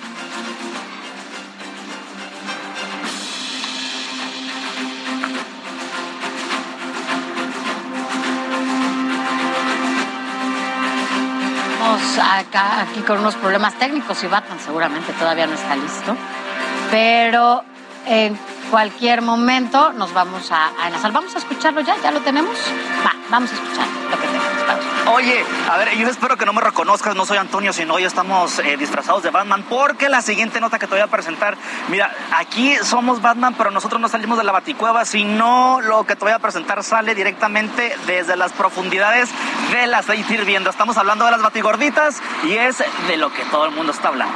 Acá, 12.18 12.82
aquí 12.82 13.00
con 13.00 13.18
unos 13.18 13.34
problemas 13.36 13.74
técnicos 13.78 14.22
y 14.24 14.26
Batman 14.26 14.58
seguramente 14.60 15.12
todavía 15.12 15.46
no 15.46 15.54
está 15.54 15.76
listo. 15.76 16.16
Pero 16.90 17.64
en 18.06 18.38
cualquier 18.70 19.22
momento 19.22 19.92
nos 19.92 20.12
vamos 20.12 20.50
a, 20.50 20.70
enlazar. 20.86 21.12
Vamos 21.12 21.34
a 21.34 21.38
escucharlo 21.38 21.80
ya, 21.80 21.96
ya 22.02 22.10
lo 22.10 22.20
tenemos. 22.20 22.56
Va, 23.04 23.14
vamos 23.30 23.50
a 23.52 23.54
escuchar 23.54 23.86
lo 24.10 24.20
que. 24.20 24.31
Oye, 25.12 25.44
a 25.70 25.76
ver, 25.76 25.96
yo 25.96 26.08
espero 26.08 26.36
que 26.36 26.46
no 26.46 26.52
me 26.52 26.60
reconozcas, 26.60 27.14
no 27.14 27.26
soy 27.26 27.36
Antonio, 27.36 27.72
sino 27.72 27.94
hoy 27.94 28.04
estamos 28.04 28.58
eh, 28.60 28.76
disfrazados 28.76 29.22
de 29.22 29.30
Batman, 29.30 29.64
porque 29.68 30.08
la 30.08 30.22
siguiente 30.22 30.60
nota 30.60 30.78
que 30.78 30.86
te 30.86 30.94
voy 30.94 31.00
a 31.00 31.08
presentar, 31.08 31.56
mira, 31.88 32.14
aquí 32.36 32.76
somos 32.82 33.20
Batman, 33.20 33.54
pero 33.54 33.70
nosotros 33.70 34.00
no 34.00 34.08
salimos 34.08 34.38
de 34.38 34.44
la 34.44 34.52
baticueva, 34.52 35.04
sino 35.04 35.80
lo 35.80 36.04
que 36.04 36.16
te 36.16 36.24
voy 36.24 36.32
a 36.32 36.38
presentar 36.38 36.82
sale 36.84 37.14
directamente 37.14 37.94
desde 38.06 38.36
las 38.36 38.52
profundidades 38.52 39.28
del 39.70 39.92
aceite 39.92 40.34
hirviendo. 40.34 40.70
Estamos 40.70 40.96
hablando 40.96 41.24
de 41.24 41.32
las 41.32 41.42
batigorditas 41.42 42.22
y 42.44 42.52
es 42.52 42.78
de 43.08 43.16
lo 43.16 43.32
que 43.32 43.44
todo 43.46 43.66
el 43.66 43.72
mundo 43.72 43.92
está 43.92 44.08
hablando. 44.08 44.34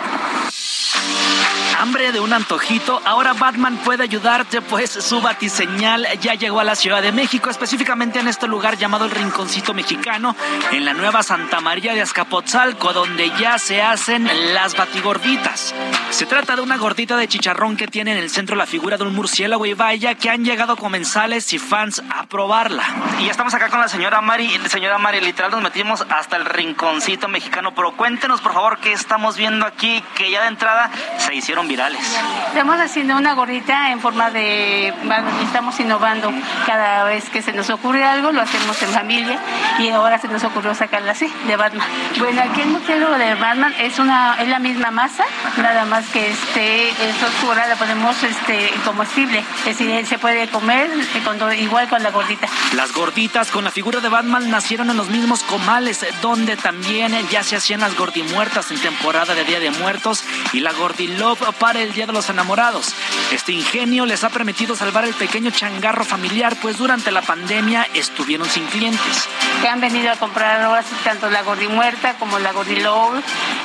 Hambre 1.78 2.10
de 2.10 2.20
un 2.20 2.32
antojito, 2.32 3.02
ahora 3.04 3.34
Batman 3.34 3.76
puede 3.84 4.02
ayudarte, 4.02 4.62
pues 4.62 4.90
su 4.90 5.20
batiseñal 5.20 6.06
ya 6.20 6.32
llegó 6.32 6.60
a 6.60 6.64
la 6.64 6.74
Ciudad 6.74 7.02
de 7.02 7.12
México, 7.12 7.50
específicamente 7.50 8.18
en 8.18 8.28
este 8.28 8.48
lugar 8.48 8.78
llamado 8.78 9.04
el 9.04 9.10
Rinconcito 9.10 9.74
Mexicano, 9.74 10.34
en 10.72 10.86
la 10.86 10.94
nueva 10.94 11.22
Santa 11.22 11.60
María 11.60 11.92
de 11.92 12.00
Azcapotzalco, 12.00 12.94
donde 12.94 13.30
ya 13.38 13.58
se 13.58 13.82
hacen 13.82 14.26
las 14.54 14.74
batigorditas. 14.74 15.74
Se 16.08 16.24
trata 16.24 16.56
de 16.56 16.62
una 16.62 16.78
gordita 16.78 17.14
de 17.18 17.28
chicharrón 17.28 17.76
que 17.76 17.88
tiene 17.88 18.12
en 18.12 18.18
el 18.18 18.30
centro 18.30 18.56
la 18.56 18.64
figura 18.64 18.96
de 18.96 19.04
un 19.04 19.14
murciélago 19.14 19.66
y 19.66 19.74
vaya 19.74 20.14
que 20.14 20.30
han 20.30 20.46
llegado 20.46 20.76
comensales 20.76 21.52
y 21.52 21.58
fans 21.58 22.02
a 22.08 22.24
probarla. 22.24 22.84
Y 23.20 23.28
estamos 23.28 23.52
acá 23.52 23.68
con 23.68 23.80
la 23.80 23.88
señora 23.88 24.22
Mari, 24.22 24.48
señora 24.68 24.96
Mari, 24.96 25.20
literal 25.20 25.50
nos 25.50 25.60
metimos 25.60 26.06
hasta 26.08 26.36
el 26.36 26.46
Rinconcito 26.46 27.28
Mexicano, 27.28 27.74
pero 27.74 27.94
cuéntenos 27.96 28.40
por 28.40 28.54
favor 28.54 28.78
qué 28.78 28.92
estamos 28.92 29.36
viendo 29.36 29.66
aquí, 29.66 30.02
que 30.14 30.30
ya 30.30 30.40
de 30.40 30.48
entrada 30.48 30.90
se 31.18 31.34
hicieron 31.34 31.68
virales. 31.68 32.00
Estamos 32.48 32.78
haciendo 32.80 33.16
una 33.16 33.34
gordita 33.34 33.90
en 33.90 34.00
forma 34.00 34.30
de... 34.30 34.92
bueno, 35.04 35.26
Estamos 35.42 35.78
innovando. 35.80 36.32
Cada 36.66 37.04
vez 37.04 37.28
que 37.30 37.42
se 37.42 37.52
nos 37.52 37.70
ocurre 37.70 38.04
algo, 38.04 38.32
lo 38.32 38.40
hacemos 38.42 38.80
en 38.82 38.90
familia 38.90 39.38
y 39.78 39.88
ahora 39.88 40.18
se 40.18 40.28
nos 40.28 40.42
ocurrió 40.44 40.74
sacarla 40.74 41.12
así, 41.12 41.32
de 41.46 41.56
Batman. 41.56 41.86
Bueno, 42.18 42.42
aquí 42.42 42.60
el 42.62 42.68
murciélago 42.68 43.16
de 43.16 43.34
Batman 43.34 43.74
es 43.78 43.98
una 43.98 44.36
es 44.38 44.48
la 44.48 44.58
misma 44.58 44.90
masa, 44.90 45.24
nada 45.56 45.84
más 45.84 46.06
que 46.08 46.30
este 46.30 46.88
es 46.88 47.22
oscura, 47.22 47.66
la 47.66 47.76
ponemos 47.76 48.22
este 48.22 48.70
comestible. 48.84 49.42
Es 49.66 49.78
decir, 49.78 50.06
se 50.06 50.18
puede 50.18 50.48
comer 50.48 50.90
eh, 51.14 51.22
con 51.24 51.36
igual 51.58 51.88
con 51.88 52.02
la 52.02 52.10
gordita. 52.10 52.48
Las 52.74 52.92
gorditas 52.92 53.50
con 53.50 53.64
la 53.64 53.70
figura 53.70 54.00
de 54.00 54.08
Batman 54.08 54.50
nacieron 54.50 54.90
en 54.90 54.96
los 54.96 55.08
mismos 55.08 55.42
comales 55.42 56.04
donde 56.22 56.56
también 56.56 57.14
ya 57.30 57.42
se 57.42 57.56
hacían 57.56 57.80
las 57.80 57.96
gordimuertas 57.96 58.70
en 58.70 58.78
temporada 58.78 59.34
de 59.34 59.44
Día 59.44 59.60
de 59.60 59.70
Muertos 59.70 60.24
y 60.52 60.60
la 60.60 60.72
gordilove 60.86 61.40
para 61.58 61.82
el 61.82 61.92
Día 61.92 62.06
de 62.06 62.12
los 62.12 62.30
Enamorados. 62.30 62.94
Este 63.32 63.50
ingenio 63.50 64.06
les 64.06 64.22
ha 64.22 64.30
permitido 64.30 64.76
salvar 64.76 65.04
el 65.04 65.14
pequeño 65.14 65.50
changarro 65.50 66.04
familiar, 66.04 66.54
pues 66.62 66.78
durante 66.78 67.10
la 67.10 67.22
pandemia 67.22 67.88
estuvieron 67.94 68.48
sin 68.48 68.64
clientes. 68.66 69.28
que 69.60 69.68
han 69.68 69.80
venido 69.80 70.12
a 70.12 70.16
comprar 70.16 70.62
ahora 70.62 70.84
tanto 71.02 71.28
la 71.28 71.42
gordi 71.42 71.66
muerta 71.66 72.14
como 72.20 72.38
la 72.38 72.52
gordi 72.52 72.76
low, 72.76 73.10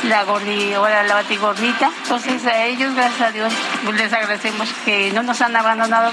la 0.04 0.24
gordi, 0.24 0.74
ahora 0.74 1.04
la 1.04 1.14
batigordita. 1.14 1.92
Entonces 2.04 2.44
a 2.48 2.66
ellos, 2.66 2.96
gracias 2.96 3.22
a 3.22 3.32
Dios, 3.32 3.54
pues, 3.84 3.98
les 3.98 4.12
agradecemos 4.12 4.70
que 4.84 5.12
no 5.12 5.22
nos 5.22 5.42
han 5.42 5.56
abandonado, 5.56 6.12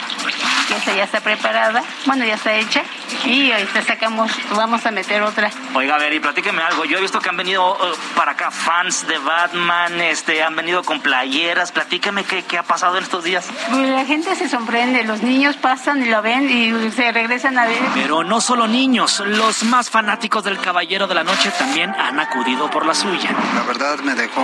que 0.68 0.76
esta 0.76 0.94
ya 0.94 1.05
está 1.05 1.20
preparada, 1.20 1.82
bueno, 2.05 2.26
ya 2.26 2.35
está 2.35 2.55
hecha 2.55 2.82
y 3.24 3.51
ahorita 3.51 3.82
sacamos, 3.82 4.30
vamos 4.51 4.85
a 4.85 4.90
meter 4.90 5.22
otra. 5.22 5.51
Oiga, 5.74 5.94
a 5.94 5.98
ver, 5.98 6.12
y 6.12 6.20
platíqueme 6.20 6.62
algo. 6.62 6.85
Yo 6.85 6.98
he 6.98 7.01
visto 7.01 7.20
que 7.20 7.28
han 7.28 7.36
venido 7.36 7.76
eh, 7.80 7.97
para 8.14 8.32
acá 8.32 8.51
fans 8.51 9.06
de 9.06 9.18
Batman, 9.18 10.01
este, 10.01 10.43
han 10.43 10.56
venido 10.56 10.82
con 10.89 11.01
playeras. 11.01 11.70
Platíqueme 11.70 12.24
qué, 12.24 12.44
qué 12.44 12.56
ha 12.56 12.62
pasado 12.62 12.97
en 12.97 13.02
estos 13.02 13.23
días. 13.23 13.47
Pues, 13.70 13.90
La 13.90 14.06
gente 14.06 14.35
se 14.35 14.48
sorprende, 14.48 15.05
los 15.05 15.23
niños 15.23 15.56
pasan 15.56 16.02
y 16.02 16.06
lo 16.06 16.23
ven 16.23 16.48
y 16.48 16.90
se 16.93 17.12
regresan 17.12 17.59
a 17.59 17.66
ver. 17.66 17.78
Pero 17.93 18.24
no 18.24 18.40
solo 18.40 18.66
niños, 18.66 19.20
los 19.27 19.65
más 19.65 19.90
fanáticos 19.90 20.44
del 20.44 20.59
Caballero 20.59 21.06
de 21.06 21.15
la 21.15 21.24
Noche 21.24 21.51
también 21.59 21.90
han 21.90 22.19
acudido 22.19 22.70
por 22.70 22.86
la 22.86 22.94
suya. 22.94 23.28
La 23.55 23.65
verdad 23.65 23.98
me 23.98 24.15
dejó 24.15 24.40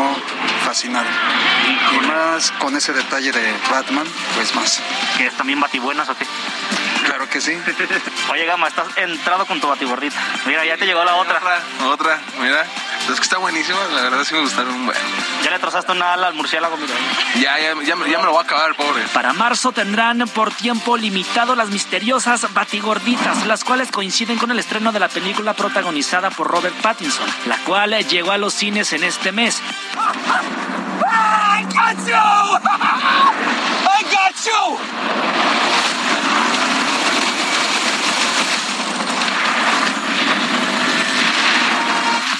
fascinado. 0.66 1.06
Y 1.94 2.06
más 2.06 2.50
con 2.52 2.76
ese 2.76 2.92
detalle 2.92 3.32
de 3.32 3.54
Batman, 3.70 4.06
pues 4.34 4.54
más. 4.54 4.82
¿Que 5.16 5.28
es 5.28 5.34
también 5.38 5.58
batibuenas 5.60 6.10
o 6.10 6.14
qué? 6.14 6.26
Claro 7.06 7.28
que 7.28 7.40
sí. 7.40 7.52
Oye, 8.30 8.44
Gama, 8.46 8.68
estás 8.68 8.86
entrado 8.96 9.46
con 9.46 9.60
tu 9.60 9.68
batibordita. 9.68 10.16
Mira, 10.46 10.64
ya 10.64 10.76
te 10.76 10.86
llegó 10.86 11.04
la 11.04 11.14
otra. 11.16 11.40
Otra, 11.86 12.18
mira. 12.40 12.64
Es 13.10 13.16
que 13.16 13.22
está 13.22 13.36
buenísima, 13.38 13.78
la 13.94 14.02
verdad 14.02 14.24
sí 14.24 14.32
me 14.34 14.40
gustaron. 14.40 14.86
Bueno, 14.86 15.00
Ya 15.42 15.50
le 15.50 15.58
trozaste 15.58 15.92
una 15.92 16.14
ala 16.14 16.28
al 16.28 16.34
murciélago, 16.34 16.76
mira. 16.78 16.94
ya, 17.36 17.58
ya, 17.58 17.74
ya, 17.84 17.96
me- 17.96 18.08
ya 18.10 18.18
me 18.18 18.24
lo 18.24 18.30
voy 18.32 18.40
a 18.40 18.44
acabar, 18.44 18.74
pobre. 18.74 19.02
Para 19.12 19.34
marzo 19.34 19.72
tendrán 19.72 20.20
por 20.34 20.52
tiempo 20.54 20.96
limitado 20.96 21.54
las 21.54 21.68
misteriosas 21.68 22.52
batigorditas, 22.54 23.44
las 23.46 23.62
cuales 23.64 23.90
coinciden 23.90 24.38
con 24.38 24.50
el 24.50 24.58
estreno 24.58 24.90
de 24.92 25.00
la 25.00 25.08
película 25.08 25.52
protagonizada 25.52 26.30
por 26.30 26.46
Robert 26.50 26.74
Pattinson, 26.80 27.26
la 27.46 27.58
cual 27.58 27.90
llegó 28.08 28.30
a 28.32 28.38
los 28.38 28.54
cines 28.54 28.92
en 28.94 29.04
este 29.04 29.32
mes. 29.32 29.60
I 31.06 31.62
got 31.64 31.98
you! 32.06 32.14
I 33.86 34.02
got 34.04 34.34
you! 34.46 34.78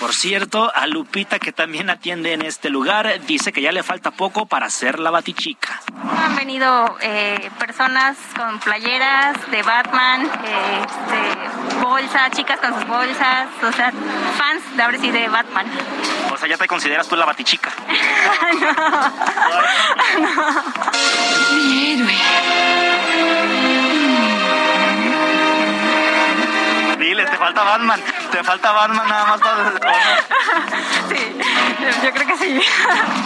Por 0.05 0.13
cierto, 0.13 0.71
a 0.75 0.87
Lupita, 0.87 1.39
que 1.39 1.51
también 1.51 1.89
atiende 1.89 2.35
en 2.35 2.43
este 2.43 2.69
lugar, 2.69 3.23
dice 3.27 3.55
que 3.55 3.63
ya 3.63 3.73
le 3.73 3.83
falta 3.83 4.11
poco 4.11 4.45
para 4.45 4.69
ser 4.69 4.99
la 4.99 5.11
batichica. 5.11 5.81
Han 6.23 6.37
venido 6.37 6.95
eh, 7.01 7.51
personas 7.59 8.19
con 8.37 8.61
playeras 8.61 9.35
de 9.51 9.63
Batman, 9.63 10.31
eh, 10.45 10.85
este, 10.85 11.81
bolsas, 11.81 12.33
chicas 12.33 12.61
con 12.61 12.75
sus 12.75 12.87
bolsas, 12.87 13.49
o 13.63 13.73
sea, 13.73 13.91
fans 14.37 14.77
de 14.77 14.83
ahora 14.83 14.99
sí 14.99 15.11
de 15.11 15.27
Batman. 15.27 15.65
O 16.31 16.37
sea, 16.37 16.51
ya 16.51 16.59
te 16.59 16.67
consideras 16.67 17.09
tú 17.09 17.17
la 17.17 17.25
batichica. 17.25 17.73
Mi 21.55 21.93
héroe. 21.93 23.74
Falta 27.45 27.63
Batman. 27.63 28.01
Te 28.33 28.43
falta 28.43 28.73
Batman 28.73 29.07
nada 29.07 29.27
más 29.27 29.41
para... 29.41 29.73
Sí, 31.09 31.17
yo 32.03 32.11
creo 32.11 32.27
que 32.27 32.37
sí. 32.39 32.59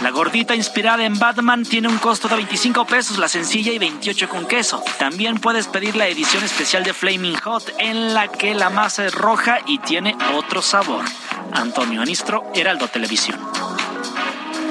La 0.03 0.09
gordita 0.09 0.55
inspirada 0.55 1.05
en 1.05 1.17
Batman 1.17 1.63
tiene 1.63 1.87
un 1.87 1.97
costo 1.99 2.27
de 2.27 2.35
25 2.35 2.85
pesos, 2.85 3.17
la 3.17 3.29
sencilla 3.29 3.71
y 3.71 3.79
28 3.79 4.27
con 4.27 4.45
queso. 4.45 4.83
También 4.97 5.37
puedes 5.37 5.67
pedir 5.67 5.95
la 5.95 6.07
edición 6.07 6.43
especial 6.43 6.83
de 6.83 6.93
Flaming 6.93 7.37
Hot, 7.37 7.71
en 7.77 8.13
la 8.13 8.27
que 8.27 8.53
la 8.55 8.69
masa 8.69 9.05
es 9.05 9.15
roja 9.15 9.59
y 9.65 9.77
tiene 9.79 10.17
otro 10.35 10.61
sabor. 10.61 11.05
Antonio 11.53 12.01
Anistro, 12.01 12.51
Heraldo 12.53 12.89
Televisión. 12.89 13.39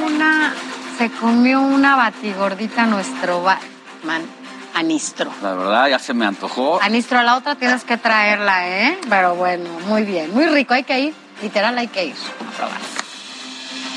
Una, 0.04 0.52
se 0.98 1.10
comió 1.10 1.62
una 1.62 1.96
batigordita 1.96 2.84
nuestro 2.84 3.42
Batman. 3.42 4.37
Anistro. 4.74 5.30
La 5.42 5.54
verdad, 5.54 5.88
ya 5.88 5.98
se 5.98 6.14
me 6.14 6.26
antojó. 6.26 6.80
Anistro, 6.82 7.18
a 7.18 7.22
la 7.22 7.36
otra 7.36 7.54
tienes 7.56 7.84
que 7.84 7.96
traerla, 7.96 8.68
¿eh? 8.68 8.98
Pero 9.08 9.34
bueno, 9.34 9.68
muy 9.86 10.02
bien, 10.04 10.32
muy 10.32 10.46
rico, 10.46 10.74
hay 10.74 10.84
que 10.84 10.98
ir. 11.00 11.14
Literal, 11.42 11.76
hay 11.78 11.88
que 11.88 12.06
ir. 12.06 12.14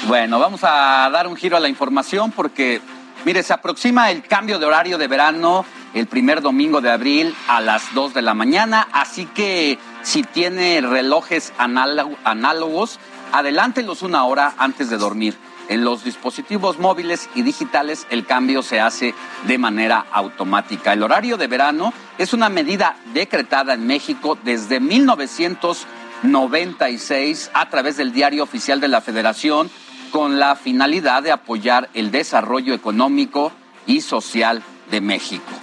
Bueno, 0.07 0.39
vamos 0.39 0.61
a 0.64 1.10
dar 1.11 1.27
un 1.27 1.35
giro 1.35 1.57
a 1.57 1.60
la 1.60 1.69
información 1.69 2.31
porque, 2.31 2.81
mire, 3.26 3.43
se 3.43 3.53
aproxima 3.53 4.10
el 4.11 4.23
cambio 4.23 4.60
de 4.60 4.65
horario 4.65 4.98
de 4.98 5.07
verano 5.07 5.65
el 5.93 6.07
primer 6.07 6.41
domingo 6.41 6.80
de 6.80 6.89
abril 6.89 7.35
a 7.49 7.60
las 7.60 7.93
2 7.93 8.14
de 8.14 8.22
la 8.22 8.34
mañana, 8.34 8.88
así 8.93 9.26
que 9.26 9.77
si 10.03 10.23
tiene 10.23 10.80
relojes 10.80 11.52
análogo- 11.57 12.15
análogos, 12.23 12.98
adelántelos 13.34 14.02
una 14.02 14.23
hora 14.23 14.53
antes 14.57 14.89
de 14.89 14.98
dormir. 14.98 15.38
En 15.72 15.84
los 15.85 16.03
dispositivos 16.03 16.77
móviles 16.80 17.30
y 17.34 17.43
digitales 17.43 18.06
el 18.10 18.26
cambio 18.26 18.61
se 18.61 18.81
hace 18.81 19.15
de 19.48 19.57
manera 19.57 20.06
automática. 20.11 20.91
El 20.91 21.02
horario 21.02 21.38
de 21.38 21.48
verano 21.48 21.93
es 22.18 22.34
una 22.34 22.49
medida 22.49 22.98
decretada 23.14 23.76
en 23.76 23.88
México 23.88 24.38
desde 24.43 24.81
96 24.81 27.52
a 27.53 27.69
través 27.69 27.95
del 27.95 28.11
diario 28.11 28.43
oficial 28.43 28.81
de 28.81 28.89
la 28.89 28.99
Federación 28.99 29.72
con 30.11 30.39
la 30.39 30.57
finalidad 30.57 31.23
de 31.23 31.31
apoyar 31.31 31.89
el 31.93 32.11
desarrollo 32.11 32.73
económico 32.73 33.53
y 33.85 34.02
social 34.02 34.61
de 34.91 34.99
México. 34.99 35.53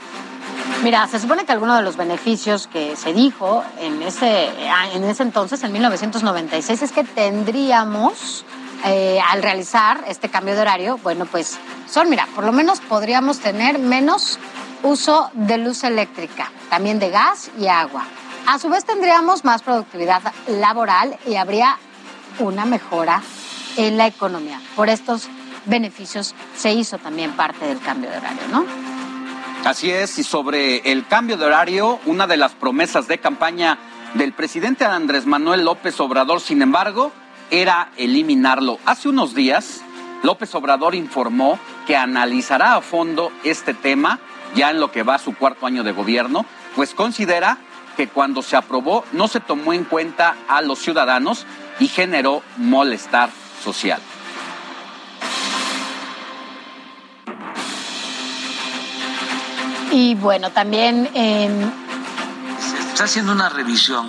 Mira, 0.83 1.07
se 1.09 1.19
supone 1.19 1.45
que 1.45 1.53
alguno 1.53 1.77
de 1.77 1.83
los 1.83 1.97
beneficios 1.97 2.67
que 2.67 2.97
se 2.97 3.13
dijo 3.13 3.65
en 3.81 4.03
ese, 4.03 4.49
en 4.95 5.05
ese 5.05 5.25
entonces, 5.25 5.63
en 5.65 5.73
1996, 5.73 6.83
es 6.83 6.93
que 6.93 7.05
tendríamos, 7.05 8.45
eh, 8.85 9.19
al 9.29 9.43
realizar 9.43 10.05
este 10.07 10.29
cambio 10.29 10.55
de 10.55 10.61
horario, 10.61 10.99
bueno, 10.99 11.27
pues 11.27 11.59
son, 11.91 12.09
mira, 12.09 12.27
por 12.35 12.45
lo 12.45 12.53
menos 12.53 12.81
podríamos 12.81 13.41
tener 13.41 13.79
menos 13.79 14.39
uso 14.83 15.31
de 15.35 15.59
luz 15.59 15.85
eléctrica, 15.85 16.51
también 16.71 16.99
de 16.99 17.11
gas 17.11 17.51
y 17.59 17.67
agua. 17.67 18.05
A 18.47 18.59
su 18.59 18.69
vez 18.69 18.85
tendríamos 18.85 19.45
más 19.45 19.63
productividad 19.63 20.23
laboral 20.47 21.19
y 21.27 21.35
habría 21.35 21.77
una 22.39 22.65
mejora 22.65 23.23
en 23.77 23.97
la 23.97 24.07
economía. 24.07 24.61
Por 24.77 24.89
estos 24.89 25.29
beneficios 25.67 26.35
se 26.57 26.73
hizo 26.73 26.99
también 26.99 27.33
parte 27.33 27.67
del 27.67 27.81
cambio 27.81 28.11
de 28.11 28.17
horario, 28.17 28.43
¿no? 28.51 28.65
Así 29.65 29.91
es, 29.91 30.19
y 30.19 30.25
sobre 30.25 30.91
el 30.91 31.07
cambio 31.07 31.37
de 31.37 31.45
horario, 31.45 31.99
una 32.07 32.27
de 32.27 32.37
las 32.37 32.53
promesas 32.53 33.09
de 33.09 33.19
campaña 33.19 33.79
del 34.15 34.33
presidente 34.33 34.85
Andrés 34.85 35.27
Manuel 35.27 35.65
López 35.65 35.99
Obrador, 36.01 36.41
sin 36.41 36.63
embargo, 36.63 37.13
era 37.51 37.91
eliminarlo. 37.97 38.79
Hace 38.85 39.09
unos 39.09 39.35
días, 39.35 39.83
López 40.23 40.55
Obrador 40.55 40.95
informó 40.95 41.59
que 41.87 41.97
analizará 41.97 42.75
a 42.75 42.81
fondo 42.81 43.33
este 43.45 43.75
tema, 43.75 44.19
ya 44.55 44.71
en 44.71 44.81
lo 44.81 44.91
que 44.91 45.03
va 45.03 45.19
su 45.19 45.35
cuarto 45.35 45.67
año 45.67 45.83
de 45.83 45.93
gobierno, 45.93 46.45
pues 46.77 46.95
considera 46.95 47.59
que 47.97 48.09
cuando 48.09 48.43
se 48.43 48.57
aprobó 48.57 49.05
no 49.13 49.29
se 49.29 49.41
tomó 49.41 49.73
en 49.73 49.85
cuenta 49.85 50.37
a 50.49 50.63
los 50.63 50.79
ciudadanos 50.79 51.47
y 51.81 51.89
generó 51.89 52.43
molestar 52.57 53.31
social. 53.63 54.01
Y 59.91 60.15
bueno, 60.17 60.51
también... 60.51 61.09
Se 62.61 62.79
está 62.91 63.05
haciendo 63.05 63.33
una 63.33 63.49
revisión 63.49 64.07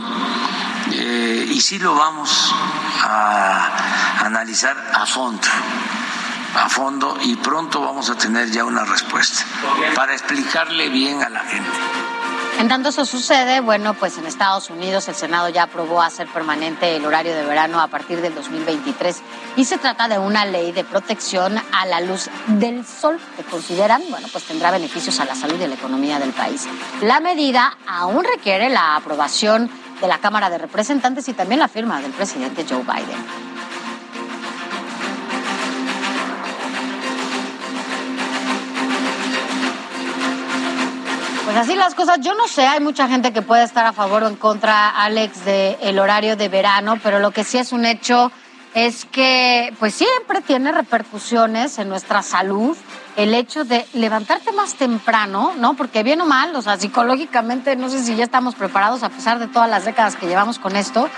eh, 0.91 1.47
y 1.49 1.61
sí 1.61 1.79
lo 1.79 1.95
vamos 1.95 2.53
a 3.03 4.25
analizar 4.25 4.75
a 4.93 5.05
fondo 5.05 5.47
a 6.55 6.67
fondo 6.67 7.17
y 7.21 7.35
pronto 7.35 7.81
vamos 7.81 8.09
a 8.09 8.15
tener 8.15 8.49
ya 8.49 8.65
una 8.65 8.83
respuesta 8.83 9.45
para 9.95 10.13
explicarle 10.13 10.89
bien 10.89 11.21
a 11.21 11.29
la 11.29 11.41
gente. 11.41 11.69
En 12.59 12.67
tanto 12.67 12.89
eso 12.89 13.05
sucede, 13.05 13.61
bueno, 13.61 13.93
pues 13.93 14.17
en 14.17 14.25
Estados 14.25 14.69
Unidos 14.69 15.07
el 15.07 15.15
Senado 15.15 15.47
ya 15.47 15.63
aprobó 15.63 16.01
hacer 16.01 16.27
permanente 16.27 16.93
el 16.93 17.05
horario 17.05 17.33
de 17.33 17.45
verano 17.45 17.79
a 17.79 17.87
partir 17.87 18.19
del 18.19 18.35
2023 18.35 19.21
y 19.55 19.63
se 19.63 19.77
trata 19.77 20.09
de 20.09 20.19
una 20.19 20.43
ley 20.43 20.73
de 20.73 20.83
protección 20.83 21.57
a 21.71 21.85
la 21.85 22.01
luz 22.01 22.29
del 22.47 22.85
sol 22.85 23.17
que 23.37 23.43
consideran, 23.43 24.01
bueno, 24.09 24.27
pues 24.29 24.43
tendrá 24.43 24.71
beneficios 24.71 25.21
a 25.21 25.25
la 25.25 25.35
salud 25.35 25.57
y 25.57 25.63
a 25.63 25.67
la 25.69 25.75
economía 25.75 26.19
del 26.19 26.33
país. 26.33 26.67
La 27.01 27.21
medida 27.21 27.77
aún 27.87 28.25
requiere 28.25 28.67
la 28.67 28.97
aprobación 28.97 29.71
de 30.01 30.07
la 30.07 30.19
Cámara 30.19 30.49
de 30.49 30.57
Representantes 30.57 31.27
y 31.27 31.33
también 31.33 31.59
la 31.59 31.67
firma 31.67 32.01
del 32.01 32.11
presidente 32.11 32.65
Joe 32.67 32.83
Biden. 32.83 33.49
Pues 41.45 41.57
así 41.57 41.75
las 41.75 41.95
cosas, 41.95 42.19
yo 42.21 42.35
no 42.35 42.47
sé, 42.47 42.67
hay 42.67 42.79
mucha 42.79 43.07
gente 43.07 43.33
que 43.33 43.41
puede 43.41 43.63
estar 43.63 43.83
a 43.83 43.91
favor 43.91 44.23
o 44.23 44.27
en 44.27 44.35
contra, 44.35 44.89
Alex, 44.89 45.45
del 45.45 45.97
horario 45.97 46.35
de 46.35 46.47
verano, 46.47 46.99
pero 47.01 47.17
lo 47.17 47.31
que 47.31 47.43
sí 47.43 47.57
es 47.57 47.71
un 47.71 47.85
hecho 47.85 48.31
es 48.75 49.05
que 49.05 49.73
pues 49.79 49.95
siempre 49.95 50.41
tiene 50.41 50.71
repercusiones 50.71 51.79
en 51.79 51.89
nuestra 51.89 52.21
salud 52.21 52.77
el 53.23 53.33
hecho 53.33 53.65
de 53.65 53.85
levantarte 53.93 54.51
más 54.51 54.75
temprano, 54.75 55.53
¿no? 55.57 55.75
Porque 55.75 56.03
bien 56.03 56.21
o 56.21 56.25
mal, 56.25 56.55
o 56.55 56.61
sea, 56.61 56.77
psicológicamente 56.77 57.75
no 57.75 57.89
sé 57.89 58.03
si 58.03 58.15
ya 58.15 58.23
estamos 58.23 58.55
preparados 58.55 59.03
a 59.03 59.09
pesar 59.09 59.39
de 59.39 59.47
todas 59.47 59.69
las 59.69 59.85
décadas 59.85 60.15
que 60.15 60.27
llevamos 60.27 60.59
con 60.59 60.75
esto, 60.75 61.09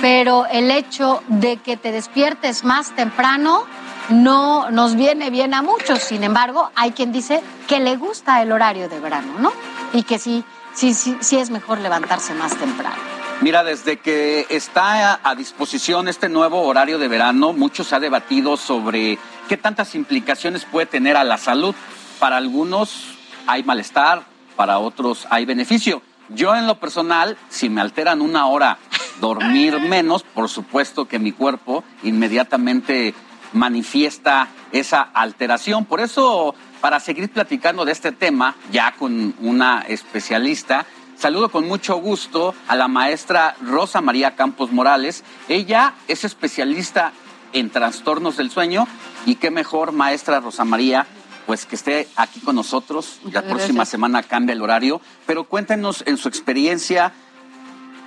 pero 0.00 0.46
el 0.46 0.70
hecho 0.70 1.22
de 1.28 1.58
que 1.58 1.76
te 1.76 1.92
despiertes 1.92 2.64
más 2.64 2.94
temprano 2.96 3.64
no 4.08 4.70
nos 4.70 4.96
viene 4.96 5.30
bien 5.30 5.54
a 5.54 5.62
muchos. 5.62 6.00
Sin 6.00 6.24
embargo, 6.24 6.70
hay 6.74 6.92
quien 6.92 7.12
dice 7.12 7.42
que 7.68 7.78
le 7.78 7.96
gusta 7.96 8.42
el 8.42 8.52
horario 8.52 8.88
de 8.88 8.98
verano, 8.98 9.34
¿no? 9.38 9.52
y 9.92 10.02
que 10.02 10.18
sí, 10.18 10.44
sí, 10.74 10.94
sí, 10.94 11.16
sí 11.20 11.38
es 11.38 11.50
mejor 11.50 11.78
levantarse 11.78 12.34
más 12.34 12.56
temprano. 12.56 12.96
Mira, 13.40 13.64
desde 13.64 13.98
que 13.98 14.46
está 14.50 15.18
a 15.22 15.34
disposición 15.34 16.08
este 16.08 16.28
nuevo 16.28 16.60
horario 16.62 16.98
de 16.98 17.08
verano, 17.08 17.54
mucho 17.54 17.84
se 17.84 17.94
ha 17.94 18.00
debatido 18.00 18.58
sobre 18.58 19.18
qué 19.50 19.56
tantas 19.56 19.96
implicaciones 19.96 20.64
puede 20.64 20.86
tener 20.86 21.16
a 21.16 21.24
la 21.24 21.36
salud. 21.36 21.74
Para 22.20 22.36
algunos 22.36 23.16
hay 23.48 23.64
malestar, 23.64 24.22
para 24.54 24.78
otros 24.78 25.26
hay 25.28 25.44
beneficio. 25.44 26.02
Yo 26.28 26.54
en 26.54 26.68
lo 26.68 26.78
personal, 26.78 27.36
si 27.48 27.68
me 27.68 27.80
alteran 27.80 28.22
una 28.22 28.46
hora 28.46 28.78
dormir 29.20 29.80
menos, 29.88 30.22
por 30.22 30.48
supuesto 30.48 31.08
que 31.08 31.18
mi 31.18 31.32
cuerpo 31.32 31.82
inmediatamente 32.04 33.12
manifiesta 33.52 34.46
esa 34.70 35.02
alteración. 35.02 35.84
Por 35.84 35.98
eso 35.98 36.54
para 36.80 37.00
seguir 37.00 37.28
platicando 37.28 37.84
de 37.84 37.90
este 37.90 38.12
tema, 38.12 38.54
ya 38.70 38.92
con 38.92 39.34
una 39.40 39.80
especialista. 39.88 40.86
Saludo 41.16 41.48
con 41.48 41.66
mucho 41.66 41.96
gusto 41.96 42.54
a 42.68 42.76
la 42.76 42.86
maestra 42.86 43.56
Rosa 43.62 44.00
María 44.00 44.36
Campos 44.36 44.70
Morales. 44.70 45.24
Ella 45.48 45.94
es 46.06 46.22
especialista 46.22 47.10
en 47.52 47.70
trastornos 47.70 48.36
del 48.36 48.52
sueño 48.52 48.86
y 49.26 49.36
qué 49.36 49.50
mejor, 49.50 49.92
maestra 49.92 50.40
Rosa 50.40 50.64
María, 50.64 51.06
pues 51.46 51.66
que 51.66 51.76
esté 51.76 52.08
aquí 52.16 52.40
con 52.40 52.56
nosotros. 52.56 53.20
la 53.32 53.42
próxima 53.42 53.84
semana 53.84 54.22
cambia 54.22 54.52
el 54.52 54.62
horario, 54.62 55.00
pero 55.26 55.44
cuéntenos 55.44 56.04
en 56.06 56.16
su 56.16 56.28
experiencia 56.28 57.12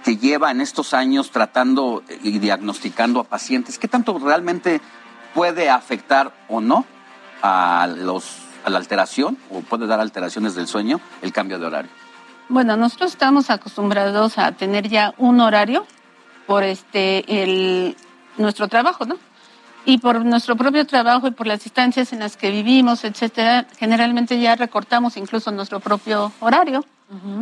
que 0.03 0.17
lleva 0.17 0.51
en 0.51 0.61
estos 0.61 0.93
años 0.93 1.31
tratando 1.31 2.03
y 2.23 2.39
diagnosticando 2.39 3.19
a 3.21 3.23
pacientes, 3.23 3.79
¿qué 3.79 3.87
tanto 3.87 4.17
realmente 4.19 4.81
puede 5.33 5.69
afectar 5.69 6.33
o 6.49 6.61
no 6.61 6.85
a 7.41 7.87
los 7.87 8.39
a 8.65 8.69
la 8.69 8.77
alteración 8.77 9.37
o 9.49 9.59
puede 9.59 9.87
dar 9.87 9.99
alteraciones 9.99 10.55
del 10.55 10.67
sueño 10.67 11.01
el 11.21 11.33
cambio 11.33 11.59
de 11.59 11.65
horario? 11.65 11.91
Bueno, 12.49 12.77
nosotros 12.77 13.11
estamos 13.11 13.49
acostumbrados 13.49 14.37
a 14.37 14.51
tener 14.53 14.87
ya 14.87 15.13
un 15.17 15.41
horario 15.41 15.85
por 16.47 16.63
este 16.63 17.43
el 17.43 17.95
nuestro 18.37 18.67
trabajo, 18.67 19.05
¿no? 19.05 19.17
Y 19.85 19.97
por 19.97 20.23
nuestro 20.23 20.55
propio 20.55 20.85
trabajo 20.85 21.27
y 21.27 21.31
por 21.31 21.47
las 21.47 21.63
distancias 21.63 22.13
en 22.13 22.19
las 22.19 22.37
que 22.37 22.51
vivimos, 22.51 23.03
etcétera, 23.03 23.65
generalmente 23.77 24.39
ya 24.39 24.55
recortamos 24.55 25.17
incluso 25.17 25.51
nuestro 25.51 25.79
propio 25.79 26.31
horario 26.39 26.85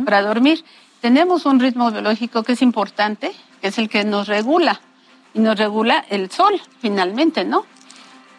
para 0.04 0.22
dormir. 0.22 0.64
Tenemos 1.00 1.46
un 1.46 1.60
ritmo 1.60 1.90
biológico 1.90 2.42
que 2.42 2.52
es 2.52 2.62
importante, 2.62 3.32
que 3.60 3.68
es 3.68 3.78
el 3.78 3.88
que 3.88 4.04
nos 4.04 4.26
regula 4.26 4.80
y 5.34 5.40
nos 5.40 5.56
regula 5.56 6.04
el 6.10 6.30
sol, 6.30 6.60
finalmente, 6.80 7.44
¿no? 7.44 7.64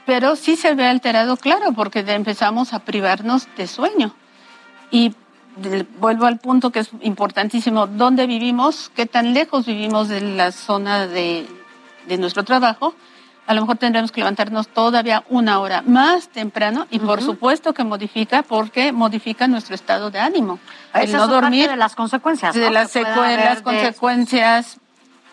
pero 0.06 0.36
sí 0.36 0.56
se 0.56 0.76
ve 0.76 0.86
alterado, 0.86 1.38
claro, 1.38 1.72
porque 1.74 2.00
empezamos 2.00 2.74
a 2.74 2.80
privarnos 2.80 3.48
de 3.58 3.68
sueño. 3.68 4.14
Y 4.92 5.14
vuelvo 6.00 6.26
al 6.26 6.40
punto 6.40 6.72
que 6.72 6.80
es 6.80 6.90
importantísimo, 7.02 7.88
¿dónde 7.88 8.28
vivimos? 8.28 8.92
¿Qué 8.96 9.06
tan 9.06 9.34
lejos 9.34 9.66
vivimos 9.66 10.10
de 10.10 10.22
la 10.22 10.52
zona 10.52 11.08
de, 11.08 11.48
nuestro 12.20 12.44
trabajo? 12.44 12.94
A 13.46 13.54
lo 13.54 13.62
mejor 13.62 13.78
tendremos 13.78 14.12
que 14.12 14.22
levantarnos 14.22 14.70
todavía 14.70 15.26
una 15.30 15.60
hora 15.60 15.82
más 15.82 16.30
temprano 16.30 16.88
y 16.90 17.00
por 17.00 17.22
supuesto 17.22 17.74
que 17.74 17.84
modifica 17.84 18.42
porque 18.42 18.94
modifica 18.94 19.48
nuestro 19.48 19.76
estado 19.76 20.12
de 20.12 20.20
ánimo. 20.20 20.60
El 20.94 21.12
no 21.12 21.28
dormir 21.28 21.70
de 21.70 21.76
las 21.76 21.96
consecuencias. 21.96 22.56
De 22.56 22.72
las 22.72 22.92
secuelas, 22.92 23.62
consecuencias 23.62 24.78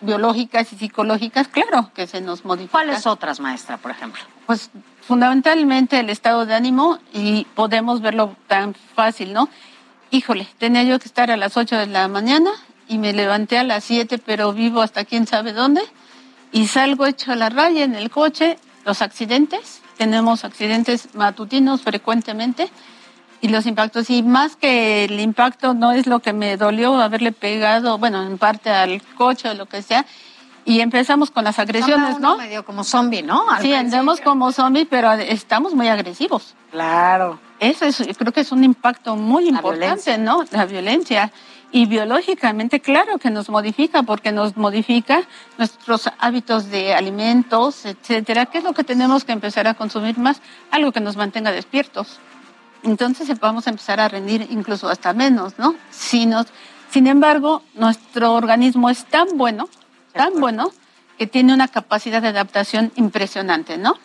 biológicas 0.01 0.73
y 0.73 0.77
psicológicas, 0.77 1.47
claro 1.47 1.91
que 1.93 2.05
se 2.05 2.19
nos 2.19 2.43
modifica. 2.43 2.71
¿Cuáles 2.71 3.07
otras, 3.07 3.39
maestra, 3.39 3.77
por 3.77 3.91
ejemplo? 3.91 4.21
Pues 4.45 4.71
fundamentalmente 5.07 5.99
el 5.99 6.09
estado 6.09 6.45
de 6.45 6.53
ánimo 6.53 6.97
y 7.13 7.45
podemos 7.55 8.01
verlo 8.01 8.35
tan 8.47 8.73
fácil, 8.95 9.31
¿no? 9.31 9.47
Híjole, 10.09 10.47
tenía 10.57 10.83
yo 10.83 10.99
que 10.99 11.05
estar 11.05 11.31
a 11.31 11.37
las 11.37 11.55
8 11.55 11.77
de 11.77 11.87
la 11.87 12.09
mañana 12.09 12.51
y 12.89 12.97
me 12.97 13.13
levanté 13.13 13.57
a 13.57 13.63
las 13.63 13.85
7, 13.85 14.17
pero 14.17 14.51
vivo 14.51 14.81
hasta 14.81 15.05
quién 15.05 15.27
sabe 15.27 15.53
dónde 15.53 15.81
y 16.51 16.67
salgo 16.67 17.05
hecho 17.05 17.31
a 17.31 17.35
la 17.35 17.49
raya 17.49 17.83
en 17.83 17.95
el 17.95 18.09
coche, 18.09 18.57
los 18.85 19.01
accidentes, 19.01 19.81
tenemos 19.97 20.43
accidentes 20.43 21.13
matutinos 21.13 21.81
frecuentemente 21.81 22.69
y 23.41 23.49
los 23.49 23.65
impactos. 23.65 24.09
Y 24.09 24.23
más 24.23 24.55
que 24.55 25.05
el 25.05 25.19
impacto 25.19 25.73
no 25.73 25.91
es 25.91 26.07
lo 26.07 26.19
que 26.19 26.33
me 26.33 26.57
dolió 26.57 26.95
haberle 26.99 27.31
pegado, 27.31 27.97
bueno, 27.97 28.23
en 28.23 28.37
parte 28.37 28.69
al 28.69 29.01
coche 29.17 29.49
o 29.49 29.53
lo 29.53 29.65
que 29.65 29.81
sea. 29.81 30.05
Y 30.63 30.81
empezamos 30.81 31.31
con 31.31 31.43
las 31.43 31.57
agresiones, 31.57 32.19
¿no? 32.19 32.37
medio 32.37 32.63
como 32.63 32.83
zombie, 32.83 33.23
¿no? 33.23 33.45
sí, 33.61 33.73
andamos 33.73 34.21
como 34.21 34.51
zombie, 34.51 34.85
pero 34.85 35.11
estamos 35.13 35.73
muy 35.73 35.87
agresivos. 35.87 36.53
Claro. 36.69 37.39
Eso 37.59 37.85
es, 37.85 37.97
creo 38.17 38.31
que 38.31 38.41
es 38.41 38.51
un 38.51 38.63
impacto 38.63 39.15
muy 39.15 39.47
importante, 39.49 40.17
¿no? 40.17 40.43
La 40.51 40.65
violencia. 40.65 41.31
Y 41.73 41.85
biológicamente, 41.85 42.81
claro 42.81 43.17
que 43.17 43.29
nos 43.29 43.49
modifica, 43.49 44.03
porque 44.03 44.33
nos 44.33 44.57
modifica 44.57 45.23
nuestros 45.57 46.09
hábitos 46.19 46.69
de 46.69 46.93
alimentos, 46.93 47.85
etcétera. 47.85 48.45
¿Qué 48.45 48.57
es 48.57 48.63
lo 48.65 48.73
que 48.73 48.83
tenemos 48.83 49.23
que 49.23 49.31
empezar 49.31 49.67
a 49.67 49.73
consumir 49.73 50.17
más? 50.17 50.41
Algo 50.69 50.91
que 50.91 50.99
nos 50.99 51.15
mantenga 51.15 51.51
despiertos. 51.51 52.19
Entonces 52.83 53.39
vamos 53.39 53.67
a 53.67 53.69
empezar 53.69 54.01
a 54.01 54.09
rendir 54.09 54.47
incluso 54.49 54.89
hasta 54.89 55.13
menos, 55.13 55.57
¿no? 55.57 55.75
Si 55.91 56.25
nos, 56.25 56.47
sin 56.89 57.07
embargo, 57.07 57.61
nuestro 57.75 58.33
organismo 58.33 58.89
es 58.89 59.05
tan 59.05 59.37
bueno, 59.37 59.69
tan 60.13 60.39
bueno, 60.41 60.71
que 61.17 61.27
tiene 61.27 61.53
una 61.53 61.69
capacidad 61.69 62.21
de 62.21 62.29
adaptación 62.29 62.91
impresionante, 62.95 63.77
¿no? 63.77 63.97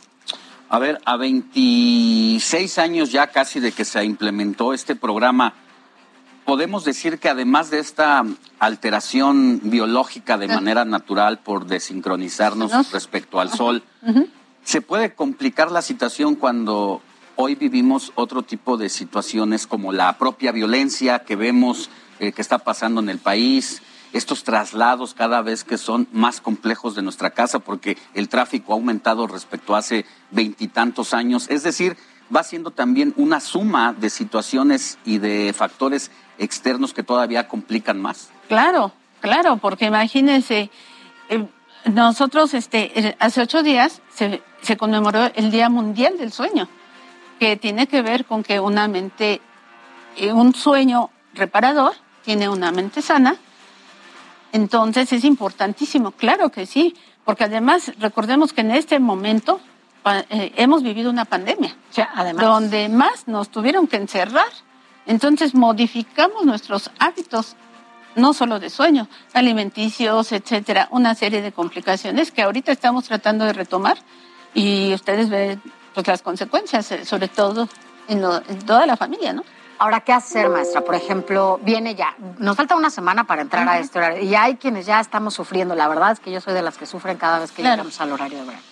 A 0.69 0.79
ver, 0.79 1.01
a 1.05 1.17
26 1.17 2.79
años 2.79 3.11
ya 3.11 3.29
casi 3.29 3.59
de 3.59 3.73
que 3.73 3.85
se 3.85 4.05
implementó 4.05 4.73
este 4.75 4.95
programa, 4.95 5.55
podemos 6.47 6.85
decir 6.85 7.19
que 7.19 7.29
además 7.29 7.71
de 7.71 7.81
esta 7.81 8.25
alteración 8.61 9.61
biológica 9.65 10.39
de 10.39 10.49
manera 10.49 10.85
natural 10.85 11.41
por 11.41 11.67
desincronizarnos 11.67 12.93
respecto 12.93 13.41
al 13.41 13.51
sol, 13.51 13.83
¿se 14.63 14.81
puede 14.81 15.13
complicar 15.13 15.71
la 15.73 15.83
situación 15.83 16.37
cuando 16.37 17.03
hoy 17.35 17.57
vivimos 17.57 18.13
otro 18.15 18.43
tipo 18.43 18.77
de 18.77 18.89
situaciones 18.89 19.67
como 19.67 19.93
la 19.93 20.17
propia 20.17 20.53
violencia 20.53 21.19
que 21.19 21.37
vemos 21.37 21.91
eh, 22.21 22.33
que 22.33 22.41
está 22.41 22.59
pasando 22.59 23.03
en 23.03 23.11
el 23.11 23.19
país? 23.19 23.83
estos 24.13 24.45
traslados 24.45 25.13
cada 25.13 25.43
vez 25.43 25.63
que 25.63 25.77
son 25.77 26.09
más 26.11 26.41
complejos 26.41 26.95
de 26.95 27.03
nuestra 27.03 27.31
casa 27.31 27.59
porque 27.59 27.99
el 28.15 28.31
tráfico 28.31 28.73
ha 28.73 28.77
aumentado 28.77 29.27
respecto 29.27 29.75
a 29.75 29.79
hace 29.79 30.07
veintitantos 30.31 31.13
años. 31.13 31.47
Es 31.51 31.65
decir, 31.65 31.99
va 32.35 32.43
siendo 32.43 32.71
también 32.71 33.13
una 33.17 33.41
suma 33.41 33.93
de 33.93 34.09
situaciones 34.09 34.99
y 35.05 35.19
de 35.19 35.53
factores 35.55 36.11
externos 36.39 36.93
que 36.93 37.03
todavía 37.03 37.49
complican 37.49 38.01
más. 38.01 38.31
Claro, 38.49 38.93
claro, 39.21 39.57
porque 39.57 39.87
imagínense, 39.87 40.71
eh, 41.29 41.47
nosotros 41.87 42.55
este, 42.55 43.17
hace 43.19 43.41
ocho 43.41 43.63
días 43.63 44.03
se, 44.13 44.43
se 44.63 44.77
conmemoró 44.77 45.31
el 45.35 45.51
Día 45.51 45.69
Mundial 45.69 46.19
del 46.19 46.33
Sueño, 46.33 46.69
que 47.39 47.57
tiene 47.57 47.87
que 47.87 48.03
ver 48.03 48.25
con 48.25 48.43
que 48.43 48.61
una 48.61 48.89
mente, 48.89 49.41
eh, 50.17 50.33
un 50.33 50.55
sueño 50.55 51.11
reparador 51.35 51.95
tiene 52.25 52.49
una 52.49 52.73
mente 52.73 53.03
sana. 53.03 53.37
Entonces 54.53 55.13
es 55.13 55.25
importantísimo, 55.25 56.13
claro 56.13 56.51
que 56.51 56.67
sí, 56.67 56.95
porque 57.25 57.45
además 57.45 57.93
recordemos 57.99 58.53
que 58.53 58.63
en 58.63 58.71
este 58.71 58.99
momento 58.99 59.61
eh, 60.31 60.53
hemos 60.57 60.83
vivido 60.83 61.11
una 61.11 61.25
pandemia, 61.25 61.77
además. 62.15 62.45
donde 62.45 62.89
más 62.89 63.27
nos 63.27 63.49
tuvieron 63.49 63.87
que 63.87 63.97
encerrar. 63.97 64.47
Entonces 65.07 65.55
modificamos 65.55 66.45
nuestros 66.45 66.91
hábitos, 66.99 67.57
no 68.17 68.33
solo 68.33 68.59
de 68.59 68.71
sueño, 68.71 69.09
alimenticios, 69.35 70.33
etcétera, 70.33 70.89
una 70.91 71.15
serie 71.15 71.43
de 71.43 71.53
complicaciones 71.53 72.31
que 72.33 72.43
ahorita 72.43 72.73
estamos 72.73 73.05
tratando 73.05 73.45
de 73.45 73.53
retomar 73.53 73.99
y 74.55 74.93
ustedes 74.95 75.29
ven 75.29 75.63
pues 75.95 76.07
las 76.07 76.23
consecuencias, 76.23 76.91
eh, 76.93 77.05
sobre 77.05 77.29
todo 77.29 77.69
en, 78.09 78.21
lo- 78.23 78.37
en 78.49 78.59
toda 78.67 78.87
la 78.87 78.97
familia, 78.97 79.33
¿no? 79.33 79.45
Ahora, 79.79 80.01
¿qué 80.01 80.13
hacer, 80.15 80.49
maestra? 80.49 80.81
Por 80.81 80.95
ejemplo, 80.95 81.61
viene 81.63 81.95
ya, 81.95 82.15
nos 82.39 82.57
falta 82.57 82.75
una 82.77 82.89
semana 82.89 83.25
para 83.25 83.43
entrar 83.43 83.69
a 83.69 83.79
este 83.79 83.99
horario 83.99 84.23
y 84.23 84.35
hay 84.35 84.57
quienes 84.57 84.87
ya 84.87 85.01
estamos 85.01 85.35
sufriendo. 85.35 85.75
La 85.75 85.87
verdad 85.87 86.13
es 86.13 86.21
que 86.21 86.31
yo 86.33 86.41
soy 86.41 86.55
de 86.55 86.63
las 86.63 86.79
que 86.79 86.87
sufren 86.87 87.19
cada 87.19 87.39
vez 87.41 87.51
que 87.53 87.61
Claro. 87.61 87.77
llegamos 87.77 88.01
al 88.01 88.13
horario 88.13 88.39
de 88.39 88.45
verano. 88.47 88.65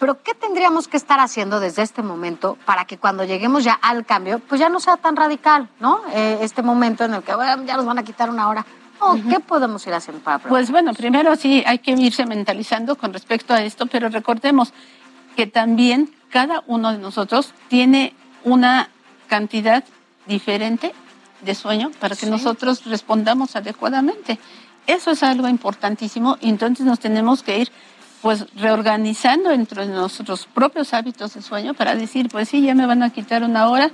Pero, 0.00 0.22
¿qué 0.22 0.34
tendríamos 0.34 0.88
que 0.88 0.96
estar 0.96 1.20
haciendo 1.20 1.60
desde 1.60 1.82
este 1.82 2.02
momento 2.02 2.56
para 2.64 2.86
que 2.86 2.96
cuando 2.96 3.22
lleguemos 3.24 3.62
ya 3.64 3.74
al 3.74 4.06
cambio, 4.06 4.38
pues 4.40 4.58
ya 4.58 4.70
no 4.70 4.80
sea 4.80 4.96
tan 4.96 5.14
radical, 5.14 5.68
¿no? 5.78 6.00
Eh, 6.14 6.38
este 6.40 6.62
momento 6.62 7.04
en 7.04 7.14
el 7.14 7.22
que 7.22 7.34
bueno, 7.34 7.62
ya 7.64 7.76
nos 7.76 7.84
van 7.84 7.98
a 7.98 8.02
quitar 8.02 8.30
una 8.30 8.48
hora. 8.48 8.64
No, 8.98 9.14
¿Qué 9.30 9.40
podemos 9.40 9.86
ir 9.86 9.92
haciendo 9.94 10.22
para 10.22 10.38
prevenir? 10.38 10.50
Pues 10.58 10.70
bueno, 10.70 10.94
primero 10.94 11.36
sí 11.36 11.62
hay 11.66 11.78
que 11.80 11.92
irse 11.92 12.24
mentalizando 12.26 12.96
con 12.96 13.12
respecto 13.12 13.52
a 13.54 13.62
esto, 13.62 13.86
pero 13.86 14.08
recordemos 14.08 14.72
que 15.36 15.46
también 15.46 16.10
cada 16.30 16.62
uno 16.66 16.92
de 16.92 16.98
nosotros 16.98 17.52
tiene 17.68 18.14
una 18.44 18.88
cantidad 19.28 19.84
diferente 20.26 20.94
de 21.42 21.54
sueño 21.54 21.90
para 22.00 22.14
que 22.16 22.24
Sí. 22.26 22.30
nosotros 22.30 22.84
respondamos 22.86 23.54
adecuadamente. 23.54 24.38
Eso 24.86 25.10
es 25.10 25.22
algo 25.22 25.46
importantísimo 25.48 26.36
y 26.40 26.48
entonces 26.48 26.84
nos 26.86 27.00
tenemos 27.00 27.42
que 27.42 27.58
ir 27.58 27.72
pues 28.22 28.46
reorganizando 28.54 29.50
entre 29.50 29.86
nuestros 29.86 30.46
propios 30.46 30.92
hábitos 30.94 31.34
de 31.34 31.42
sueño 31.42 31.74
para 31.74 31.94
decir, 31.94 32.28
pues 32.30 32.48
sí, 32.48 32.62
ya 32.62 32.74
me 32.74 32.86
van 32.86 33.02
a 33.02 33.10
quitar 33.10 33.42
una 33.42 33.68
hora, 33.68 33.90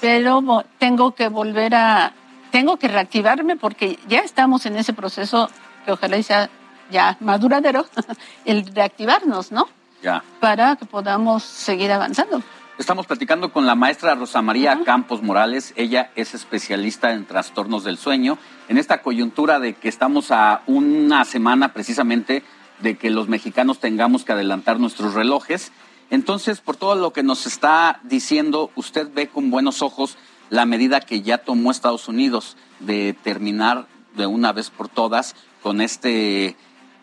pero 0.00 0.64
tengo 0.78 1.14
que 1.14 1.28
volver 1.28 1.74
a, 1.74 2.12
tengo 2.50 2.76
que 2.76 2.88
reactivarme 2.88 3.56
porque 3.56 3.98
ya 4.08 4.20
estamos 4.20 4.66
en 4.66 4.76
ese 4.76 4.92
proceso 4.92 5.48
que 5.84 5.92
ojalá 5.92 6.22
sea 6.22 6.50
ya 6.90 7.16
maduradero, 7.20 7.86
el 8.44 8.66
reactivarnos, 8.66 9.52
¿no? 9.52 9.68
Ya. 10.02 10.24
Para 10.40 10.76
que 10.76 10.86
podamos 10.86 11.44
seguir 11.44 11.92
avanzando. 11.92 12.42
Estamos 12.78 13.06
platicando 13.06 13.52
con 13.52 13.66
la 13.66 13.74
maestra 13.74 14.14
Rosa 14.14 14.40
María 14.40 14.80
Campos 14.86 15.22
Morales. 15.22 15.74
Ella 15.76 16.10
es 16.16 16.34
especialista 16.34 17.12
en 17.12 17.26
trastornos 17.26 17.84
del 17.84 17.98
sueño. 17.98 18.38
En 18.68 18.78
esta 18.78 19.02
coyuntura 19.02 19.60
de 19.60 19.74
que 19.74 19.90
estamos 19.90 20.30
a 20.30 20.62
una 20.66 21.26
semana 21.26 21.74
precisamente 21.74 22.42
de 22.82 22.96
que 22.96 23.10
los 23.10 23.28
mexicanos 23.28 23.78
tengamos 23.78 24.24
que 24.24 24.32
adelantar 24.32 24.80
nuestros 24.80 25.14
relojes. 25.14 25.72
Entonces, 26.10 26.60
por 26.60 26.76
todo 26.76 26.94
lo 26.94 27.12
que 27.12 27.22
nos 27.22 27.46
está 27.46 28.00
diciendo, 28.02 28.70
usted 28.74 29.08
ve 29.12 29.28
con 29.28 29.50
buenos 29.50 29.82
ojos 29.82 30.16
la 30.48 30.66
medida 30.66 31.00
que 31.00 31.22
ya 31.22 31.38
tomó 31.38 31.70
Estados 31.70 32.08
Unidos 32.08 32.56
de 32.80 33.14
terminar 33.22 33.86
de 34.16 34.26
una 34.26 34.52
vez 34.52 34.70
por 34.70 34.88
todas 34.88 35.36
con 35.62 35.80
este, 35.80 36.56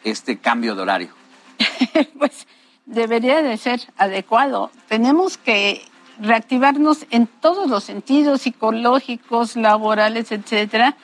este 0.03 0.37
cambio 0.37 0.75
de 0.75 0.81
horario. 0.81 1.09
pues 2.17 2.47
debería 2.85 3.41
de 3.41 3.57
ser 3.57 3.81
adecuado. 3.97 4.71
Tenemos 4.87 5.37
que 5.37 5.81
reactivarnos 6.19 7.05
en 7.09 7.27
todos 7.27 7.69
los 7.69 7.83
sentidos, 7.83 8.41
psicológicos, 8.41 9.55
laborales, 9.55 10.31
etcétera. 10.31 10.97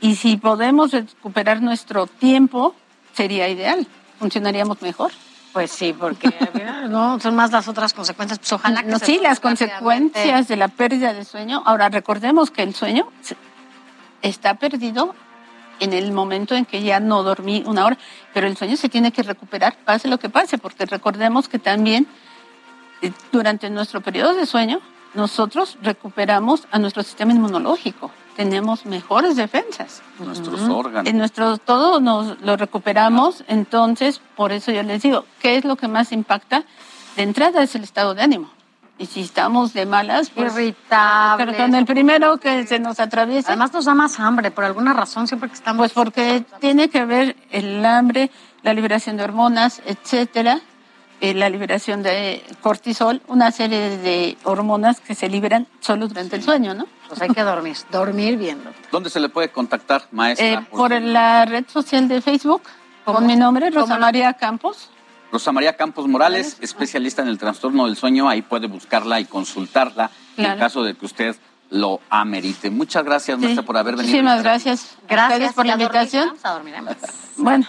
Y 0.00 0.16
si 0.16 0.36
podemos 0.36 0.92
recuperar 0.92 1.60
nuestro 1.60 2.06
tiempo, 2.06 2.74
sería 3.12 3.48
ideal. 3.48 3.86
Funcionaríamos 4.18 4.82
mejor. 4.82 5.12
Pues 5.52 5.70
sí, 5.70 5.92
porque 5.92 6.32
no 6.88 7.18
son 7.20 7.34
más 7.34 7.50
las 7.52 7.68
otras 7.68 7.92
consecuencias. 7.92 8.38
Pues 8.38 8.52
ojalá 8.52 8.82
que 8.82 8.88
No, 8.88 8.98
se 8.98 9.06
sí, 9.06 9.18
las 9.22 9.40
consecuencias 9.40 10.48
de 10.48 10.56
la 10.56 10.68
pérdida 10.68 11.14
de 11.14 11.24
sueño. 11.24 11.62
Ahora, 11.64 11.88
recordemos 11.88 12.50
que 12.50 12.62
el 12.62 12.74
sueño 12.74 13.08
está 14.22 14.54
perdido 14.54 15.14
en 15.80 15.92
el 15.92 16.12
momento 16.12 16.54
en 16.54 16.64
que 16.64 16.82
ya 16.82 17.00
no 17.00 17.22
dormí 17.22 17.62
una 17.66 17.86
hora, 17.86 17.98
pero 18.34 18.46
el 18.46 18.56
sueño 18.56 18.76
se 18.76 18.88
tiene 18.88 19.12
que 19.12 19.22
recuperar, 19.22 19.76
pase 19.84 20.08
lo 20.08 20.18
que 20.18 20.28
pase, 20.28 20.58
porque 20.58 20.86
recordemos 20.86 21.48
que 21.48 21.58
también 21.58 22.06
eh, 23.02 23.12
durante 23.32 23.70
nuestro 23.70 24.00
periodo 24.00 24.34
de 24.34 24.46
sueño 24.46 24.80
nosotros 25.14 25.78
recuperamos 25.82 26.66
a 26.70 26.78
nuestro 26.78 27.02
sistema 27.02 27.32
inmunológico, 27.32 28.10
tenemos 28.38 28.86
mejores 28.86 29.34
defensas. 29.34 30.00
Nuestros 30.20 30.60
Ujú. 30.60 30.72
órganos. 30.72 31.10
En 31.10 31.18
nuestro 31.18 31.58
todo 31.58 31.98
nos 31.98 32.40
lo 32.40 32.56
recuperamos, 32.56 33.42
entonces 33.48 34.20
por 34.36 34.52
eso 34.52 34.70
yo 34.70 34.84
les 34.84 35.02
digo, 35.02 35.24
¿qué 35.40 35.56
es 35.56 35.64
lo 35.64 35.74
que 35.74 35.88
más 35.88 36.12
impacta? 36.12 36.62
De 37.16 37.24
entrada 37.24 37.64
es 37.64 37.74
el 37.74 37.82
estado 37.82 38.14
de 38.14 38.22
ánimo. 38.22 38.48
Y 38.96 39.06
si 39.06 39.22
estamos 39.22 39.72
de 39.72 39.86
malas, 39.86 40.30
pues 40.30 40.52
Irritables. 40.54 41.46
pero 41.46 41.58
con 41.58 41.74
el 41.74 41.84
primero 41.84 42.36
que 42.38 42.64
se 42.68 42.78
nos 42.78 43.00
atraviesa. 43.00 43.48
Además 43.48 43.72
nos 43.72 43.86
da 43.86 43.94
más 43.94 44.20
hambre, 44.20 44.52
por 44.52 44.62
alguna 44.62 44.92
razón, 44.92 45.26
siempre 45.26 45.48
que 45.48 45.56
estamos... 45.56 45.78
Pues 45.80 45.92
porque 45.92 46.44
tiene 46.60 46.90
que 46.90 47.04
ver 47.04 47.34
el 47.50 47.84
hambre, 47.84 48.30
la 48.62 48.72
liberación 48.72 49.16
de 49.16 49.24
hormonas, 49.24 49.82
etcétera, 49.84 50.60
eh, 51.20 51.34
la 51.34 51.48
liberación 51.48 52.02
de 52.02 52.44
cortisol, 52.60 53.20
una 53.28 53.50
serie 53.50 53.96
de 53.98 54.36
hormonas 54.44 55.00
que 55.00 55.14
se 55.14 55.28
liberan 55.28 55.66
solo 55.80 56.08
durante 56.08 56.36
el 56.36 56.42
sueño, 56.42 56.74
¿no? 56.74 56.86
Pues 57.08 57.20
hay 57.22 57.30
que 57.30 57.42
dormir, 57.42 57.76
dormir 57.90 58.36
bien. 58.36 58.60
¿Dónde 58.92 59.10
se 59.10 59.18
le 59.18 59.28
puede 59.28 59.50
contactar, 59.50 60.04
maestra? 60.12 60.46
Eh, 60.46 60.66
por 60.70 60.90
la 61.00 61.44
red 61.46 61.64
social 61.68 62.06
de 62.08 62.20
Facebook, 62.20 62.62
con 63.04 63.26
mi 63.26 63.36
nombre, 63.36 63.70
Rosa 63.70 63.94
¿Cómo? 63.94 64.00
María 64.00 64.32
Campos. 64.34 64.90
Rosa 65.32 65.52
María 65.52 65.76
Campos 65.76 66.06
Morales, 66.06 66.56
especialista 66.60 67.22
en 67.22 67.28
el 67.28 67.38
trastorno 67.38 67.86
del 67.86 67.96
sueño, 67.96 68.28
ahí 68.28 68.42
puede 68.42 68.66
buscarla 68.66 69.20
y 69.20 69.24
consultarla 69.24 70.10
en 70.36 70.58
caso 70.58 70.82
de 70.82 70.94
que 70.94 71.04
usted 71.06 71.36
lo 71.70 72.00
amerite. 72.08 72.70
Muchas 72.70 73.04
gracias, 73.04 73.38
maestra, 73.38 73.62
por 73.62 73.76
haber 73.76 73.96
venido. 73.96 74.10
Muchísimas 74.10 74.42
gracias. 74.42 74.96
a 75.04 75.06
Gracias 75.08 75.32
ustedes 75.38 75.52
por 75.54 75.66
la 75.66 75.74
a 75.74 75.76
dormir. 75.76 75.86
invitación. 75.96 76.28
Vamos 76.28 76.44
a 76.44 76.50
dormir. 76.52 76.74
Bueno, 77.38 77.66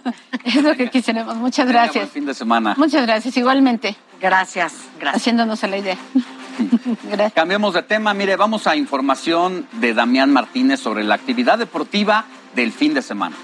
es 0.44 0.62
lo 0.62 0.74
que 0.74 0.90
quisiéramos. 0.90 1.36
Muchas 1.36 1.66
gracias. 1.66 2.04
buen 2.04 2.10
fin 2.10 2.26
de 2.26 2.34
semana. 2.34 2.74
Muchas 2.76 3.06
gracias, 3.06 3.36
igualmente. 3.36 3.96
Gracias, 4.20 4.74
gracias. 4.98 5.22
Haciéndonos 5.22 5.64
a 5.64 5.68
la 5.68 5.78
idea. 5.78 5.96
gracias. 7.04 7.32
Cambiemos 7.32 7.74
de 7.74 7.82
tema. 7.82 8.14
Mire, 8.14 8.36
vamos 8.36 8.66
a 8.66 8.76
información 8.76 9.66
de 9.72 9.94
Damián 9.94 10.32
Martínez 10.32 10.80
sobre 10.80 11.04
la 11.04 11.14
actividad 11.14 11.58
deportiva 11.58 12.26
del 12.54 12.72
fin 12.72 12.94
de 12.94 13.02
semana. 13.02 13.36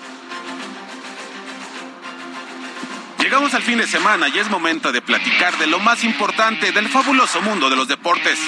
Llegamos 3.29 3.53
al 3.53 3.63
fin 3.63 3.77
de 3.77 3.87
semana 3.87 4.27
y 4.31 4.39
es 4.39 4.49
momento 4.49 4.91
de 4.91 5.03
platicar 5.03 5.55
de 5.59 5.67
lo 5.67 5.79
más 5.81 6.03
importante 6.03 6.73
del 6.73 6.89
fabuloso 6.89 7.43
mundo 7.43 7.69
de 7.69 7.77
los 7.77 7.87
deportes. 7.87 8.39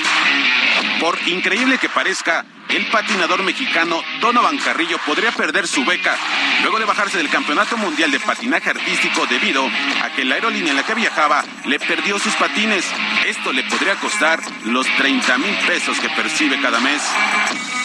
Por 0.98 1.18
increíble 1.28 1.76
que 1.76 1.90
parezca, 1.90 2.46
el 2.70 2.86
patinador 2.86 3.42
mexicano 3.42 4.00
Donovan 4.22 4.56
Carrillo 4.56 4.96
podría 5.04 5.32
perder 5.32 5.66
su 5.66 5.84
beca 5.84 6.16
luego 6.62 6.78
de 6.78 6.84
bajarse 6.84 7.18
del 7.18 7.28
Campeonato 7.28 7.76
Mundial 7.76 8.10
de 8.10 8.20
Patinaje 8.20 8.70
Artístico 8.70 9.26
debido 9.26 9.66
a 10.02 10.10
que 10.14 10.24
la 10.24 10.36
aerolínea 10.36 10.70
en 10.70 10.76
la 10.76 10.86
que 10.86 10.94
viajaba 10.94 11.44
le 11.66 11.78
perdió 11.78 12.18
sus 12.18 12.34
patines. 12.36 12.84
Esto 13.26 13.52
le 13.52 13.64
podría 13.64 13.96
costar 13.96 14.40
los 14.64 14.86
30 14.96 15.38
mil 15.38 15.54
pesos 15.66 15.98
que 16.00 16.08
percibe 16.10 16.60
cada 16.60 16.80
mes. 16.80 17.02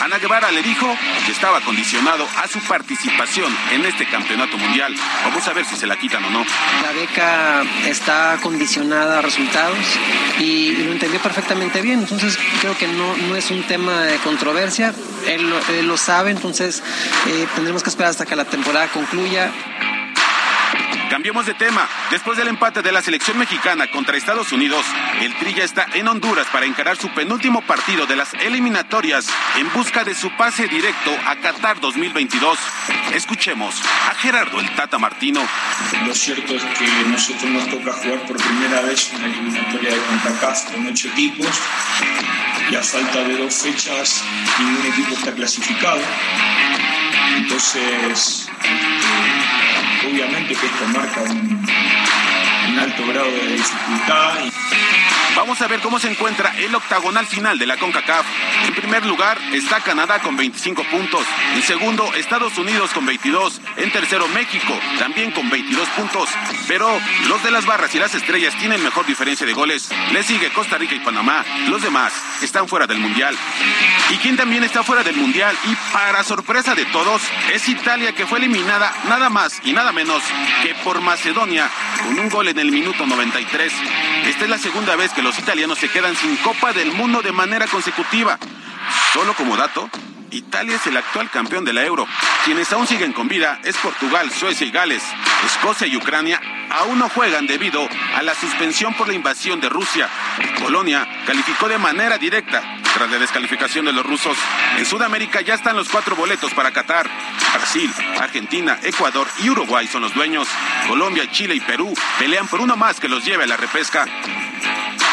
Ana 0.01 0.17
Guevara 0.19 0.51
le 0.51 0.61
dijo 0.61 0.95
que 1.25 1.31
estaba 1.31 1.61
condicionado 1.61 2.27
a 2.43 2.47
su 2.47 2.59
participación 2.59 3.55
en 3.71 3.85
este 3.85 4.05
campeonato 4.05 4.57
mundial. 4.57 4.93
Vamos 5.23 5.47
a 5.47 5.53
ver 5.53 5.65
si 5.65 5.75
se 5.77 5.87
la 5.87 5.97
quitan 5.97 6.23
o 6.25 6.29
no. 6.29 6.45
La 6.85 6.91
beca 6.91 7.63
está 7.87 8.37
condicionada 8.43 9.17
a 9.17 9.21
resultados 9.23 9.75
y 10.39 10.71
lo 10.83 10.91
entendió 10.91 11.19
perfectamente 11.19 11.81
bien. 11.81 11.97
Entonces 12.01 12.37
creo 12.61 12.77
que 12.77 12.87
no, 12.87 13.17
no 13.27 13.35
es 13.35 13.49
un 13.49 13.63
tema 13.63 14.03
de 14.03 14.17
controversia. 14.17 14.93
Él, 15.25 15.49
lo- 15.49 15.97
sabe, 15.97 16.29
entonces 16.29 16.83
eh, 17.25 17.47
tendremos 17.55 17.81
que 17.81 17.89
esperar 17.89 18.11
hasta 18.11 18.27
que 18.27 18.35
la 18.35 18.45
temporada 18.45 18.87
concluya. 18.89 19.49
Cambiemos 21.15 21.45
de 21.45 21.53
tema. 21.53 21.87
Después 22.11 22.37
del 22.37 22.49
empate 22.49 22.81
de 22.81 22.91
la 22.91 23.01
selección 23.01 23.37
mexicana 23.37 23.89
contra 23.89 24.17
Estados 24.17 24.51
Unidos, 24.51 24.85
el 25.21 25.33
Tri 25.37 25.53
ya 25.53 25.63
está 25.63 25.87
en 25.93 26.09
Honduras 26.09 26.45
para 26.51 26.65
encarar 26.65 26.97
su 26.97 27.07
penúltimo 27.13 27.61
partido 27.61 28.05
de 28.05 28.17
las 28.17 28.33
eliminatorias 28.33 29.25
en 29.57 29.71
busca 29.71 30.03
de 30.03 30.13
su 30.13 30.29
pase 30.35 30.67
directo 30.67 31.17
a 31.25 31.37
Qatar 31.37 31.79
2022. 31.79 32.59
Escuchemos 33.13 33.81
a 34.11 34.15
Gerardo 34.15 34.59
el 34.59 34.69
Tata 34.75 34.97
Martino. 34.97 35.39
Lo 36.05 36.13
cierto 36.13 36.53
es 36.53 36.65
que 36.77 36.85
nosotros 37.07 37.49
nos 37.49 37.69
toca 37.69 37.93
jugar 37.93 38.19
por 38.27 38.35
primera 38.35 38.81
vez 38.81 39.09
una 39.13 39.27
eliminatoria 39.27 39.91
de 39.91 39.97
CONCACAF 39.97 40.73
con 40.73 40.85
ocho 40.87 41.07
equipos 41.07 41.61
y 42.69 42.75
a 42.75 42.83
falta 42.83 43.23
de 43.23 43.37
dos 43.37 43.55
fechas 43.55 44.21
ningún 44.59 44.85
equipo 44.85 45.13
está 45.13 45.33
clasificado. 45.33 46.01
Entonces, 47.37 48.49
obviamente 50.07 50.55
que 50.55 50.65
esto 50.65 50.85
marca 50.93 51.21
un, 51.21 52.79
alto 52.79 53.07
grado 53.07 53.31
de 53.31 53.53
dificultad. 53.53 54.45
y- 54.45 55.14
Vamos 55.35 55.61
a 55.61 55.67
ver 55.67 55.81
cómo 55.81 55.99
se 55.99 56.09
encuentra 56.09 56.55
el 56.59 56.73
octagonal 56.73 57.25
final 57.27 57.59
de 57.59 57.65
la 57.65 57.75
CONCACAF. 57.75 58.25
En 58.67 58.73
primer 58.73 59.05
lugar 59.05 59.37
está 59.51 59.81
Canadá 59.81 60.21
con 60.21 60.37
25 60.37 60.83
puntos. 60.85 61.25
En 61.55 61.61
segundo, 61.61 62.13
Estados 62.13 62.57
Unidos 62.57 62.91
con 62.91 63.05
22. 63.05 63.59
En 63.75 63.91
tercero, 63.91 64.29
México, 64.29 64.73
también 64.97 65.31
con 65.31 65.49
22 65.49 65.89
puntos. 65.89 66.29
Pero 66.69 66.89
los 67.27 67.43
de 67.43 67.51
las 67.51 67.65
barras 67.65 67.93
y 67.93 67.99
las 67.99 68.15
estrellas 68.15 68.57
tienen 68.57 68.81
mejor 68.81 69.05
diferencia 69.05 69.45
de 69.45 69.51
goles. 69.51 69.89
Le 70.13 70.23
sigue 70.23 70.53
Costa 70.53 70.77
Rica 70.77 70.95
y 70.95 70.99
Panamá. 71.01 71.43
Los 71.67 71.81
demás 71.81 72.13
están 72.41 72.69
fuera 72.69 72.87
del 72.87 72.99
Mundial. 72.99 73.35
¿Y 74.11 74.17
quién 74.17 74.37
también 74.37 74.63
está 74.63 74.83
fuera 74.83 75.03
del 75.03 75.17
Mundial? 75.17 75.53
Y 75.65 75.75
para 75.91 76.23
sorpresa 76.23 76.75
de 76.75 76.85
todos, 76.85 77.21
es 77.53 77.67
Italia 77.67 78.13
que 78.13 78.25
fue 78.25 78.39
eliminada 78.39 78.93
nada 79.09 79.29
más 79.29 79.59
y 79.65 79.73
nada 79.73 79.91
menos 79.91 80.23
que 80.63 80.73
por 80.75 81.01
Macedonia 81.01 81.69
con 82.03 82.17
un 82.19 82.29
gol 82.29 82.47
en 82.47 82.59
el 82.59 82.71
minuto 82.71 83.05
93. 83.05 83.73
Esta 84.27 84.43
es 84.45 84.49
la 84.49 84.57
segunda 84.57 84.95
vez 84.95 85.11
que 85.11 85.24
los 85.25 85.39
italianos 85.39 85.79
se 85.79 85.89
quedan 85.89 86.15
sin 86.15 86.35
Copa 86.37 86.71
del 86.71 86.91
Mundo 86.91 87.23
de 87.23 87.31
manera 87.31 87.65
consecutiva. 87.65 88.37
Solo 89.11 89.33
como 89.33 89.57
dato, 89.57 89.89
Italia 90.29 90.75
es 90.75 90.85
el 90.85 90.95
actual 90.97 91.31
campeón 91.31 91.65
de 91.65 91.73
la 91.73 91.83
Euro. 91.83 92.07
Quienes 92.43 92.71
aún 92.71 92.85
siguen 92.85 93.11
con 93.11 93.27
vida 93.27 93.59
es 93.63 93.75
Portugal, 93.77 94.29
Suecia 94.29 94.67
y 94.67 94.69
Gales. 94.69 95.01
Escocia 95.47 95.87
y 95.87 95.97
Ucrania 95.97 96.39
aún 96.69 96.99
no 96.99 97.09
juegan 97.09 97.47
debido 97.47 97.89
a 98.15 98.21
la 98.21 98.35
suspensión 98.35 98.93
por 98.93 99.07
la 99.07 99.15
invasión 99.15 99.59
de 99.59 99.67
Rusia. 99.67 100.07
Polonia 100.61 101.07
calificó 101.25 101.67
de 101.67 101.79
manera 101.79 102.19
directa 102.19 102.61
tras 102.93 103.09
la 103.09 103.17
descalificación 103.17 103.85
de 103.85 103.93
los 103.93 104.05
rusos. 104.05 104.37
En 104.77 104.85
Sudamérica 104.85 105.41
ya 105.41 105.55
están 105.55 105.75
los 105.75 105.89
cuatro 105.89 106.15
boletos 106.15 106.53
para 106.53 106.71
Qatar. 106.71 107.09
Brasil, 107.51 107.91
Argentina, 108.19 108.77
Ecuador 108.83 109.27
y 109.39 109.49
Uruguay 109.49 109.87
son 109.87 110.03
los 110.03 110.13
dueños. 110.13 110.47
Colombia, 110.87 111.31
Chile 111.31 111.55
y 111.55 111.61
Perú 111.61 111.91
pelean 112.19 112.47
por 112.47 112.61
uno 112.61 112.77
más 112.77 112.99
que 112.99 113.09
los 113.09 113.25
lleve 113.25 113.45
a 113.45 113.47
la 113.47 113.57
repesca. 113.57 114.05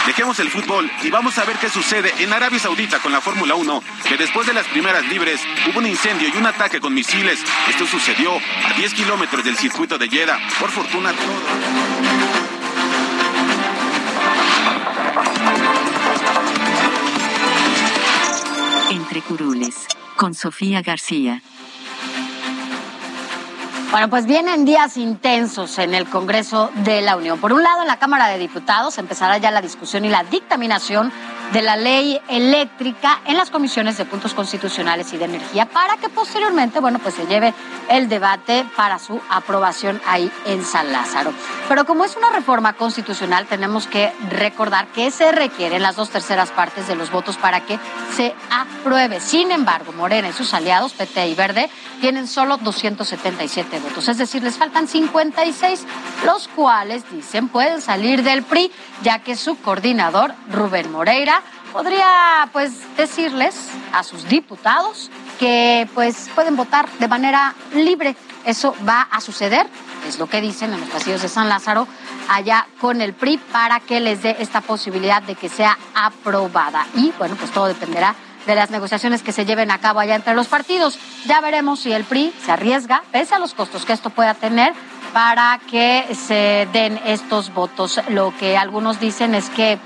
Dejemos 0.07 0.39
el 0.41 0.51
fútbol 0.51 0.91
y 1.03 1.11
vamos 1.11 1.39
a 1.39 1.45
ver 1.45 1.57
qué 1.59 1.69
sucede 1.69 2.13
en 2.19 2.33
Arabia 2.33 2.59
Saudita 2.59 2.99
con 2.99 3.13
la 3.13 3.21
Fórmula 3.21 3.55
1, 3.55 3.83
que 4.09 4.17
después 4.17 4.47
de 4.47 4.53
las 4.53 4.67
primeras 4.67 5.07
libres 5.07 5.41
hubo 5.69 5.79
un 5.79 5.87
incendio 5.87 6.29
y 6.29 6.37
un 6.37 6.47
ataque 6.47 6.81
con 6.81 6.93
misiles. 6.93 7.39
Esto 7.69 7.87
sucedió 7.87 8.33
a 8.35 8.73
10 8.77 8.95
kilómetros 8.95 9.45
del 9.45 9.57
circuito 9.57 9.99
de 9.99 10.09
Jeddah. 10.09 10.39
Por 10.59 10.71
fortuna, 10.71 11.13
todo. 11.13 12.43
Entre 18.91 19.21
curules, 19.23 19.87
con 20.17 20.35
Sofía 20.35 20.83
García. 20.83 21.43
Bueno, 23.93 24.09
pues 24.09 24.25
vienen 24.25 24.65
días 24.65 24.97
intensos 24.97 25.79
en 25.79 25.93
el 25.93 26.09
Congreso 26.09 26.71
de 26.77 27.03
la 27.03 27.15
Unión. 27.15 27.39
Por 27.39 27.53
un 27.53 27.63
lado, 27.63 27.83
en 27.83 27.89
la 27.89 27.99
Cámara 27.99 28.27
de 28.29 28.39
Diputados 28.39 28.97
empezará 28.97 29.37
ya 29.37 29.51
la 29.51 29.61
discusión 29.61 30.07
y 30.07 30.09
la 30.09 30.25
dictaminación 30.25 31.13
de 31.53 31.63
la 31.63 31.77
ley 31.77 32.21
eléctrica 32.29 33.21
en 33.27 33.37
las 33.37 33.51
comisiones 33.51 33.99
de 33.99 34.05
puntos 34.05 34.33
constitucionales 34.33 35.13
y 35.13 35.19
de 35.19 35.27
energía 35.27 35.67
para 35.67 35.97
que 35.99 36.09
posteriormente, 36.09 36.81
bueno, 36.81 36.99
pues 36.99 37.15
se 37.15 37.27
lleve 37.27 37.53
el 37.91 38.09
debate 38.09 38.65
para 38.75 38.99
su 38.99 39.21
aprobación 39.29 40.01
ahí 40.07 40.31
en 40.47 40.65
San 40.65 40.93
Lázaro. 40.93 41.33
Pero 41.69 41.85
como 41.85 42.05
es 42.05 42.17
una 42.17 42.31
reforma 42.31 42.73
constitucional, 42.73 43.47
tenemos 43.47 43.87
que 43.87 44.13
recordar 44.31 44.87
que 44.89 45.11
se 45.11 45.31
requieren 45.33 45.83
las 45.83 45.97
dos 45.97 46.11
terceras 46.11 46.51
partes 46.51 46.89
de 46.89 46.95
los 46.95 47.11
votos 47.11 47.37
para 47.37 47.61
que 47.61 47.79
se 48.17 48.35
apruebe. 48.51 49.21
Sin 49.21 49.51
embargo, 49.51 49.93
Morena 49.93 50.29
y 50.29 50.33
sus 50.33 50.55
aliados, 50.55 50.95
PT 50.95 51.29
y 51.29 51.35
Verde, 51.35 51.69
tienen 52.01 52.27
solo 52.27 52.57
277 52.57 53.79
votos, 53.81 54.09
es 54.09 54.19
decir, 54.19 54.43
les 54.43 54.57
faltan 54.57 54.89
56, 54.89 55.87
los 56.25 56.49
cuales 56.49 57.09
dicen 57.11 57.49
pueden 57.49 57.81
salir 57.81 58.23
del 58.23 58.43
PRI, 58.43 58.73
ya 59.03 59.21
que 59.21 59.37
su 59.37 59.57
coordinador, 59.61 60.35
Rubén 60.51 60.91
Moreira, 60.91 61.42
podría 61.73 62.49
pues 62.53 62.73
decirles 62.97 63.57
a 63.93 64.03
sus 64.03 64.29
diputados 64.29 65.11
que 65.39 65.89
pues 65.95 66.31
pueden 66.35 66.57
votar 66.57 66.89
de 66.99 67.09
manera 67.09 67.55
libre. 67.75 68.15
Eso 68.45 68.75
va 68.87 69.03
a 69.11 69.21
suceder, 69.21 69.67
es 70.07 70.19
lo 70.19 70.27
que 70.29 70.41
dicen 70.41 70.73
en 70.73 70.81
los 70.81 70.91
pasillos 70.91 71.23
de 71.23 71.29
San 71.29 71.49
Lázaro, 71.49 71.87
allá 72.29 72.67
con 72.81 73.01
el 73.01 73.15
PRI, 73.15 73.39
para 73.39 73.81
que 73.81 74.01
les 74.01 74.23
dé 74.23 74.37
esta 74.41 74.61
posibilidad 74.61 75.23
de 75.23 75.35
que 75.35 75.49
sea 75.49 75.79
aprobada. 75.95 76.87
Y 76.95 77.13
bueno, 77.19 77.37
pues 77.37 77.51
todo 77.53 77.67
dependerá 77.67 78.15
de 78.47 78.55
las 78.57 78.71
negociaciones 78.71 79.23
que 79.23 79.33
se 79.33 79.45
lleven 79.45 79.71
a 79.71 79.79
cabo 79.79 80.01
allá 80.01 80.17
entre 80.17 80.35
los 80.35 80.49
partidos. 80.49 80.99
Ya 81.27 81.41
veremos 81.41 81.81
si 81.81 81.93
el 81.93 82.05
PRI 82.05 82.33
se 82.45 82.51
arriesga, 82.51 83.03
pese 83.13 83.37
a 83.37 83.39
los 83.39 83.55
costos 83.55 83.85
que 83.85 83.93
esto 83.93 84.11
pueda 84.11 84.35
tener, 84.35 84.73
para 85.13 85.61
que 85.71 86.07
se 86.15 86.69
den 86.73 87.01
estos 87.05 87.55
votos. 87.55 88.01
Lo 88.09 88.37
que 88.39 88.57
algunos 88.57 88.99
dicen 88.99 89.35
es 89.35 89.51
que 89.51 89.79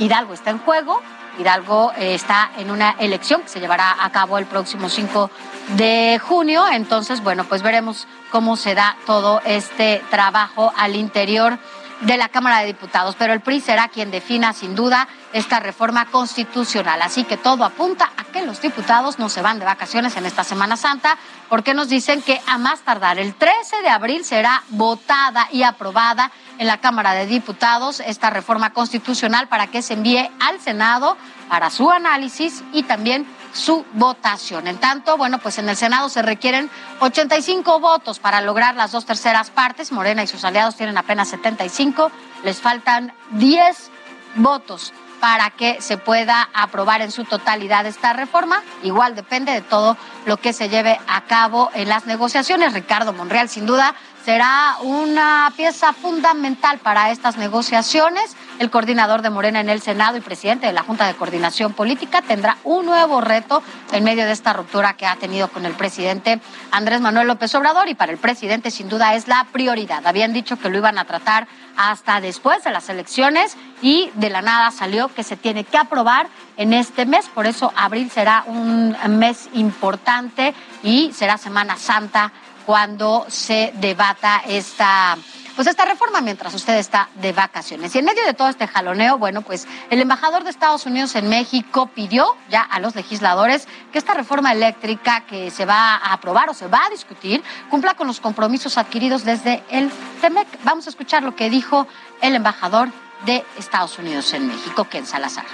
Hidalgo 0.00 0.34
está 0.34 0.50
en 0.50 0.58
juego, 0.58 1.00
Hidalgo 1.38 1.92
eh, 1.96 2.14
está 2.14 2.50
en 2.58 2.70
una 2.70 2.96
elección 2.98 3.42
que 3.42 3.48
se 3.48 3.60
llevará 3.60 4.04
a 4.04 4.10
cabo 4.10 4.38
el 4.38 4.46
próximo 4.46 4.88
5 4.88 5.30
de 5.76 6.20
junio, 6.22 6.64
entonces, 6.70 7.22
bueno, 7.22 7.44
pues 7.44 7.62
veremos 7.62 8.06
cómo 8.30 8.56
se 8.56 8.74
da 8.74 8.96
todo 9.06 9.40
este 9.44 10.02
trabajo 10.10 10.72
al 10.76 10.96
interior 10.96 11.58
de 12.00 12.16
la 12.16 12.28
Cámara 12.28 12.60
de 12.60 12.66
Diputados, 12.66 13.14
pero 13.18 13.32
el 13.32 13.40
PRI 13.40 13.60
será 13.60 13.88
quien 13.88 14.10
defina 14.10 14.52
sin 14.52 14.74
duda 14.74 15.08
esta 15.32 15.60
reforma 15.60 16.06
constitucional. 16.06 17.02
Así 17.02 17.24
que 17.24 17.36
todo 17.36 17.64
apunta 17.64 18.10
a 18.16 18.24
que 18.24 18.44
los 18.44 18.60
diputados 18.60 19.18
no 19.18 19.28
se 19.28 19.42
van 19.42 19.58
de 19.58 19.64
vacaciones 19.64 20.16
en 20.16 20.26
esta 20.26 20.44
Semana 20.44 20.76
Santa, 20.76 21.18
porque 21.48 21.74
nos 21.74 21.88
dicen 21.88 22.22
que 22.22 22.40
a 22.46 22.58
más 22.58 22.80
tardar 22.80 23.18
el 23.18 23.34
13 23.34 23.82
de 23.82 23.88
abril 23.88 24.24
será 24.24 24.62
votada 24.70 25.48
y 25.52 25.62
aprobada 25.62 26.30
en 26.58 26.66
la 26.66 26.78
Cámara 26.78 27.12
de 27.12 27.26
Diputados 27.26 28.00
esta 28.00 28.30
reforma 28.30 28.72
constitucional 28.72 29.48
para 29.48 29.66
que 29.66 29.82
se 29.82 29.94
envíe 29.94 30.30
al 30.40 30.60
Senado 30.60 31.16
para 31.48 31.70
su 31.70 31.90
análisis 31.90 32.62
y 32.72 32.84
también 32.84 33.26
su 33.52 33.84
votación. 33.94 34.66
En 34.66 34.78
tanto, 34.78 35.16
bueno, 35.16 35.38
pues 35.38 35.58
en 35.58 35.68
el 35.68 35.76
Senado 35.76 36.08
se 36.08 36.22
requieren 36.22 36.70
85 37.00 37.80
votos 37.80 38.18
para 38.18 38.40
lograr 38.40 38.74
las 38.76 38.92
dos 38.92 39.06
terceras 39.06 39.50
partes. 39.50 39.92
Morena 39.92 40.22
y 40.22 40.26
sus 40.26 40.44
aliados 40.44 40.76
tienen 40.76 40.98
apenas 40.98 41.28
75. 41.28 42.10
Les 42.44 42.60
faltan 42.60 43.12
10 43.32 43.90
votos 44.36 44.92
para 45.20 45.50
que 45.50 45.80
se 45.82 45.98
pueda 45.98 46.48
aprobar 46.54 47.02
en 47.02 47.12
su 47.12 47.24
totalidad 47.24 47.86
esta 47.86 48.12
reforma. 48.12 48.62
Igual 48.82 49.14
depende 49.14 49.52
de 49.52 49.60
todo 49.60 49.96
lo 50.24 50.38
que 50.38 50.52
se 50.52 50.68
lleve 50.68 50.98
a 51.06 51.22
cabo 51.22 51.70
en 51.74 51.88
las 51.88 52.06
negociaciones. 52.06 52.72
Ricardo 52.72 53.12
Monreal, 53.12 53.48
sin 53.48 53.66
duda, 53.66 53.94
será 54.24 54.76
una 54.82 55.52
pieza 55.56 55.92
fundamental 55.92 56.78
para 56.78 57.10
estas 57.10 57.36
negociaciones. 57.36 58.34
El 58.60 58.70
coordinador 58.70 59.22
de 59.22 59.30
Morena 59.30 59.60
en 59.60 59.70
el 59.70 59.80
Senado 59.80 60.18
y 60.18 60.20
presidente 60.20 60.66
de 60.66 60.74
la 60.74 60.82
Junta 60.82 61.06
de 61.06 61.14
Coordinación 61.14 61.72
Política 61.72 62.20
tendrá 62.20 62.58
un 62.62 62.84
nuevo 62.84 63.22
reto 63.22 63.62
en 63.90 64.04
medio 64.04 64.26
de 64.26 64.32
esta 64.32 64.52
ruptura 64.52 64.98
que 64.98 65.06
ha 65.06 65.16
tenido 65.16 65.48
con 65.48 65.64
el 65.64 65.72
presidente 65.72 66.42
Andrés 66.70 67.00
Manuel 67.00 67.26
López 67.26 67.54
Obrador 67.54 67.88
y 67.88 67.94
para 67.94 68.12
el 68.12 68.18
presidente 68.18 68.70
sin 68.70 68.90
duda 68.90 69.14
es 69.14 69.28
la 69.28 69.46
prioridad. 69.50 70.06
Habían 70.06 70.34
dicho 70.34 70.58
que 70.58 70.68
lo 70.68 70.76
iban 70.76 70.98
a 70.98 71.06
tratar 71.06 71.48
hasta 71.74 72.20
después 72.20 72.62
de 72.62 72.70
las 72.70 72.90
elecciones 72.90 73.56
y 73.80 74.10
de 74.16 74.28
la 74.28 74.42
nada 74.42 74.70
salió 74.72 75.08
que 75.08 75.22
se 75.22 75.38
tiene 75.38 75.64
que 75.64 75.78
aprobar 75.78 76.28
en 76.58 76.74
este 76.74 77.06
mes, 77.06 77.30
por 77.30 77.46
eso 77.46 77.72
abril 77.74 78.10
será 78.10 78.44
un 78.46 78.94
mes 79.08 79.48
importante 79.54 80.52
y 80.82 81.14
será 81.14 81.38
Semana 81.38 81.78
Santa 81.78 82.30
cuando 82.66 83.24
se 83.28 83.72
debata 83.76 84.42
esta 84.46 85.16
pues 85.56 85.68
esta 85.68 85.84
reforma 85.84 86.20
mientras 86.20 86.54
usted 86.54 86.76
está 86.76 87.08
de 87.16 87.32
vacaciones. 87.32 87.94
Y 87.94 87.98
en 87.98 88.04
medio 88.04 88.24
de 88.24 88.34
todo 88.34 88.48
este 88.48 88.66
jaloneo, 88.66 89.18
bueno, 89.18 89.42
pues 89.42 89.66
el 89.90 90.00
embajador 90.00 90.44
de 90.44 90.50
Estados 90.50 90.86
Unidos 90.86 91.14
en 91.14 91.28
México 91.28 91.90
pidió 91.94 92.36
ya 92.48 92.62
a 92.62 92.80
los 92.80 92.94
legisladores 92.94 93.68
que 93.92 93.98
esta 93.98 94.14
reforma 94.14 94.52
eléctrica 94.52 95.22
que 95.26 95.50
se 95.50 95.64
va 95.64 95.96
a 95.96 96.12
aprobar 96.12 96.50
o 96.50 96.54
se 96.54 96.68
va 96.68 96.84
a 96.86 96.90
discutir 96.90 97.42
cumpla 97.68 97.94
con 97.94 98.06
los 98.06 98.20
compromisos 98.20 98.78
adquiridos 98.78 99.24
desde 99.24 99.62
el 99.70 99.90
TEMEC. 100.20 100.46
Vamos 100.64 100.86
a 100.86 100.90
escuchar 100.90 101.22
lo 101.22 101.34
que 101.34 101.50
dijo 101.50 101.86
el 102.20 102.34
embajador 102.34 102.88
de 103.26 103.44
Estados 103.58 103.98
Unidos 103.98 104.32
en 104.32 104.48
México, 104.48 104.84
Ken 104.84 105.06
Salazar 105.06 105.44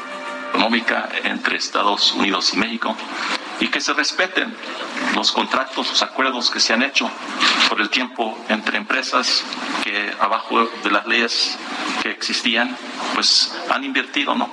económica 0.56 1.08
entre 1.24 1.58
Estados 1.58 2.12
Unidos 2.12 2.54
y 2.54 2.56
México 2.56 2.96
y 3.60 3.68
que 3.68 3.80
se 3.80 3.92
respeten 3.94 4.54
los 5.14 5.32
contratos, 5.32 5.88
los 5.88 6.02
acuerdos 6.02 6.50
que 6.50 6.60
se 6.60 6.72
han 6.72 6.82
hecho 6.82 7.10
por 7.68 7.80
el 7.80 7.88
tiempo 7.88 8.38
entre 8.48 8.76
empresas 8.76 9.44
que 9.82 10.14
abajo 10.20 10.68
de 10.82 10.90
las 10.90 11.06
leyes 11.06 11.58
que 12.02 12.10
existían, 12.10 12.76
pues 13.14 13.54
han 13.70 13.84
invertido, 13.84 14.34
¿no? 14.34 14.50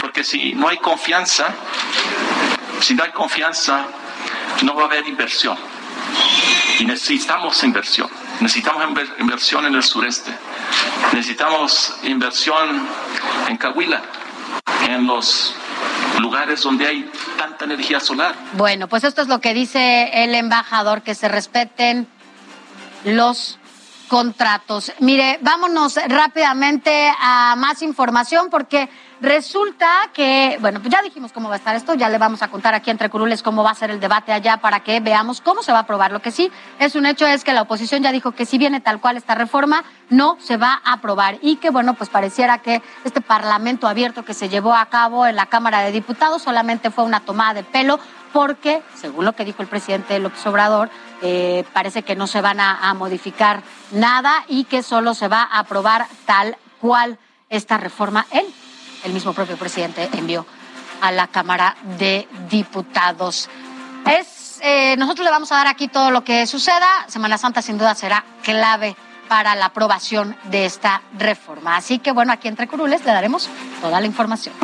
Porque 0.00 0.22
si 0.24 0.54
no 0.54 0.68
hay 0.68 0.78
confianza, 0.78 1.54
si 2.80 2.94
no 2.94 3.02
hay 3.02 3.10
confianza, 3.10 3.86
no 4.62 4.74
va 4.74 4.82
a 4.82 4.86
haber 4.86 5.06
inversión. 5.08 5.56
Y 6.78 6.84
necesitamos 6.84 7.62
inversión. 7.64 8.08
Necesitamos 8.40 8.84
inversión 9.18 9.66
en 9.66 9.74
el 9.74 9.82
sureste. 9.82 10.32
Necesitamos 11.12 11.94
inversión 12.04 12.88
en 13.48 13.56
Cahuila 13.56 14.02
en 14.88 15.06
los 15.06 15.54
lugares 16.18 16.62
donde 16.62 16.86
hay 16.86 17.10
energía 17.64 18.00
solar. 18.00 18.34
Bueno, 18.54 18.88
pues 18.88 19.04
esto 19.04 19.22
es 19.22 19.28
lo 19.28 19.40
que 19.40 19.54
dice 19.54 20.10
el 20.24 20.34
embajador, 20.34 21.02
que 21.02 21.14
se 21.14 21.28
respeten 21.28 22.06
los 23.04 23.58
contratos. 24.08 24.92
Mire, 24.98 25.38
vámonos 25.40 25.98
rápidamente 26.08 27.12
a 27.20 27.54
más 27.56 27.80
información 27.82 28.48
porque 28.50 28.88
resulta 29.20 30.10
que, 30.12 30.58
bueno, 30.60 30.80
pues 30.80 30.92
ya 30.92 31.02
dijimos 31.02 31.32
cómo 31.32 31.48
va 31.48 31.54
a 31.54 31.58
estar 31.58 31.76
esto, 31.76 31.94
ya 31.94 32.08
le 32.08 32.18
vamos 32.18 32.42
a 32.42 32.48
contar 32.48 32.74
aquí 32.74 32.90
entre 32.90 33.08
curules 33.08 33.42
cómo 33.42 33.62
va 33.62 33.70
a 33.70 33.74
ser 33.74 33.90
el 33.90 34.00
debate 34.00 34.32
allá 34.32 34.58
para 34.58 34.80
que 34.80 35.00
veamos 35.00 35.40
cómo 35.40 35.62
se 35.62 35.72
va 35.72 35.78
a 35.78 35.82
aprobar. 35.82 36.12
Lo 36.12 36.20
que 36.20 36.30
sí 36.30 36.50
es 36.78 36.94
un 36.94 37.06
hecho 37.06 37.26
es 37.26 37.44
que 37.44 37.52
la 37.52 37.62
oposición 37.62 38.02
ya 38.02 38.12
dijo 38.12 38.32
que 38.32 38.46
si 38.46 38.58
viene 38.58 38.80
tal 38.80 39.00
cual 39.00 39.16
esta 39.16 39.34
reforma, 39.34 39.84
no 40.08 40.36
se 40.40 40.56
va 40.56 40.80
a 40.84 40.94
aprobar 40.94 41.38
y 41.42 41.56
que, 41.56 41.70
bueno, 41.70 41.94
pues 41.94 42.10
pareciera 42.10 42.58
que 42.58 42.82
este 43.04 43.20
parlamento 43.20 43.86
abierto 43.86 44.24
que 44.24 44.34
se 44.34 44.48
llevó 44.48 44.74
a 44.74 44.86
cabo 44.86 45.26
en 45.26 45.36
la 45.36 45.46
Cámara 45.46 45.80
de 45.80 45.92
Diputados 45.92 46.42
solamente 46.42 46.90
fue 46.90 47.04
una 47.04 47.20
tomada 47.20 47.54
de 47.54 47.62
pelo 47.62 48.00
porque, 48.32 48.82
según 48.94 49.24
lo 49.24 49.34
que 49.34 49.44
dijo 49.44 49.62
el 49.62 49.68
presidente 49.68 50.18
López 50.18 50.46
Obrador, 50.46 50.90
eh, 51.22 51.64
parece 51.72 52.02
que 52.02 52.16
no 52.16 52.26
se 52.26 52.40
van 52.40 52.60
a, 52.60 52.94
modificar 52.94 53.62
nada 53.92 54.44
y 54.48 54.64
que 54.64 54.82
solo 54.82 55.14
se 55.14 55.28
va 55.28 55.42
a 55.42 55.60
aprobar 55.60 56.06
tal 56.26 56.56
cual 56.80 57.18
esta 57.48 57.76
reforma. 57.76 58.26
Él, 58.30 58.46
el 59.04 59.12
mismo 59.12 59.32
propio 59.32 59.56
presidente, 59.56 60.08
envió 60.12 60.46
a 61.00 61.12
la 61.12 61.28
Cámara 61.28 61.76
de 61.98 62.28
Diputados. 62.48 63.48
Es, 64.06 64.60
eh, 64.62 64.96
nosotros 64.98 65.24
le 65.24 65.30
vamos 65.30 65.50
a 65.52 65.56
dar 65.56 65.66
aquí 65.66 65.88
todo 65.88 66.10
lo 66.10 66.24
que 66.24 66.46
suceda. 66.46 67.04
Semana 67.08 67.38
Santa 67.38 67.62
sin 67.62 67.78
duda 67.78 67.94
será 67.94 68.24
clave 68.42 68.96
para 69.28 69.54
la 69.54 69.66
aprobación 69.66 70.36
de 70.44 70.66
esta 70.66 71.02
reforma. 71.16 71.76
Así 71.76 72.00
que 72.00 72.12
bueno, 72.12 72.32
aquí 72.32 72.48
entre 72.48 72.66
Curules 72.66 73.04
le 73.04 73.12
daremos 73.12 73.48
toda 73.80 74.00
la 74.00 74.06
información. 74.06 74.54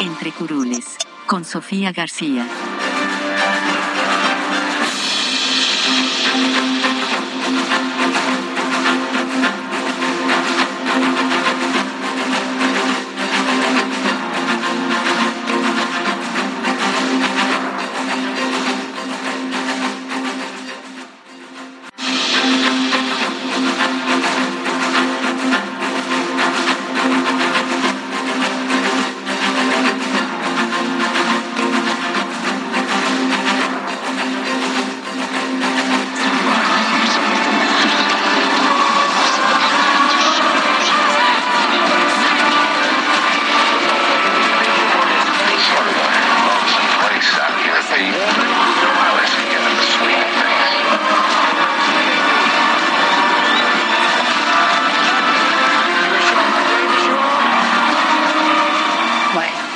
Entre 0.00 0.32
Curules, 0.32 0.98
con 1.26 1.44
Sofía 1.44 1.92
García. 1.92 2.46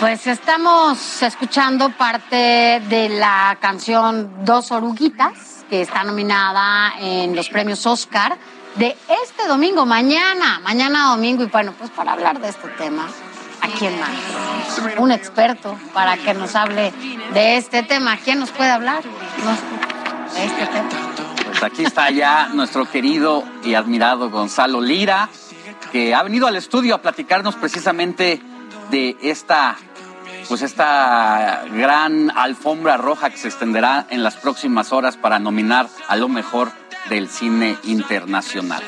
Estamos 0.06 1.20
escuchando 1.20 1.90
parte 1.90 2.80
de 2.88 3.08
la 3.08 3.58
canción 3.60 4.44
Dos 4.44 4.70
Oruguitas, 4.70 5.64
que 5.68 5.82
está 5.82 6.04
nominada 6.04 6.94
en 7.00 7.34
los 7.34 7.48
premios 7.48 7.84
Oscar 7.86 8.38
de 8.76 8.96
este 9.24 9.48
domingo, 9.48 9.84
mañana, 9.84 10.60
mañana 10.60 11.10
domingo. 11.10 11.42
Y 11.42 11.46
bueno, 11.46 11.74
pues 11.76 11.90
para 11.90 12.12
hablar 12.12 12.40
de 12.40 12.50
este 12.50 12.68
tema, 12.68 13.08
¿a 13.60 13.68
quién 13.78 13.98
más? 13.98 14.96
Un 14.98 15.10
experto 15.10 15.76
para 15.92 16.16
que 16.16 16.34
nos 16.34 16.54
hable 16.54 16.92
de 17.34 17.56
este 17.56 17.82
tema. 17.82 18.16
¿Quién 18.16 18.38
nos 18.38 18.50
puede 18.50 18.70
hablar 18.70 19.02
este? 20.36 20.68
Pues 21.46 21.62
aquí 21.64 21.84
está 21.84 22.10
ya 22.10 22.50
nuestro 22.52 22.88
querido 22.88 23.42
y 23.64 23.74
admirado 23.74 24.30
Gonzalo 24.30 24.80
Lira, 24.80 25.28
que 25.90 26.14
ha 26.14 26.22
venido 26.22 26.46
al 26.46 26.54
estudio 26.54 26.94
a 26.94 27.02
platicarnos 27.02 27.56
precisamente 27.56 28.40
de 28.90 29.16
esta 29.20 29.76
pues 30.48 30.62
esta 30.62 31.64
gran 31.72 32.30
alfombra 32.34 32.96
roja 32.96 33.30
que 33.30 33.36
se 33.36 33.48
extenderá 33.48 34.06
en 34.10 34.22
las 34.22 34.36
próximas 34.36 34.92
horas 34.92 35.16
para 35.16 35.38
nominar 35.38 35.88
a 36.08 36.16
lo 36.16 36.28
mejor 36.28 36.72
del 37.08 37.28
cine 37.28 37.76
internacional. 37.84 38.82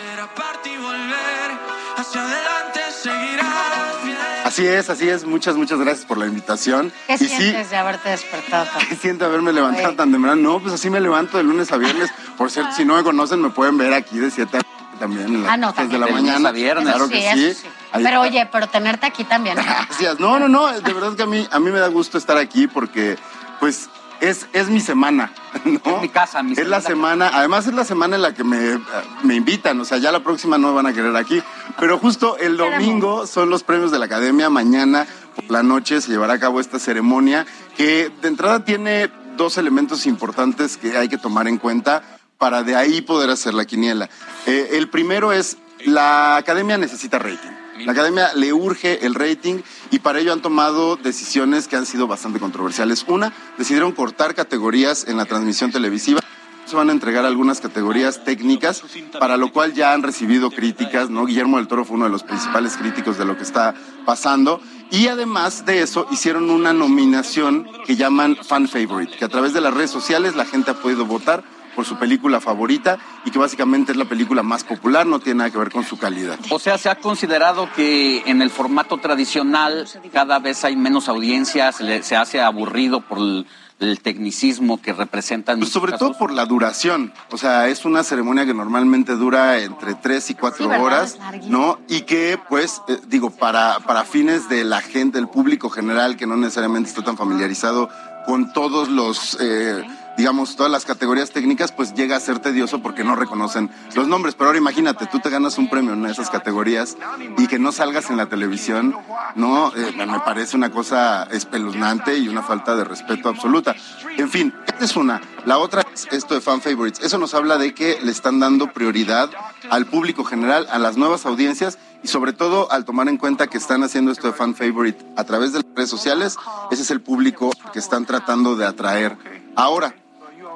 Así 4.44 4.66
es, 4.66 4.88
así 4.88 5.08
es. 5.08 5.24
Muchas, 5.24 5.56
muchas 5.56 5.78
gracias 5.78 6.06
por 6.06 6.16
la 6.16 6.26
invitación. 6.26 6.92
¿Qué 7.06 7.14
y 7.14 7.28
sientes 7.28 7.70
de 7.70 7.76
haberte 7.76 8.08
despertado? 8.08 8.66
¿Qué 8.88 8.96
siento 8.96 9.26
haberme 9.26 9.52
levantado 9.52 9.94
tan 9.94 10.10
temprano? 10.10 10.36
No, 10.40 10.60
pues 10.60 10.72
así 10.72 10.90
me 10.90 11.00
levanto 11.00 11.36
de 11.36 11.44
lunes 11.44 11.70
a 11.70 11.76
viernes. 11.76 12.10
Por 12.36 12.50
cierto, 12.50 12.72
si 12.74 12.84
no 12.84 12.96
me 12.96 13.02
conocen, 13.02 13.42
me 13.42 13.50
pueden 13.50 13.76
ver 13.76 13.92
aquí 13.92 14.18
de 14.18 14.30
7 14.30 14.56
a 14.56 14.60
también 14.98 15.26
en 15.26 15.42
las 15.42 15.78
ah, 15.78 15.84
de 15.84 15.98
la 15.98 16.06
mañana. 16.08 16.50
viernes. 16.50 16.86
Claro 16.88 17.08
que 17.08 17.54
sí. 17.54 17.68
Pero 17.92 18.20
oye, 18.20 18.48
pero 18.50 18.66
tenerte 18.66 19.06
aquí 19.06 19.24
también. 19.24 19.56
Gracias. 19.56 20.20
No, 20.20 20.38
no, 20.38 20.48
no. 20.48 20.68
De 20.68 20.92
verdad 20.92 21.14
que 21.14 21.22
a 21.22 21.26
mí, 21.26 21.46
a 21.50 21.58
mí 21.58 21.70
me 21.70 21.78
da 21.78 21.88
gusto 21.88 22.18
estar 22.18 22.36
aquí 22.36 22.66
porque, 22.66 23.16
pues, 23.60 23.88
es, 24.20 24.46
es 24.52 24.68
mi 24.68 24.80
semana, 24.80 25.32
¿no? 25.64 25.80
Es 25.84 26.02
mi 26.02 26.08
casa, 26.08 26.42
mi 26.42 26.52
Es 26.52 26.66
la 26.66 26.80
semana, 26.80 27.30
además 27.32 27.66
es 27.66 27.74
la 27.74 27.84
semana 27.84 28.16
en 28.16 28.22
la 28.22 28.34
que 28.34 28.44
me, 28.44 28.80
me 29.22 29.34
invitan, 29.34 29.80
o 29.80 29.84
sea, 29.84 29.98
ya 29.98 30.12
la 30.12 30.20
próxima 30.20 30.58
no 30.58 30.68
me 30.68 30.74
van 30.74 30.86
a 30.86 30.92
querer 30.92 31.14
aquí, 31.16 31.42
pero 31.78 31.98
justo 31.98 32.36
el 32.40 32.56
domingo 32.56 33.26
son 33.26 33.50
los 33.50 33.62
premios 33.62 33.90
de 33.90 33.98
la 33.98 34.06
Academia, 34.06 34.50
mañana 34.50 35.06
por 35.34 35.50
la 35.50 35.62
noche 35.62 36.00
se 36.00 36.10
llevará 36.10 36.34
a 36.34 36.40
cabo 36.40 36.60
esta 36.60 36.78
ceremonia 36.78 37.46
que 37.76 38.10
de 38.20 38.28
entrada 38.28 38.64
tiene 38.64 39.10
dos 39.36 39.56
elementos 39.56 40.06
importantes 40.06 40.76
que 40.76 40.96
hay 40.96 41.08
que 41.08 41.18
tomar 41.18 41.46
en 41.46 41.58
cuenta 41.58 42.02
para 42.38 42.62
de 42.62 42.74
ahí 42.74 43.02
poder 43.02 43.30
hacer 43.30 43.54
la 43.54 43.64
quiniela. 43.64 44.08
Eh, 44.46 44.70
el 44.72 44.88
primero 44.88 45.32
es, 45.32 45.58
la 45.84 46.36
Academia 46.36 46.76
necesita 46.76 47.18
rating. 47.18 47.57
La 47.84 47.92
academia 47.92 48.32
le 48.34 48.52
urge 48.52 49.04
el 49.06 49.14
rating 49.14 49.60
y 49.90 49.98
para 50.00 50.20
ello 50.20 50.32
han 50.32 50.42
tomado 50.42 50.96
decisiones 50.96 51.68
que 51.68 51.76
han 51.76 51.86
sido 51.86 52.06
bastante 52.06 52.40
controversiales. 52.40 53.04
Una, 53.08 53.32
decidieron 53.56 53.92
cortar 53.92 54.34
categorías 54.34 55.06
en 55.08 55.16
la 55.16 55.24
transmisión 55.24 55.70
televisiva 55.70 56.20
se 56.68 56.76
van 56.76 56.90
a 56.90 56.92
entregar 56.92 57.24
algunas 57.24 57.60
categorías 57.60 58.24
técnicas, 58.24 58.82
para 59.18 59.38
lo 59.38 59.50
cual 59.52 59.72
ya 59.72 59.94
han 59.94 60.02
recibido 60.02 60.50
críticas, 60.50 61.08
¿no? 61.08 61.24
Guillermo 61.24 61.56
del 61.56 61.66
Toro 61.66 61.84
fue 61.84 61.96
uno 61.96 62.04
de 62.04 62.10
los 62.10 62.22
principales 62.22 62.76
críticos 62.76 63.16
de 63.16 63.24
lo 63.24 63.36
que 63.36 63.42
está 63.42 63.74
pasando. 64.04 64.60
Y 64.90 65.08
además 65.08 65.64
de 65.64 65.80
eso, 65.80 66.06
hicieron 66.10 66.50
una 66.50 66.74
nominación 66.74 67.66
que 67.86 67.96
llaman 67.96 68.36
Fan 68.36 68.68
Favorite, 68.68 69.16
que 69.16 69.24
a 69.24 69.28
través 69.28 69.54
de 69.54 69.62
las 69.62 69.72
redes 69.72 69.90
sociales 69.90 70.36
la 70.36 70.44
gente 70.44 70.70
ha 70.70 70.74
podido 70.74 71.06
votar 71.06 71.42
por 71.78 71.84
su 71.86 71.96
película 71.96 72.40
favorita 72.40 72.98
y 73.24 73.30
que 73.30 73.38
básicamente 73.38 73.92
es 73.92 73.98
la 73.98 74.04
película 74.06 74.42
más 74.42 74.64
popular, 74.64 75.06
no 75.06 75.20
tiene 75.20 75.38
nada 75.38 75.50
que 75.52 75.58
ver 75.58 75.70
con 75.70 75.84
su 75.84 75.96
calidad. 75.96 76.36
O 76.50 76.58
sea, 76.58 76.76
se 76.76 76.90
ha 76.90 76.96
considerado 76.96 77.68
que 77.76 78.24
en 78.26 78.42
el 78.42 78.50
formato 78.50 78.96
tradicional 78.98 79.86
cada 80.12 80.40
vez 80.40 80.64
hay 80.64 80.74
menos 80.74 81.08
audiencias, 81.08 81.76
se, 81.76 81.84
le- 81.84 82.02
se 82.02 82.16
hace 82.16 82.40
aburrido 82.40 83.00
por 83.02 83.18
el, 83.18 83.46
el 83.78 84.00
tecnicismo 84.00 84.82
que 84.82 84.92
representan. 84.92 85.60
Pues 85.60 85.70
sobre 85.70 85.92
todo 85.92 86.18
por 86.18 86.32
la 86.32 86.46
duración. 86.46 87.12
O 87.30 87.38
sea, 87.38 87.68
es 87.68 87.84
una 87.84 88.02
ceremonia 88.02 88.44
que 88.44 88.54
normalmente 88.54 89.12
dura 89.14 89.60
entre 89.60 89.94
tres 89.94 90.30
y 90.30 90.34
cuatro 90.34 90.68
horas. 90.82 91.16
¿no? 91.46 91.78
Y 91.88 92.00
que, 92.00 92.40
pues, 92.48 92.82
eh, 92.88 92.98
digo, 93.06 93.30
para, 93.30 93.78
para 93.86 94.02
fines 94.02 94.48
de 94.48 94.64
la 94.64 94.80
gente, 94.80 95.18
del 95.18 95.28
público 95.28 95.70
general, 95.70 96.16
que 96.16 96.26
no 96.26 96.36
necesariamente 96.36 96.88
está 96.90 97.02
tan 97.04 97.16
familiarizado 97.16 97.88
con 98.26 98.52
todos 98.52 98.88
los, 98.88 99.38
eh, 99.40 99.84
digamos, 100.18 100.56
todas 100.56 100.70
las 100.70 100.84
categorías 100.84 101.30
técnicas, 101.30 101.70
pues 101.70 101.94
llega 101.94 102.16
a 102.16 102.20
ser 102.20 102.40
tedioso 102.40 102.82
porque 102.82 103.04
no 103.04 103.14
reconocen 103.14 103.70
los 103.94 104.08
nombres. 104.08 104.34
Pero 104.34 104.48
ahora 104.48 104.58
imagínate, 104.58 105.06
tú 105.06 105.20
te 105.20 105.30
ganas 105.30 105.58
un 105.58 105.70
premio 105.70 105.94
en 105.94 106.04
esas 106.06 106.28
categorías 106.28 106.96
y 107.38 107.46
que 107.46 107.60
no 107.60 107.70
salgas 107.70 108.10
en 108.10 108.16
la 108.16 108.26
televisión, 108.26 108.96
¿no? 109.36 109.72
Eh, 109.76 109.92
me 109.96 110.06
me 110.06 110.18
parece 110.20 110.56
una 110.56 110.70
cosa 110.70 111.28
espeluznante 111.30 112.18
y 112.18 112.28
una 112.28 112.42
falta 112.42 112.74
de 112.74 112.82
respeto 112.82 113.28
absoluta. 113.28 113.76
En 114.16 114.28
fin, 114.28 114.52
esta 114.66 114.84
es 114.84 114.96
una. 114.96 115.20
La 115.46 115.58
otra 115.58 115.86
es 115.94 116.08
esto 116.10 116.34
de 116.34 116.40
fan 116.40 116.60
favorites. 116.60 117.00
Eso 117.00 117.18
nos 117.18 117.34
habla 117.34 117.56
de 117.56 117.72
que 117.72 118.00
le 118.02 118.10
están 118.10 118.40
dando 118.40 118.72
prioridad 118.72 119.30
al 119.70 119.86
público 119.86 120.24
general, 120.24 120.66
a 120.70 120.80
las 120.80 120.96
nuevas 120.96 121.26
audiencias 121.26 121.78
y 122.02 122.08
sobre 122.08 122.32
todo 122.32 122.72
al 122.72 122.84
tomar 122.84 123.08
en 123.08 123.18
cuenta 123.18 123.46
que 123.46 123.58
están 123.58 123.84
haciendo 123.84 124.10
esto 124.10 124.26
de 124.26 124.32
fan 124.32 124.56
favorite 124.56 125.04
a 125.16 125.22
través 125.22 125.52
de 125.52 125.60
las 125.60 125.66
redes 125.76 125.90
sociales, 125.90 126.36
ese 126.72 126.82
es 126.82 126.90
el 126.90 127.00
público 127.00 127.50
que 127.72 127.78
están 127.78 128.04
tratando 128.04 128.56
de 128.56 128.66
atraer 128.66 129.16
ahora. 129.54 129.94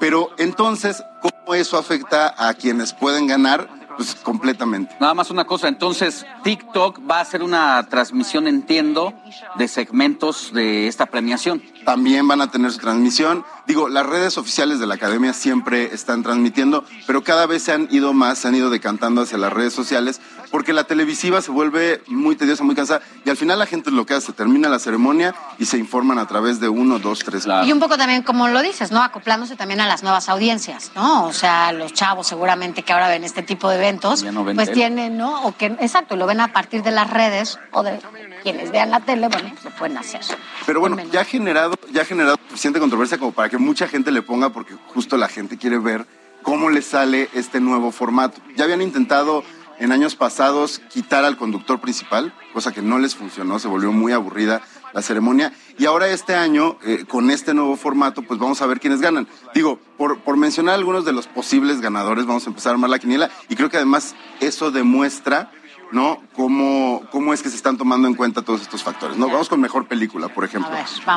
Pero 0.02 0.30
entonces, 0.36 1.00
¿cómo 1.20 1.54
eso 1.54 1.78
afecta 1.78 2.34
a 2.36 2.54
quienes 2.54 2.92
pueden 2.92 3.28
ganar? 3.28 3.68
Pues 3.96 4.16
completamente. 4.16 4.96
Nada 4.98 5.14
más 5.14 5.30
una 5.30 5.44
cosa, 5.44 5.68
entonces 5.68 6.26
TikTok 6.42 7.08
va 7.08 7.18
a 7.18 7.20
hacer 7.20 7.40
una 7.40 7.86
transmisión, 7.88 8.48
entiendo, 8.48 9.14
de 9.54 9.68
segmentos 9.68 10.52
de 10.52 10.88
esta 10.88 11.06
premiación. 11.06 11.62
También 11.84 12.28
van 12.28 12.40
a 12.40 12.50
tener 12.50 12.70
su 12.72 12.78
transmisión. 12.78 13.44
Digo, 13.66 13.88
las 13.88 14.06
redes 14.06 14.38
oficiales 14.38 14.78
de 14.78 14.86
la 14.86 14.94
academia 14.94 15.32
siempre 15.32 15.92
están 15.94 16.22
transmitiendo, 16.22 16.84
pero 17.06 17.22
cada 17.22 17.46
vez 17.46 17.62
se 17.62 17.72
han 17.72 17.88
ido 17.90 18.12
más, 18.12 18.38
se 18.38 18.48
han 18.48 18.54
ido 18.54 18.70
decantando 18.70 19.22
hacia 19.22 19.38
las 19.38 19.52
redes 19.52 19.72
sociales, 19.72 20.20
porque 20.50 20.72
la 20.72 20.84
televisiva 20.84 21.40
se 21.40 21.50
vuelve 21.50 22.02
muy 22.08 22.36
tediosa, 22.36 22.64
muy 22.64 22.74
cansada, 22.74 23.02
y 23.24 23.30
al 23.30 23.36
final 23.36 23.58
la 23.58 23.66
gente 23.66 23.90
lo 23.90 24.04
que 24.04 24.14
hace, 24.14 24.32
termina 24.32 24.68
la 24.68 24.78
ceremonia 24.78 25.34
y 25.58 25.64
se 25.64 25.78
informan 25.78 26.18
a 26.18 26.26
través 26.26 26.60
de 26.60 26.68
uno, 26.68 26.98
dos, 26.98 27.20
tres. 27.20 27.46
Y 27.64 27.72
un 27.72 27.80
poco 27.80 27.96
también, 27.96 28.22
como 28.22 28.48
lo 28.48 28.62
dices, 28.62 28.90
¿no? 28.92 29.02
Acoplándose 29.02 29.56
también 29.56 29.80
a 29.80 29.86
las 29.86 30.02
nuevas 30.02 30.28
audiencias, 30.28 30.92
¿no? 30.94 31.26
O 31.26 31.32
sea, 31.32 31.72
los 31.72 31.92
chavos 31.92 32.26
seguramente 32.26 32.82
que 32.82 32.92
ahora 32.92 33.08
ven 33.08 33.24
este 33.24 33.42
tipo 33.42 33.68
de 33.70 33.76
eventos, 33.76 34.22
no 34.24 34.44
pues 34.44 34.56
tele. 34.56 34.72
tienen, 34.72 35.16
¿no? 35.16 35.42
O 35.44 35.56
que, 35.56 35.66
exacto, 35.66 36.16
lo 36.16 36.26
ven 36.26 36.40
a 36.40 36.52
partir 36.52 36.82
de 36.82 36.90
las 36.90 37.08
redes 37.10 37.58
o 37.70 37.82
de 37.82 38.00
quienes 38.42 38.70
vean 38.70 38.90
la 38.90 39.00
tele, 39.00 39.28
bueno, 39.28 39.48
pues 39.50 39.64
lo 39.64 39.70
pueden 39.70 39.96
hacer. 39.98 40.20
Pero 40.66 40.80
bueno, 40.80 40.96
ya 41.10 41.20
ha 41.20 41.24
generado, 41.24 41.71
ya 41.92 42.02
ha 42.02 42.04
generado 42.04 42.38
suficiente 42.48 42.80
controversia 42.80 43.18
como 43.18 43.32
para 43.32 43.48
que 43.48 43.58
mucha 43.58 43.88
gente 43.88 44.10
le 44.10 44.22
ponga, 44.22 44.50
porque 44.50 44.74
justo 44.88 45.16
la 45.16 45.28
gente 45.28 45.58
quiere 45.58 45.78
ver 45.78 46.06
cómo 46.42 46.70
le 46.70 46.82
sale 46.82 47.28
este 47.34 47.60
nuevo 47.60 47.92
formato. 47.92 48.40
Ya 48.56 48.64
habían 48.64 48.82
intentado 48.82 49.44
en 49.78 49.92
años 49.92 50.14
pasados 50.14 50.80
quitar 50.90 51.24
al 51.24 51.36
conductor 51.36 51.80
principal, 51.80 52.32
cosa 52.52 52.72
que 52.72 52.82
no 52.82 52.98
les 52.98 53.14
funcionó, 53.14 53.58
se 53.58 53.68
volvió 53.68 53.92
muy 53.92 54.12
aburrida 54.12 54.62
la 54.92 55.02
ceremonia. 55.02 55.52
Y 55.78 55.86
ahora 55.86 56.08
este 56.08 56.34
año, 56.34 56.78
eh, 56.84 57.04
con 57.08 57.30
este 57.30 57.54
nuevo 57.54 57.76
formato, 57.76 58.22
pues 58.22 58.38
vamos 58.38 58.60
a 58.62 58.66
ver 58.66 58.78
quiénes 58.78 59.00
ganan. 59.00 59.26
Digo, 59.54 59.80
por, 59.96 60.20
por 60.20 60.36
mencionar 60.36 60.74
algunos 60.74 61.04
de 61.04 61.12
los 61.12 61.26
posibles 61.26 61.80
ganadores, 61.80 62.26
vamos 62.26 62.46
a 62.46 62.50
empezar 62.50 62.70
a 62.70 62.74
armar 62.74 62.90
la 62.90 62.98
quiniela 62.98 63.30
y 63.48 63.56
creo 63.56 63.70
que 63.70 63.78
además 63.78 64.14
eso 64.40 64.70
demuestra 64.70 65.50
¿no? 65.92 66.22
¿Cómo, 66.34 67.02
¿Cómo 67.12 67.32
es 67.34 67.42
que 67.42 67.50
se 67.50 67.56
están 67.56 67.76
tomando 67.76 68.08
en 68.08 68.14
cuenta 68.14 68.42
todos 68.42 68.62
estos 68.62 68.82
factores? 68.82 69.16
¿no? 69.16 69.28
Vamos 69.28 69.48
con 69.48 69.60
mejor 69.60 69.86
película, 69.86 70.28
por 70.28 70.44
ejemplo. 70.44 70.72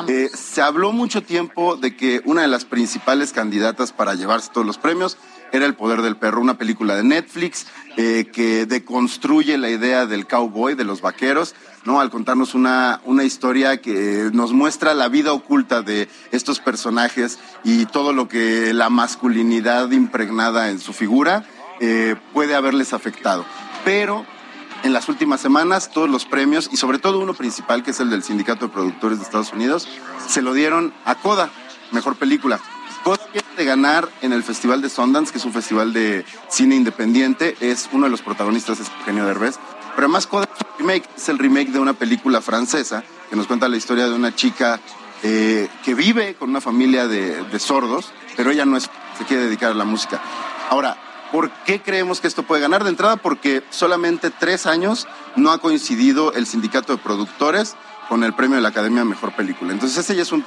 Eh, 0.06 0.28
se 0.32 0.62
habló 0.62 0.92
mucho 0.92 1.22
tiempo 1.22 1.76
de 1.76 1.96
que 1.96 2.20
una 2.24 2.42
de 2.42 2.48
las 2.48 2.64
principales 2.64 3.32
candidatas 3.32 3.92
para 3.92 4.14
llevarse 4.14 4.50
todos 4.52 4.66
los 4.66 4.78
premios 4.78 5.16
era 5.52 5.64
El 5.64 5.74
Poder 5.74 6.02
del 6.02 6.16
Perro, 6.16 6.40
una 6.40 6.58
película 6.58 6.94
de 6.94 7.04
Netflix 7.04 7.66
eh, 7.96 8.26
que 8.32 8.66
deconstruye 8.66 9.56
la 9.56 9.70
idea 9.70 10.06
del 10.06 10.26
cowboy, 10.26 10.74
de 10.74 10.84
los 10.84 11.00
vaqueros, 11.00 11.54
¿no? 11.84 12.00
Al 12.00 12.10
contarnos 12.10 12.54
una, 12.54 13.00
una 13.04 13.24
historia 13.24 13.80
que 13.80 14.30
nos 14.32 14.52
muestra 14.52 14.92
la 14.92 15.08
vida 15.08 15.32
oculta 15.32 15.82
de 15.82 16.08
estos 16.32 16.60
personajes 16.60 17.38
y 17.64 17.86
todo 17.86 18.12
lo 18.12 18.28
que 18.28 18.74
la 18.74 18.90
masculinidad 18.90 19.90
impregnada 19.92 20.70
en 20.70 20.80
su 20.80 20.92
figura 20.92 21.46
eh, 21.80 22.16
puede 22.32 22.54
haberles 22.54 22.92
afectado. 22.92 23.46
Pero 23.84 24.26
en 24.86 24.92
las 24.92 25.08
últimas 25.08 25.40
semanas 25.40 25.90
todos 25.90 26.08
los 26.08 26.24
premios 26.24 26.70
y 26.72 26.76
sobre 26.76 26.98
todo 26.98 27.18
uno 27.18 27.34
principal 27.34 27.82
que 27.82 27.90
es 27.90 27.98
el 27.98 28.08
del 28.08 28.22
Sindicato 28.22 28.66
de 28.66 28.72
Productores 28.72 29.18
de 29.18 29.24
Estados 29.24 29.52
Unidos 29.52 29.88
se 30.28 30.42
lo 30.42 30.52
dieron 30.52 30.94
a 31.04 31.16
Coda, 31.16 31.50
mejor 31.90 32.16
película. 32.16 32.60
Coda 33.02 33.20
viene 33.32 33.48
de 33.56 33.64
ganar 33.64 34.08
en 34.22 34.32
el 34.32 34.44
Festival 34.44 34.80
de 34.80 34.88
Sundance, 34.88 35.32
que 35.32 35.38
es 35.38 35.44
un 35.44 35.52
festival 35.52 35.92
de 35.92 36.24
cine 36.48 36.76
independiente, 36.76 37.56
es 37.60 37.88
uno 37.92 38.04
de 38.04 38.10
los 38.10 38.22
protagonistas 38.22 38.78
es 38.78 38.88
Eugenio 39.00 39.26
Derbez, 39.26 39.58
pero 39.96 40.06
además 40.06 40.28
Coda 40.28 40.48
es 40.54 40.60
un 40.60 40.78
remake, 40.78 41.08
es 41.16 41.28
el 41.28 41.38
remake 41.38 41.72
de 41.72 41.80
una 41.80 41.94
película 41.94 42.40
francesa 42.40 43.02
que 43.28 43.34
nos 43.34 43.48
cuenta 43.48 43.68
la 43.68 43.76
historia 43.76 44.06
de 44.06 44.14
una 44.14 44.36
chica 44.36 44.80
eh, 45.24 45.68
que 45.84 45.94
vive 45.94 46.34
con 46.34 46.50
una 46.50 46.60
familia 46.60 47.08
de, 47.08 47.58
sordos, 47.58 48.12
pero 48.36 48.52
ella 48.52 48.64
no 48.64 48.78
se 48.78 48.88
quiere 49.26 49.46
dedicar 49.46 49.72
a 49.72 49.74
la 49.74 49.84
música. 49.84 50.20
Ahora, 50.70 50.96
¿Por 51.36 51.50
qué 51.66 51.82
creemos 51.82 52.22
que 52.22 52.28
esto 52.28 52.44
puede 52.44 52.62
ganar? 52.62 52.82
De 52.82 52.88
entrada, 52.88 53.16
porque 53.16 53.62
solamente 53.68 54.30
tres 54.30 54.64
años 54.64 55.06
no 55.36 55.50
ha 55.50 55.58
coincidido 55.58 56.32
el 56.32 56.46
sindicato 56.46 56.96
de 56.96 57.02
productores 57.02 57.76
con 58.08 58.24
el 58.24 58.32
premio 58.32 58.56
de 58.56 58.62
la 58.62 58.70
Academia 58.70 59.04
Mejor 59.04 59.36
Película. 59.36 59.70
Entonces 59.70 59.98
ese 59.98 60.16
ya 60.16 60.22
es 60.22 60.32
un 60.32 60.46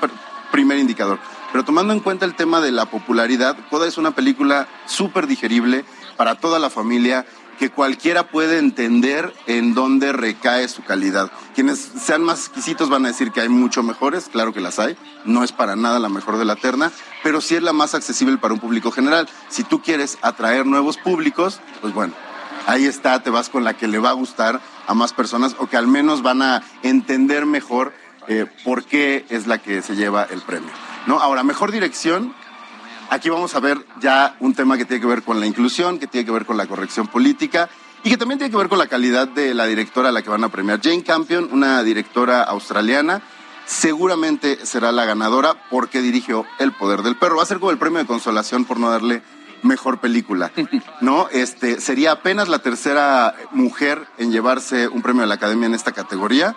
primer 0.52 0.80
indicador. 0.80 1.20
Pero 1.52 1.64
tomando 1.64 1.94
en 1.94 2.00
cuenta 2.00 2.26
el 2.26 2.34
tema 2.34 2.60
de 2.60 2.72
la 2.72 2.88
popularidad, 2.88 3.56
Coda 3.70 3.88
es 3.88 4.00
una 4.00 4.16
película 4.16 4.68
súper 4.88 5.28
digerible 5.28 5.86
para 6.18 6.40
toda 6.40 6.58
la 6.58 6.72
familia 6.72 7.24
que 7.60 7.70
cualquiera 7.70 8.30
puede 8.30 8.58
entender 8.58 9.34
en 9.46 9.74
dónde 9.74 10.14
recae 10.14 10.70
su 10.70 10.82
calidad. 10.82 11.30
Quienes 11.54 11.78
sean 11.80 12.24
más 12.24 12.40
exquisitos 12.40 12.90
van 12.90 13.04
a 13.04 13.10
decir 13.10 13.32
que 13.32 13.42
hay 13.42 13.50
mucho 13.50 13.84
mejores, 13.84 14.30
claro 14.32 14.54
que 14.54 14.62
las 14.62 14.80
hay, 14.80 14.98
no 15.26 15.44
es 15.44 15.52
para 15.52 15.76
nada 15.76 16.00
la 16.00 16.08
mejor 16.08 16.38
de 16.38 16.46
la 16.46 16.56
terna, 16.56 16.90
pero 17.22 17.42
sí 17.42 17.56
es 17.56 17.62
la 17.62 17.74
más 17.74 17.94
accesible 17.94 18.38
para 18.38 18.54
un 18.54 18.62
público 18.62 18.92
general. 18.92 19.28
Si 19.50 19.66
tú 19.66 19.82
quieres 19.82 20.18
atraer 20.22 20.66
nuevos 20.66 20.98
públicos, 20.98 21.60
pues 21.82 21.94
bueno, 21.94 22.14
ahí 22.66 22.86
está, 22.86 23.22
te 23.22 23.30
vas 23.30 23.50
con 23.50 23.66
la 23.66 23.76
que 23.76 23.90
le 23.90 24.00
va 24.00 24.12
a 24.12 24.14
gustar 24.14 24.62
a 24.88 24.94
más 24.94 25.12
personas 25.12 25.58
o 25.60 25.68
que 25.68 25.76
al 25.76 25.88
menos 25.88 26.24
van 26.24 26.42
a 26.42 26.64
entender 26.82 27.46
mejor 27.46 27.94
eh, 28.30 28.46
por 28.64 28.86
qué 28.86 29.26
es 29.30 29.48
la 29.48 29.58
que 29.58 29.82
se 29.82 29.98
lleva 29.98 30.24
el 30.24 30.42
premio. 30.42 30.70
¿no? 31.08 31.20
Ahora, 31.20 31.44
mejor 31.44 31.72
dirección, 31.72 32.34
Aquí 33.12 33.30
vamos 33.30 33.56
a 33.56 33.60
ver 33.60 33.84
ya 34.00 34.36
un 34.40 34.54
tema 34.54 34.78
que 34.78 34.86
tiene 34.86 35.02
que 35.02 35.08
ver 35.08 35.24
con 35.24 35.40
la 35.40 35.48
inclusión, 35.48 35.98
que 35.98 36.06
tiene 36.06 36.26
que 36.26 36.32
ver 36.32 36.46
con 36.46 36.58
la 36.58 36.68
corrección 36.68 37.08
política 37.08 37.68
y 38.04 38.12
que 38.12 38.18
también 38.18 38.38
tiene 38.38 38.52
que 38.52 38.58
ver 38.58 38.70
con 38.70 38.78
la 38.78 38.86
calidad 38.86 39.28
de 39.28 39.56
la 39.56 39.66
directora 39.66 40.10
a 40.10 40.12
la 40.12 40.22
que 40.22 40.30
van 40.30 40.44
a 40.44 40.50
premiar. 40.50 40.80
Jane 40.80 41.04
Campion, 41.04 41.50
una 41.52 41.82
directora 41.82 42.44
australiana, 42.44 43.24
seguramente 43.66 44.64
será 44.64 44.92
la 44.92 45.06
ganadora 45.06 45.56
porque 45.72 46.02
dirigió 46.02 46.46
El 46.60 46.72
Poder 46.72 47.02
del 47.02 47.18
Perro. 47.18 47.38
Va 47.38 47.44
a 47.44 47.48
ser 47.48 47.58
como 47.58 47.72
el 47.72 47.80
premio 47.80 47.98
de 47.98 48.06
consolación 48.06 48.66
por 48.66 48.80
no 48.80 48.92
darle 48.92 49.24
mejor 49.64 50.00
película, 50.00 50.52
¿no? 51.02 51.30
Este 51.32 51.82
sería 51.82 52.12
apenas 52.12 52.48
la 52.48 52.60
tercera 52.60 53.34
mujer 53.52 54.06
en 54.20 54.32
llevarse 54.32 54.88
un 54.88 55.02
premio 55.02 55.22
de 55.22 55.28
la 55.28 55.36
Academia 55.36 55.66
en 55.66 55.74
esta 55.74 55.94
categoría. 55.94 56.56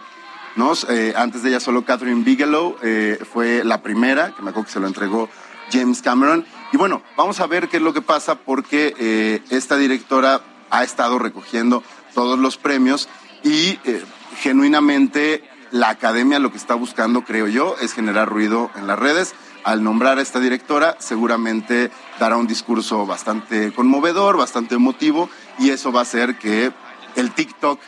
¿no? 0.55 0.75
Eh, 0.91 1.15
antes 1.17 1.43
de 1.43 1.49
ella 1.49 1.61
solo 1.61 1.85
Catherine 1.87 2.25
Bigelow 2.25 2.77
eh, 2.83 3.19
fue 3.33 3.65
la 3.65 3.83
primera, 3.83 4.35
que 4.35 4.43
me 4.43 4.51
acuerdo 4.51 4.67
que 4.67 4.73
se 4.73 4.81
lo 4.81 4.87
entregó 4.87 5.31
James 5.73 6.03
Cameron. 6.03 6.45
Y 6.73 6.77
bueno, 6.77 7.03
vamos 7.17 7.41
a 7.41 7.47
ver 7.47 7.69
qué 7.69 7.79
es 7.79 7.83
lo 7.83 7.93
que 7.93 8.03
pasa 8.03 8.37
porque 8.37 8.95
eh, 8.99 9.43
esta 9.51 9.77
directora 9.77 10.41
ha 10.71 10.85
estado 10.85 11.19
recogiendo 11.19 11.83
todos 12.15 12.39
los 12.39 12.57
premios 12.57 13.09
y 13.43 13.79
eh, 13.85 14.03
genuinamente 14.39 15.45
la 15.71 15.89
academia 15.89 16.39
lo 16.39 16.51
que 16.51 16.59
está 16.59 16.75
buscando, 16.75 17.25
creo 17.25 17.49
yo, 17.49 17.77
es 17.81 17.95
generar 17.95 18.29
ruido 18.29 18.71
en 18.77 18.87
las 18.87 18.99
redes. 18.99 19.35
Al 19.65 19.83
nombrar 19.83 20.19
a 20.19 20.23
esta 20.23 20.41
directora, 20.41 20.97
seguramente 20.99 21.91
dará 22.19 22.37
un 22.37 22.47
discurso 22.47 23.07
bastante 23.07 23.73
conmovedor, 23.73 24.37
bastante 24.37 24.75
emotivo, 24.75 25.31
y 25.59 25.71
eso 25.71 25.93
va 25.93 26.01
a 26.01 26.03
hacer 26.03 26.37
que 26.37 26.73
el 27.17 27.31
TikTok 27.33 27.81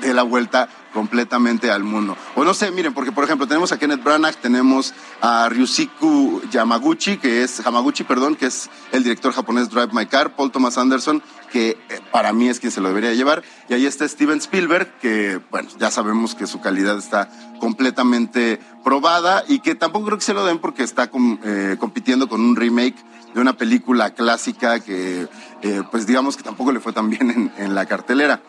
dé 0.00 0.14
la 0.14 0.22
vuelta 0.22 0.68
completamente 0.96 1.70
al 1.70 1.84
mundo. 1.84 2.16
O 2.36 2.42
no 2.42 2.54
sé, 2.54 2.70
miren, 2.70 2.94
porque 2.94 3.12
por 3.12 3.22
ejemplo 3.22 3.46
tenemos 3.46 3.70
a 3.70 3.78
Kenneth 3.78 4.02
Branagh, 4.02 4.34
tenemos 4.36 4.94
a 5.20 5.46
Ryusiku 5.50 6.40
Yamaguchi, 6.50 7.18
que 7.18 7.42
es 7.42 7.60
Hamaguchi, 7.66 8.04
perdón, 8.04 8.34
que 8.34 8.46
es 8.46 8.70
el 8.92 9.02
director 9.02 9.34
japonés 9.34 9.68
Drive 9.68 9.90
My 9.92 10.06
Car, 10.06 10.34
Paul 10.34 10.50
Thomas 10.50 10.78
Anderson, 10.78 11.22
que 11.52 11.76
eh, 11.90 12.00
para 12.10 12.32
mí 12.32 12.48
es 12.48 12.60
quien 12.60 12.72
se 12.72 12.80
lo 12.80 12.88
debería 12.88 13.12
llevar, 13.12 13.42
y 13.68 13.74
ahí 13.74 13.84
está 13.84 14.08
Steven 14.08 14.38
Spielberg, 14.38 14.98
que 14.98 15.38
bueno, 15.50 15.68
ya 15.78 15.90
sabemos 15.90 16.34
que 16.34 16.46
su 16.46 16.62
calidad 16.62 16.96
está 16.96 17.28
completamente 17.60 18.58
probada 18.82 19.44
y 19.46 19.58
que 19.58 19.74
tampoco 19.74 20.06
creo 20.06 20.16
que 20.16 20.24
se 20.24 20.32
lo 20.32 20.46
den 20.46 20.60
porque 20.60 20.82
está 20.82 21.10
eh, 21.44 21.76
compitiendo 21.78 22.26
con 22.26 22.40
un 22.40 22.56
remake 22.56 22.96
de 23.34 23.40
una 23.42 23.52
película 23.52 24.14
clásica 24.14 24.80
que 24.80 25.28
eh, 25.60 25.82
pues 25.90 26.06
digamos 26.06 26.38
que 26.38 26.42
tampoco 26.42 26.72
le 26.72 26.80
fue 26.80 26.94
tan 26.94 27.10
bien 27.10 27.30
en, 27.30 27.52
en 27.58 27.74
la 27.74 27.84
cartelera. 27.84 28.40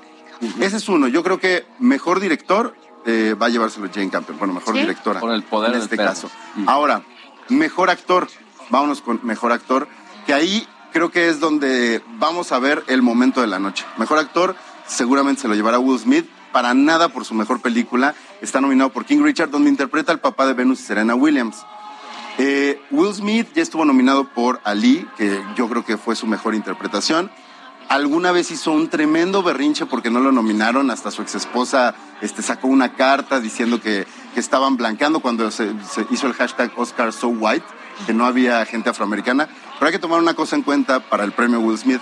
Ese 0.59 0.77
es 0.77 0.89
uno. 0.89 1.07
Yo 1.07 1.23
creo 1.23 1.39
que 1.39 1.65
mejor 1.79 2.19
director 2.19 2.75
eh, 3.05 3.35
va 3.39 3.47
a 3.47 3.49
llevárselo 3.49 3.89
Jane 3.93 4.09
Campion. 4.09 4.37
Bueno, 4.37 4.53
mejor 4.53 4.75
¿Sí? 4.75 4.81
directora. 4.81 5.19
Por 5.19 5.31
el 5.31 5.43
poder 5.43 5.73
en 5.73 5.81
este 5.81 5.97
perro. 5.97 6.09
caso. 6.09 6.29
Ahora, 6.65 7.03
mejor 7.49 7.89
actor. 7.89 8.27
Vámonos 8.69 9.01
con 9.01 9.19
mejor 9.23 9.51
actor. 9.51 9.87
Que 10.25 10.33
ahí 10.33 10.67
creo 10.91 11.09
que 11.11 11.29
es 11.29 11.39
donde 11.39 12.01
vamos 12.19 12.51
a 12.51 12.59
ver 12.59 12.83
el 12.87 13.01
momento 13.01 13.41
de 13.41 13.47
la 13.47 13.59
noche. 13.59 13.85
Mejor 13.97 14.19
actor 14.19 14.55
seguramente 14.85 15.41
se 15.41 15.47
lo 15.47 15.55
llevará 15.55 15.79
Will 15.79 15.99
Smith. 15.99 16.27
Para 16.51 16.73
nada 16.73 17.09
por 17.09 17.23
su 17.25 17.33
mejor 17.33 17.61
película. 17.61 18.15
Está 18.41 18.61
nominado 18.61 18.91
por 18.91 19.05
King 19.05 19.21
Richard, 19.21 19.49
donde 19.49 19.69
interpreta 19.69 20.11
al 20.11 20.19
papá 20.19 20.45
de 20.47 20.53
Venus 20.53 20.79
y 20.79 20.83
Serena 20.83 21.13
Williams. 21.13 21.65
Eh, 22.39 22.79
Will 22.91 23.13
Smith 23.13 23.47
ya 23.55 23.63
estuvo 23.63 23.83
nominado 23.85 24.27
por 24.29 24.59
Ali, 24.63 25.07
que 25.17 25.41
yo 25.55 25.67
creo 25.67 25.83
que 25.83 25.97
fue 25.97 26.15
su 26.15 26.27
mejor 26.27 26.53
interpretación. 26.55 27.31
Alguna 27.89 28.33
vez 28.33 28.51
hizo 28.51 28.71
un 28.71 28.89
tremendo 28.89 29.43
berrinche 29.43 29.85
porque 29.85 30.09
no 30.09 30.19
lo 30.19 30.33
nominaron, 30.33 30.91
hasta 30.91 31.09
su 31.09 31.21
exesposa 31.21 31.95
este, 32.21 32.41
sacó 32.41 32.67
una 32.67 32.93
carta 32.95 33.39
diciendo 33.39 33.79
que, 33.79 34.05
que 34.33 34.39
estaban 34.39 34.75
blanqueando 34.75 35.21
cuando 35.21 35.49
se, 35.51 35.73
se 35.89 36.05
hizo 36.09 36.27
el 36.27 36.33
hashtag 36.33 36.71
Oscar 36.75 37.13
So 37.13 37.29
White, 37.29 37.65
que 38.05 38.13
no 38.13 38.25
había 38.25 38.65
gente 38.65 38.89
afroamericana. 38.89 39.47
Pero 39.75 39.85
hay 39.85 39.91
que 39.93 39.99
tomar 39.99 40.19
una 40.19 40.33
cosa 40.33 40.55
en 40.57 40.63
cuenta 40.63 40.99
para 40.99 41.23
el 41.23 41.31
premio 41.31 41.59
Will 41.61 41.77
Smith. 41.77 42.01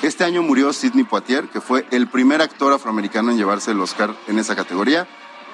Este 0.00 0.24
año 0.24 0.42
murió 0.42 0.72
Sidney 0.72 1.04
Poitier, 1.04 1.48
que 1.48 1.60
fue 1.60 1.86
el 1.90 2.06
primer 2.06 2.40
actor 2.40 2.72
afroamericano 2.72 3.30
en 3.30 3.36
llevarse 3.36 3.72
el 3.72 3.80
Oscar 3.80 4.14
en 4.28 4.38
esa 4.38 4.56
categoría. 4.56 5.06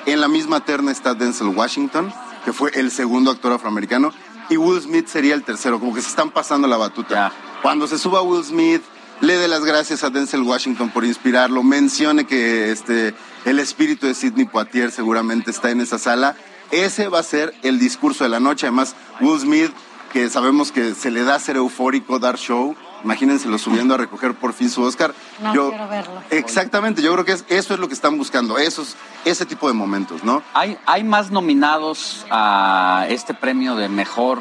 En 0.06 0.20
la 0.20 0.28
misma 0.28 0.64
terna 0.64 0.92
está 0.92 1.14
Denzel 1.14 1.48
Washington, 1.48 2.12
que 2.44 2.52
fue 2.52 2.70
el 2.74 2.90
segundo 2.90 3.30
actor 3.30 3.52
afroamericano, 3.52 4.12
y 4.50 4.58
Will 4.58 4.80
Smith 4.82 5.06
sería 5.08 5.34
el 5.34 5.42
tercero, 5.42 5.80
como 5.80 5.94
que 5.94 6.02
se 6.02 6.10
están 6.10 6.30
pasando 6.30 6.68
la 6.68 6.76
batuta. 6.76 7.32
Cuando 7.62 7.86
se 7.86 7.98
suba 7.98 8.20
Will 8.20 8.44
Smith, 8.44 8.82
le 9.24 9.36
dé 9.38 9.48
las 9.48 9.64
gracias 9.64 10.04
a 10.04 10.10
Denzel 10.10 10.42
Washington 10.42 10.90
por 10.90 11.04
inspirarlo, 11.04 11.62
mencione 11.62 12.24
que 12.26 12.70
este, 12.70 13.14
el 13.44 13.58
espíritu 13.58 14.06
de 14.06 14.14
Sidney 14.14 14.44
Poitier 14.44 14.90
seguramente 14.90 15.50
está 15.50 15.70
en 15.70 15.80
esa 15.80 15.98
sala. 15.98 16.36
Ese 16.70 17.08
va 17.08 17.20
a 17.20 17.22
ser 17.22 17.54
el 17.62 17.78
discurso 17.78 18.24
de 18.24 18.30
la 18.30 18.40
noche. 18.40 18.66
Además, 18.66 18.94
Will 19.20 19.40
Smith, 19.40 19.70
que 20.12 20.28
sabemos 20.28 20.72
que 20.72 20.94
se 20.94 21.10
le 21.10 21.22
da 21.24 21.38
ser 21.38 21.56
eufórico, 21.56 22.18
dar 22.18 22.36
show, 22.36 22.76
imagínenselo 23.02 23.58
subiendo 23.58 23.94
a 23.94 23.96
recoger 23.98 24.34
por 24.34 24.52
fin 24.52 24.68
su 24.68 24.82
Oscar. 24.82 25.14
No 25.42 25.54
Yo- 25.54 25.68
quiero 25.70 25.88
verlo. 25.88 26.22
Exactamente, 26.30 27.00
yo 27.02 27.12
creo 27.12 27.24
que 27.24 27.32
es- 27.32 27.44
eso 27.48 27.74
es 27.74 27.80
lo 27.80 27.88
que 27.88 27.94
están 27.94 28.18
buscando, 28.18 28.58
esos, 28.58 28.96
ese 29.24 29.46
tipo 29.46 29.68
de 29.68 29.74
momentos, 29.74 30.22
¿no? 30.24 30.42
¿Hay, 30.54 30.76
¿Hay 30.86 31.02
más 31.04 31.30
nominados 31.30 32.26
a 32.30 33.06
este 33.08 33.32
premio 33.34 33.74
de 33.76 33.88
mejor 33.88 34.38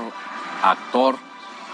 actor 0.62 1.18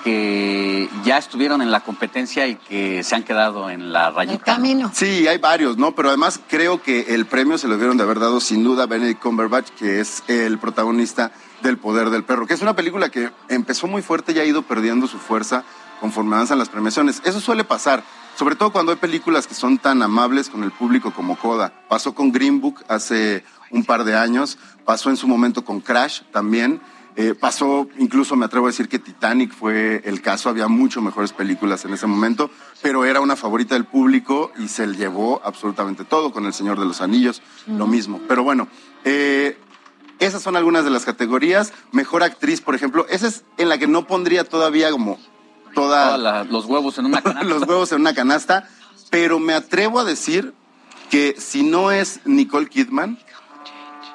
que 0.03 0.89
ya 1.03 1.17
estuvieron 1.17 1.61
en 1.61 1.71
la 1.71 1.81
competencia 1.81 2.47
y 2.47 2.55
que 2.55 3.03
se 3.03 3.15
han 3.15 3.23
quedado 3.23 3.69
en 3.69 3.91
la 3.91 4.11
rayita? 4.11 4.43
camino. 4.43 4.91
Sí, 4.93 5.27
hay 5.27 5.37
varios, 5.37 5.77
¿no? 5.77 5.93
Pero 5.93 6.09
además 6.09 6.39
creo 6.47 6.81
que 6.81 7.13
el 7.15 7.25
premio 7.25 7.57
se 7.57 7.67
lo 7.67 7.77
dieron 7.77 7.97
de 7.97 8.03
haber 8.03 8.19
dado 8.19 8.39
sin 8.39 8.63
duda 8.63 8.83
a 8.83 8.87
Benedict 8.87 9.21
Cumberbatch, 9.21 9.69
que 9.71 9.99
es 9.99 10.23
el 10.27 10.57
protagonista 10.59 11.31
del 11.61 11.77
Poder 11.77 12.09
del 12.09 12.23
Perro, 12.23 12.47
que 12.47 12.53
es 12.53 12.61
una 12.61 12.75
película 12.75 13.09
que 13.09 13.31
empezó 13.49 13.87
muy 13.87 14.01
fuerte 14.01 14.31
y 14.31 14.39
ha 14.39 14.45
ido 14.45 14.61
perdiendo 14.61 15.07
su 15.07 15.17
fuerza 15.17 15.63
conforme 15.99 16.35
avanzan 16.35 16.57
las 16.57 16.69
premiaciones. 16.69 17.21
Eso 17.25 17.39
suele 17.39 17.63
pasar, 17.63 18.03
sobre 18.37 18.55
todo 18.55 18.71
cuando 18.71 18.91
hay 18.91 18.97
películas 18.97 19.47
que 19.47 19.53
son 19.53 19.77
tan 19.77 20.01
amables 20.01 20.49
con 20.49 20.63
el 20.63 20.71
público 20.71 21.11
como 21.13 21.37
Coda. 21.37 21.73
Pasó 21.87 22.13
con 22.15 22.31
Green 22.31 22.61
Book 22.61 22.83
hace 22.87 23.43
un 23.71 23.83
par 23.83 24.03
de 24.03 24.15
años, 24.15 24.57
pasó 24.85 25.09
en 25.09 25.17
su 25.17 25.27
momento 25.27 25.63
con 25.63 25.81
Crash 25.81 26.21
también. 26.31 26.81
Eh, 27.21 27.35
pasó, 27.35 27.89
incluso 27.97 28.37
me 28.37 28.45
atrevo 28.45 28.67
a 28.67 28.69
decir 28.69 28.87
que 28.87 28.97
Titanic 28.97 29.51
fue 29.53 30.01
el 30.05 30.21
caso, 30.21 30.47
había 30.47 30.69
mucho 30.69 31.01
mejores 31.01 31.33
películas 31.33 31.83
en 31.83 31.91
ese 31.93 32.07
momento, 32.07 32.49
pero 32.81 33.03
era 33.03 33.19
una 33.19 33.35
favorita 33.35 33.75
del 33.75 33.83
público 33.83 34.53
y 34.57 34.69
se 34.69 34.87
llevó 34.87 35.41
absolutamente 35.43 36.05
todo 36.05 36.31
con 36.31 36.45
El 36.45 36.53
Señor 36.53 36.79
de 36.79 36.85
los 36.85 37.01
Anillos, 37.01 37.41
lo 37.67 37.87
mismo. 37.87 38.21
Pero 38.29 38.43
bueno, 38.43 38.69
eh, 39.03 39.57
esas 40.19 40.41
son 40.41 40.55
algunas 40.55 40.85
de 40.85 40.91
las 40.91 41.03
categorías. 41.03 41.73
Mejor 41.91 42.23
actriz, 42.23 42.61
por 42.61 42.73
ejemplo, 42.73 43.05
esa 43.09 43.27
es 43.27 43.43
en 43.57 43.67
la 43.67 43.77
que 43.77 43.87
no 43.87 44.07
pondría 44.07 44.45
todavía 44.45 44.89
como 44.89 45.19
toda... 45.75 46.05
Toda 46.15 46.17
la- 46.17 46.43
los 46.45 46.65
huevos 46.67 46.97
en 46.99 47.05
una 47.07 47.21
canasta. 47.21 47.43
los 47.43 47.63
huevos 47.67 47.91
en 47.91 47.99
una 47.99 48.13
canasta, 48.13 48.69
pero 49.09 49.39
me 49.39 49.53
atrevo 49.53 49.99
a 49.99 50.05
decir 50.05 50.53
que 51.09 51.35
si 51.37 51.63
no 51.63 51.91
es 51.91 52.21
Nicole 52.23 52.67
Kidman, 52.69 53.19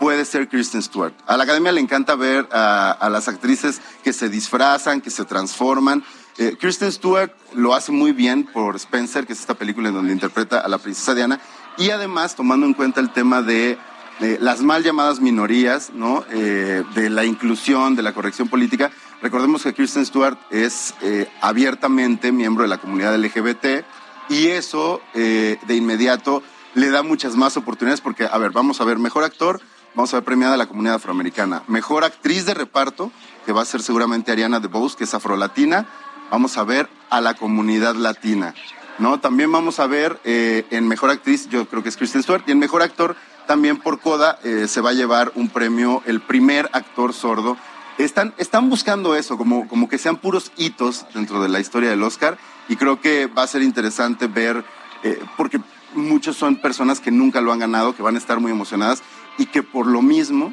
puede 0.00 0.24
ser 0.24 0.48
Kristen 0.48 0.82
Stewart. 0.82 1.14
A 1.26 1.36
la 1.36 1.44
academia 1.44 1.72
le 1.72 1.80
encanta 1.80 2.14
ver 2.14 2.48
a, 2.52 2.92
a 2.92 3.10
las 3.10 3.28
actrices 3.28 3.80
que 4.02 4.12
se 4.12 4.28
disfrazan, 4.28 5.00
que 5.00 5.10
se 5.10 5.24
transforman. 5.24 6.04
Eh, 6.38 6.56
Kristen 6.58 6.90
Stewart 6.90 7.32
lo 7.54 7.74
hace 7.74 7.92
muy 7.92 8.12
bien 8.12 8.44
por 8.44 8.76
Spencer, 8.76 9.26
que 9.26 9.32
es 9.32 9.40
esta 9.40 9.54
película 9.54 9.88
en 9.88 9.94
donde 9.94 10.12
interpreta 10.12 10.60
a 10.60 10.68
la 10.68 10.78
princesa 10.78 11.14
Diana, 11.14 11.40
y 11.78 11.90
además 11.90 12.34
tomando 12.34 12.66
en 12.66 12.74
cuenta 12.74 13.00
el 13.00 13.12
tema 13.12 13.42
de 13.42 13.78
las 14.20 14.62
mal 14.62 14.82
llamadas 14.82 15.20
minorías, 15.20 15.90
¿no? 15.92 16.24
Eh, 16.30 16.84
de 16.94 17.10
la 17.10 17.24
inclusión, 17.24 17.96
de 17.96 18.02
la 18.02 18.12
corrección 18.12 18.48
política. 18.48 18.90
Recordemos 19.22 19.62
que 19.62 19.74
Kristen 19.74 20.06
Stewart 20.06 20.38
es 20.50 20.94
eh, 21.02 21.28
abiertamente 21.40 22.30
miembro 22.30 22.62
de 22.62 22.68
la 22.68 22.78
comunidad 22.78 23.16
LGBT 23.16 23.84
y 24.28 24.48
eso 24.48 25.00
eh, 25.14 25.58
de 25.66 25.76
inmediato 25.76 26.42
le 26.74 26.90
da 26.90 27.02
muchas 27.02 27.36
más 27.36 27.56
oportunidades 27.56 28.00
porque, 28.00 28.28
a 28.30 28.38
ver, 28.38 28.52
vamos 28.52 28.80
a 28.80 28.84
ver, 28.84 28.98
mejor 28.98 29.24
actor, 29.24 29.60
vamos 29.94 30.12
a 30.12 30.18
ver 30.18 30.24
premiada 30.24 30.54
a 30.54 30.56
la 30.56 30.66
comunidad 30.66 30.96
afroamericana, 30.96 31.62
mejor 31.68 32.04
actriz 32.04 32.46
de 32.46 32.54
reparto, 32.54 33.12
que 33.46 33.52
va 33.52 33.62
a 33.62 33.64
ser 33.64 33.82
seguramente 33.82 34.32
Ariana 34.32 34.60
DeBose, 34.60 34.96
que 34.96 35.04
es 35.04 35.14
afrolatina, 35.14 35.86
vamos 36.30 36.58
a 36.58 36.64
ver 36.64 36.88
a 37.10 37.20
la 37.20 37.34
comunidad 37.34 37.94
latina, 37.94 38.54
¿no? 38.98 39.20
También 39.20 39.52
vamos 39.52 39.78
a 39.78 39.86
ver 39.86 40.18
eh, 40.24 40.66
en 40.70 40.88
mejor 40.88 41.10
actriz, 41.10 41.48
yo 41.48 41.68
creo 41.68 41.82
que 41.82 41.88
es 41.88 41.96
Kristen 41.96 42.22
Stewart, 42.22 42.42
y 42.46 42.52
en 42.52 42.58
mejor 42.58 42.82
actor, 42.82 43.16
también 43.46 43.78
por 43.78 44.00
Coda, 44.00 44.38
eh, 44.42 44.66
se 44.68 44.80
va 44.80 44.90
a 44.90 44.94
llevar 44.94 45.32
un 45.34 45.48
premio, 45.48 46.02
el 46.06 46.20
primer 46.20 46.70
actor 46.72 47.12
sordo. 47.12 47.56
Están, 47.98 48.34
están 48.38 48.70
buscando 48.70 49.14
eso, 49.14 49.36
como, 49.36 49.68
como 49.68 49.88
que 49.88 49.98
sean 49.98 50.16
puros 50.16 50.50
hitos 50.56 51.06
dentro 51.14 51.40
de 51.40 51.48
la 51.48 51.60
historia 51.60 51.90
del 51.90 52.02
Oscar, 52.02 52.38
y 52.68 52.76
creo 52.76 53.00
que 53.00 53.26
va 53.26 53.42
a 53.42 53.46
ser 53.46 53.62
interesante 53.62 54.26
ver, 54.26 54.64
eh, 55.04 55.22
porque 55.36 55.60
muchos 55.94 56.36
son 56.36 56.56
personas 56.56 56.98
que 56.98 57.12
nunca 57.12 57.40
lo 57.40 57.52
han 57.52 57.60
ganado, 57.60 57.94
que 57.94 58.02
van 58.02 58.16
a 58.16 58.18
estar 58.18 58.40
muy 58.40 58.50
emocionadas 58.50 59.02
y 59.38 59.46
que 59.46 59.62
por 59.62 59.86
lo 59.86 60.02
mismo 60.02 60.52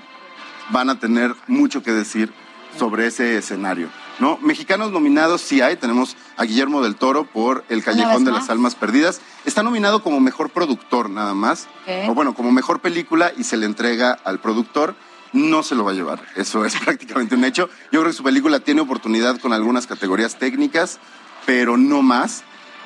van 0.69 0.89
a 0.89 0.99
tener 0.99 1.35
mucho 1.47 1.83
que 1.83 1.91
decir 1.91 2.33
sobre 2.77 3.07
ese 3.07 3.37
escenario. 3.37 3.89
¿no? 4.19 4.37
Mexicanos 4.41 4.91
nominados 4.91 5.41
sí 5.41 5.61
hay, 5.61 5.75
tenemos 5.75 6.15
a 6.37 6.45
Guillermo 6.45 6.81
del 6.81 6.95
Toro 6.95 7.25
por 7.25 7.65
El 7.69 7.83
Callejón 7.83 8.23
de 8.23 8.31
las 8.31 8.49
Almas 8.49 8.75
Perdidas. 8.75 9.19
Está 9.45 9.63
nominado 9.63 10.03
como 10.03 10.19
mejor 10.19 10.51
productor 10.51 11.09
nada 11.09 11.33
más, 11.33 11.67
Ok. 11.87 12.09
o 12.09 12.13
bueno, 12.13 12.33
como 12.33 12.51
mejor 12.51 12.79
película 12.79 13.31
y 13.37 13.43
se 13.43 13.57
le 13.57 13.65
entrega 13.65 14.11
al 14.23 14.39
productor. 14.39 14.95
No 15.33 15.63
se 15.63 15.75
lo 15.75 15.85
va 15.85 15.91
a 15.91 15.93
llevar, 15.93 16.21
eso 16.35 16.65
es 16.65 16.75
prácticamente 16.85 17.35
un 17.35 17.43
hecho. 17.45 17.69
Yo 17.91 18.01
creo 18.01 18.11
que 18.11 18.17
su 18.17 18.23
película 18.23 18.59
tiene 18.59 18.81
oportunidad 18.81 19.39
con 19.39 19.53
algunas 19.53 19.87
categorías 19.87 20.37
técnicas, 20.37 20.99
pero 21.45 21.77
no 21.77 22.01
más. 22.01 22.43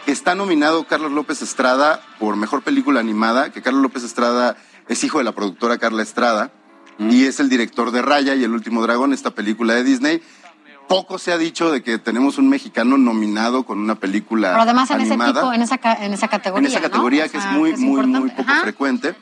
Está 0.08 0.36
nominado 0.36 0.86
Carlos 0.86 1.12
López 1.12 1.42
Estrada 1.42 2.02
por 2.20 2.36
mejor 2.38 2.62
película 2.62 3.00
animada, 3.00 3.52
que 3.52 3.64
Carlos 3.64 3.82
López 3.82 4.04
Estrada 4.04 4.56
es 4.88 5.04
hijo 5.04 5.18
de 5.18 5.24
la 5.24 5.34
productora 5.34 5.78
Carla 5.78 6.04
Estrada 6.04 6.52
y 6.98 7.26
es 7.26 7.40
el 7.40 7.50
director 7.50 7.92
de 7.92 8.02
Raya 8.02 8.36
y 8.36 8.44
El 8.44 8.52
último 8.54 8.82
dragón, 8.82 9.14
esta 9.14 9.32
película 9.32 9.74
de 9.74 9.84
Disney. 9.84 10.22
Poco 10.88 11.18
se 11.18 11.32
ha 11.32 11.38
dicho 11.38 11.72
de 11.72 11.82
que 11.82 11.98
tenemos 11.98 12.38
un 12.38 12.48
mexicano 12.48 12.98
nominado 12.98 13.66
con 13.66 13.80
una 13.80 13.96
película 13.96 14.50
Pero 14.52 14.62
además 14.62 14.92
en 14.92 15.02
ese 15.02 15.14
animada 15.14 15.42
tipo, 15.42 15.54
en 15.54 15.62
esa, 15.64 15.80
en 16.00 16.14
esa 16.14 16.28
categoría. 16.28 16.68
en 16.68 16.72
esa 16.72 16.80
¿no? 16.80 16.90
categoría 16.90 17.26
O 17.26 17.30
que 17.32 17.38
es 17.38 17.46
muy, 17.48 17.72
que 17.72 17.78
muy, 17.78 18.06
muy 18.06 18.30
poco 18.30 18.52
Ajá. 18.52 18.62
frecuente. 18.62 19.16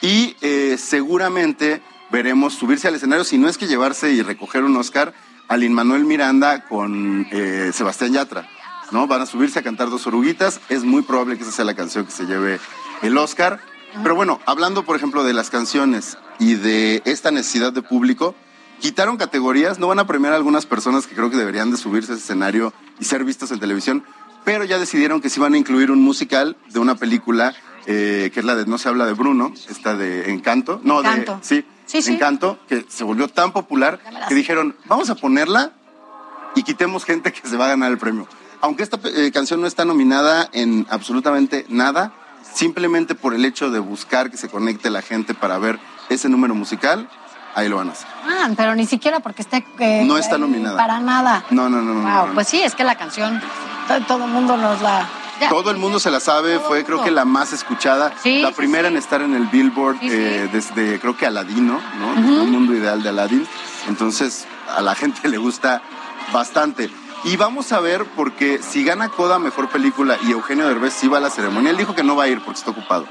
Y 0.00 0.36
eh, 0.40 0.76
seguramente 0.78 1.82
veremos 2.10 2.54
subirse 2.54 2.86
al 2.88 2.94
escenario, 2.94 3.24
si 3.24 3.36
no 3.36 3.48
es 3.48 3.58
que 3.58 3.66
llevarse 3.66 4.12
y 4.12 4.22
recoger 4.22 4.62
un 4.62 4.76
Oscar, 4.76 5.12
a 5.48 5.56
Lin 5.56 5.72
Manuel 5.72 6.04
Miranda 6.04 6.64
con 6.66 7.26
eh, 7.32 7.72
Sebastián 7.74 8.12
Yatra. 8.12 8.48
¿no? 8.92 9.06
Van 9.06 9.20
a 9.20 9.26
subirse 9.26 9.58
a 9.58 9.62
cantar 9.62 9.90
dos 9.90 10.06
oruguitas. 10.06 10.60
Es 10.68 10.84
muy 10.84 11.02
probable 11.02 11.36
que 11.36 11.42
esa 11.42 11.52
sea 11.52 11.64
la 11.64 11.74
canción 11.74 12.04
que 12.06 12.12
se 12.12 12.26
lleve 12.26 12.60
el 13.02 13.18
Oscar. 13.18 13.60
Pero 14.02 14.14
bueno, 14.14 14.40
hablando 14.46 14.84
por 14.84 14.96
ejemplo 14.96 15.24
de 15.24 15.32
las 15.32 15.50
canciones 15.50 16.18
y 16.38 16.54
de 16.54 17.02
esta 17.04 17.30
necesidad 17.30 17.72
de 17.72 17.82
público, 17.82 18.34
quitaron 18.80 19.16
categorías, 19.16 19.78
no 19.78 19.88
van 19.88 19.98
a 19.98 20.06
premiar 20.06 20.32
a 20.32 20.36
algunas 20.36 20.66
personas 20.66 21.06
que 21.06 21.14
creo 21.14 21.30
que 21.30 21.36
deberían 21.36 21.70
de 21.70 21.76
subirse 21.76 22.12
a 22.12 22.14
ese 22.14 22.24
escenario 22.24 22.72
y 23.00 23.04
ser 23.04 23.24
vistas 23.24 23.50
en 23.50 23.60
televisión, 23.60 24.04
pero 24.44 24.64
ya 24.64 24.78
decidieron 24.78 25.20
que 25.20 25.30
sí 25.30 25.40
van 25.40 25.54
a 25.54 25.58
incluir 25.58 25.90
un 25.90 26.00
musical 26.00 26.56
de 26.70 26.78
una 26.78 26.94
película 26.94 27.54
eh, 27.86 28.30
que 28.32 28.40
es 28.40 28.46
la 28.46 28.54
de 28.54 28.66
No 28.66 28.78
se 28.78 28.88
habla 28.88 29.06
de 29.06 29.14
Bruno, 29.14 29.52
esta 29.68 29.96
de 29.96 30.30
Encanto. 30.30 30.80
No, 30.84 31.00
Encanto. 31.00 31.36
de. 31.36 31.44
Sí, 31.44 31.64
Sí, 31.88 32.02
sí. 32.02 32.12
Encanto, 32.12 32.58
que 32.68 32.84
se 32.86 33.02
volvió 33.02 33.28
tan 33.28 33.52
popular 33.52 33.98
que 34.28 34.34
dijeron, 34.34 34.76
vamos 34.84 35.08
a 35.08 35.14
ponerla 35.14 35.72
y 36.54 36.62
quitemos 36.62 37.06
gente 37.06 37.32
que 37.32 37.48
se 37.48 37.56
va 37.56 37.64
a 37.64 37.68
ganar 37.68 37.90
el 37.90 37.96
premio. 37.96 38.28
Aunque 38.60 38.82
esta 38.82 39.00
eh, 39.04 39.30
canción 39.32 39.62
no 39.62 39.66
está 39.66 39.86
nominada 39.86 40.50
en 40.52 40.86
absolutamente 40.90 41.64
nada, 41.70 42.12
simplemente 42.54 43.14
por 43.14 43.34
el 43.34 43.44
hecho 43.44 43.70
de 43.70 43.78
buscar 43.78 44.30
que 44.30 44.36
se 44.36 44.48
conecte 44.48 44.90
la 44.90 45.02
gente 45.02 45.34
para 45.34 45.58
ver 45.58 45.78
ese 46.08 46.28
número 46.28 46.54
musical, 46.54 47.08
ahí 47.54 47.68
lo 47.68 47.76
van 47.76 47.88
a 47.90 47.92
hacer. 47.92 48.06
Ah, 48.26 48.48
pero 48.56 48.74
ni 48.74 48.86
siquiera 48.86 49.20
porque 49.20 49.42
esté... 49.42 49.64
eh, 49.78 50.02
No 50.06 50.16
está 50.18 50.36
eh, 50.36 50.38
nominada. 50.40 50.76
Para 50.76 51.00
nada. 51.00 51.44
No, 51.50 51.68
no, 51.68 51.80
no, 51.82 51.94
no. 51.94 52.00
Wow, 52.02 52.10
no, 52.10 52.26
no. 52.28 52.34
pues 52.34 52.48
sí, 52.48 52.60
es 52.62 52.74
que 52.74 52.84
la 52.84 52.96
canción, 52.96 53.40
to- 53.88 54.00
todo 54.06 54.24
el 54.24 54.30
mundo 54.30 54.56
nos 54.56 54.80
la... 54.82 55.06
ya. 55.40 55.48
Todo 55.48 55.70
el 55.70 55.76
mundo 55.76 55.98
se 56.00 56.10
la 56.10 56.20
sabe, 56.20 56.58
fue 56.60 56.84
creo 56.84 57.02
que 57.04 57.10
la 57.10 57.24
más 57.24 57.52
escuchada, 57.52 58.12
Sí, 58.22 58.40
la 58.42 58.50
primera 58.52 58.88
sí. 58.88 58.94
en 58.94 58.98
estar 58.98 59.22
en 59.22 59.34
el 59.34 59.46
Billboard 59.46 59.98
eh, 60.02 60.48
desde 60.52 60.98
creo 61.00 61.16
que 61.16 61.26
Aladino, 61.26 61.80
¿no? 62.00 62.14
Desde 62.14 62.40
un 62.40 62.50
mundo 62.50 62.74
ideal 62.74 63.02
de 63.02 63.08
Aladdin. 63.10 63.46
Entonces 63.88 64.46
a 64.76 64.80
la 64.82 64.94
gente 64.94 65.28
le 65.28 65.38
gusta 65.38 65.80
bastante. 66.32 66.90
Y 67.24 67.36
vamos 67.36 67.72
a 67.72 67.80
ver 67.80 68.04
porque 68.16 68.60
si 68.62 68.84
gana 68.84 69.08
Coda 69.08 69.38
Mejor 69.38 69.68
Película 69.68 70.16
y 70.22 70.32
Eugenio 70.32 70.68
Derbez 70.68 70.94
sí 70.94 71.08
va 71.08 71.18
a 71.18 71.20
la 71.20 71.30
ceremonia, 71.30 71.70
él 71.70 71.76
dijo 71.76 71.94
que 71.94 72.02
no 72.02 72.16
va 72.16 72.24
a 72.24 72.28
ir 72.28 72.40
porque 72.40 72.58
está 72.58 72.70
ocupado. 72.70 73.06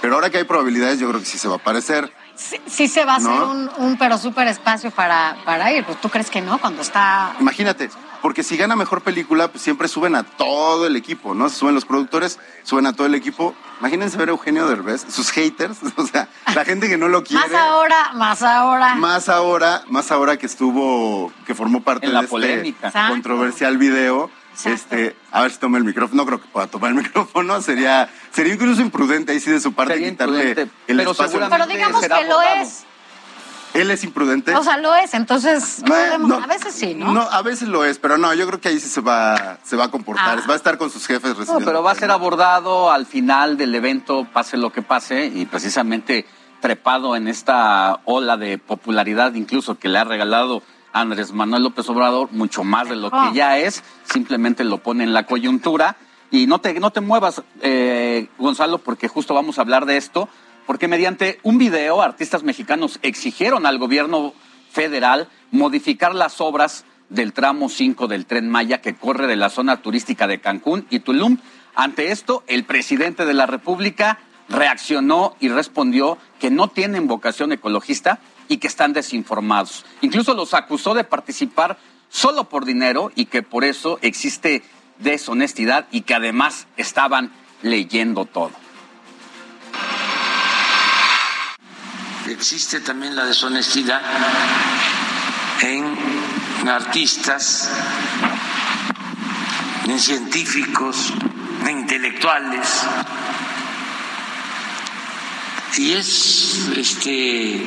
Pero 0.00 0.14
ahora 0.14 0.30
que 0.30 0.38
hay 0.38 0.44
probabilidades 0.44 0.98
yo 0.98 1.08
creo 1.08 1.20
que 1.20 1.26
sí 1.26 1.38
se 1.38 1.46
va 1.46 1.54
a 1.54 1.58
aparecer. 1.58 2.12
Sí, 2.34 2.60
sí 2.66 2.88
se 2.88 3.04
va 3.04 3.14
a 3.14 3.16
hacer 3.16 3.30
¿No? 3.30 3.50
un, 3.50 3.70
un 3.78 3.98
pero 3.98 4.18
súper 4.18 4.48
espacio 4.48 4.90
para, 4.90 5.36
para 5.44 5.72
ir. 5.72 5.84
Pues 5.84 6.00
tú 6.00 6.08
crees 6.08 6.28
que 6.28 6.40
no, 6.40 6.58
cuando 6.58 6.82
está... 6.82 7.36
Imagínate, 7.38 7.88
porque 8.20 8.42
si 8.42 8.56
gana 8.56 8.74
mejor 8.74 9.02
película, 9.02 9.48
pues 9.48 9.62
siempre 9.62 9.86
suben 9.86 10.16
a 10.16 10.24
todo 10.24 10.86
el 10.86 10.96
equipo, 10.96 11.34
¿no? 11.34 11.48
Suben 11.48 11.74
los 11.74 11.84
productores, 11.84 12.40
suben 12.64 12.86
a 12.86 12.92
todo 12.92 13.06
el 13.06 13.14
equipo. 13.14 13.54
Imagínense 13.82 14.16
ver 14.16 14.28
a 14.28 14.30
Eugenio 14.30 14.68
Derbez, 14.68 15.04
sus 15.08 15.32
haters, 15.32 15.78
o 15.96 16.06
sea, 16.06 16.28
la 16.54 16.64
gente 16.64 16.88
que 16.88 16.96
no 16.96 17.08
lo 17.08 17.24
quiere. 17.24 17.48
Más 17.48 17.60
ahora, 17.60 18.12
más 18.14 18.42
ahora. 18.44 18.94
Más 18.94 19.28
ahora, 19.28 19.82
más 19.88 20.12
ahora 20.12 20.36
que 20.36 20.46
estuvo, 20.46 21.32
que 21.44 21.56
formó 21.56 21.82
parte 21.82 22.06
En 22.06 22.12
la 22.12 22.22
de 22.22 22.28
polémica. 22.28 22.76
este 22.76 22.86
Exacto. 22.86 23.12
controversial 23.12 23.78
video. 23.78 24.30
Este, 24.66 25.16
a 25.32 25.42
ver 25.42 25.50
si 25.50 25.58
toma 25.58 25.78
el 25.78 25.84
micrófono. 25.84 26.22
No 26.22 26.26
creo 26.26 26.40
que 26.40 26.46
pueda 26.46 26.68
tomar 26.68 26.90
el 26.90 26.96
micrófono. 27.02 27.60
Sería, 27.60 28.08
sería 28.30 28.54
incluso 28.54 28.82
imprudente 28.82 29.32
ahí 29.32 29.40
sí 29.40 29.50
de 29.50 29.58
su 29.58 29.72
parte 29.72 29.94
Sería 29.94 30.10
quitarle 30.10 30.52
el 30.52 30.68
pero 30.86 31.10
espacio. 31.10 31.40
Pero 31.50 31.66
digamos 31.66 32.00
que 32.00 32.08
lo 32.08 32.40
es. 32.40 32.84
Él 33.74 33.90
es 33.90 34.04
imprudente. 34.04 34.54
O 34.54 34.62
sea, 34.62 34.76
lo 34.76 34.94
es. 34.94 35.14
Entonces, 35.14 35.80
Eh, 35.80 36.18
no. 36.20 36.34
a 36.36 36.46
veces 36.46 36.74
sí, 36.74 36.94
¿no? 36.94 37.12
No, 37.12 37.22
a 37.22 37.42
veces 37.42 37.68
lo 37.68 37.84
es, 37.84 37.98
pero 37.98 38.18
no, 38.18 38.32
yo 38.34 38.46
creo 38.46 38.60
que 38.60 38.68
ahí 38.68 38.78
sí 38.80 38.88
se 38.88 39.00
va, 39.00 39.58
se 39.62 39.76
va 39.76 39.84
a 39.84 39.90
comportar. 39.90 40.38
Ah. 40.40 40.46
Va 40.48 40.54
a 40.54 40.56
estar 40.56 40.76
con 40.78 40.90
sus 40.90 41.06
jefes 41.06 41.30
No, 41.32 41.38
recibiendo. 41.38 41.64
pero 41.66 41.82
va 41.82 41.92
a 41.92 41.94
ser 41.94 42.10
abordado 42.10 42.90
al 42.90 43.06
final 43.06 43.56
del 43.56 43.74
evento, 43.74 44.26
pase 44.32 44.56
lo 44.56 44.70
que 44.70 44.82
pase, 44.82 45.26
y 45.26 45.46
precisamente 45.46 46.26
trepado 46.60 47.16
en 47.16 47.28
esta 47.28 48.00
ola 48.04 48.36
de 48.36 48.58
popularidad, 48.58 49.34
incluso 49.34 49.78
que 49.78 49.88
le 49.88 49.98
ha 49.98 50.04
regalado 50.04 50.62
Andrés 50.92 51.32
Manuel 51.32 51.62
López 51.62 51.88
Obrador, 51.88 52.28
mucho 52.32 52.64
más 52.64 52.88
de 52.88 52.96
lo 52.96 53.08
Oh. 53.08 53.10
que 53.30 53.36
ya 53.36 53.58
es, 53.58 53.82
simplemente 54.04 54.62
lo 54.64 54.78
pone 54.78 55.04
en 55.04 55.14
la 55.14 55.24
coyuntura. 55.26 55.96
Y 56.30 56.46
no 56.46 56.60
te, 56.60 56.78
no 56.80 56.90
te 56.90 57.00
muevas, 57.02 57.42
eh, 57.60 58.28
Gonzalo, 58.38 58.78
porque 58.78 59.06
justo 59.08 59.34
vamos 59.34 59.58
a 59.58 59.62
hablar 59.62 59.84
de 59.86 59.96
esto, 59.98 60.28
porque 60.72 60.88
mediante 60.88 61.38
un 61.42 61.58
video, 61.58 62.00
artistas 62.00 62.44
mexicanos 62.44 62.98
exigieron 63.02 63.66
al 63.66 63.76
gobierno 63.76 64.32
federal 64.70 65.28
modificar 65.50 66.14
las 66.14 66.40
obras 66.40 66.86
del 67.10 67.34
tramo 67.34 67.68
5 67.68 68.08
del 68.08 68.24
tren 68.24 68.48
Maya 68.48 68.80
que 68.80 68.94
corre 68.94 69.26
de 69.26 69.36
la 69.36 69.50
zona 69.50 69.82
turística 69.82 70.26
de 70.26 70.40
Cancún 70.40 70.86
y 70.88 71.00
Tulum. 71.00 71.36
Ante 71.74 72.10
esto, 72.10 72.42
el 72.46 72.64
presidente 72.64 73.26
de 73.26 73.34
la 73.34 73.44
República 73.44 74.20
reaccionó 74.48 75.36
y 75.40 75.50
respondió 75.50 76.16
que 76.40 76.50
no 76.50 76.68
tienen 76.68 77.06
vocación 77.06 77.52
ecologista 77.52 78.20
y 78.48 78.56
que 78.56 78.68
están 78.68 78.94
desinformados. 78.94 79.84
Incluso 80.00 80.32
los 80.32 80.54
acusó 80.54 80.94
de 80.94 81.04
participar 81.04 81.76
solo 82.08 82.48
por 82.48 82.64
dinero 82.64 83.12
y 83.14 83.26
que 83.26 83.42
por 83.42 83.64
eso 83.64 83.98
existe 84.00 84.62
deshonestidad 85.00 85.86
y 85.92 86.00
que 86.00 86.14
además 86.14 86.66
estaban 86.78 87.30
leyendo 87.60 88.24
todo. 88.24 88.61
Existe 92.32 92.80
también 92.80 93.14
la 93.14 93.26
deshonestidad 93.26 94.00
en 95.60 96.66
artistas, 96.66 97.70
en 99.86 100.00
científicos, 100.00 101.12
en 101.66 101.80
intelectuales. 101.80 102.86
Y 105.76 105.92
es 105.92 106.70
este 106.74 107.66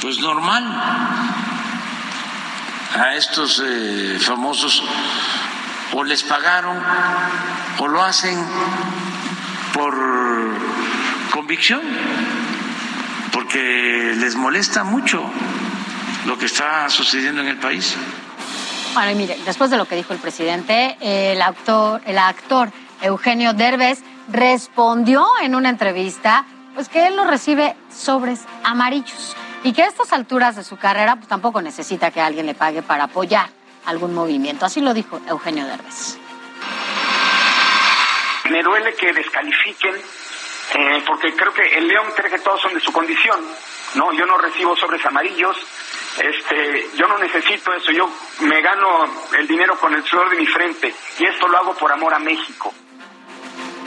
pues 0.00 0.18
normal 0.18 0.64
a 2.98 3.14
estos 3.14 3.62
eh, 3.64 4.18
famosos 4.20 4.82
o 5.92 6.02
les 6.02 6.24
pagaron 6.24 6.82
o 7.78 7.86
lo 7.86 8.02
hacen 8.02 8.44
por 9.72 9.94
convicción 11.30 11.80
porque 13.32 14.14
les 14.16 14.34
molesta 14.36 14.84
mucho 14.84 15.22
lo 16.26 16.38
que 16.38 16.46
está 16.46 16.88
sucediendo 16.90 17.40
en 17.40 17.48
el 17.48 17.58
país. 17.58 17.96
Bueno, 18.94 19.10
y 19.10 19.14
mire, 19.14 19.38
después 19.44 19.70
de 19.70 19.76
lo 19.76 19.84
que 19.86 19.96
dijo 19.96 20.12
el 20.12 20.18
presidente, 20.18 20.96
el 21.00 21.40
actor, 21.40 22.00
el 22.04 22.18
actor 22.18 22.70
Eugenio 23.00 23.52
Derbez 23.52 24.02
respondió 24.28 25.26
en 25.42 25.54
una 25.54 25.68
entrevista 25.68 26.44
pues 26.74 26.88
que 26.88 27.06
él 27.06 27.16
no 27.16 27.24
recibe 27.28 27.74
sobres 27.90 28.44
amarillos 28.62 29.36
y 29.64 29.72
que 29.72 29.82
a 29.82 29.86
estas 29.86 30.12
alturas 30.12 30.56
de 30.56 30.64
su 30.64 30.76
carrera 30.76 31.16
pues 31.16 31.28
tampoco 31.28 31.60
necesita 31.60 32.10
que 32.10 32.20
alguien 32.20 32.46
le 32.46 32.54
pague 32.54 32.82
para 32.82 33.04
apoyar 33.04 33.48
algún 33.86 34.14
movimiento. 34.14 34.66
Así 34.66 34.80
lo 34.80 34.94
dijo 34.94 35.20
Eugenio 35.28 35.66
Derbez. 35.66 36.18
Me 38.50 38.62
duele 38.62 38.94
que 38.94 39.12
descalifiquen, 39.12 39.94
eh, 40.74 41.02
porque 41.06 41.34
creo 41.34 41.52
que 41.52 41.62
el 41.78 41.88
León 41.88 42.06
cree 42.16 42.30
que 42.30 42.38
todos 42.38 42.60
son 42.60 42.74
de 42.74 42.80
su 42.80 42.92
condición, 42.92 43.40
¿no? 43.94 44.12
Yo 44.12 44.26
no 44.26 44.36
recibo 44.38 44.76
sobres 44.76 45.04
amarillos, 45.06 45.56
este, 46.18 46.88
yo 46.96 47.06
no 47.06 47.18
necesito 47.18 47.72
eso, 47.72 47.90
yo 47.92 48.10
me 48.40 48.60
gano 48.60 49.04
el 49.38 49.46
dinero 49.46 49.78
con 49.78 49.94
el 49.94 50.04
sudor 50.04 50.30
de 50.30 50.36
mi 50.36 50.46
frente, 50.46 50.94
y 51.18 51.24
esto 51.24 51.48
lo 51.48 51.58
hago 51.58 51.74
por 51.74 51.90
amor 51.92 52.12
a 52.14 52.18
México. 52.18 52.72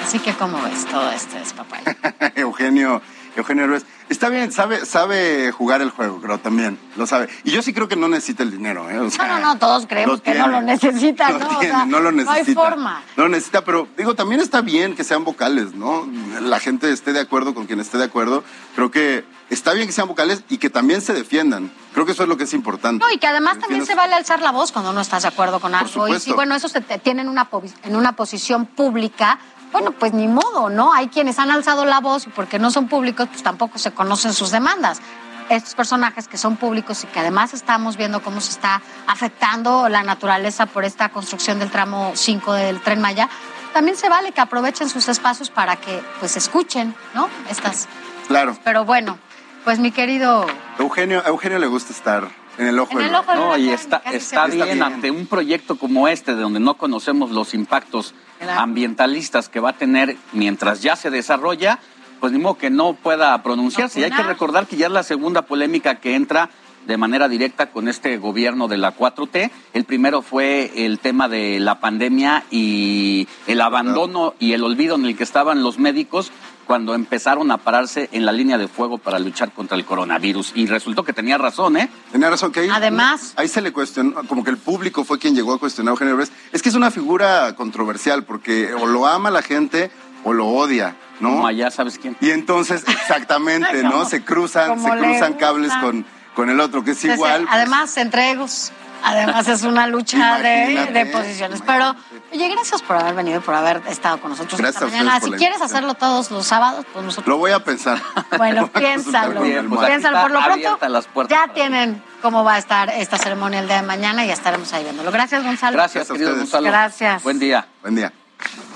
Así 0.01 0.19
que, 0.19 0.33
¿cómo 0.33 0.61
ves 0.63 0.85
todo 0.87 1.11
este 1.11 1.37
despapay? 1.37 1.83
Eugenio, 2.35 3.01
Eugenio 3.35 3.63
Derbez. 3.63 3.85
Está 4.11 4.27
bien, 4.27 4.51
sabe, 4.51 4.85
sabe 4.85 5.53
jugar 5.53 5.81
el 5.81 5.89
juego, 5.89 6.19
creo 6.19 6.37
también, 6.37 6.77
lo 6.97 7.07
sabe. 7.07 7.29
Y 7.45 7.51
yo 7.51 7.61
sí 7.61 7.71
creo 7.73 7.87
que 7.87 7.95
no 7.95 8.09
necesita 8.09 8.43
el 8.43 8.51
dinero, 8.51 8.89
¿eh? 8.89 8.99
O 8.99 9.09
sea, 9.09 9.25
No, 9.25 9.39
no, 9.39 9.53
no, 9.53 9.57
todos 9.57 9.87
creemos 9.87 10.19
que 10.19 10.33
no 10.33 10.49
lo 10.49 10.61
necesita, 10.61 11.29
¿no? 11.29 11.45
O 11.45 11.59
tiene, 11.59 11.73
sea, 11.73 11.85
no 11.85 12.01
lo 12.01 12.11
necesita. 12.11 12.41
No 12.41 12.45
hay 12.45 12.53
forma. 12.53 13.03
No 13.15 13.23
lo 13.23 13.29
necesita, 13.29 13.63
pero 13.63 13.87
digo, 13.95 14.13
también 14.13 14.41
está 14.41 14.59
bien 14.59 14.95
que 14.97 15.05
sean 15.05 15.23
vocales, 15.23 15.75
¿no? 15.75 16.05
La 16.41 16.59
gente 16.59 16.91
esté 16.91 17.13
de 17.13 17.21
acuerdo 17.21 17.53
con 17.53 17.67
quien 17.67 17.79
esté 17.79 17.97
de 17.99 18.03
acuerdo. 18.03 18.43
Creo 18.75 18.91
que 18.91 19.23
está 19.49 19.71
bien 19.71 19.87
que 19.87 19.93
sean 19.93 20.09
vocales 20.09 20.43
y 20.49 20.57
que 20.57 20.69
también 20.69 20.99
se 20.99 21.13
defiendan. 21.13 21.71
Creo 21.93 22.05
que 22.05 22.11
eso 22.11 22.23
es 22.23 22.29
lo 22.29 22.35
que 22.35 22.43
es 22.43 22.53
importante. 22.53 23.05
No, 23.05 23.09
y 23.13 23.17
que 23.17 23.27
además 23.27 23.59
también 23.59 23.85
se 23.85 23.95
vale 23.95 24.15
alzar 24.15 24.41
la 24.41 24.51
voz 24.51 24.73
cuando 24.73 24.91
no 24.91 24.99
estás 24.99 25.21
de 25.21 25.29
acuerdo 25.29 25.61
con 25.61 25.73
algo. 25.73 25.87
Y 25.87 25.93
supuesto. 25.93 26.19
si, 26.19 26.33
bueno, 26.33 26.53
esos 26.53 26.73
te, 26.73 26.81
te 26.81 26.99
tienen 26.99 27.29
una, 27.29 27.47
en 27.83 27.95
una 27.95 28.13
posición 28.17 28.65
pública, 28.65 29.39
bueno, 29.71 29.91
pues 29.91 30.13
ni 30.13 30.27
modo, 30.27 30.69
¿no? 30.69 30.93
Hay 30.93 31.07
quienes 31.07 31.39
han 31.39 31.51
alzado 31.51 31.85
la 31.85 31.99
voz 31.99 32.27
y 32.27 32.29
porque 32.29 32.59
no 32.59 32.71
son 32.71 32.87
públicos, 32.87 33.27
pues 33.29 33.43
tampoco 33.43 33.77
se 33.77 33.91
conocen 33.91 34.33
sus 34.33 34.51
demandas. 34.51 35.01
Estos 35.49 35.75
personajes 35.75 36.27
que 36.27 36.37
son 36.37 36.55
públicos 36.55 37.03
y 37.03 37.07
que 37.07 37.19
además 37.19 37.53
estamos 37.53 37.97
viendo 37.97 38.21
cómo 38.21 38.39
se 38.39 38.51
está 38.51 38.81
afectando 39.07 39.89
la 39.89 40.03
naturaleza 40.03 40.65
por 40.65 40.85
esta 40.85 41.09
construcción 41.09 41.59
del 41.59 41.69
tramo 41.69 42.11
5 42.15 42.53
del 42.53 42.81
Tren 42.81 43.01
Maya, 43.01 43.29
también 43.73 43.97
se 43.97 44.09
vale 44.09 44.31
que 44.31 44.41
aprovechen 44.41 44.89
sus 44.89 45.07
espacios 45.09 45.49
para 45.49 45.75
que 45.75 46.01
pues 46.19 46.37
escuchen, 46.37 46.95
¿no? 47.13 47.29
Estas. 47.49 47.87
Claro. 48.27 48.57
Pero 48.63 48.85
bueno, 48.85 49.17
pues 49.63 49.79
mi 49.79 49.91
querido 49.91 50.45
Eugenio, 50.79 51.21
a 51.25 51.29
Eugenio 51.29 51.59
le 51.59 51.67
gusta 51.67 51.91
estar 51.91 52.29
en 52.61 52.67
el 52.67 52.79
ojo 52.79 52.91
En 52.93 52.97
del 52.99 53.07
el 53.09 53.15
ojo 53.15 53.31
del 53.31 53.39
No, 53.39 53.57
y 53.57 53.69
está, 53.69 54.01
está 54.11 54.45
bien, 54.47 54.83
ante 54.83 55.11
un 55.11 55.25
proyecto 55.25 55.77
como 55.77 56.07
este, 56.07 56.35
de 56.35 56.41
donde 56.41 56.59
no 56.59 56.75
conocemos 56.75 57.31
los 57.31 57.53
impactos 57.53 58.13
Claro. 58.39 58.59
ambientalistas 58.61 59.49
que 59.49 59.59
va 59.59 59.69
a 59.69 59.73
tener 59.73 60.17
mientras 60.33 60.81
ya 60.81 60.95
se 60.95 61.11
desarrolla, 61.11 61.77
pues 62.19 62.33
ni 62.33 62.39
modo 62.39 62.57
que 62.57 62.71
no 62.71 62.93
pueda 62.93 63.41
pronunciarse. 63.43 63.99
Y 63.99 64.03
hay 64.03 64.09
que 64.11 64.23
recordar 64.23 64.65
que 64.65 64.77
ya 64.77 64.87
es 64.87 64.91
la 64.91 65.03
segunda 65.03 65.43
polémica 65.43 65.99
que 65.99 66.15
entra 66.15 66.49
de 66.87 66.97
manera 66.97 67.29
directa 67.29 67.69
con 67.69 67.87
este 67.87 68.17
gobierno 68.17 68.67
de 68.67 68.77
la 68.79 68.95
4T. 68.97 69.51
El 69.73 69.83
primero 69.85 70.23
fue 70.23 70.71
el 70.75 70.97
tema 70.97 71.29
de 71.29 71.59
la 71.59 71.79
pandemia 71.79 72.43
y 72.49 73.27
el 73.45 73.61
abandono 73.61 74.33
y 74.39 74.53
el 74.53 74.63
olvido 74.63 74.95
en 74.95 75.05
el 75.05 75.15
que 75.15 75.23
estaban 75.23 75.61
los 75.61 75.77
médicos 75.77 76.31
cuando 76.71 76.95
empezaron 76.95 77.51
a 77.51 77.57
pararse 77.57 78.07
en 78.13 78.25
la 78.25 78.31
línea 78.31 78.57
de 78.57 78.69
fuego 78.69 78.97
para 78.97 79.19
luchar 79.19 79.51
contra 79.51 79.75
el 79.75 79.83
coronavirus. 79.83 80.53
Y 80.55 80.67
resultó 80.67 81.03
que 81.03 81.11
tenía 81.11 81.37
razón, 81.37 81.75
¿eh? 81.75 81.89
Tenía 82.13 82.29
razón 82.29 82.53
que 82.53 82.61
ahí, 82.61 82.69
Además- 82.71 83.33
ahí 83.35 83.49
se 83.49 83.59
le 83.59 83.73
cuestionó, 83.73 84.25
como 84.25 84.41
que 84.45 84.51
el 84.51 84.57
público 84.57 85.03
fue 85.03 85.19
quien 85.19 85.35
llegó 85.35 85.51
a 85.51 85.59
cuestionar 85.59 85.89
a 85.89 85.93
Eugenio 85.95 86.15
Derbez. 86.15 86.31
Es 86.53 86.61
que 86.61 86.69
es 86.69 86.75
una 86.75 86.89
figura 86.89 87.57
controversial 87.57 88.23
porque 88.23 88.73
o 88.73 88.85
lo 88.85 89.05
ama 89.05 89.29
la 89.31 89.41
gente 89.41 89.91
o 90.23 90.31
lo 90.31 90.47
odia. 90.47 90.95
¿no? 91.19 91.31
Como 91.31 91.47
allá, 91.47 91.69
¿sabes 91.71 91.99
quién? 91.99 92.15
Y 92.21 92.29
entonces, 92.29 92.85
exactamente, 92.87 93.83
¿no? 93.83 94.05
Se 94.09 94.23
cruzan, 94.23 94.81
se 94.81 94.89
cruzan 94.91 95.33
cables 95.33 95.73
con, 95.81 96.05
con 96.35 96.49
el 96.49 96.61
otro, 96.61 96.85
que 96.85 96.91
es 96.91 97.03
Entonces, 97.03 97.17
igual. 97.17 97.41
pues, 97.41 97.53
Además, 97.53 97.97
entre 97.97 98.31
egos. 98.31 98.71
Además, 99.03 99.47
es 99.47 99.63
una 99.63 99.87
lucha 99.87 100.37
de, 100.39 101.09
posiciones. 101.11 101.61
Pero, 101.65 101.95
oye, 102.31 102.49
gracias 102.49 102.81
por 102.81 102.97
haber 102.97 103.15
venido 103.15 103.39
y 103.39 103.41
por 103.41 103.55
haber 103.55 103.81
estado 103.87 104.19
con 104.19 104.31
nosotros 104.31 104.59
Gracias 104.59 104.83
esta 104.83 104.97
mañana. 104.97 105.19
Si 105.19 105.31
quieres 105.31 105.61
hacerlo 105.61 105.93
todos 105.93 106.31
los 106.31 106.45
sábados, 106.45 106.85
pues 106.91 107.05
nosotros. 107.05 107.27
Lo 107.27 107.37
voy 107.37 107.51
a 107.51 107.63
pensar. 107.63 108.01
Bueno, 108.37 108.67
piénsalo. 108.71 109.39
pues. 109.41 109.87
Piénsalo. 109.87 110.21
Por 110.21 110.31
lo 110.31 110.39
pronto, 110.43 110.89
las 110.89 111.07
ya 111.29 111.47
tienen 111.53 112.01
cómo 112.21 112.43
va 112.43 112.55
a 112.55 112.57
estar 112.57 112.89
esta 112.89 113.17
ceremonia 113.17 113.59
el 113.59 113.67
día 113.67 113.77
de 113.77 113.87
mañana 113.87 114.23
y 114.23 114.27
ya 114.27 114.33
estaremos 114.33 114.71
ahí 114.73 114.83
viéndolo. 114.83 115.11
Gracias, 115.11 115.43
Gonzalo. 115.43 115.75
Gracias, 115.75 116.07
querido 116.07 116.35
Gonzalo. 116.35 116.67
Gracias. 116.67 117.23
Buen 117.23 117.39
día. 117.39 117.67
Buen 117.81 117.95
día. 117.95 118.13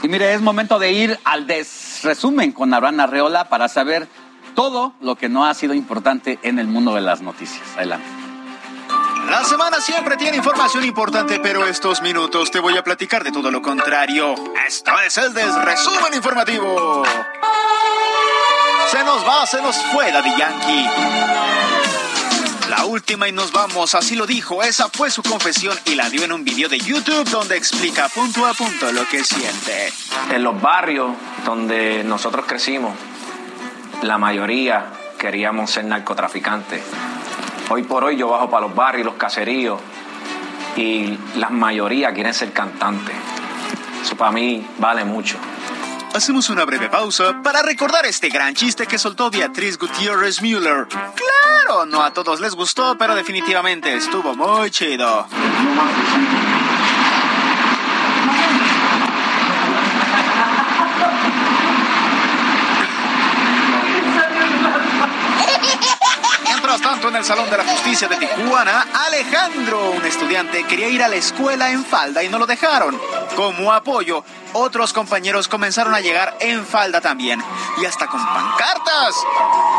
Y 0.04 0.08
mire, 0.08 0.34
es 0.34 0.42
momento 0.42 0.78
de 0.78 0.92
ir 0.92 1.20
al 1.24 1.48
desresumen 1.48 2.52
con 2.52 2.74
Abraham 2.74 3.00
Arreola 3.00 3.50
para 3.50 3.68
saber 3.68 4.08
todo 4.54 4.94
lo 5.02 5.16
que 5.16 5.30
no 5.30 5.46
ha 5.46 5.54
sido 5.54 5.74
importante 5.74 6.40
en 6.44 6.60
el 6.60 6.68
mundo 6.68 6.94
de 6.96 7.02
las 7.02 7.22
noticias. 7.22 7.64
Adelante. 7.76 8.25
La 9.30 9.44
semana 9.44 9.82
siempre 9.82 10.18
tiene 10.18 10.38
información 10.38 10.84
importante, 10.86 11.40
pero 11.40 11.66
estos 11.66 12.02
minutos 12.02 12.52
te 12.52 12.60
voy 12.60 12.78
a 12.78 12.84
platicar 12.84 13.24
de 13.24 13.32
todo 13.32 13.52
lo 13.52 13.62
contrario. 13.62 14.36
Esto 14.68 14.92
es 15.06 15.18
el 15.18 15.34
desresumen 15.34 16.14
informativo. 16.14 17.04
Se 18.92 19.04
nos 19.04 19.28
va, 19.28 19.46
se 19.46 19.62
nos 19.62 19.78
fue 19.92 20.12
Daddy 20.12 20.36
Yankee. 20.38 20.90
La 22.70 22.86
última 22.86 23.28
y 23.28 23.32
nos 23.32 23.52
vamos, 23.52 23.96
así 23.96 24.16
lo 24.16 24.26
dijo, 24.26 24.64
esa 24.64 24.90
fue 24.90 25.12
su 25.12 25.22
confesión 25.22 25.78
y 25.86 25.96
la 25.96 26.10
dio 26.10 26.24
en 26.24 26.32
un 26.32 26.44
video 26.44 26.68
de 26.68 26.80
YouTube 26.80 27.30
donde 27.30 27.58
explica 27.58 28.10
punto 28.10 28.46
a 28.46 28.54
punto 28.54 28.92
lo 28.92 29.08
que 29.08 29.24
siente. 29.24 29.92
En 30.32 30.44
los 30.44 30.60
barrios 30.60 31.12
donde 31.46 32.04
nosotros 32.04 32.46
crecimos, 32.48 32.94
la 34.02 34.18
mayoría 34.18 34.86
queríamos 35.18 35.72
ser 35.72 35.86
narcotraficantes. 35.86 36.82
Hoy 37.70 37.84
por 37.84 38.04
hoy 38.04 38.16
yo 38.16 38.30
bajo 38.30 38.50
para 38.50 38.68
los 38.68 38.76
barrios, 38.76 39.06
los 39.06 39.16
caseríos, 39.16 39.80
y 40.76 41.18
la 41.36 41.50
mayoría 41.50 42.14
quieren 42.14 42.34
ser 42.34 42.54
cantantes. 42.54 43.16
Eso 44.04 44.16
para 44.16 44.32
mí 44.32 44.66
vale 44.78 45.04
mucho. 45.04 45.38
Hacemos 46.14 46.50
una 46.50 46.64
breve 46.64 46.90
pausa 46.90 47.42
para 47.44 47.62
recordar 47.62 48.06
este 48.06 48.30
gran 48.30 48.54
chiste 48.54 48.86
que 48.86 48.98
soltó 48.98 49.30
Beatriz 49.32 49.78
Gutiérrez 49.78 50.42
Müller. 50.42 50.88
Claro, 50.88 51.86
no 51.86 52.04
a 52.04 52.14
todos 52.14 52.40
les 52.40 52.54
gustó, 52.56 52.98
pero 52.98 53.16
definitivamente 53.16 53.94
estuvo 53.96 54.36
muy 54.36 54.70
chido. 54.72 55.28
En 67.04 67.16
el 67.16 67.24
Salón 67.24 67.50
de 67.52 67.58
la 67.58 67.64
Justicia 67.64 68.08
de 68.08 68.16
Tijuana, 68.16 68.88
Alejandro, 69.06 69.92
un 69.92 70.06
estudiante, 70.06 70.64
quería 70.64 70.88
ir 70.88 71.04
a 71.04 71.08
la 71.08 71.16
escuela 71.16 71.70
en 71.70 71.86
falda 71.86 72.24
y 72.24 72.30
no 72.30 72.40
lo 72.40 72.48
dejaron. 72.48 73.00
Como 73.36 73.72
apoyo, 73.72 74.24
otros 74.54 74.92
compañeros 74.92 75.48
comenzaron 75.48 75.94
a 75.94 76.00
llegar 76.00 76.36
en 76.40 76.66
falda 76.66 77.02
también, 77.02 77.44
y 77.80 77.86
hasta 77.86 78.08
con 78.08 78.26
pancartas. 78.26 79.16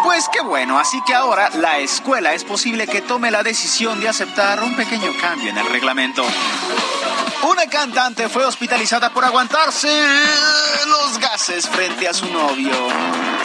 Pues 0.05 0.29
qué 0.33 0.41
bueno, 0.41 0.79
así 0.79 1.01
que 1.05 1.15
ahora 1.15 1.51
la 1.51 1.79
escuela 1.79 2.33
es 2.33 2.45
posible 2.45 2.87
que 2.87 3.03
tome 3.03 3.31
la 3.31 3.43
decisión 3.43 4.01
de 4.01 4.09
aceptar 4.09 4.63
un 4.63 4.77
pequeño 4.77 5.11
cambio 5.21 5.51
en 5.51 5.59
el 5.59 5.67
reglamento. 5.67 6.23
Una 7.49 7.69
cantante 7.69 8.29
fue 8.29 8.45
hospitalizada 8.45 9.11
por 9.11 9.25
aguantarse 9.25 9.89
los 10.89 11.19
gases 11.19 11.69
frente 11.69 12.09
a 12.09 12.13
su 12.13 12.27
novio. 12.27 12.73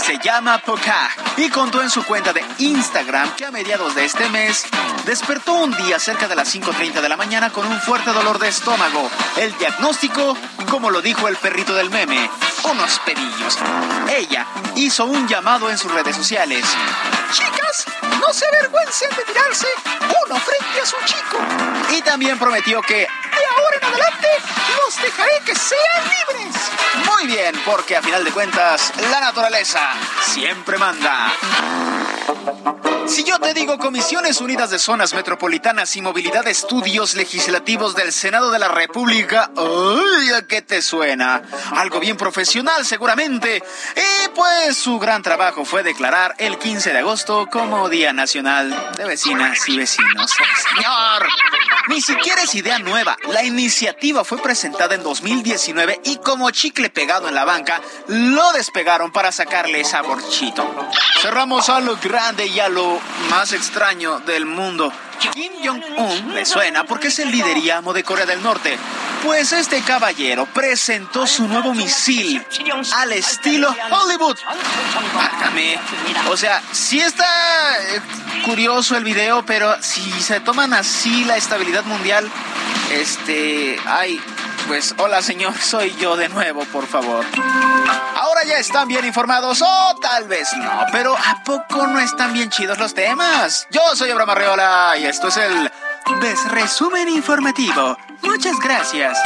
Se 0.04 0.18
llama 0.18 0.58
Poca 0.58 1.08
y 1.38 1.50
contó 1.50 1.84
en 1.84 1.90
su 1.92 2.04
cuenta 2.04 2.34
de 2.34 2.44
Instagram 2.58 3.36
que 3.36 3.46
a 3.46 3.52
mediados 3.52 3.94
de 3.94 4.06
este 4.06 4.28
mes 4.30 4.66
despertó 5.06 5.54
un 5.54 5.78
día 5.78 6.00
cerca 6.00 6.28
de 6.28 6.36
las 6.36 6.54
5.30 6.56 7.00
de 7.00 7.10
la 7.10 7.16
mañana 7.16 7.52
con 7.52 7.68
un 7.68 7.80
fuerte 7.80 8.12
dolor 8.12 8.40
de 8.40 8.48
estómago. 8.48 9.08
El 9.38 9.56
diagnóstico, 9.60 10.36
como 10.68 10.90
lo 10.90 11.04
dijo 11.04 11.28
el 11.28 11.36
perrito 11.36 11.76
del 11.76 11.92
meme, 11.92 12.28
unos 12.72 13.00
pedillos. 13.06 13.60
Ella 14.10 14.48
hizo 14.78 15.06
un 15.06 15.28
llamado 15.28 15.70
en 15.70 15.78
sus 15.78 15.92
redes 15.92 16.16
sociales. 16.16 16.66
Chicas, 17.34 17.86
no 18.22 18.34
se 18.34 18.46
avergüencen 18.46 19.10
de 19.18 19.24
tirarse 19.26 19.68
uno 20.26 20.40
frente 20.40 20.82
a 20.82 20.86
su 20.86 20.96
chico. 21.06 21.38
Y 21.92 22.02
también 22.02 22.38
prometió 22.38 22.82
que 22.82 22.96
de 22.96 23.06
ahora 23.06 23.78
en 23.78 23.86
adelante 23.86 24.28
los 24.78 25.02
dejaré 25.02 25.40
que 25.46 25.56
sean 25.56 26.04
libres. 26.04 26.56
Muy 27.06 27.28
bien, 27.28 27.60
porque 27.66 27.98
a 27.98 28.02
final 28.02 28.24
de 28.24 28.32
cuentas, 28.32 28.94
la 29.10 29.20
naturaleza 29.20 29.82
siempre 30.26 30.78
manda. 30.78 31.34
Si 33.12 33.26
yo 33.26 33.40
te 33.40 33.54
digo 33.54 33.78
Comisiones 33.78 34.40
Unidas 34.40 34.70
de 34.70 34.80
Zonas 34.80 35.14
Metropolitanas 35.14 35.98
y 35.98 36.02
Movilidad 36.02 36.48
Estudios 36.48 37.14
Legislativos 37.16 37.94
del 37.94 38.14
Senado 38.14 38.52
de 38.52 38.60
la 38.60 38.70
República, 38.70 39.52
¡ay! 39.58 40.32
¿A 40.32 40.48
qué 40.48 40.62
te 40.62 40.82
suena? 40.82 41.42
Algo 41.76 42.00
bien 42.00 42.16
profesional 42.16 42.86
seguramente. 42.86 43.62
Y 43.98 44.30
pues 44.30 44.78
su 44.78 44.98
gran 44.98 45.24
trabajo 45.24 45.66
fue 45.66 45.84
declarar 45.84 46.36
el 46.38 46.58
15 46.58 46.94
de 46.94 47.00
agosto 47.00 47.50
como 47.52 47.90
Día 47.90 48.14
Nacional 48.14 48.94
de 48.96 49.04
Vecinas 49.04 49.68
y 49.68 49.78
Vecinos. 49.78 50.32
Señor, 50.32 51.28
ni 51.90 52.02
siquiera 52.02 52.44
es 52.44 52.56
idea 52.56 52.80
nueva. 52.80 53.18
La 53.28 53.44
iniciativa 53.44 54.24
fue 54.24 54.42
presentada 54.42 54.96
en 54.96 55.04
2019 55.04 56.00
y 56.06 56.16
como 56.18 56.50
chicle 56.52 56.90
pegado 56.90 57.28
en 57.28 57.36
la 57.36 57.44
banca, 57.44 57.82
lo 58.08 58.54
despegaron 58.54 59.12
para 59.12 59.34
sacarle 59.34 59.84
saborchito. 59.84 60.90
Cerramos 61.22 61.68
a 61.68 61.82
lo 61.82 61.98
grande 61.98 62.48
y 62.48 62.60
a 62.62 62.70
lo 62.70 63.01
más 63.30 63.54
extraño 63.54 64.20
del 64.20 64.46
mundo. 64.46 64.92
Kim 65.34 65.54
Jong-un 65.64 66.34
le 66.34 66.46
suena 66.46 66.84
porque 66.84 67.08
es 67.08 67.20
el 67.20 67.32
líder 67.32 67.58
y 67.58 67.70
de 67.94 68.04
Corea 68.04 68.26
del 68.26 68.42
Norte. 68.42 68.78
Pues 69.24 69.52
este 69.54 69.82
caballero 69.82 70.48
presentó 70.48 71.28
su 71.28 71.48
nuevo 71.48 71.74
misil 71.76 72.44
al 72.96 73.12
estilo 73.14 73.70
Hollywood. 73.92 74.38
O 76.30 76.38
sea, 76.38 76.62
sí 76.72 77.00
está 77.00 77.26
eh, 77.80 78.02
curioso 78.46 78.98
el 78.98 79.04
video, 79.04 79.46
pero 79.46 79.76
si 79.82 80.12
se 80.22 80.40
toman 80.40 80.74
así 80.74 81.24
la 81.26 81.38
estabilidad 81.38 81.84
mundial, 81.84 82.28
este, 82.92 83.80
ay, 83.86 84.20
pues 84.72 84.96
hola 85.00 85.22
señor, 85.22 85.54
soy 85.58 85.94
yo 86.00 86.16
de 86.16 86.30
nuevo, 86.30 86.64
por 86.72 86.88
favor. 86.88 87.26
Ahora 88.16 88.46
ya 88.48 88.56
están 88.58 88.88
bien 88.88 89.04
informados, 89.04 89.62
o 89.62 89.96
tal 90.02 90.30
vez 90.30 90.48
no, 90.56 90.86
pero 90.94 91.14
¿a 91.14 91.44
poco 91.44 91.88
no 91.88 92.00
están 92.00 92.32
bien 92.32 92.50
chidos 92.50 92.80
los 92.80 92.94
temas? 92.94 93.68
Yo 93.70 93.82
soy 93.96 94.12
Abraham 94.12 94.30
Arreola 94.30 94.94
y 94.98 95.08
esto 95.08 95.28
es 95.28 95.36
el 95.36 95.70
Desresumen 96.22 97.10
Informativo. 97.10 97.98
Muchas 98.22 98.58
gracias. 98.62 99.20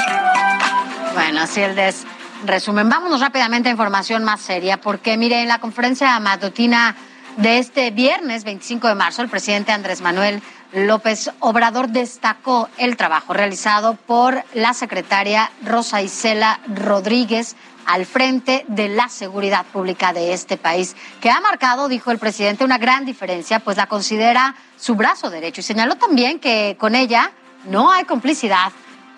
Bueno, 1.14 1.44
así 1.44 1.62
el 1.62 1.76
des 1.76 2.08
resumen. 2.44 2.90
Vámonos 2.90 3.22
rápidamente 3.22 3.70
a 3.70 3.72
información 3.72 4.24
más 4.24 4.42
seria, 4.42 4.82
porque 4.82 5.16
mire, 5.16 5.44
en 5.44 5.48
la 5.48 5.60
conferencia 5.60 6.20
matutina 6.20 6.96
de 7.38 7.60
este 7.60 7.92
viernes 7.92 8.44
25 8.44 8.88
de 8.88 8.96
marzo, 8.96 9.22
el 9.22 9.30
presidente 9.30 9.72
Andrés 9.72 10.02
Manuel 10.02 10.42
López 10.74 11.32
Obrador 11.40 11.90
destacó 11.90 12.70
el 12.78 12.98
trabajo 12.98 13.34
realizado 13.34 13.96
por 13.96 14.44
la 14.54 14.74
secretaria 14.74 15.52
Rosa 15.64 16.02
Isela 16.02 16.60
Rodríguez 16.68 17.56
al 17.86 18.06
frente 18.06 18.66
de 18.68 18.90
la 18.90 19.10
seguridad 19.10 19.66
pública 19.66 20.12
de 20.12 20.34
este 20.34 20.58
país, 20.58 20.96
que 21.22 21.30
ha 21.30 21.40
marcado, 21.40 21.88
dijo 21.88 22.12
el 22.12 22.18
presidente, 22.18 22.64
una 22.64 22.78
gran 22.78 23.06
diferencia, 23.06 23.60
pues 23.60 23.78
la 23.78 23.88
considera 23.88 24.56
su 24.78 24.96
brazo 24.96 25.30
derecho 25.30 25.62
y 25.62 25.64
señaló 25.64 25.96
también 25.96 26.40
que 26.40 26.76
con 26.80 26.96
ella 26.96 27.32
no 27.66 27.92
hay 27.92 28.06
complicidad 28.06 28.72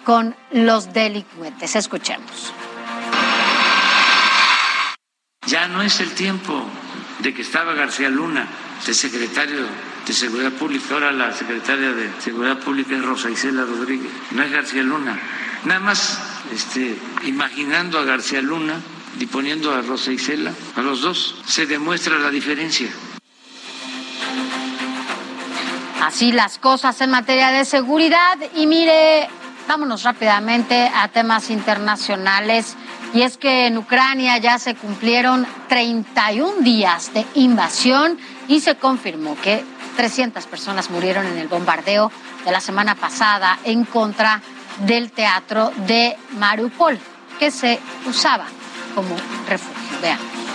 con 0.04 0.36
los 0.52 0.94
delincuentes. 0.94 1.76
Escuchemos. 1.76 2.54
Ya 5.46 5.68
no 5.68 5.82
es 5.82 6.02
el 6.02 6.14
tiempo 6.14 6.62
de 7.20 7.34
que 7.34 7.42
estaba 7.42 7.74
García 7.74 8.10
Luna, 8.10 8.48
de 8.86 8.94
secretario 8.94 9.66
de 10.06 10.14
Seguridad 10.14 10.52
Pública. 10.52 10.94
Ahora 10.94 11.12
la 11.12 11.34
secretaria 11.34 11.92
de 11.92 12.10
Seguridad 12.22 12.60
Pública 12.60 12.96
es 12.96 13.04
Rosa 13.04 13.30
Isela 13.30 13.64
Rodríguez, 13.64 14.12
no 14.32 14.44
es 14.44 14.52
García 14.52 14.84
Luna. 14.84 15.20
Nada 15.66 15.80
más 15.80 16.20
este, 16.54 16.98
imaginando 17.24 18.00
a 18.00 18.04
García 18.04 18.42
Luna 18.42 18.76
y 19.20 19.26
poniendo 19.26 19.74
a 19.74 19.82
Rosa 19.82 20.12
Isela, 20.12 20.54
a 20.76 20.82
los 20.82 21.02
dos, 21.02 21.36
se 21.46 21.66
demuestra 21.66 22.20
la 22.20 22.30
diferencia. 22.30 22.90
Así 26.02 26.32
las 26.32 26.58
cosas 26.58 27.02
en 27.02 27.10
materia 27.10 27.50
de 27.52 27.66
seguridad. 27.66 28.38
Y 28.56 28.66
mire, 28.66 29.28
vámonos 29.68 30.04
rápidamente 30.04 30.90
a 30.94 31.10
temas 31.10 31.50
internacionales. 31.50 32.78
Y 33.14 33.22
es 33.22 33.38
que 33.38 33.68
en 33.68 33.78
Ucrania 33.78 34.38
ya 34.38 34.60
se 34.60 34.76
cumplieron 34.76 35.48
31 35.70 36.62
días 36.62 37.14
de 37.14 37.26
invasión 37.36 38.18
y 38.48 38.60
se 38.60 38.76
confirmó 38.76 39.38
que 39.42 39.64
300 39.96 40.46
personas 40.46 40.90
murieron 40.90 41.26
en 41.26 41.38
el 41.38 41.48
bombardeo 41.48 42.12
de 42.46 42.52
la 42.52 42.62
semana 42.62 42.96
pasada 42.96 43.60
en 43.64 43.86
contra 43.86 44.42
del 44.86 45.12
teatro 45.12 45.72
de 45.88 46.16
Mariupol, 46.38 47.00
que 47.40 47.50
se 47.50 47.80
usaba 48.06 48.46
como 48.94 49.16
refugio. 49.48 50.47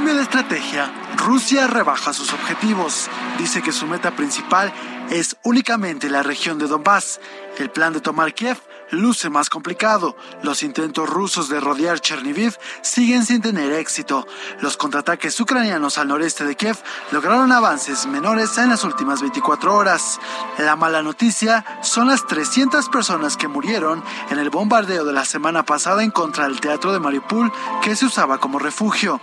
Cambio 0.00 0.16
de 0.16 0.22
estrategia. 0.22 0.90
Rusia 1.18 1.66
rebaja 1.66 2.14
sus 2.14 2.32
objetivos. 2.32 3.10
Dice 3.36 3.60
que 3.60 3.70
su 3.70 3.86
meta 3.86 4.12
principal 4.12 4.72
es 5.10 5.36
únicamente 5.42 6.08
la 6.08 6.22
región 6.22 6.58
de 6.58 6.68
Donbass. 6.68 7.20
El 7.58 7.68
plan 7.68 7.92
de 7.92 8.00
tomar 8.00 8.32
Kiev 8.32 8.56
luce 8.90 9.30
más 9.30 9.50
complicado. 9.50 10.16
Los 10.42 10.62
intentos 10.62 11.08
rusos 11.08 11.48
de 11.48 11.60
rodear 11.60 12.00
Cherniviv 12.00 12.56
siguen 12.82 13.24
sin 13.24 13.42
tener 13.42 13.72
éxito. 13.72 14.26
Los 14.60 14.76
contraataques 14.76 15.38
ucranianos 15.40 15.98
al 15.98 16.08
noreste 16.08 16.44
de 16.44 16.56
Kiev 16.56 16.76
lograron 17.12 17.52
avances 17.52 18.06
menores 18.06 18.56
en 18.58 18.68
las 18.70 18.84
últimas 18.84 19.20
24 19.20 19.74
horas. 19.74 20.18
La 20.58 20.76
mala 20.76 21.02
noticia 21.02 21.64
son 21.82 22.08
las 22.08 22.26
300 22.26 22.88
personas 22.88 23.36
que 23.36 23.48
murieron 23.48 24.02
en 24.30 24.38
el 24.38 24.50
bombardeo 24.50 25.04
de 25.04 25.12
la 25.12 25.24
semana 25.24 25.64
pasada 25.64 26.02
en 26.02 26.10
contra 26.10 26.44
del 26.44 26.60
teatro 26.60 26.92
de 26.92 27.00
Mariupol 27.00 27.52
que 27.82 27.96
se 27.96 28.06
usaba 28.06 28.38
como 28.38 28.58
refugio. 28.58 29.20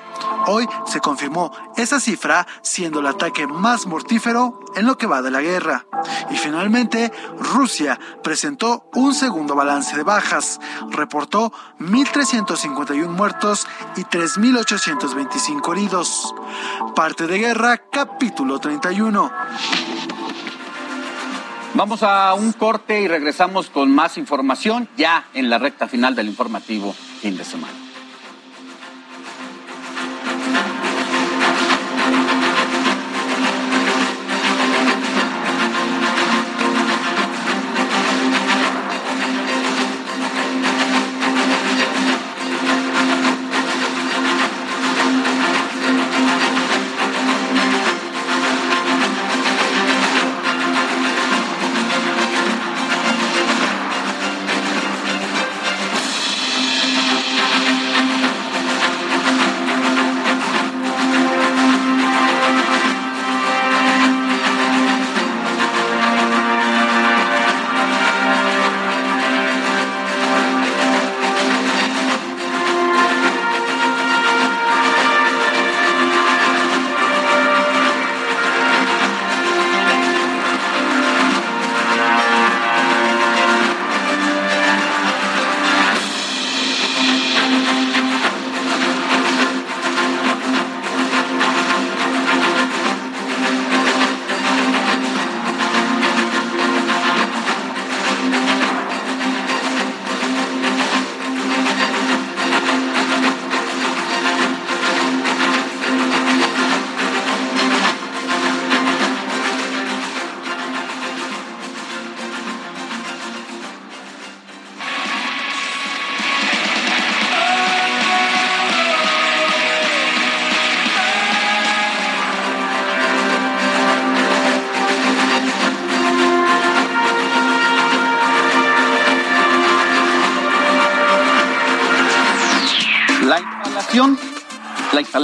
Hoy 0.47 0.67
se 0.85 1.01
confirmó 1.01 1.51
esa 1.75 1.99
cifra 1.99 2.47
siendo 2.61 3.01
el 3.01 3.07
ataque 3.07 3.47
más 3.47 3.85
mortífero 3.85 4.59
en 4.75 4.85
lo 4.85 4.97
que 4.97 5.07
va 5.07 5.21
de 5.21 5.31
la 5.31 5.41
guerra. 5.41 5.85
Y 6.29 6.37
finalmente, 6.37 7.11
Rusia 7.37 7.99
presentó 8.23 8.89
un 8.93 9.13
segundo 9.13 9.55
balance 9.57 9.97
de 9.97 10.03
bajas. 10.03 10.61
Reportó 10.89 11.51
1.351 11.79 13.07
muertos 13.09 13.67
y 13.97 14.03
3.825 14.03 15.71
heridos. 15.73 16.33
Parte 16.95 17.27
de 17.27 17.39
guerra, 17.39 17.77
capítulo 17.91 18.59
31. 18.59 19.31
Vamos 21.73 22.01
a 22.01 22.33
un 22.33 22.53
corte 22.53 23.01
y 23.01 23.07
regresamos 23.07 23.69
con 23.69 23.91
más 23.93 24.17
información 24.17 24.87
ya 24.97 25.27
en 25.33 25.49
la 25.49 25.57
recta 25.57 25.87
final 25.87 26.15
del 26.15 26.27
informativo 26.27 26.93
fin 27.21 27.37
de 27.37 27.43
semana. 27.43 27.86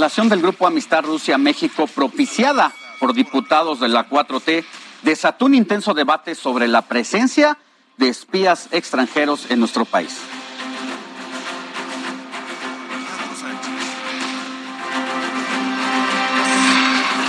La 0.04 0.08
instalación 0.08 0.28
del 0.28 0.42
Grupo 0.42 0.66
Amistad 0.66 1.02
Rusia-México, 1.02 1.86
propiciada 1.86 2.72
por 3.00 3.14
diputados 3.14 3.80
de 3.80 3.88
la 3.88 4.06
4T, 4.06 4.62
desató 5.00 5.46
un 5.46 5.54
intenso 5.54 5.94
debate 5.94 6.34
sobre 6.34 6.68
la 6.68 6.82
presencia 6.82 7.56
de 7.96 8.10
espías 8.10 8.68
extranjeros 8.70 9.50
en 9.50 9.60
nuestro 9.60 9.86
país. 9.86 10.20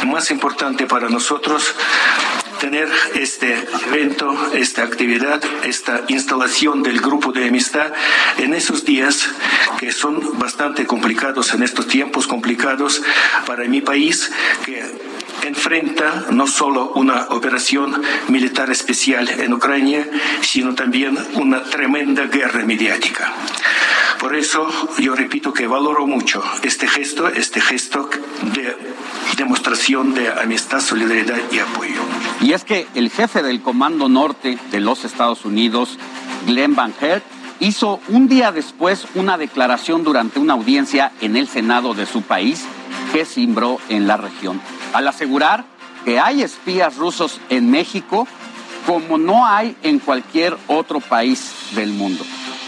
más 0.06 0.32
importante 0.32 0.86
para 0.86 1.10
nosotros 1.10 1.76
tener 2.60 2.90
este 3.16 3.56
evento, 3.88 4.52
esta 4.54 4.84
actividad, 4.84 5.42
esta 5.64 6.04
instalación 6.08 6.84
del 6.84 7.00
grupo 7.02 7.32
de 7.32 7.48
amistad 7.48 7.92
en 8.38 8.54
esos 8.54 8.86
días 8.86 9.30
que 9.80 9.92
son 9.92 10.38
bastante 10.40 10.86
complicados, 10.86 11.54
en 11.54 11.64
estos 11.64 11.88
tiempos 11.88 12.28
complicados 12.28 13.02
para 13.46 13.66
mi 13.66 13.82
país, 13.82 14.32
que 14.66 14.84
enfrenta 15.44 16.26
no 16.32 16.48
solo 16.48 16.92
una 16.96 17.28
operación 17.30 18.02
militar 18.30 18.70
especial 18.70 19.30
en 19.30 19.54
Ucrania, 19.54 20.08
sino 20.42 20.74
también 20.76 21.18
una 21.34 21.64
tremenda 21.64 22.26
guerra 22.26 22.66
mediática. 22.66 23.34
Por 24.20 24.36
eso 24.36 24.68
yo 25.00 25.16
repito 25.16 25.54
que 25.54 25.68
valoro 25.68 26.08
mucho 26.08 26.44
este 26.64 26.88
gesto, 26.88 27.28
este 27.28 27.62
gesto 27.62 28.10
de 28.54 28.95
demostración 29.38 30.14
de 30.14 30.30
amistad, 30.30 30.80
solidaridad 30.80 31.38
y 31.52 31.60
apoyo. 31.60 32.02
Y 32.42 32.54
es 32.54 32.64
que 32.64 32.88
el 32.96 33.10
jefe 33.10 33.44
del 33.44 33.62
Comando 33.62 34.08
Norte 34.10 34.58
de 34.72 34.80
los 34.80 35.04
Estados 35.06 35.46
Unidos, 35.46 35.98
Glenn 36.46 36.76
Van 36.76 36.94
Hert, 37.00 37.24
hizo 37.60 38.00
un 38.10 38.28
día 38.28 38.52
después 38.52 39.08
una 39.16 39.38
declaración 39.38 40.04
durante 40.04 40.40
una 40.40 40.54
audiencia 40.54 41.12
en 41.22 41.36
el 41.36 41.48
Senado 41.48 41.94
de 41.94 42.06
su 42.06 42.22
país 42.22 42.66
que 43.14 43.26
cimbró 43.26 43.80
en 43.90 44.08
la 44.08 44.18
región, 44.18 44.62
al 44.94 45.08
asegurar 45.08 45.66
que 46.04 46.20
hay 46.20 46.44
espías 46.44 46.98
rusos 46.98 47.40
en 47.50 47.72
México 47.72 48.28
como 48.86 49.18
no 49.18 49.46
hay 49.46 49.76
en 49.82 50.00
cualquier 50.00 50.56
otro 50.68 51.00
país 51.00 51.52
del 51.76 51.92
mundo. 51.94 52.24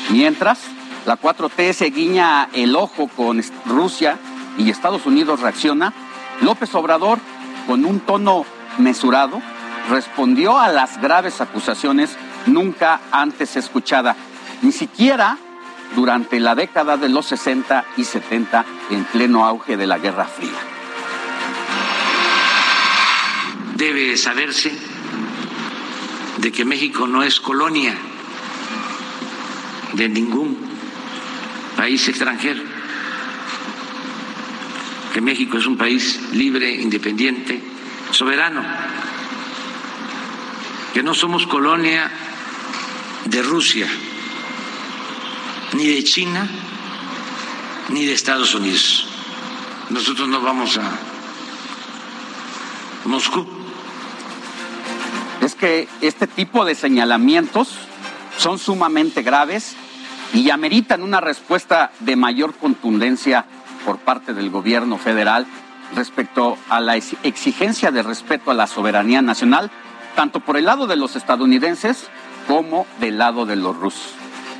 Mientras, 0.10 0.60
la 1.06 1.20
4T 1.20 1.74
se 1.74 1.90
guiña 1.92 2.50
el 2.54 2.76
ojo 2.76 3.08
con 3.08 3.42
Rusia 3.66 4.18
y 4.58 4.70
Estados 4.70 5.06
Unidos 5.06 5.42
reacciona, 5.42 5.94
López 6.42 6.74
Obrador, 6.76 7.20
con 7.66 7.86
un 7.86 8.00
tono 8.00 8.46
mesurado, 8.78 9.42
respondió 9.90 10.58
a 10.58 10.70
las 10.70 11.02
graves 11.02 11.42
acusaciones 11.42 12.16
nunca 12.46 13.02
antes 13.12 13.56
escuchada, 13.56 14.16
ni 14.62 14.72
siquiera 14.72 15.38
durante 15.96 16.40
la 16.40 16.56
década 16.56 16.98
de 16.98 17.10
los 17.10 17.26
60 17.28 17.86
y 17.98 18.04
70 18.04 18.66
en 18.92 19.04
pleno 19.06 19.46
auge 19.46 19.78
de 19.78 19.88
la 19.88 19.98
Guerra 19.98 20.26
Fría. 20.26 20.52
Debe 23.76 24.18
saberse 24.18 24.72
de 26.38 26.52
que 26.52 26.66
México 26.66 27.08
no 27.08 27.24
es 27.24 27.40
colonia 27.40 27.96
de 29.94 30.10
ningún 30.10 30.58
país 31.76 32.08
extranjero, 32.08 32.64
que 35.18 35.22
México 35.22 35.58
es 35.58 35.66
un 35.66 35.78
país 35.78 36.30
libre, 36.34 36.70
independiente, 36.70 37.60
soberano, 38.12 38.64
que 40.94 41.02
no 41.02 41.16
somos 41.16 41.48
colonia 41.48 42.12
de 43.26 43.42
Rusia, 43.42 43.88
ni 45.74 45.88
de 45.88 46.04
China, 46.04 46.48
ni 47.90 48.06
de 48.06 48.14
Estados 48.14 48.54
Unidos. 48.54 49.08
Nosotros 49.90 50.30
no 50.30 50.40
vamos 50.40 50.78
a 50.78 50.88
Moscú. 53.06 53.48
Es 55.42 55.56
que 55.56 55.88
este 56.02 56.28
tipo 56.28 56.64
de 56.64 56.76
señalamientos 56.76 57.70
son 58.38 58.60
sumamente 58.60 59.24
graves 59.24 59.76
y 60.36 60.52
ameritan 60.52 61.02
una 61.02 61.22
respuesta 61.22 61.92
de 62.02 62.16
mayor 62.16 62.54
contundencia 62.54 63.48
por 63.88 64.00
parte 64.00 64.34
del 64.34 64.50
gobierno 64.50 64.98
federal 64.98 65.48
respecto 65.96 66.58
a 66.68 66.82
la 66.82 66.98
exigencia 66.98 67.90
de 67.90 68.04
respeto 68.04 68.52
a 68.52 68.54
la 68.54 68.68
soberanía 68.68 69.22
nacional, 69.22 69.72
tanto 70.14 70.42
por 70.42 70.58
el 70.58 70.66
lado 70.66 70.88
de 70.88 70.98
los 70.98 71.16
estadounidenses 71.16 72.10
como 72.50 72.86
del 73.00 73.18
lado 73.18 73.46
de 73.46 73.56
los 73.56 73.78
rusos. 73.78 74.12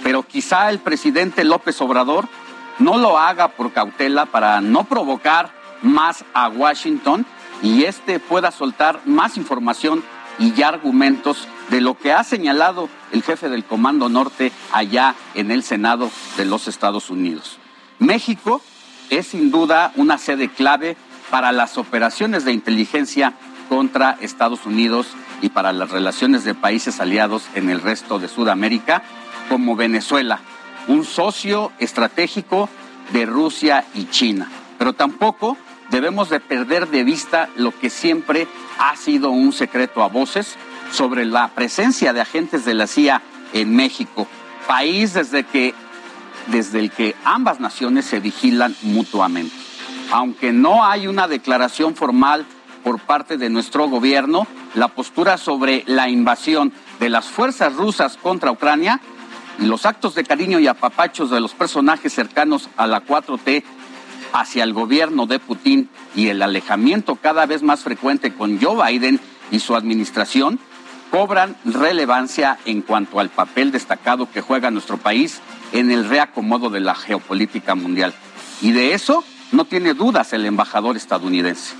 Pero 0.02 0.24
quizá 0.24 0.70
el 0.70 0.80
presidente 0.80 1.44
López 1.44 1.82
Obrador 1.82 2.30
no 2.80 2.98
lo 2.98 3.20
haga 3.20 3.50
por 3.50 3.74
cautela 3.74 4.28
para 4.28 4.62
no 4.62 4.86
provocar 4.86 5.52
más 5.82 6.24
a 6.34 6.48
Washington 6.48 7.26
y 7.62 7.84
éste 7.84 8.22
pueda 8.22 8.52
soltar 8.52 9.02
más 9.04 9.36
información 9.36 10.06
y 10.40 10.54
ya 10.54 10.70
argumentos 10.70 11.50
de 11.70 11.82
lo 11.82 11.98
que 11.98 12.14
ha 12.14 12.24
señalado 12.24 12.88
el 13.12 13.24
jefe 13.24 13.50
del 13.50 13.66
Comando 13.66 14.08
Norte 14.08 14.54
allá 14.72 15.16
en 15.34 15.52
el 15.52 15.64
Senado 15.64 16.10
de 16.38 16.46
los 16.46 16.70
Estados 16.70 17.10
Unidos. 17.10 17.58
México 18.00 18.62
es 19.10 19.28
sin 19.28 19.52
duda 19.52 19.92
una 19.96 20.18
sede 20.18 20.50
clave 20.50 20.98
para 21.30 21.52
las 21.52 21.78
operaciones 21.78 22.46
de 22.46 22.54
inteligencia 22.54 23.34
contra 23.70 24.18
Estados 24.22 24.66
Unidos 24.66 25.08
y 25.42 25.50
para 25.50 25.74
las 25.74 25.92
relaciones 25.92 26.44
de 26.44 26.56
países 26.56 27.00
aliados 27.00 27.44
en 27.56 27.70
el 27.70 27.82
resto 27.82 28.20
de 28.20 28.28
Sudamérica, 28.28 29.04
como 29.50 29.76
Venezuela, 29.76 30.40
un 30.88 31.04
socio 31.04 31.72
estratégico 31.80 32.70
de 33.12 33.26
Rusia 33.26 33.86
y 33.94 34.06
China. 34.06 34.50
Pero 34.78 34.94
tampoco 34.94 35.58
debemos 35.90 36.30
de 36.30 36.40
perder 36.40 36.88
de 36.88 37.04
vista 37.04 37.50
lo 37.56 37.78
que 37.78 37.90
siempre 37.90 38.48
ha 38.80 38.96
sido 38.96 39.32
un 39.32 39.54
secreto 39.54 40.04
a 40.04 40.08
voces 40.08 40.56
sobre 40.92 41.26
la 41.26 41.50
presencia 41.50 42.14
de 42.14 42.22
agentes 42.22 42.66
de 42.66 42.74
la 42.74 42.88
CIA 42.88 43.22
en 43.54 43.76
México, 43.76 44.28
país 44.68 45.14
desde 45.14 45.44
que 45.44 45.74
desde 46.48 46.80
el 46.80 46.92
que 46.92 47.16
ambas 47.24 47.60
naciones 47.60 48.06
se 48.06 48.20
vigilan 48.20 48.76
mutuamente. 48.82 49.56
Aunque 50.12 50.54
no 50.54 50.86
hay 50.86 51.08
una 51.08 51.28
declaración 51.28 51.96
formal 51.96 52.46
por 52.84 53.00
parte 53.00 53.38
de 53.38 53.50
nuestro 53.50 53.88
gobierno, 53.90 54.48
la 54.76 54.88
postura 54.88 55.38
sobre 55.38 55.84
la 55.88 56.10
invasión 56.10 56.72
de 57.00 57.10
las 57.10 57.26
fuerzas 57.26 57.76
rusas 57.76 58.18
contra 58.18 58.52
Ucrania 58.52 59.02
los 59.60 59.86
actos 59.86 60.16
de 60.16 60.24
cariño 60.24 60.60
y 60.60 60.68
apapachos 60.68 61.30
de 61.30 61.40
los 61.40 61.54
personajes 61.54 62.14
cercanos 62.14 62.70
a 62.78 62.88
la 62.88 63.04
4T 63.04 63.64
hacia 64.34 64.64
el 64.64 64.74
gobierno 64.74 65.26
de 65.26 65.40
Putin 65.40 65.90
y 66.16 66.28
el 66.28 66.42
alejamiento 66.42 67.16
cada 67.16 67.46
vez 67.46 67.64
más 67.64 67.82
frecuente 67.82 68.34
con 68.34 68.62
Joe 68.62 68.92
Biden 68.92 69.20
y 69.52 69.60
su 69.60 69.76
administración 69.76 70.60
cobran 71.12 71.56
relevancia 71.66 72.58
en 72.66 72.82
cuanto 72.82 73.20
al 73.20 73.30
papel 73.30 73.72
destacado 73.72 74.30
que 74.32 74.42
juega 74.42 74.72
nuestro 74.72 74.98
país 74.98 75.42
en 75.72 75.92
el 75.92 76.08
reacomodo 76.08 76.70
de 76.70 76.80
la 76.80 76.96
geopolítica 76.96 77.76
mundial. 77.76 78.14
Y 78.62 78.72
de 78.72 78.94
eso 78.94 79.24
no 79.52 79.66
tiene 79.66 79.94
dudas 79.94 80.34
el 80.34 80.46
embajador 80.46 80.98
estadounidense. 80.98 81.76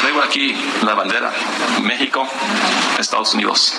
Traigo 0.00 0.22
aquí 0.22 0.54
la 0.82 0.94
bandera 0.94 1.32
México, 1.82 2.26
Estados 2.98 3.34
Unidos 3.34 3.74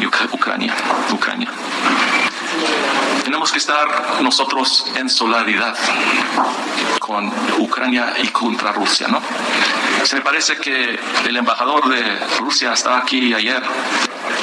y 0.00 0.06
Ucrania. 0.06 0.74
Ucrania 1.12 1.50
tenemos 3.24 3.52
que 3.52 3.58
estar 3.58 4.22
nosotros 4.22 4.86
en 4.96 5.08
solidaridad 5.08 5.76
con 6.98 7.32
Ucrania 7.58 8.14
y 8.22 8.28
contra 8.28 8.72
Rusia, 8.72 9.08
¿no? 9.08 9.20
Se 10.04 10.16
me 10.16 10.22
parece 10.22 10.56
que 10.56 10.98
el 11.26 11.36
embajador 11.36 11.88
de 11.88 12.18
Rusia 12.38 12.72
estaba 12.72 12.98
aquí 12.98 13.32
ayer 13.34 13.62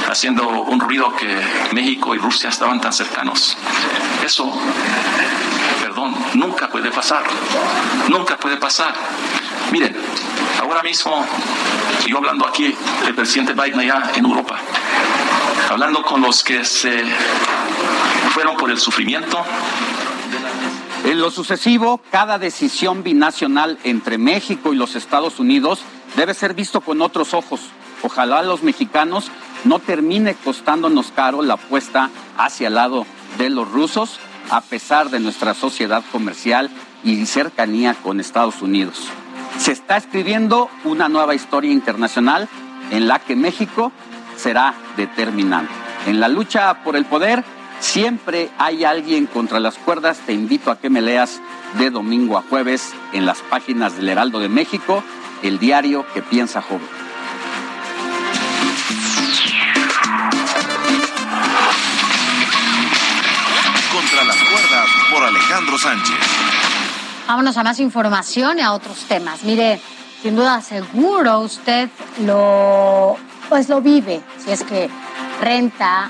haciendo 0.09 0.47
un 0.47 0.79
ruido 0.79 1.13
que 1.15 1.27
México 1.73 2.15
y 2.15 2.17
Rusia 2.17 2.49
estaban 2.49 2.79
tan 2.79 2.93
cercanos. 2.93 3.57
Eso, 4.25 4.51
perdón, 5.81 6.15
nunca 6.35 6.69
puede 6.69 6.91
pasar. 6.91 7.23
Nunca 8.09 8.37
puede 8.37 8.57
pasar. 8.57 8.93
Miren, 9.71 9.95
ahora 10.61 10.81
mismo, 10.83 11.25
yo 12.05 12.17
hablando 12.17 12.47
aquí, 12.47 12.75
el 13.05 13.15
presidente 13.15 13.53
Biden 13.53 13.79
allá 13.79 14.11
en 14.15 14.25
Europa, 14.25 14.57
hablando 15.69 16.01
con 16.03 16.21
los 16.21 16.43
que 16.43 16.63
se 16.65 17.03
fueron 18.33 18.57
por 18.57 18.69
el 18.69 18.77
sufrimiento. 18.77 19.43
En 21.05 21.19
lo 21.19 21.31
sucesivo, 21.31 22.01
cada 22.11 22.37
decisión 22.37 23.03
binacional 23.03 23.77
entre 23.83 24.17
México 24.17 24.73
y 24.73 24.75
los 24.75 24.95
Estados 24.95 25.39
Unidos 25.39 25.79
debe 26.15 26.33
ser 26.33 26.53
visto 26.53 26.81
con 26.81 27.01
otros 27.01 27.33
ojos. 27.33 27.61
Ojalá 28.03 28.43
los 28.43 28.63
mexicanos 28.63 29.31
no 29.63 29.79
termine 29.79 30.35
costándonos 30.35 31.11
caro 31.11 31.41
la 31.41 31.55
apuesta 31.55 32.09
hacia 32.37 32.67
el 32.67 32.75
lado 32.75 33.05
de 33.37 33.49
los 33.49 33.69
rusos, 33.69 34.19
a 34.49 34.61
pesar 34.61 35.09
de 35.09 35.19
nuestra 35.19 35.53
sociedad 35.53 36.03
comercial 36.11 36.69
y 37.03 37.25
cercanía 37.25 37.95
con 37.95 38.19
Estados 38.19 38.61
Unidos. 38.61 39.07
Se 39.57 39.71
está 39.71 39.97
escribiendo 39.97 40.69
una 40.83 41.09
nueva 41.09 41.35
historia 41.35 41.71
internacional 41.71 42.47
en 42.91 43.07
la 43.07 43.19
que 43.19 43.35
México 43.35 43.91
será 44.37 44.73
determinante. 44.95 45.73
En 46.05 46.19
la 46.21 46.29
lucha 46.29 46.83
por 46.83 46.95
el 46.95 47.05
poder, 47.05 47.43
Siempre 47.79 48.49
hay 48.57 48.83
alguien 48.83 49.27
contra 49.27 49.59
las 49.59 49.77
cuerdas. 49.77 50.17
Te 50.25 50.33
invito 50.33 50.71
a 50.71 50.79
que 50.79 50.89
me 50.89 51.01
leas 51.01 51.39
de 51.77 51.89
domingo 51.89 52.37
a 52.37 52.41
jueves 52.41 52.93
en 53.13 53.25
las 53.25 53.39
páginas 53.39 53.95
del 53.95 54.09
Heraldo 54.09 54.39
de 54.39 54.49
México, 54.49 55.03
el 55.43 55.59
diario 55.59 56.05
que 56.13 56.21
piensa 56.21 56.61
joven. 56.61 56.87
Contra 63.91 64.23
las 64.23 64.37
cuerdas 64.37 64.87
por 65.11 65.23
Alejandro 65.23 65.77
Sánchez. 65.77 66.15
Vámonos 67.27 67.57
a 67.57 67.63
más 67.63 67.79
información 67.79 68.57
y 68.57 68.61
a 68.61 68.73
otros 68.73 69.05
temas. 69.07 69.43
Mire, 69.43 69.79
sin 70.21 70.35
duda 70.35 70.61
seguro 70.61 71.39
usted 71.41 71.89
lo 72.25 73.17
pues 73.49 73.69
lo 73.69 73.81
vive, 73.81 74.21
si 74.43 74.51
es 74.51 74.63
que 74.63 74.89
renta 75.41 76.09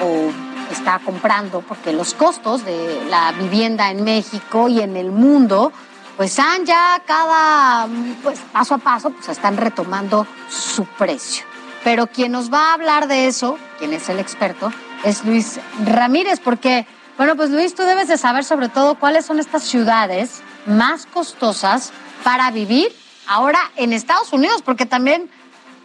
o 0.00 0.30
está 0.70 0.98
comprando, 0.98 1.60
porque 1.60 1.92
los 1.92 2.14
costos 2.14 2.64
de 2.64 3.04
la 3.08 3.32
vivienda 3.32 3.90
en 3.90 4.04
México 4.04 4.68
y 4.68 4.80
en 4.80 4.96
el 4.96 5.10
mundo, 5.10 5.72
pues 6.16 6.38
han 6.38 6.64
ya 6.64 7.02
cada, 7.06 7.88
pues 8.22 8.40
paso 8.52 8.74
a 8.74 8.78
paso, 8.78 9.10
pues 9.10 9.28
están 9.28 9.56
retomando 9.56 10.26
su 10.48 10.84
precio. 10.84 11.44
Pero 11.84 12.08
quien 12.08 12.32
nos 12.32 12.52
va 12.52 12.70
a 12.70 12.74
hablar 12.74 13.06
de 13.06 13.26
eso, 13.28 13.58
quien 13.78 13.92
es 13.92 14.08
el 14.08 14.18
experto, 14.18 14.72
es 15.04 15.24
Luis 15.24 15.60
Ramírez, 15.84 16.40
porque, 16.40 16.86
bueno, 17.16 17.36
pues 17.36 17.50
Luis, 17.50 17.74
tú 17.74 17.82
debes 17.82 18.08
de 18.08 18.18
saber 18.18 18.44
sobre 18.44 18.68
todo 18.68 18.96
cuáles 18.96 19.24
son 19.24 19.38
estas 19.38 19.62
ciudades 19.62 20.42
más 20.66 21.06
costosas 21.06 21.92
para 22.24 22.50
vivir 22.50 22.92
ahora 23.28 23.60
en 23.76 23.92
Estados 23.92 24.32
Unidos, 24.32 24.62
porque 24.62 24.86
también 24.86 25.30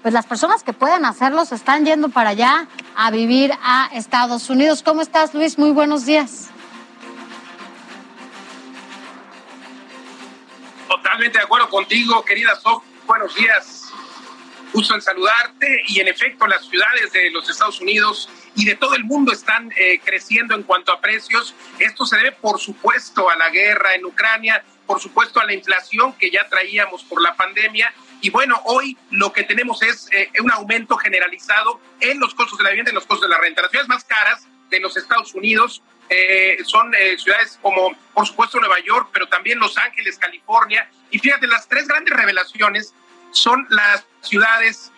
pues 0.01 0.13
las 0.13 0.25
personas 0.25 0.63
que 0.63 0.73
pueden 0.73 1.05
hacerlo 1.05 1.45
se 1.45 1.55
están 1.55 1.85
yendo 1.85 2.09
para 2.09 2.31
allá 2.31 2.67
a 2.95 3.11
vivir 3.11 3.51
a 3.61 3.89
Estados 3.93 4.49
Unidos. 4.49 4.81
¿Cómo 4.83 5.01
estás, 5.01 5.33
Luis? 5.33 5.57
Muy 5.57 5.71
buenos 5.71 6.05
días. 6.05 6.49
Totalmente 10.87 11.37
de 11.37 11.43
acuerdo 11.43 11.69
contigo, 11.69 12.23
querida 12.25 12.55
Sof. 12.55 12.83
Buenos 13.05 13.35
días. 13.35 13.91
Gusto 14.73 14.95
en 14.95 15.01
saludarte. 15.01 15.83
Y 15.87 15.99
en 15.99 16.07
efecto, 16.07 16.47
las 16.47 16.65
ciudades 16.65 17.11
de 17.11 17.29
los 17.29 17.47
Estados 17.49 17.79
Unidos 17.79 18.29
y 18.55 18.65
de 18.65 18.75
todo 18.75 18.95
el 18.95 19.03
mundo 19.03 19.31
están 19.31 19.71
eh, 19.77 19.99
creciendo 20.03 20.55
en 20.55 20.63
cuanto 20.63 20.91
a 20.91 20.99
precios. 20.99 21.53
Esto 21.79 22.05
se 22.05 22.17
debe, 22.17 22.31
por 22.31 22.59
supuesto, 22.59 23.29
a 23.29 23.35
la 23.35 23.49
guerra 23.49 23.95
en 23.95 24.05
Ucrania, 24.05 24.63
por 24.85 24.99
supuesto, 24.99 25.39
a 25.39 25.45
la 25.45 25.53
inflación 25.53 26.13
que 26.13 26.31
ya 26.31 26.47
traíamos 26.49 27.03
por 27.03 27.21
la 27.21 27.35
pandemia 27.35 27.93
y 28.21 28.29
bueno, 28.29 28.61
hoy 28.65 28.97
lo 29.09 29.33
que 29.33 29.43
tenemos 29.43 29.81
es 29.81 30.07
eh, 30.11 30.31
un 30.41 30.51
aumento 30.51 30.95
generalizado 30.97 31.81
en 31.99 32.19
los 32.19 32.35
costos 32.35 32.57
de 32.59 32.63
la 32.63 32.69
vivienda 32.69 32.91
y 32.91 32.93
los 32.93 33.07
costos 33.07 33.27
de 33.27 33.35
la 33.35 33.41
renta. 33.41 33.63
Las 33.63 33.71
ciudades 33.71 33.89
más 33.89 34.03
caras 34.03 34.47
de 34.69 34.79
los 34.79 34.95
Estados 34.95 35.33
Unidos 35.33 35.81
eh, 36.07 36.59
son 36.63 36.93
eh, 36.93 37.17
ciudades 37.17 37.57
como, 37.61 37.95
por 38.13 38.27
supuesto, 38.27 38.59
Nueva 38.59 38.79
York, 38.79 39.09
pero 39.11 39.27
también 39.27 39.57
Los 39.57 39.75
Ángeles, 39.77 40.19
California. 40.19 40.87
Y 41.09 41.17
fíjate, 41.17 41.47
las 41.47 41.67
tres 41.67 41.87
grandes 41.87 42.15
revelaciones 42.15 42.93
son 43.31 43.65
las 43.69 44.05
ciudades 44.21 44.91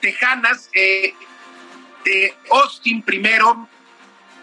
tejanas, 0.00 0.70
de 0.72 2.34
Austin 2.50 3.02
primero, 3.02 3.68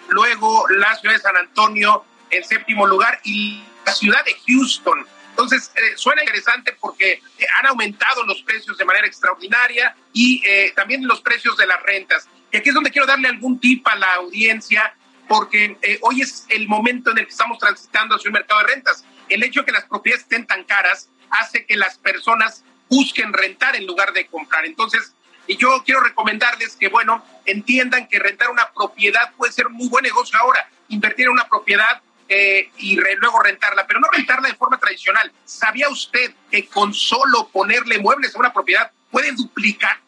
luego 0.10 0.68
la 0.70 0.96
ciudad 0.98 1.16
de 1.16 1.22
San 1.22 1.36
Antonio 1.36 2.06
en 2.30 2.44
séptimo 2.44 2.86
lugar 2.86 3.20
y 3.24 3.64
la 3.86 3.92
ciudad 3.92 4.24
de 4.24 4.36
Houston 4.46 5.08
entonces, 5.36 5.70
eh, 5.76 5.98
suena 5.98 6.24
interesante 6.24 6.78
porque 6.80 7.12
eh, 7.12 7.46
han 7.60 7.66
aumentado 7.66 8.24
los 8.24 8.42
precios 8.44 8.78
de 8.78 8.86
manera 8.86 9.06
extraordinaria 9.06 9.94
y 10.14 10.42
eh, 10.48 10.72
también 10.74 11.06
los 11.06 11.20
precios 11.20 11.58
de 11.58 11.68
las 11.68 11.84
rentas. 11.84 12.30
Y 12.54 12.58
aquí 12.58 12.70
es 12.70 12.76
donde 12.76 12.90
quiero 12.90 13.06
darle 13.06 13.28
algún 13.28 13.60
tip 13.60 13.86
a 13.86 13.96
la 13.96 14.14
audiencia, 14.14 14.96
porque 15.28 15.78
hoy 16.04 16.22
es 16.22 16.46
el 16.48 16.70
momento 16.70 17.12
en 17.12 17.18
el 17.18 17.26
que 17.26 17.32
estamos 17.32 17.58
transitando 17.58 18.16
hacia 18.16 18.30
un 18.30 18.34
mercado 18.36 18.62
de 18.62 18.68
rentas. 18.68 19.04
El 19.28 19.44
hecho 19.44 19.60
de 19.60 19.66
que 19.66 19.72
las 19.74 19.84
propiedades 19.84 20.24
estén 20.24 20.48
tan 20.48 20.64
caras 20.64 21.10
hace 21.32 21.66
que 21.66 21.76
las 21.76 21.98
personas 21.98 22.64
busquen 22.90 23.34
rentar 23.34 23.76
en 23.76 23.86
lugar 23.86 24.14
de 24.14 24.28
comprar. 24.28 24.66
Entonces, 24.66 25.16
y 25.48 25.58
yo 25.58 25.84
quiero 25.84 26.00
recomendarles 26.00 26.78
que, 26.78 26.88
bueno, 26.88 27.26
entiendan 27.46 28.08
que 28.08 28.20
rentar 28.20 28.50
una 28.52 28.72
propiedad 28.72 29.34
puede 29.36 29.52
ser 29.52 29.68
un 29.68 29.74
muy 29.74 29.90
buen 29.90 30.04
negocio 30.04 30.40
ahora. 30.40 30.70
Invertir 30.88 31.26
en 31.26 31.34
una 31.34 31.50
propiedad 31.50 32.02
eh, 32.28 32.72
y 32.78 32.96
luego 32.96 33.40
rentarla, 33.42 33.86
pero 33.86 34.00
no 34.00 34.08
rentarla 34.12 34.50
de 34.50 34.56
forma 34.56 34.80
tradicional. 34.80 35.32
¿Sabía 35.44 35.90
usted 35.90 36.34
que 36.50 36.68
con 36.68 36.94
solo 36.94 37.48
ponerle 37.50 38.00
muebles 38.00 38.36
a 38.36 38.40
una 38.40 38.54
propiedad 38.54 38.92
puede 39.12 39.32
duplicar? 39.32 40.00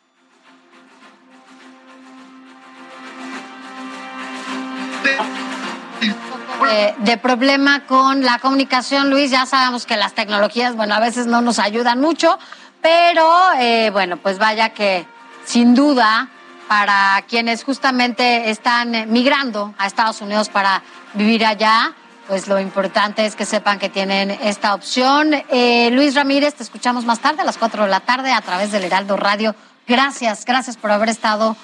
de, 6.99 7.17
problema 7.17 7.85
con 7.85 8.23
la 8.23 8.39
comunicación, 8.39 9.09
Luis. 9.09 9.31
Ya 9.31 9.45
sabemos 9.45 9.85
que 9.85 9.95
las 9.95 10.13
tecnologías, 10.13 10.75
bueno, 10.75 10.95
a 10.95 10.99
veces 10.99 11.27
no 11.27 11.41
nos 11.41 11.59
ayudan 11.59 11.99
mucho, 11.99 12.37
pero 12.81 13.29
eh, 13.59 13.89
bueno, 13.91 14.17
pues 14.17 14.37
vaya 14.37 14.69
que 14.69 15.05
sin 15.45 15.75
duda 15.75 16.29
para 16.67 17.23
quienes 17.27 17.63
justamente 17.63 18.49
están 18.49 19.11
migrando 19.11 19.73
a 19.77 19.87
Estados 19.87 20.21
Unidos 20.21 20.49
para 20.49 20.81
vivir 21.13 21.45
allá, 21.45 21.93
pues 22.27 22.47
lo 22.47 22.59
importante 22.59 23.25
es 23.25 23.35
que 23.35 23.45
sepan 23.45 23.79
que 23.79 23.89
tienen 23.89 24.31
esta 24.31 24.73
opción. 24.73 25.33
Eh, 25.49 25.89
Luis 25.91 26.15
Ramírez, 26.15 26.55
te 26.55 26.63
escuchamos 26.63 27.05
más 27.05 27.19
tarde 27.19 27.41
a 27.41 27.45
las 27.45 27.57
4 27.57 27.83
de 27.83 27.89
la 27.89 28.01
tarde 28.01 28.31
a 28.31 28.41
través 28.41 28.71
del 28.71 28.83
Heraldo 28.83 29.15
Radio. 29.17 29.55
Gracias, 29.87 30.43
gracias 30.45 30.75
por 30.77 30.91
haber 30.91 31.09
estado 31.09 31.55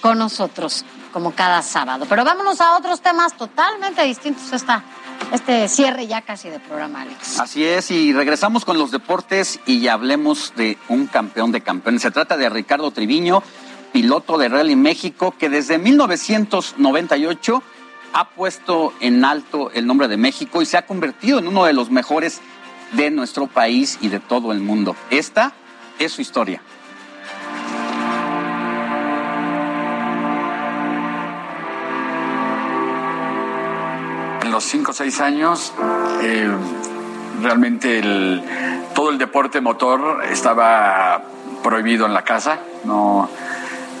con 0.00 0.18
nosotros 0.18 0.84
como 1.12 1.32
cada 1.32 1.62
sábado. 1.62 2.06
Pero 2.08 2.24
vámonos 2.24 2.60
a 2.60 2.76
otros 2.76 3.00
temas 3.00 3.36
totalmente 3.36 4.02
distintos 4.04 4.52
esta, 4.52 4.84
este 5.32 5.68
cierre 5.68 6.06
ya 6.06 6.20
casi 6.22 6.50
de 6.50 6.60
programa, 6.60 7.02
Alex. 7.02 7.40
Así 7.40 7.64
es, 7.64 7.90
y 7.90 8.12
regresamos 8.12 8.64
con 8.64 8.78
los 8.78 8.90
deportes 8.90 9.58
y 9.66 9.88
hablemos 9.88 10.52
de 10.56 10.78
un 10.88 11.06
campeón 11.06 11.52
de 11.52 11.62
campeones. 11.62 12.02
Se 12.02 12.10
trata 12.10 12.36
de 12.36 12.50
Ricardo 12.50 12.90
Triviño, 12.90 13.42
piloto 13.92 14.36
de 14.38 14.48
Rally 14.48 14.76
México, 14.76 15.34
que 15.38 15.48
desde 15.48 15.78
1998 15.78 17.62
ha 18.12 18.28
puesto 18.30 18.92
en 19.00 19.24
alto 19.24 19.70
el 19.72 19.86
nombre 19.86 20.08
de 20.08 20.16
México 20.16 20.62
y 20.62 20.66
se 20.66 20.76
ha 20.76 20.86
convertido 20.86 21.38
en 21.38 21.46
uno 21.46 21.64
de 21.64 21.72
los 21.72 21.90
mejores 21.90 22.40
de 22.92 23.10
nuestro 23.10 23.46
país 23.46 23.98
y 24.00 24.08
de 24.08 24.20
todo 24.20 24.52
el 24.52 24.60
mundo. 24.60 24.96
Esta 25.10 25.52
es 25.98 26.12
su 26.12 26.20
historia. 26.20 26.60
En 34.42 34.50
los 34.50 34.64
5 34.64 34.90
o 34.90 34.94
6 34.94 35.20
años, 35.20 35.72
eh, 36.22 36.50
realmente 37.42 38.02
todo 38.94 39.10
el 39.10 39.18
deporte 39.18 39.60
motor 39.60 40.24
estaba 40.24 41.22
prohibido 41.62 42.06
en 42.06 42.14
la 42.14 42.22
casa. 42.22 42.58
No, 42.84 43.28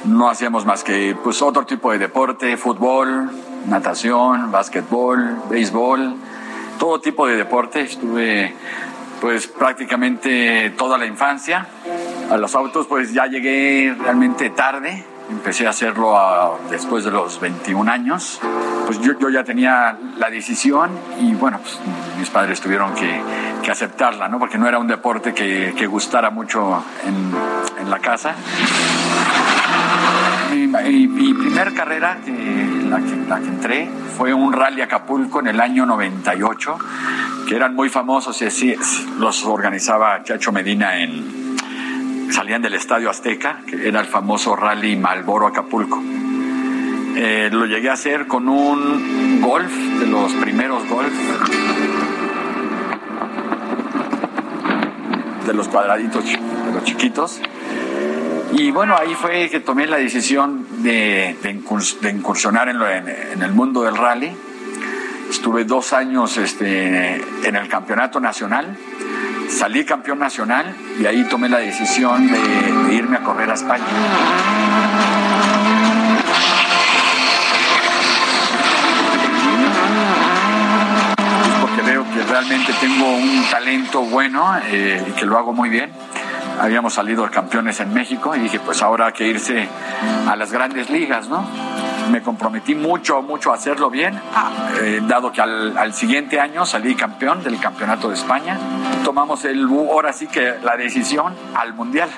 no 0.04 0.28
hacíamos 0.28 0.64
más 0.64 0.84
que 0.84 1.16
pues, 1.22 1.42
otro 1.42 1.66
tipo 1.66 1.92
de 1.92 1.98
deporte, 1.98 2.56
fútbol, 2.56 3.30
natación, 3.66 4.50
básquetbol, 4.50 5.42
béisbol, 5.48 6.14
todo 6.78 7.00
tipo 7.00 7.26
de 7.26 7.36
deporte. 7.36 7.82
Estuve 7.82 8.54
pues 9.20 9.46
prácticamente 9.46 10.70
toda 10.70 10.96
la 10.96 11.06
infancia. 11.06 11.66
A 12.30 12.36
los 12.36 12.54
autos 12.54 12.86
pues 12.86 13.12
ya 13.12 13.26
llegué 13.26 13.94
realmente 13.98 14.50
tarde. 14.50 15.04
Empecé 15.30 15.66
a 15.66 15.70
hacerlo 15.70 16.58
después 16.70 17.04
de 17.04 17.10
los 17.12 17.38
21 17.38 17.90
años. 17.90 18.40
Pues 18.86 19.00
yo, 19.00 19.16
yo 19.18 19.28
ya 19.28 19.44
tenía 19.44 19.96
la 20.18 20.28
decisión 20.28 20.90
y 21.20 21.34
bueno, 21.34 21.60
pues 21.60 21.78
mis 22.18 22.28
padres 22.30 22.60
tuvieron 22.60 22.94
que, 22.94 23.20
que 23.62 23.70
aceptarla, 23.70 24.28
¿no? 24.28 24.40
Porque 24.40 24.58
no 24.58 24.66
era 24.66 24.78
un 24.78 24.88
deporte 24.88 25.32
que, 25.32 25.72
que 25.76 25.86
gustara 25.86 26.30
mucho 26.30 26.82
en, 27.06 27.80
en 27.80 27.90
la 27.90 28.00
casa. 28.00 28.34
Mi, 30.50 30.66
mi- 31.06 31.34
primer 31.34 31.72
carrera, 31.74 32.18
que, 32.24 32.32
la, 32.88 32.98
que, 32.98 33.16
la 33.28 33.38
que 33.40 33.46
entré, 33.48 33.90
fue 34.16 34.34
un 34.34 34.52
rally 34.52 34.80
Acapulco 34.80 35.40
en 35.40 35.46
el 35.48 35.60
año 35.60 35.86
98, 35.86 36.78
que 37.48 37.54
eran 37.56 37.74
muy 37.74 37.88
famosos 37.88 38.40
y 38.42 38.46
así 38.46 38.74
los 39.18 39.44
organizaba 39.44 40.22
Chacho 40.24 40.50
Medina 40.52 40.98
en, 41.00 41.56
salían 42.32 42.62
del 42.62 42.74
Estadio 42.74 43.10
Azteca, 43.10 43.60
que 43.66 43.86
era 43.88 44.00
el 44.00 44.06
famoso 44.06 44.56
rally 44.56 44.96
Malboro 44.96 45.46
Acapulco. 45.46 46.02
Eh, 47.16 47.48
lo 47.52 47.66
llegué 47.66 47.90
a 47.90 47.94
hacer 47.94 48.26
con 48.26 48.48
un 48.48 49.40
golf, 49.40 49.72
de 49.72 50.06
los 50.06 50.32
primeros 50.34 50.88
golf, 50.88 51.12
de 55.46 55.54
los 55.54 55.68
cuadraditos, 55.68 56.24
de 56.24 56.72
los 56.74 56.84
chiquitos. 56.84 57.40
Y 58.52 58.70
bueno, 58.72 58.96
ahí 58.96 59.14
fue 59.14 59.48
que 59.48 59.60
tomé 59.60 59.86
la 59.86 59.96
decisión 59.96 60.66
de, 60.82 61.36
de 61.42 61.54
incurs- 61.54 61.98
de 62.00 62.10
incursionar 62.10 62.68
en, 62.68 63.42
el 63.42 63.52
mundo 63.52 63.82
del 63.82 63.96
rally. 63.96 64.30
Estuve 65.30 65.64
dos 65.64 65.92
años 65.92 66.36
este, 66.36 67.14
en 67.46 67.54
el 67.56 67.68
campeonato 67.68 68.18
nacional, 68.18 68.76
salí 69.48 69.84
campeón 69.84 70.18
nacional 70.18 70.74
y 71.00 71.06
ahí 71.06 71.24
tomé 71.24 71.48
la 71.48 71.58
decisión 71.58 72.26
de, 72.26 72.94
irme 72.94 73.18
a 73.18 73.22
correr 73.22 73.48
a 73.50 73.54
España. 73.54 73.84
Porque 81.60 81.82
veo 81.82 82.04
que 82.12 82.22
realmente 82.24 82.72
tengo 82.80 83.16
un 83.16 83.44
talento 83.50 84.00
bueno 84.02 84.56
eh, 84.66 85.04
y 85.08 85.12
que 85.12 85.26
lo 85.26 85.38
hago 85.38 85.52
muy 85.52 85.68
bien 85.68 85.92
habíamos 86.60 86.92
salido 86.92 87.28
campeones 87.30 87.80
en 87.80 87.92
México 87.94 88.36
y 88.36 88.40
dije, 88.40 88.60
pues 88.60 88.82
ahora 88.82 89.06
hay 89.06 89.12
que 89.12 89.26
irse 89.26 89.66
a 90.28 90.36
las 90.36 90.52
grandes 90.52 90.90
ligas, 90.90 91.28
¿no? 91.28 91.44
Me 92.10 92.22
comprometí 92.22 92.74
mucho, 92.74 93.22
mucho 93.22 93.50
a 93.52 93.54
hacerlo 93.54 93.88
bien, 93.88 94.20
ah, 94.34 94.50
eh, 94.80 95.00
dado 95.02 95.32
que 95.32 95.40
al, 95.40 95.94
siguiente 95.94 96.38
año 96.38 96.66
salí 96.66 96.94
campeón 96.94 97.42
del 97.42 97.58
Campeonato 97.60 98.08
de 98.08 98.14
España. 98.14 98.58
Tomamos 99.04 99.44
el, 99.44 99.64
ahora 99.68 100.12
sí 100.12 100.26
que 100.26 100.56
la 100.62 100.76
decisión 100.76 101.34
al 101.54 101.72
Mundial, 101.74 102.10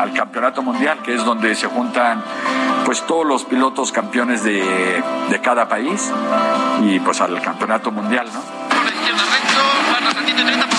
al, 0.00 0.12
Campeonato 0.12 0.62
Mundial, 0.62 0.98
que 1.02 1.14
es 1.14 1.24
donde 1.24 1.54
se 1.54 1.66
juntan 1.66 2.22
pues 2.84 3.02
todos 3.06 3.26
los 3.26 3.44
pilotos 3.44 3.92
campeones 3.92 4.42
de, 4.42 5.02
de 5.28 5.40
cada 5.40 5.68
país 5.68 6.10
y 6.82 6.98
pues 7.00 7.20
al 7.20 7.40
Campeonato 7.42 7.90
Mundial, 7.90 8.26
¿no? 8.32 8.40
Por 8.68 8.84
la 8.84 8.90
izquierda 8.90 9.22
recto, 9.24 10.69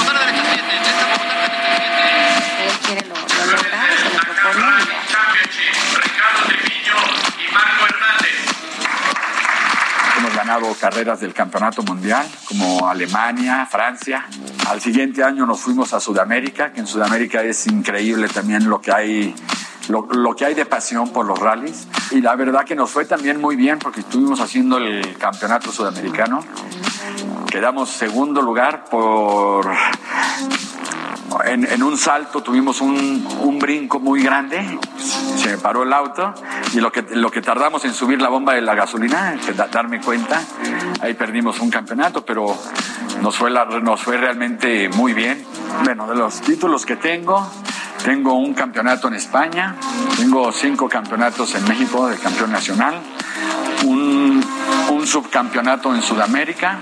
ganado 10.51 10.75
carreras 10.77 11.21
del 11.21 11.33
campeonato 11.33 11.81
mundial, 11.83 12.27
como 12.45 12.89
Alemania, 12.89 13.65
Francia. 13.71 14.25
Al 14.67 14.81
siguiente 14.81 15.23
año 15.23 15.45
nos 15.45 15.61
fuimos 15.61 15.93
a 15.93 16.01
Sudamérica, 16.01 16.73
que 16.73 16.81
en 16.81 16.88
Sudamérica 16.88 17.41
es 17.41 17.67
increíble 17.67 18.27
también 18.27 18.67
lo 18.69 18.81
que 18.81 18.91
hay, 18.91 19.33
lo, 19.88 20.07
lo 20.11 20.35
que 20.35 20.45
hay 20.45 20.53
de 20.53 20.65
pasión 20.65 21.09
por 21.13 21.25
los 21.25 21.39
rallies. 21.39 21.88
Y 22.11 22.19
la 22.19 22.35
verdad 22.35 22.65
que 22.65 22.75
nos 22.75 22.91
fue 22.91 23.05
también 23.05 23.39
muy 23.39 23.55
bien 23.55 23.80
porque 23.80 24.01
estuvimos 24.01 24.41
haciendo 24.41 24.77
el 24.77 25.17
campeonato 25.17 25.71
sudamericano. 25.71 26.43
Quedamos 27.49 27.89
segundo 27.89 28.41
lugar 28.41 28.83
por 28.89 29.71
en, 31.45 31.65
en 31.65 31.83
un 31.83 31.97
salto 31.97 32.41
tuvimos 32.41 32.81
un, 32.81 33.25
un 33.41 33.59
brinco 33.59 33.99
muy 33.99 34.21
grande, 34.21 34.79
se 35.37 35.49
me 35.51 35.57
paró 35.57 35.83
el 35.83 35.93
auto 35.93 36.33
y 36.73 36.79
lo 36.79 36.91
que, 36.91 37.03
lo 37.11 37.31
que 37.31 37.41
tardamos 37.41 37.83
en 37.85 37.93
subir 37.93 38.21
la 38.21 38.29
bomba 38.29 38.53
de 38.53 38.61
la 38.61 38.75
gasolina, 38.75 39.35
darme 39.71 39.99
cuenta, 40.01 40.41
ahí 41.01 41.13
perdimos 41.13 41.59
un 41.59 41.69
campeonato, 41.69 42.25
pero 42.25 42.55
nos 43.21 43.35
fue, 43.37 43.49
la- 43.49 43.65
nos 43.65 44.01
fue 44.01 44.17
realmente 44.17 44.89
muy 44.89 45.13
bien. 45.13 45.45
Bueno, 45.83 46.07
de 46.07 46.15
los 46.15 46.41
títulos 46.41 46.85
que 46.85 46.95
tengo, 46.97 47.49
tengo 48.03 48.33
un 48.33 48.53
campeonato 48.53 49.07
en 49.07 49.15
España, 49.15 49.75
tengo 50.17 50.51
cinco 50.51 50.89
campeonatos 50.89 51.55
en 51.55 51.63
México 51.67 52.07
de 52.07 52.17
campeón 52.17 52.51
nacional, 52.51 52.95
un, 53.85 54.43
un 54.91 55.07
subcampeonato 55.07 55.93
en 55.95 56.01
Sudamérica, 56.01 56.79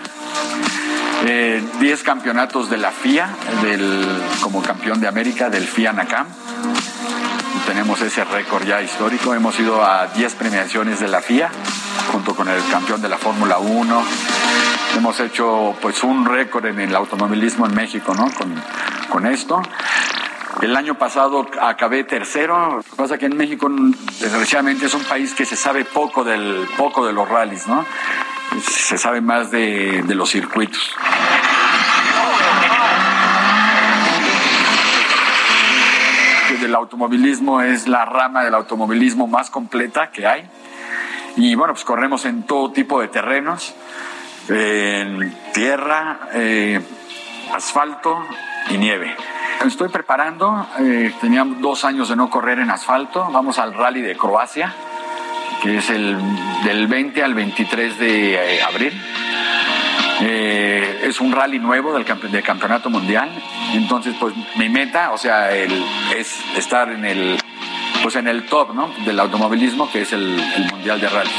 eh, 1.26 1.62
10 1.80 2.04
campeonatos 2.04 2.70
de 2.70 2.78
la 2.78 2.92
FIA 2.92 3.30
del, 3.62 4.22
como 4.42 4.62
campeón 4.62 5.02
de 5.02 5.08
América 5.08 5.50
del 5.50 5.68
FIA 5.68 5.94
NACAM. 5.94 6.28
Tenemos 7.68 8.02
ese 8.02 8.24
récord 8.24 8.66
ya 8.66 8.82
histórico. 8.82 9.34
Hemos 9.34 9.60
ido 9.60 9.84
a 9.84 10.08
10 10.08 10.36
premiaciones 10.36 11.00
de 11.00 11.08
la 11.08 11.22
FIA 11.22 11.52
junto 12.12 12.36
con 12.36 12.48
el 12.48 12.62
campeón 12.72 13.02
de 13.02 13.10
la 13.10 13.18
Fórmula 13.18 13.58
1. 13.60 14.04
Hemos 14.98 15.20
hecho 15.20 15.76
pues 15.82 16.04
un 16.04 16.26
récord 16.26 16.66
en 16.66 16.80
el 16.80 16.96
automovilismo 16.96 17.66
en 17.66 17.76
México 17.76 18.14
¿no? 18.16 18.32
con, 18.32 18.56
con 19.10 19.26
esto. 19.28 19.62
El 20.62 20.76
año 20.76 20.96
pasado 20.96 21.48
acabé 21.62 22.04
tercero. 22.04 22.78
Lo 22.78 22.84
que 22.84 22.96
pasa 22.98 23.18
que 23.18 23.28
en 23.28 23.38
México, 23.38 23.70
desgraciadamente, 24.20 24.88
es 24.88 24.94
un 24.94 25.04
país 25.04 25.34
que 25.34 25.46
se 25.46 25.56
sabe 25.56 25.86
poco 25.86 26.24
del 26.24 26.68
poco 26.76 27.06
de 27.06 27.14
los 27.14 27.30
rallies, 27.30 27.68
¿no? 27.68 27.86
Se 28.62 28.98
sabe 28.98 29.22
más 29.22 29.52
de, 29.52 30.04
los 30.08 30.30
circuitos. 30.30 30.92
Del 36.62 36.76
automovilismo 36.76 37.62
es 37.62 37.88
la 37.88 38.06
rama 38.06 38.44
del 38.44 38.54
automovilismo 38.54 39.28
más 39.28 39.50
completa 39.50 40.12
que 40.12 40.28
hay. 40.28 40.50
Y 41.38 41.56
bueno, 41.56 41.74
pues 41.74 41.86
corremos 41.86 42.26
en 42.26 42.44
todo 42.44 42.72
tipo 42.72 43.00
de 43.00 43.08
terrenos. 43.08 43.74
en 44.50 45.38
tierra, 45.54 46.20
eh, 46.34 46.82
asfalto 47.54 48.26
y 48.70 48.78
nieve. 48.78 49.16
Estoy 49.66 49.90
preparando, 49.90 50.68
eh, 50.80 51.14
tenía 51.20 51.44
dos 51.44 51.84
años 51.84 52.10
de 52.10 52.16
no 52.16 52.30
correr 52.30 52.60
en 52.60 52.72
asfalto, 52.72 53.30
vamos 53.32 53.60
al 53.60 53.74
rally 53.74 54.02
de 54.02 54.16
Croacia, 54.16 54.74
que 55.62 55.78
es 55.78 55.90
el 55.90 56.18
del 56.64 56.88
20 56.88 57.24
al 57.24 57.34
23 57.34 57.98
de 58.00 58.34
eh, 58.36 58.62
abril. 58.64 58.94
Eh, 60.22 61.02
es 61.04 61.22
un 61.22 61.32
rally 61.32 61.60
nuevo 61.60 61.94
del, 61.94 62.06
del 62.32 62.44
campeonato 62.44 62.90
mundial. 62.90 63.30
Entonces, 63.74 64.16
pues 64.20 64.34
mi 64.56 64.68
meta, 64.70 65.12
o 65.12 65.18
sea, 65.18 65.52
el- 65.56 65.84
es 66.18 66.40
estar 66.58 66.90
en 66.92 67.06
el, 67.06 67.38
pues 68.04 68.16
en 68.16 68.28
el 68.28 68.46
top, 68.46 68.74
¿no? 68.74 68.94
Del 69.06 69.20
automovilismo, 69.20 69.90
que 69.92 70.02
es 70.02 70.12
el 70.14 70.36
mundial 70.72 71.00
de 71.00 71.10
rally. 71.10 71.30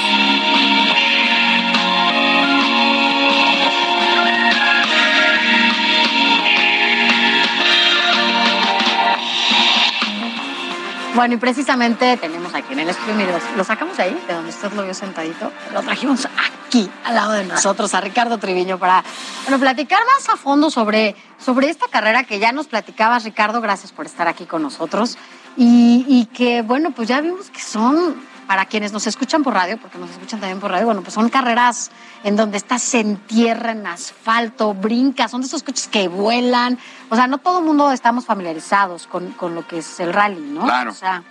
Bueno, 11.14 11.34
y 11.34 11.36
precisamente 11.38 12.16
tenemos 12.18 12.54
aquí 12.54 12.72
en 12.72 12.80
el 12.80 12.88
estudio, 12.90 13.26
lo- 13.56 13.64
sacamos 13.64 13.98
ahí, 13.98 14.16
de 14.28 14.34
donde 14.34 14.50
usted 14.50 14.72
lo 14.72 14.84
vio 14.84 14.94
sentadito, 14.94 15.50
lo 15.74 15.82
trajimos 15.82 16.26
aquí, 16.66 16.88
al 17.04 17.16
lado 17.16 17.32
de 17.32 17.44
nosotros, 17.44 17.92
a 17.94 18.00
Ricardo 18.00 18.38
Triviño, 18.38 18.78
para 18.78 19.02
bueno, 19.42 19.58
platicar 19.58 19.98
más 20.06 20.28
a 20.28 20.36
fondo 20.36 20.70
sobre, 20.70 21.16
sobre 21.44 21.68
esta 21.68 21.88
carrera 21.88 22.22
que 22.24 22.38
ya 22.38 22.52
nos 22.52 22.68
platicabas, 22.68 23.24
Ricardo, 23.24 23.60
gracias 23.60 23.90
por 23.90 24.06
estar 24.06 24.28
aquí 24.28 24.44
con 24.46 24.62
nosotros, 24.62 25.18
y, 25.56 26.04
y 26.08 26.26
que, 26.26 26.62
bueno, 26.62 26.92
pues 26.92 27.08
ya 27.08 27.20
vimos 27.20 27.50
que 27.50 27.60
son, 27.60 28.14
para 28.50 28.66
quienes 28.66 28.92
nos 28.92 29.06
escuchan 29.06 29.44
por 29.44 29.54
radio, 29.54 29.78
porque 29.78 29.96
nos 29.96 30.10
escuchan 30.10 30.40
también 30.40 30.58
por 30.58 30.72
radio, 30.72 30.86
bueno, 30.86 31.02
pues 31.02 31.14
son 31.14 31.28
carreras 31.28 31.92
en 32.24 32.34
donde 32.34 32.56
estás 32.56 32.94
en 32.94 33.18
tierra, 33.18 33.70
en 33.70 33.86
asfalto, 33.86 34.74
brincas, 34.74 35.30
son 35.30 35.42
de 35.42 35.46
esos 35.46 35.62
coches 35.62 35.86
que 35.86 36.08
vuelan, 36.08 36.76
o 37.10 37.14
sea, 37.14 37.28
no 37.28 37.38
todo 37.38 37.60
el 37.60 37.64
mundo 37.64 37.92
estamos 37.92 38.26
familiarizados 38.26 39.06
con, 39.06 39.30
con 39.34 39.54
lo 39.54 39.68
que 39.68 39.78
es 39.78 40.00
el 40.00 40.12
rally, 40.12 40.40
¿no? 40.40 40.64
Claro. 40.64 40.90
O 40.90 40.94
sea, 40.94 41.22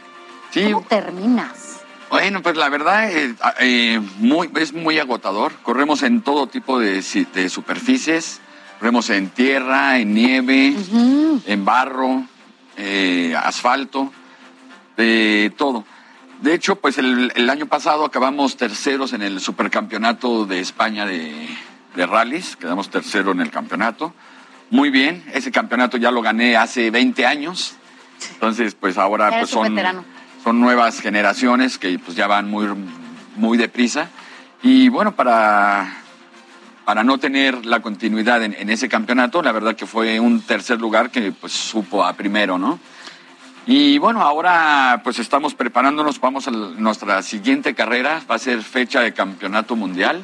Sí, 0.51 0.71
¿cómo 0.71 0.85
terminas? 0.87 1.81
Bueno, 2.09 2.41
pues 2.41 2.55
la 2.55 2.69
verdad 2.69 3.11
eh, 3.11 3.35
eh, 3.59 3.99
muy, 4.19 4.49
es 4.55 4.71
muy 4.71 4.97
agotador. 4.97 5.51
Corremos 5.61 6.03
en 6.03 6.21
todo 6.21 6.47
tipo 6.47 6.79
de 6.79 7.01
superficies. 7.49 8.39
Corremos 8.79 9.09
en 9.09 9.27
tierra, 9.31 9.99
en 9.99 10.13
nieve, 10.13 10.73
en 11.45 11.65
barro, 11.65 12.23
eh, 12.77 13.35
asfalto, 13.35 14.09
de 14.95 15.53
todo. 15.57 15.83
De 16.41 16.53
hecho, 16.53 16.77
pues 16.77 16.97
el, 16.97 17.33
el 17.35 17.49
año 17.49 17.65
pasado 17.65 18.05
acabamos 18.05 18.55
terceros 18.55 19.11
en 19.11 19.21
el 19.21 19.41
supercampeonato 19.41 20.45
de 20.45 20.61
España 20.61 21.05
de, 21.05 21.49
de 21.95 22.05
rallies. 22.05 22.55
Quedamos 22.55 22.89
tercero 22.89 23.31
en 23.31 23.41
el 23.41 23.51
campeonato. 23.51 24.13
Muy 24.69 24.89
bien, 24.89 25.23
ese 25.33 25.51
campeonato 25.51 25.97
ya 25.97 26.11
lo 26.11 26.21
gané 26.21 26.55
hace 26.55 26.91
20 26.91 27.25
años. 27.25 27.75
Entonces, 28.33 28.75
pues 28.75 28.97
ahora 28.97 29.39
pues 29.39 29.49
son 29.49 29.75
veterano. 29.75 30.05
son 30.43 30.61
nuevas 30.61 31.01
generaciones 31.01 31.77
que 31.77 31.99
pues 31.99 32.15
ya 32.15 32.27
van 32.27 32.49
muy, 32.49 32.67
muy 33.35 33.57
deprisa. 33.57 34.09
Y 34.63 34.87
bueno, 34.87 35.15
para, 35.15 36.03
para 36.85 37.03
no 37.03 37.17
tener 37.17 37.65
la 37.65 37.81
continuidad 37.81 38.43
en, 38.43 38.53
en 38.53 38.69
ese 38.69 38.87
campeonato, 38.87 39.41
la 39.41 39.51
verdad 39.51 39.75
que 39.75 39.85
fue 39.85 40.19
un 40.21 40.41
tercer 40.41 40.79
lugar 40.79 41.09
que 41.09 41.33
pues 41.33 41.51
supo 41.51 42.05
a 42.05 42.13
primero, 42.13 42.57
¿no? 42.57 42.79
Y 43.71 43.99
bueno, 43.99 44.23
ahora 44.23 45.01
pues 45.03 45.19
estamos 45.19 45.53
preparándonos, 45.53 46.19
vamos 46.19 46.47
a 46.47 46.51
nuestra 46.51 47.21
siguiente 47.21 47.75
carrera, 47.75 48.19
va 48.27 48.33
a 48.33 48.39
ser 48.39 48.63
fecha 48.63 49.01
de 49.01 49.13
campeonato 49.13 49.75
mundial, 49.75 50.23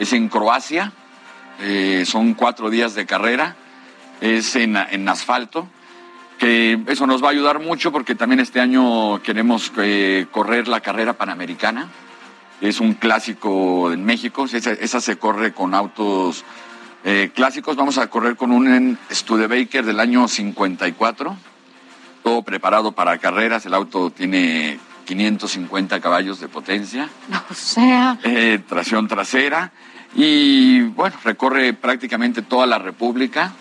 es 0.00 0.12
en 0.12 0.28
Croacia, 0.28 0.90
eh, 1.60 2.02
son 2.04 2.34
cuatro 2.34 2.70
días 2.70 2.96
de 2.96 3.06
carrera, 3.06 3.54
es 4.20 4.56
en, 4.56 4.76
en 4.76 5.08
asfalto 5.08 5.68
que 6.40 6.82
eso 6.88 7.06
nos 7.06 7.22
va 7.22 7.28
a 7.28 7.30
ayudar 7.30 7.60
mucho 7.60 7.92
porque 7.92 8.16
también 8.16 8.40
este 8.40 8.58
año 8.58 9.22
queremos 9.22 9.70
eh, 9.76 10.26
correr 10.32 10.66
la 10.66 10.80
carrera 10.80 11.12
panamericana. 11.12 11.90
Es 12.60 12.80
un 12.80 12.94
clásico 12.94 13.92
en 13.92 14.04
México, 14.04 14.46
esa, 14.52 14.72
esa 14.72 15.00
se 15.00 15.16
corre 15.16 15.52
con 15.52 15.74
autos 15.74 16.44
eh, 17.04 17.30
clásicos. 17.32 17.76
Vamos 17.76 17.98
a 17.98 18.10
correr 18.10 18.34
con 18.34 18.50
un 18.50 18.98
Studebaker 19.12 19.84
del 19.84 20.00
año 20.00 20.26
54, 20.26 21.36
todo 22.24 22.42
preparado 22.42 22.90
para 22.92 23.18
carreras. 23.18 23.64
El 23.66 23.74
auto 23.74 24.10
tiene 24.10 24.80
550 25.04 26.00
caballos 26.00 26.40
de 26.40 26.48
potencia. 26.48 27.08
O 27.50 27.54
sea, 27.54 28.18
eh, 28.24 28.58
tracción 28.68 29.06
trasera. 29.06 29.70
Y 30.16 30.80
bueno, 30.80 31.14
recorre 31.22 31.74
prácticamente 31.74 32.42
toda 32.42 32.66
la 32.66 32.78
República. 32.78 33.52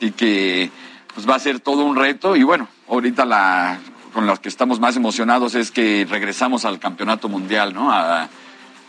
Y 0.00 0.10
que 0.12 0.70
pues 1.14 1.28
va 1.28 1.36
a 1.36 1.38
ser 1.38 1.60
todo 1.60 1.84
un 1.84 1.96
reto. 1.96 2.34
Y 2.34 2.42
bueno, 2.42 2.66
ahorita 2.88 3.24
la 3.24 3.78
con 4.12 4.26
los 4.26 4.40
que 4.40 4.48
estamos 4.48 4.80
más 4.80 4.96
emocionados 4.96 5.54
es 5.54 5.70
que 5.70 6.06
regresamos 6.08 6.64
al 6.64 6.78
campeonato 6.78 7.28
mundial, 7.28 7.74
¿no? 7.74 7.92
A- 7.92 8.28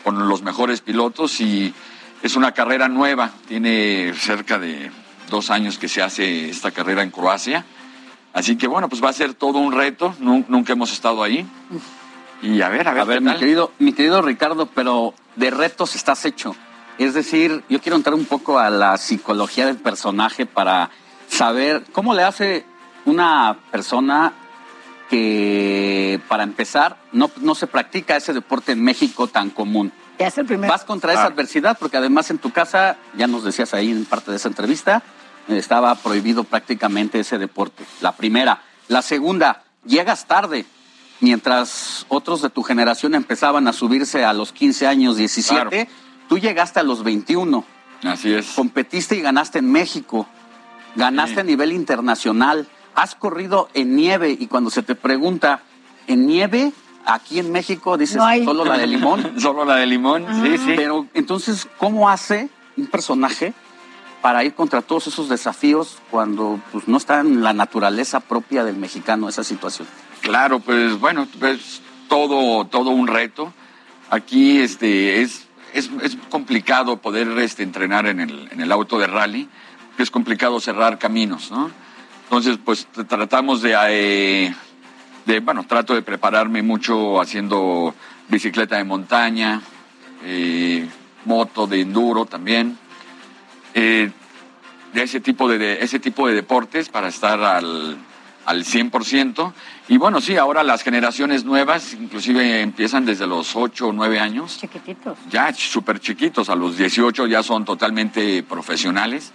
con 0.05 0.29
los 0.29 0.41
mejores 0.41 0.79
pilotos. 0.79 1.41
Y 1.41 1.73
es 2.23 2.37
una 2.37 2.53
carrera 2.53 2.87
nueva, 2.87 3.31
tiene 3.49 4.13
cerca 4.17 4.57
de 4.57 4.89
dos 5.29 5.49
años 5.51 5.77
que 5.77 5.89
se 5.89 6.01
hace 6.01 6.49
esta 6.49 6.71
carrera 6.71 7.03
en 7.03 7.11
Croacia, 7.11 7.65
así 8.37 8.55
que 8.57 8.67
bueno, 8.67 8.87
pues 8.89 9.03
va 9.03 9.09
a 9.09 9.13
ser 9.13 9.33
todo 9.33 9.57
un 9.59 9.71
reto, 9.73 10.13
nun- 10.19 10.45
nunca 10.47 10.73
hemos 10.73 10.91
estado 10.93 11.23
ahí 11.23 11.45
y 12.41 12.61
a 12.61 12.69
ver, 12.69 12.87
a 12.87 12.93
ver, 12.93 13.01
A 13.01 13.05
ver, 13.05 13.21
mi 13.21 13.35
querido, 13.35 13.71
mi 13.79 13.93
querido 13.93 14.21
Ricardo, 14.21 14.67
pero 14.67 15.13
de 15.35 15.49
retos 15.49 15.95
estás 15.95 16.23
hecho. 16.25 16.55
Es 16.99 17.13
decir, 17.13 17.63
yo 17.69 17.79
quiero 17.81 17.95
entrar 17.95 18.13
un 18.15 18.25
poco 18.25 18.57
a 18.59 18.69
la 18.69 18.97
psicología 18.97 19.65
del 19.65 19.77
personaje 19.77 20.45
para 20.45 20.89
saber 21.27 21.83
cómo 21.91 22.13
le 22.13 22.23
hace 22.23 22.65
una 23.05 23.57
persona 23.71 24.33
que, 25.09 26.19
para 26.27 26.43
empezar, 26.43 26.97
no, 27.11 27.29
no 27.41 27.55
se 27.55 27.67
practica 27.67 28.15
ese 28.15 28.33
deporte 28.33 28.71
en 28.73 28.83
México 28.83 29.27
tan 29.27 29.49
común. 29.49 29.91
ya 30.19 30.27
es 30.27 30.37
el 30.39 30.45
primer. 30.47 30.67
Vas 30.69 30.83
contra 30.83 31.13
esa 31.13 31.23
Ah. 31.23 31.27
adversidad 31.27 31.77
porque 31.79 31.97
además 31.97 32.31
en 32.31 32.39
tu 32.39 32.51
casa, 32.51 32.97
ya 33.15 33.27
nos 33.27 33.43
decías 33.43 33.73
ahí 33.75 33.91
en 33.91 34.03
parte 34.05 34.31
de 34.31 34.37
esa 34.37 34.47
entrevista, 34.47 35.03
estaba 35.47 35.93
prohibido 35.95 36.43
prácticamente 36.43 37.19
ese 37.19 37.37
deporte. 37.37 37.83
La 38.01 38.11
primera. 38.13 38.61
La 38.87 39.01
segunda, 39.01 39.63
llegas 39.85 40.25
tarde. 40.27 40.65
Mientras 41.19 42.05
otros 42.09 42.41
de 42.43 42.49
tu 42.49 42.61
generación 42.63 43.15
empezaban 43.15 43.67
a 43.67 43.73
subirse 43.73 44.23
a 44.23 44.33
los 44.33 44.51
15 44.53 44.85
años, 44.87 45.17
17, 45.17 45.89
tú 46.29 46.37
llegaste 46.37 46.79
a 46.79 46.83
los 46.83 47.03
21. 47.03 47.65
Así 48.03 48.31
es. 48.33 48.51
Competiste 48.55 49.15
y 49.15 49.21
ganaste 49.21 49.59
en 49.59 49.71
México. 49.71 50.27
Ganaste 50.95 51.35
Sí. 51.35 51.39
a 51.41 51.43
nivel 51.43 51.71
internacional. 51.71 52.67
Has 52.93 53.15
corrido 53.15 53.69
en 53.73 53.95
nieve 53.95 54.35
y 54.39 54.47
cuando 54.47 54.69
se 54.69 54.83
te 54.83 54.93
pregunta, 54.95 55.61
¿en 56.07 56.27
nieve? 56.27 56.71
Aquí 57.05 57.39
en 57.39 57.51
México 57.51 57.97
dices 57.97 58.17
No 58.17 58.43
solo 58.43 58.65
la 58.65 58.77
de 58.77 58.85
limón. 58.85 59.33
Solo 59.39 59.65
la 59.65 59.75
de 59.77 59.85
limón, 59.87 60.25
sí, 60.43 60.57
sí. 60.57 60.73
Pero 60.75 61.07
entonces, 61.13 61.67
¿cómo 61.77 62.09
hace 62.09 62.49
un 62.75 62.87
personaje 62.87 63.53
para 64.21 64.43
ir 64.43 64.53
contra 64.53 64.81
todos 64.81 65.07
esos 65.07 65.29
desafíos 65.29 65.99
cuando 66.09 66.59
pues, 66.71 66.87
no 66.87 66.97
está 66.97 67.19
en 67.19 67.43
la 67.43 67.53
naturaleza 67.53 68.19
propia 68.19 68.63
del 68.63 68.77
mexicano 68.77 69.29
esa 69.29 69.43
situación? 69.43 69.87
Claro, 70.21 70.59
pues 70.59 70.99
bueno, 70.99 71.27
es 71.41 71.81
todo, 72.07 72.65
todo 72.65 72.89
un 72.89 73.07
reto. 73.07 73.53
Aquí 74.09 74.59
este, 74.59 75.21
es, 75.21 75.47
es, 75.73 75.89
es 76.01 76.17
complicado 76.29 76.97
poder 76.97 77.27
este, 77.39 77.63
entrenar 77.63 78.07
en 78.07 78.19
el, 78.19 78.49
en 78.51 78.61
el 78.61 78.71
auto 78.71 78.97
de 78.97 79.07
rally, 79.07 79.49
es 79.97 80.11
complicado 80.11 80.59
cerrar 80.59 80.97
caminos, 80.97 81.51
¿no? 81.51 81.71
Entonces, 82.23 82.59
pues 82.63 82.87
tratamos 83.07 83.61
de, 83.61 83.75
eh, 83.89 84.53
de, 85.25 85.39
bueno, 85.39 85.65
trato 85.65 85.95
de 85.95 86.01
prepararme 86.01 86.61
mucho 86.61 87.21
haciendo 87.21 87.95
bicicleta 88.27 88.75
de 88.75 88.83
montaña, 88.83 89.61
eh, 90.23 90.87
moto 91.25 91.67
de 91.67 91.81
enduro 91.81 92.25
también. 92.25 92.77
Eh, 93.73 94.09
de 94.93 95.03
ese 95.03 95.19
tipo 95.19 95.47
de, 95.49 95.57
de- 95.57 95.83
ese 95.83 95.99
tipo 95.99 96.27
de 96.27 96.33
deportes 96.33 96.89
para 96.89 97.09
estar 97.09 97.39
al, 97.43 97.97
al 98.45 98.63
100%. 98.65 99.53
Y 99.89 99.97
bueno, 99.97 100.21
sí, 100.21 100.37
ahora 100.37 100.63
las 100.63 100.81
generaciones 100.83 101.43
nuevas 101.45 101.93
inclusive 101.93 102.61
empiezan 102.61 103.05
desde 103.05 103.27
los 103.27 103.55
8 103.55 103.87
o 103.89 103.93
9 103.93 104.19
años. 104.19 104.57
Chiquititos. 104.59 105.17
Ya 105.29 105.53
súper 105.53 105.99
chiquitos, 105.99 106.49
a 106.49 106.55
los 106.55 106.77
18 106.77 107.27
ya 107.27 107.43
son 107.43 107.65
totalmente 107.65 108.41
profesionales. 108.43 109.31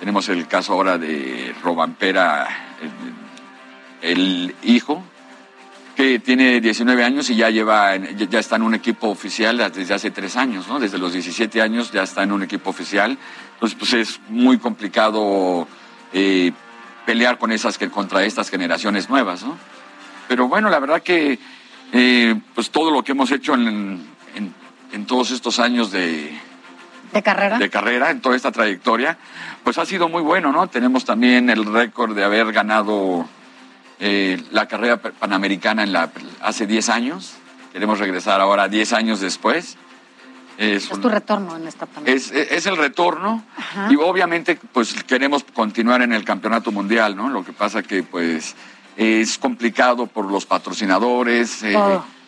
Tenemos 0.00 0.28
el 0.28 0.48
caso 0.48 0.72
ahora 0.72 0.98
de 0.98 1.54
Robampera, 1.62 2.48
el, 4.02 4.10
el 4.10 4.54
hijo, 4.64 5.02
que 5.96 6.18
tiene 6.18 6.60
19 6.60 7.04
años 7.04 7.30
y 7.30 7.36
ya 7.36 7.50
lleva, 7.50 7.96
ya 7.96 8.38
está 8.40 8.56
en 8.56 8.62
un 8.62 8.74
equipo 8.74 9.08
oficial 9.08 9.58
desde 9.72 9.94
hace 9.94 10.10
tres 10.10 10.36
años, 10.36 10.66
¿no? 10.68 10.80
Desde 10.80 10.98
los 10.98 11.12
17 11.12 11.62
años 11.62 11.92
ya 11.92 12.02
está 12.02 12.22
en 12.24 12.32
un 12.32 12.42
equipo 12.42 12.70
oficial. 12.70 13.16
Entonces, 13.54 13.78
pues 13.78 13.92
es 13.94 14.20
muy 14.28 14.58
complicado 14.58 15.68
eh, 16.12 16.52
pelear 17.06 17.38
con 17.38 17.52
esas 17.52 17.78
que 17.78 17.90
contra 17.90 18.24
estas 18.24 18.50
generaciones 18.50 19.08
nuevas, 19.08 19.44
¿no? 19.44 19.56
Pero 20.26 20.48
bueno, 20.48 20.68
la 20.68 20.80
verdad 20.80 21.02
que 21.02 21.38
eh, 21.92 22.34
pues 22.54 22.70
todo 22.70 22.90
lo 22.90 23.04
que 23.04 23.12
hemos 23.12 23.30
hecho 23.30 23.54
en, 23.54 24.04
en- 24.34 24.54
en 24.92 25.06
todos 25.06 25.30
estos 25.32 25.58
años 25.60 25.90
de, 25.92 26.32
¿De 27.12 27.22
carrera? 27.22 27.58
De 27.58 27.70
carrera, 27.70 28.10
en 28.10 28.20
toda 28.20 28.34
esta 28.34 28.50
trayectoria, 28.50 29.16
pues 29.62 29.78
ha 29.78 29.86
sido 29.86 30.08
muy 30.08 30.22
bueno, 30.22 30.50
¿no? 30.50 30.66
Tenemos 30.68 31.04
también 31.04 31.50
el 31.50 31.64
récord 31.64 32.14
de 32.16 32.24
haber 32.24 32.52
ganado 32.52 33.28
eh, 34.00 34.42
la 34.50 34.66
carrera 34.66 35.00
panamericana 35.00 35.82
en 35.82 35.92
la, 35.92 36.10
hace 36.40 36.66
10 36.66 36.88
años. 36.88 37.34
Queremos 37.72 37.98
regresar 37.98 38.40
ahora 38.40 38.68
10 38.68 38.92
años 38.92 39.20
después. 39.20 39.76
Es, 40.56 40.88
tu 40.88 41.08
retorno 41.08 41.56
en 41.56 41.66
esta 41.66 41.86
pandemia. 41.86 42.14
Es, 42.14 42.30
es 42.30 42.66
el 42.66 42.76
retorno 42.76 43.44
y 43.90 43.96
obviamente 43.96 44.56
pues 44.72 45.02
queremos 45.02 45.42
continuar 45.42 46.02
en 46.02 46.12
el 46.12 46.24
campeonato 46.24 46.70
mundial, 46.70 47.16
¿no? 47.16 47.28
Lo 47.28 47.44
que 47.44 47.52
pasa 47.52 47.82
que 47.82 48.04
pues 48.04 48.54
es 48.96 49.38
complicado 49.38 50.06
por 50.06 50.30
los 50.30 50.46
patrocinadores, 50.46 51.64
eh, 51.64 51.76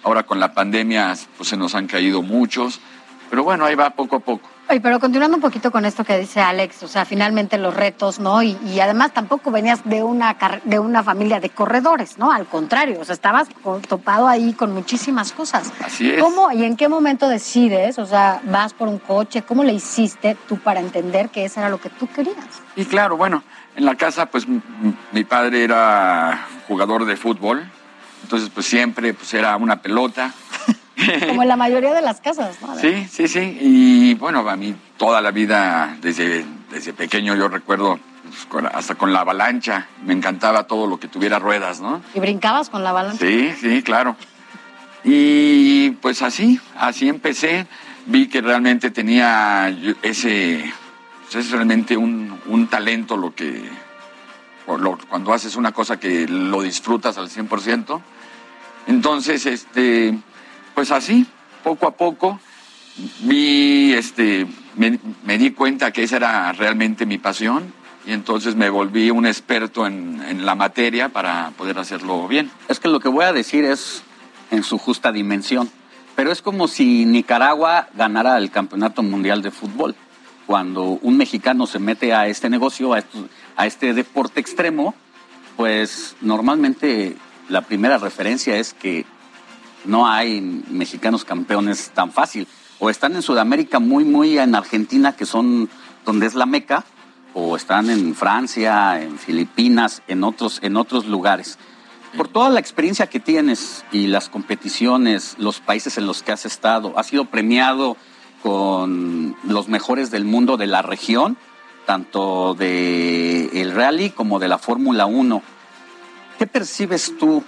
ahora 0.02 0.24
con 0.24 0.40
la 0.40 0.52
pandemia 0.52 1.14
pues 1.36 1.48
se 1.48 1.56
nos 1.56 1.74
han 1.74 1.86
caído 1.86 2.22
muchos, 2.22 2.80
pero 3.30 3.42
bueno, 3.42 3.64
ahí 3.64 3.74
va 3.74 3.90
poco 3.90 4.16
a 4.16 4.20
poco. 4.20 4.48
Oye, 4.68 4.80
pero 4.80 4.98
continuando 4.98 5.36
un 5.36 5.40
poquito 5.40 5.70
con 5.70 5.84
esto 5.84 6.02
que 6.02 6.18
dice 6.18 6.40
Alex, 6.40 6.82
o 6.82 6.88
sea, 6.88 7.04
finalmente 7.04 7.56
los 7.56 7.72
retos, 7.72 8.18
¿no? 8.18 8.42
Y, 8.42 8.56
además 8.80 9.12
tampoco 9.12 9.52
venías 9.52 9.84
de 9.84 10.02
una, 10.02 10.36
de 10.64 10.78
una 10.80 11.04
familia 11.04 11.38
de 11.38 11.50
corredores, 11.50 12.18
¿no? 12.18 12.32
Al 12.32 12.46
contrario, 12.46 13.00
o 13.00 13.04
sea, 13.04 13.14
estabas 13.14 13.48
topado 13.88 14.26
ahí 14.26 14.54
con 14.54 14.72
muchísimas 14.72 15.32
cosas. 15.32 15.72
Así 15.84 16.10
es. 16.10 16.20
¿Cómo 16.20 16.50
y 16.50 16.64
en 16.64 16.76
qué 16.76 16.88
momento 16.88 17.28
decides, 17.28 18.00
o 18.00 18.06
sea, 18.06 18.40
vas 18.44 18.74
por 18.74 18.88
un 18.88 18.98
coche, 18.98 19.42
cómo 19.42 19.62
le 19.62 19.72
hiciste 19.72 20.36
tú 20.48 20.58
para 20.58 20.80
entender 20.80 21.28
que 21.28 21.44
eso 21.44 21.60
era 21.60 21.68
lo 21.68 21.80
que 21.80 21.90
tú 21.90 22.08
querías? 22.08 22.36
Y 22.74 22.86
claro, 22.86 23.16
bueno, 23.16 23.44
en 23.76 23.84
la 23.84 23.94
casa, 23.94 24.26
pues 24.26 24.46
mi 25.12 25.24
padre 25.24 25.62
era 25.62 26.44
jugador 26.66 27.04
de 27.04 27.16
fútbol, 27.16 27.70
entonces 28.24 28.50
pues 28.52 28.66
siempre 28.66 29.14
pues 29.14 29.32
era 29.32 29.56
una 29.56 29.80
pelota. 29.80 30.34
Como 31.26 31.42
en 31.42 31.48
la 31.48 31.56
mayoría 31.56 31.92
de 31.92 32.02
las 32.02 32.20
casas, 32.20 32.56
¿no? 32.62 32.76
Sí, 32.78 33.06
sí, 33.10 33.28
sí. 33.28 33.58
Y 33.60 34.14
bueno, 34.14 34.48
a 34.48 34.56
mí 34.56 34.74
toda 34.96 35.20
la 35.20 35.30
vida, 35.30 35.96
desde, 36.00 36.44
desde 36.70 36.92
pequeño, 36.92 37.36
yo 37.36 37.48
recuerdo 37.48 37.98
pues, 38.50 38.64
hasta 38.72 38.94
con 38.94 39.12
la 39.12 39.20
avalancha. 39.20 39.88
Me 40.04 40.14
encantaba 40.14 40.66
todo 40.66 40.86
lo 40.86 40.98
que 40.98 41.08
tuviera 41.08 41.38
ruedas, 41.38 41.80
¿no? 41.80 42.02
¿Y 42.14 42.20
brincabas 42.20 42.70
con 42.70 42.82
la 42.82 42.90
avalancha? 42.90 43.18
Sí, 43.18 43.52
sí, 43.60 43.82
claro. 43.82 44.16
Y 45.04 45.90
pues 46.02 46.22
así, 46.22 46.60
así 46.76 47.08
empecé. 47.08 47.66
Vi 48.06 48.28
que 48.28 48.40
realmente 48.40 48.90
tenía 48.90 49.68
ese, 50.02 50.72
pues, 51.24 51.44
es 51.44 51.50
realmente 51.50 51.96
un, 51.96 52.40
un 52.46 52.68
talento 52.68 53.16
lo 53.16 53.34
que, 53.34 53.68
lo, 54.66 54.98
cuando 55.08 55.32
haces 55.32 55.56
una 55.56 55.72
cosa 55.72 55.98
que 55.98 56.26
lo 56.26 56.62
disfrutas 56.62 57.18
al 57.18 57.28
100%. 57.28 58.00
Entonces, 58.86 59.46
este, 59.46 60.16
pues 60.76 60.90
así, 60.90 61.26
poco 61.64 61.86
a 61.86 61.92
poco, 61.92 62.38
este, 63.30 64.46
me, 64.76 65.38
di 65.38 65.50
cuenta 65.52 65.90
que 65.90 66.02
esa 66.02 66.16
era 66.16 66.52
realmente 66.52 67.06
mi 67.06 67.16
pasión 67.16 67.72
y 68.06 68.12
entonces 68.12 68.56
me 68.56 68.68
volví 68.68 69.10
un 69.10 69.26
experto 69.26 69.86
en, 69.86 70.22
en, 70.28 70.44
la 70.44 70.54
materia 70.54 71.08
para 71.08 71.50
poder 71.56 71.78
hacerlo 71.78 72.28
bien. 72.28 72.50
Es 72.68 72.78
que 72.78 72.88
lo 72.88 73.00
que 73.00 73.08
voy 73.08 73.24
a 73.24 73.32
decir 73.32 73.64
es 73.64 74.02
en 74.50 74.62
su 74.62 74.76
justa 74.76 75.12
dimensión, 75.12 75.70
pero 76.14 76.30
es 76.30 76.42
como 76.42 76.68
si 76.68 77.06
Nicaragua 77.06 77.88
ganara 77.94 78.36
el 78.36 78.50
Campeonato 78.50 79.02
Mundial 79.02 79.40
de 79.40 79.52
Fútbol. 79.52 79.96
Cuando 80.46 80.82
un 81.00 81.16
mexicano 81.16 81.66
se 81.66 81.78
mete 81.78 82.12
a 82.12 82.26
este 82.26 82.50
negocio, 82.50 82.92
a, 82.92 83.02
a 83.56 83.66
este 83.66 83.94
deporte 83.94 84.40
extremo, 84.40 84.94
pues 85.56 86.16
normalmente 86.20 87.16
la 87.48 87.62
primera 87.62 87.96
referencia 87.96 88.58
es 88.58 88.74
que 88.74 89.06
no 89.86 90.06
hay 90.08 90.40
mexicanos 90.40 91.24
campeones 91.24 91.90
tan 91.90 92.12
fácil. 92.12 92.46
O 92.78 92.90
están 92.90 93.16
en 93.16 93.22
Sudamérica 93.22 93.78
muy, 93.78 94.04
muy 94.04 94.38
en 94.38 94.54
Argentina, 94.54 95.16
que 95.16 95.26
son 95.26 95.68
donde 96.04 96.26
es 96.26 96.34
la 96.34 96.46
meca, 96.46 96.84
o 97.34 97.56
están 97.56 97.90
en 97.90 98.14
Francia, 98.14 99.02
en 99.02 99.18
Filipinas, 99.18 100.02
en 100.08 100.24
otros, 100.24 100.58
en 100.62 100.76
otros 100.76 101.06
lugares. 101.06 101.58
Por 102.16 102.28
toda 102.28 102.48
la 102.48 102.60
experiencia 102.60 103.08
que 103.08 103.20
tienes 103.20 103.84
y 103.92 104.06
las 104.06 104.28
competiciones, 104.28 105.36
los 105.38 105.60
países 105.60 105.98
en 105.98 106.06
los 106.06 106.22
que 106.22 106.32
has 106.32 106.46
estado, 106.46 106.98
has 106.98 107.08
sido 107.08 107.26
premiado 107.26 107.96
con 108.42 109.36
los 109.44 109.68
mejores 109.68 110.10
del 110.10 110.24
mundo 110.24 110.56
de 110.56 110.66
la 110.66 110.82
región, 110.82 111.36
tanto 111.84 112.54
de 112.54 113.70
rally 113.74 114.10
como 114.10 114.38
de 114.38 114.48
la 114.48 114.58
Fórmula 114.58 115.06
1. 115.06 115.42
¿Qué 116.38 116.46
percibes 116.46 117.14
tú 117.18 117.44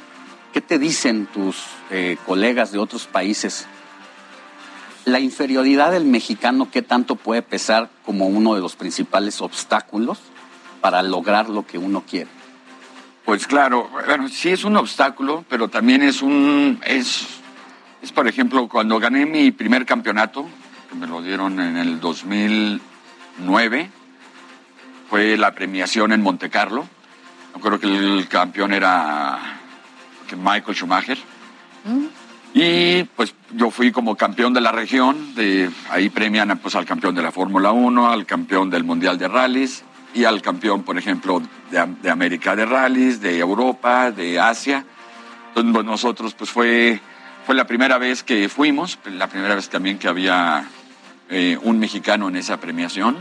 ¿Qué 0.59 0.62
te 0.62 0.81
dicen 0.81 1.27
tus 1.27 1.57
eh, 1.89 2.17
colegas 2.27 2.73
de 2.73 2.81
otros 2.81 3.07
países? 3.07 3.69
¿La 5.05 5.20
inferioridad 5.20 5.93
del 5.93 6.05
mexicano 6.05 6.69
qué 6.69 6.83
tanto 6.83 7.15
puede 7.15 7.43
pesar 7.43 7.91
como 8.05 8.27
uno 8.27 8.57
de 8.57 8.61
los 8.61 8.75
principales 8.75 9.41
obstáculos 9.41 10.19
para 10.81 11.01
lograr 11.05 11.49
lo 11.49 11.65
que 11.65 11.78
uno 11.78 12.03
quiere? 12.05 12.28
Pues 13.25 13.47
claro, 13.47 13.89
bueno, 14.05 14.28
sí 14.28 14.49
es 14.49 14.65
un 14.65 14.77
obstáculo, 14.77 15.45
pero 15.49 15.69
también 15.69 16.03
es 16.03 16.23
un, 16.23 16.81
es, 16.85 17.25
es 18.03 18.11
por 18.11 18.27
ejemplo, 18.27 18.67
cuando 18.69 18.99
gané 18.99 19.27
mi 19.27 19.53
primer 19.53 19.87
campeonato, 19.87 20.45
que 20.91 20.97
me 20.97 21.07
lo 21.07 21.23
dieron 21.23 21.61
en 21.61 21.77
el 21.77 22.01
2009, 22.01 23.91
fue 25.09 25.37
la 25.37 25.55
premiación 25.55 26.11
en 26.11 26.20
Monte 26.20 26.51
Carlo. 26.51 26.85
Yo 27.55 27.61
creo 27.61 27.78
que 27.78 27.87
el 27.87 28.27
campeón 28.27 28.73
era 28.73 29.58
Michael 30.37 30.75
Schumacher. 30.75 31.19
Y 32.55 33.05
pues 33.05 33.35
yo 33.53 33.71
fui 33.71 33.93
como 33.93 34.17
campeón 34.17 34.55
de 34.55 34.61
la 34.61 34.73
región, 34.73 35.35
de, 35.35 35.71
ahí 35.91 36.09
premian 36.09 36.59
pues, 36.59 36.75
al 36.75 36.87
campeón 36.87 37.15
de 37.15 37.23
la 37.23 37.31
Fórmula 37.31 37.73
1, 37.73 38.11
al 38.11 38.27
campeón 38.27 38.71
del 38.71 38.85
Mundial 38.85 39.19
de 39.19 39.29
Rallys 39.29 39.85
y 40.15 40.25
al 40.25 40.41
campeón, 40.41 40.83
por 40.83 40.99
ejemplo, 40.99 41.43
de, 41.71 42.11
América 42.11 42.57
de 42.57 42.65
Rallys, 42.65 43.21
de 43.21 43.39
Europa, 43.39 44.11
de 44.11 44.41
Asia. 44.41 44.85
Entonces 45.49 45.73
pues, 45.73 45.85
nosotros 45.85 46.35
pues 46.35 46.51
fue, 46.51 47.01
fue 47.47 47.55
la 47.55 47.67
primera 47.67 47.99
vez 47.99 48.23
que 48.23 48.49
fuimos, 48.49 48.99
la 49.05 49.29
primera 49.29 49.55
vez 49.55 49.69
también 49.69 49.99
que 49.99 50.09
había 50.09 50.65
eh, 51.31 51.59
un 51.63 51.79
mexicano 51.79 52.29
en 52.29 52.37
esa 52.37 52.59
premiación. 52.59 53.17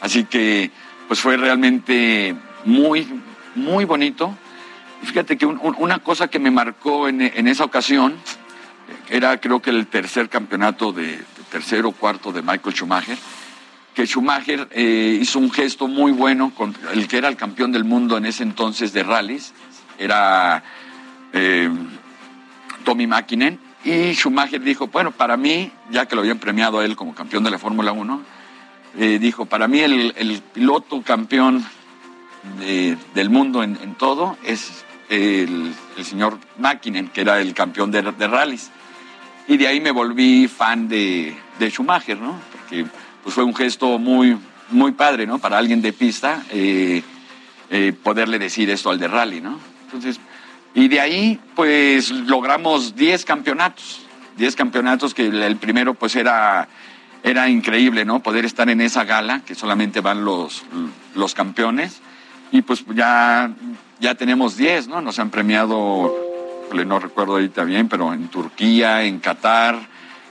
Así 0.00 0.24
que 0.24 0.70
pues 1.08 1.20
fue 1.20 1.36
realmente 1.36 2.34
muy, 2.64 3.08
muy 3.54 3.84
bonito 3.84 4.36
Fíjate 5.02 5.36
que 5.36 5.46
una 5.46 5.98
cosa 5.98 6.28
que 6.28 6.38
me 6.38 6.50
marcó 6.50 7.08
en, 7.08 7.20
esa 7.48 7.64
ocasión 7.64 8.14
era 9.10 9.40
creo 9.40 9.60
que 9.60 9.70
el 9.70 9.86
tercer 9.88 10.28
campeonato 10.28 10.92
de, 10.92 11.20
tercero 11.50 11.88
o 11.88 11.92
cuarto 11.92 12.32
de 12.32 12.40
Michael 12.40 12.74
Schumacher, 12.74 13.18
que 13.94 14.06
Schumacher 14.06 14.68
eh, 14.70 15.18
hizo 15.20 15.38
un 15.38 15.50
gesto 15.50 15.88
muy 15.88 16.12
bueno 16.12 16.52
con 16.54 16.74
el 16.94 17.08
que 17.08 17.18
era 17.18 17.28
el 17.28 17.36
campeón 17.36 17.72
del 17.72 17.84
mundo 17.84 18.16
en 18.16 18.26
ese 18.26 18.42
entonces 18.42 18.92
de 18.92 19.02
rallies, 19.02 19.52
era 19.98 20.62
eh, 21.32 21.68
Tommy 22.84 23.06
Mäkinen, 23.06 23.58
y 23.84 24.14
Schumacher 24.14 24.62
dijo, 24.62 24.86
bueno, 24.86 25.10
para 25.10 25.36
mí, 25.36 25.70
ya 25.90 26.06
que 26.06 26.14
lo 26.14 26.22
habían 26.22 26.38
premiado 26.38 26.78
a 26.78 26.84
él 26.84 26.94
como 26.96 27.14
campeón 27.14 27.42
de 27.42 27.50
la 27.50 27.58
Fórmula 27.58 27.92
1, 27.92 28.22
eh, 28.98 29.18
dijo, 29.18 29.46
para 29.46 29.66
mí 29.66 29.80
el, 29.80 30.42
piloto 30.54 31.02
campeón 31.02 31.66
del 33.14 33.30
mundo 33.30 33.62
en, 33.62 33.78
en 33.82 33.94
todo 33.94 34.36
es 34.44 34.84
el, 35.12 35.74
señor 36.02 36.38
Mäkinen, 36.58 37.08
que 37.08 37.20
era 37.20 37.40
el 37.40 37.52
campeón 37.52 37.90
de, 37.90 38.02
de 38.02 38.26
rallies. 38.26 38.70
Y 39.46 39.56
de 39.56 39.68
ahí 39.68 39.80
me 39.80 39.90
volví 39.90 40.48
fan 40.48 40.88
de, 40.88 41.36
Schumacher, 41.60 42.18
¿no? 42.18 42.40
Porque 42.52 42.86
pues, 43.22 43.34
fue 43.34 43.44
un 43.44 43.54
gesto 43.54 43.98
muy, 43.98 44.38
muy 44.70 44.92
padre, 44.92 45.26
¿no? 45.26 45.38
Para 45.38 45.58
alguien 45.58 45.82
de 45.82 45.92
pista, 45.92 46.42
eh, 46.50 47.02
eh, 47.70 47.92
poderle 48.02 48.38
decir 48.38 48.70
esto 48.70 48.90
al 48.90 48.98
de 48.98 49.08
rally, 49.08 49.40
¿no? 49.40 49.58
Entonces, 49.84 50.18
y 50.74 50.88
de 50.88 51.00
ahí, 51.00 51.38
pues, 51.54 52.10
logramos 52.10 52.96
10 52.96 53.24
campeonatos. 53.26 54.00
10 54.38 54.56
campeonatos 54.56 55.12
que 55.12 55.26
el 55.26 55.56
primero, 55.56 55.92
pues, 55.92 56.16
era, 56.16 56.68
era 57.22 57.50
increíble, 57.50 58.06
¿no? 58.06 58.20
Poder 58.20 58.46
estar 58.46 58.70
en 58.70 58.80
esa 58.80 59.04
gala, 59.04 59.40
que 59.40 59.54
solamente 59.54 60.00
van 60.00 60.24
los, 60.24 60.64
los 61.14 61.34
campeones. 61.34 62.00
Y 62.50 62.60
pues 62.62 62.84
ya 62.94 63.50
ya 64.02 64.16
tenemos 64.16 64.56
10, 64.56 64.88
¿no? 64.88 65.00
Nos 65.00 65.20
han 65.20 65.30
premiado, 65.30 66.12
no 66.72 66.98
recuerdo 66.98 67.34
ahorita 67.34 67.62
bien, 67.62 67.88
pero 67.88 68.12
en 68.12 68.26
Turquía, 68.26 69.04
en 69.04 69.20
Qatar, 69.20 69.78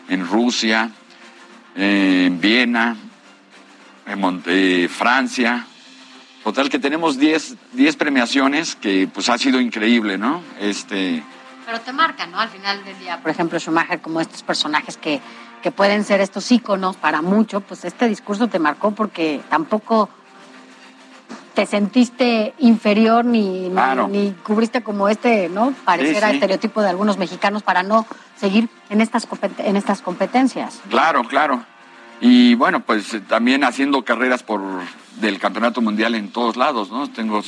en 0.09 0.27
Rusia, 0.27 0.91
en 1.77 2.41
Viena, 2.41 2.97
en 4.05 4.19
Monte, 4.19 4.89
Francia. 4.89 5.65
Total 6.43 6.69
que 6.69 6.79
tenemos 6.79 7.17
10, 7.17 7.55
10 7.71 7.95
premiaciones 7.95 8.75
que 8.75 9.07
pues 9.11 9.29
ha 9.29 9.37
sido 9.37 9.61
increíble, 9.61 10.17
¿no? 10.17 10.43
Este... 10.59 11.23
Pero 11.65 11.79
te 11.79 11.93
marcan, 11.93 12.29
¿no? 12.31 12.41
Al 12.41 12.49
final 12.49 12.83
del 12.83 12.99
día, 12.99 13.21
por 13.21 13.31
ejemplo, 13.31 13.57
Schumacher, 13.57 14.01
como 14.01 14.19
estos 14.19 14.43
personajes 14.43 14.97
que, 14.97 15.21
que 15.61 15.71
pueden 15.71 16.03
ser 16.03 16.19
estos 16.19 16.51
íconos 16.51 16.97
para 16.97 17.21
mucho, 17.21 17.61
pues 17.61 17.85
este 17.85 18.09
discurso 18.09 18.49
te 18.49 18.59
marcó 18.59 18.91
porque 18.91 19.39
tampoco 19.49 20.09
te 21.53 21.65
sentiste 21.65 22.53
inferior 22.59 23.25
ni, 23.25 23.69
ni, 24.09 24.31
cubriste 24.43 24.81
como 24.81 25.09
este, 25.09 25.49
¿no? 25.49 25.73
Pareciera 25.85 26.31
estereotipo 26.31 26.81
de 26.81 26.89
algunos 26.89 27.17
mexicanos 27.17 27.63
para 27.63 27.83
no 27.83 28.05
seguir 28.37 28.69
en 28.89 29.01
estas, 29.01 29.27
en 29.57 29.75
estas 29.75 30.01
competencias. 30.01 30.81
Claro, 30.89 31.23
claro. 31.23 31.63
Y 32.21 32.55
bueno, 32.55 32.81
pues 32.81 33.13
eh, 33.13 33.21
también 33.21 33.63
haciendo 33.63 34.03
carreras 34.05 34.43
por 34.43 34.61
del 35.19 35.39
campeonato 35.39 35.81
mundial 35.81 36.15
en 36.15 36.31
todos 36.31 36.55
lados, 36.55 36.91
¿no? 36.91 37.09
Tengo 37.09 37.41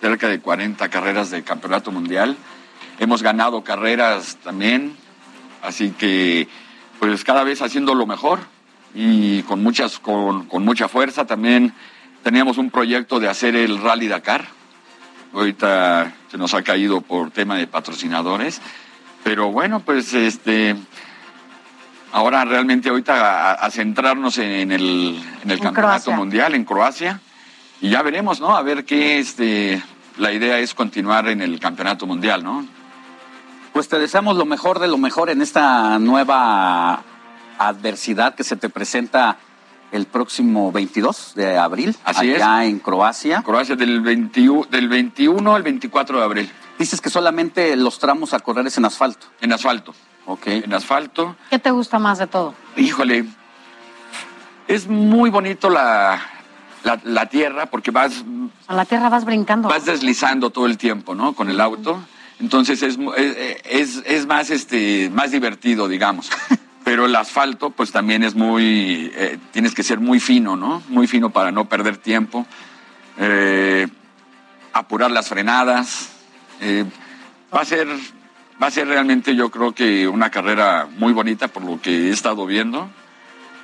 cerca 0.00 0.28
de 0.28 0.40
40 0.40 0.88
carreras 0.90 1.30
de 1.30 1.42
campeonato 1.42 1.90
mundial. 1.90 2.36
Hemos 2.98 3.22
ganado 3.22 3.64
carreras 3.64 4.36
también, 4.44 4.96
así 5.62 5.90
que 5.90 6.48
pues 6.98 7.24
cada 7.24 7.44
vez 7.44 7.62
haciendo 7.62 7.94
lo 7.94 8.06
mejor 8.06 8.40
y 8.94 9.42
con 9.42 9.62
muchas 9.62 9.98
con, 9.98 10.46
con 10.46 10.64
mucha 10.64 10.88
fuerza 10.88 11.24
también 11.24 11.72
teníamos 12.24 12.56
un 12.58 12.70
proyecto 12.70 13.20
de 13.20 13.28
hacer 13.28 13.54
el 13.54 13.80
Rally 13.80 14.08
Dakar. 14.08 14.46
Ahorita 15.32 16.12
se 16.30 16.38
nos 16.38 16.54
ha 16.54 16.62
caído 16.62 17.00
por 17.02 17.30
tema 17.30 17.56
de 17.56 17.66
patrocinadores, 17.66 18.60
pero 19.22 19.52
bueno, 19.52 19.80
pues 19.80 20.14
este 20.14 20.74
ahora 22.12 22.44
realmente 22.44 22.88
ahorita 22.88 23.50
a, 23.50 23.52
a 23.52 23.70
centrarnos 23.70 24.38
en 24.38 24.72
el, 24.72 25.20
en 25.42 25.50
el 25.50 25.60
campeonato 25.60 26.04
Croacia. 26.04 26.16
mundial 26.16 26.54
en 26.54 26.64
Croacia 26.64 27.20
y 27.80 27.90
ya 27.90 28.02
veremos, 28.02 28.40
¿no? 28.40 28.56
A 28.56 28.62
ver 28.62 28.84
qué 28.84 29.18
este 29.18 29.82
la 30.16 30.32
idea 30.32 30.58
es 30.60 30.74
continuar 30.74 31.28
en 31.28 31.42
el 31.42 31.58
campeonato 31.60 32.06
mundial, 32.06 32.42
¿no? 32.42 32.66
Pues 33.72 33.88
te 33.88 33.98
deseamos 33.98 34.36
lo 34.36 34.46
mejor 34.46 34.78
de 34.78 34.86
lo 34.86 34.96
mejor 34.96 35.28
en 35.28 35.42
esta 35.42 35.98
nueva 35.98 37.02
adversidad 37.58 38.34
que 38.36 38.44
se 38.44 38.56
te 38.56 38.68
presenta 38.68 39.36
el 39.94 40.06
próximo 40.06 40.72
22 40.72 41.32
de 41.34 41.56
abril, 41.56 41.96
Así 42.04 42.32
allá 42.34 42.64
en 42.64 42.78
Croacia. 42.80 43.42
Croacia 43.42 43.76
del 43.76 44.00
21, 44.00 44.66
del 44.70 44.88
21 44.88 45.54
al 45.54 45.62
24 45.62 46.18
de 46.18 46.24
abril. 46.24 46.52
Dices 46.78 47.00
que 47.00 47.10
solamente 47.10 47.76
los 47.76 47.98
tramos 47.98 48.34
a 48.34 48.40
correr 48.40 48.66
es 48.66 48.76
en 48.76 48.84
asfalto. 48.84 49.26
En 49.40 49.52
asfalto. 49.52 49.94
Ok. 50.26 50.46
En 50.48 50.74
asfalto. 50.74 51.36
¿Qué 51.50 51.58
te 51.58 51.70
gusta 51.70 51.98
más 51.98 52.18
de 52.18 52.26
todo? 52.26 52.54
Híjole, 52.76 53.24
es 54.66 54.88
muy 54.88 55.30
bonito 55.30 55.70
la, 55.70 56.20
la, 56.82 57.00
la 57.04 57.26
tierra 57.26 57.66
porque 57.66 57.90
vas, 57.90 58.24
A 58.66 58.74
la 58.74 58.84
tierra 58.86 59.08
vas 59.08 59.24
brincando. 59.24 59.68
vas 59.68 59.84
deslizando 59.84 60.50
todo 60.50 60.66
el 60.66 60.78
tiempo, 60.78 61.14
¿no? 61.14 61.34
Con 61.34 61.50
el 61.50 61.60
auto. 61.60 62.00
Entonces 62.40 62.82
es, 62.82 62.98
mu- 62.98 63.12
es, 63.14 63.36
es, 63.64 64.02
es 64.06 64.26
más, 64.26 64.50
este, 64.50 65.08
más 65.10 65.30
divertido, 65.30 65.86
digamos. 65.86 66.30
Pero 66.84 67.06
el 67.06 67.16
asfalto, 67.16 67.70
pues 67.70 67.92
también 67.92 68.22
es 68.22 68.34
muy, 68.34 69.10
eh, 69.14 69.38
tienes 69.52 69.74
que 69.74 69.82
ser 69.82 70.00
muy 70.00 70.20
fino, 70.20 70.54
¿no? 70.54 70.82
Muy 70.88 71.06
fino 71.06 71.30
para 71.30 71.50
no 71.50 71.64
perder 71.66 71.96
tiempo. 71.96 72.46
Eh, 73.18 73.88
apurar 74.72 75.10
las 75.10 75.28
frenadas. 75.28 76.10
Eh, 76.60 76.84
va 77.54 77.62
a 77.62 77.64
ser, 77.64 77.88
va 78.62 78.66
a 78.66 78.70
ser 78.70 78.86
realmente, 78.88 79.34
yo 79.34 79.50
creo 79.50 79.72
que 79.72 80.06
una 80.06 80.30
carrera 80.30 80.86
muy 80.98 81.12
bonita 81.12 81.48
por 81.48 81.64
lo 81.64 81.80
que 81.80 82.08
he 82.08 82.10
estado 82.10 82.44
viendo. 82.44 82.90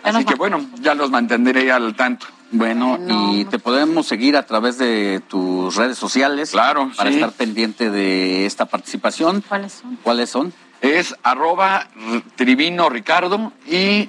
Así 0.02 0.24
que 0.24 0.34
bueno, 0.34 0.64
ya 0.80 0.94
los 0.94 1.10
mantendré 1.10 1.70
al 1.70 1.94
tanto. 1.94 2.26
Bueno, 2.52 2.98
y 3.06 3.44
te 3.44 3.58
podemos 3.58 4.06
seguir 4.06 4.36
a 4.36 4.44
través 4.44 4.76
de 4.78 5.20
tus 5.28 5.76
redes 5.76 5.98
sociales. 5.98 6.50
Claro, 6.50 6.90
Para 6.96 7.10
sí. 7.10 7.16
estar 7.16 7.32
pendiente 7.32 7.90
de 7.90 8.46
esta 8.46 8.66
participación. 8.66 9.44
¿Cuáles 9.46 9.72
son? 9.72 9.98
¿Cuáles 10.02 10.30
son? 10.30 10.52
Es 10.80 11.14
arroba 11.22 11.88
Trivino 12.36 12.88
Ricardo 12.88 13.52
y 13.66 14.08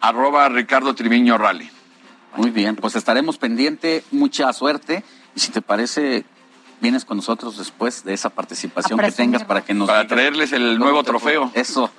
arroba 0.00 0.48
Ricardo 0.48 0.94
Triviño 0.94 1.38
Rally. 1.38 1.70
Muy 2.36 2.50
bien, 2.50 2.76
pues 2.76 2.96
estaremos 2.96 3.38
pendiente. 3.38 4.04
Mucha 4.10 4.52
suerte. 4.52 5.02
Y 5.34 5.40
si 5.40 5.50
te 5.50 5.62
parece, 5.62 6.24
vienes 6.80 7.04
con 7.04 7.16
nosotros 7.16 7.58
después 7.58 8.04
de 8.04 8.14
esa 8.14 8.30
participación 8.30 8.98
que 8.98 9.12
tengas 9.12 9.44
para 9.44 9.62
que 9.62 9.74
nos 9.74 9.88
Para 9.88 10.06
traerles 10.06 10.52
el 10.52 10.78
nuevo 10.78 11.02
trofeo. 11.02 11.50
Eso. 11.54 11.90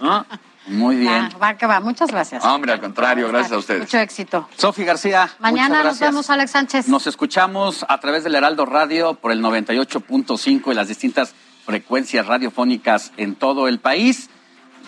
Muy 0.68 0.96
bien. 0.96 1.12
Ah, 1.12 1.30
va 1.42 1.58
que 1.58 1.66
va. 1.66 1.80
Muchas 1.80 2.12
gracias. 2.12 2.46
Hombre, 2.46 2.72
al 2.72 2.80
contrario, 2.80 3.28
gracias 3.28 3.54
a 3.54 3.58
ustedes. 3.58 3.82
Mucho 3.82 3.98
éxito. 3.98 4.48
Sofi 4.56 4.84
García. 4.84 5.30
Mañana 5.40 5.84
nos 5.84 6.00
vemos, 6.00 6.30
Alex 6.30 6.52
Sánchez. 6.52 6.88
Nos 6.88 7.08
escuchamos 7.08 7.84
a 7.90 8.00
través 8.00 8.24
del 8.24 8.36
Heraldo 8.36 8.66
Radio 8.66 9.16
por 9.16 9.32
el 9.32 9.42
98.5 9.42 10.72
y 10.72 10.76
las 10.76 10.88
distintas 10.88 11.34
frecuencias 11.72 12.28
radiofónicas 12.28 13.14
en 13.16 13.34
todo 13.36 13.70
el 13.70 13.80
país. 13.80 14.30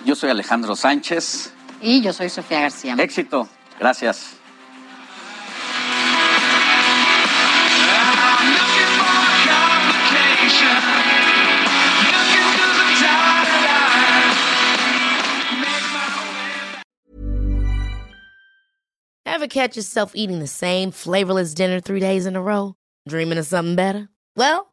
Yo 0.05 0.15
soy 0.15 0.29
Alejandro 0.29 0.75
Sánchez. 0.75 1.53
Y 1.81 2.01
yo 2.01 2.11
soy 2.11 2.27
Sofía 2.27 2.59
García. 2.59 2.95
Éxito. 2.99 3.47
Gracias. 3.79 4.35
Ever 19.25 19.47
catch 19.47 19.77
yourself 19.77 20.11
eating 20.15 20.39
the 20.39 20.47
same 20.47 20.91
flavorless 20.91 21.53
dinner 21.53 21.79
three 21.79 22.01
days 22.01 22.25
in 22.25 22.35
a 22.35 22.41
row? 22.41 22.75
Dreaming 23.07 23.37
of 23.37 23.45
something 23.45 23.75
better? 23.75 24.09
Well, 24.35 24.72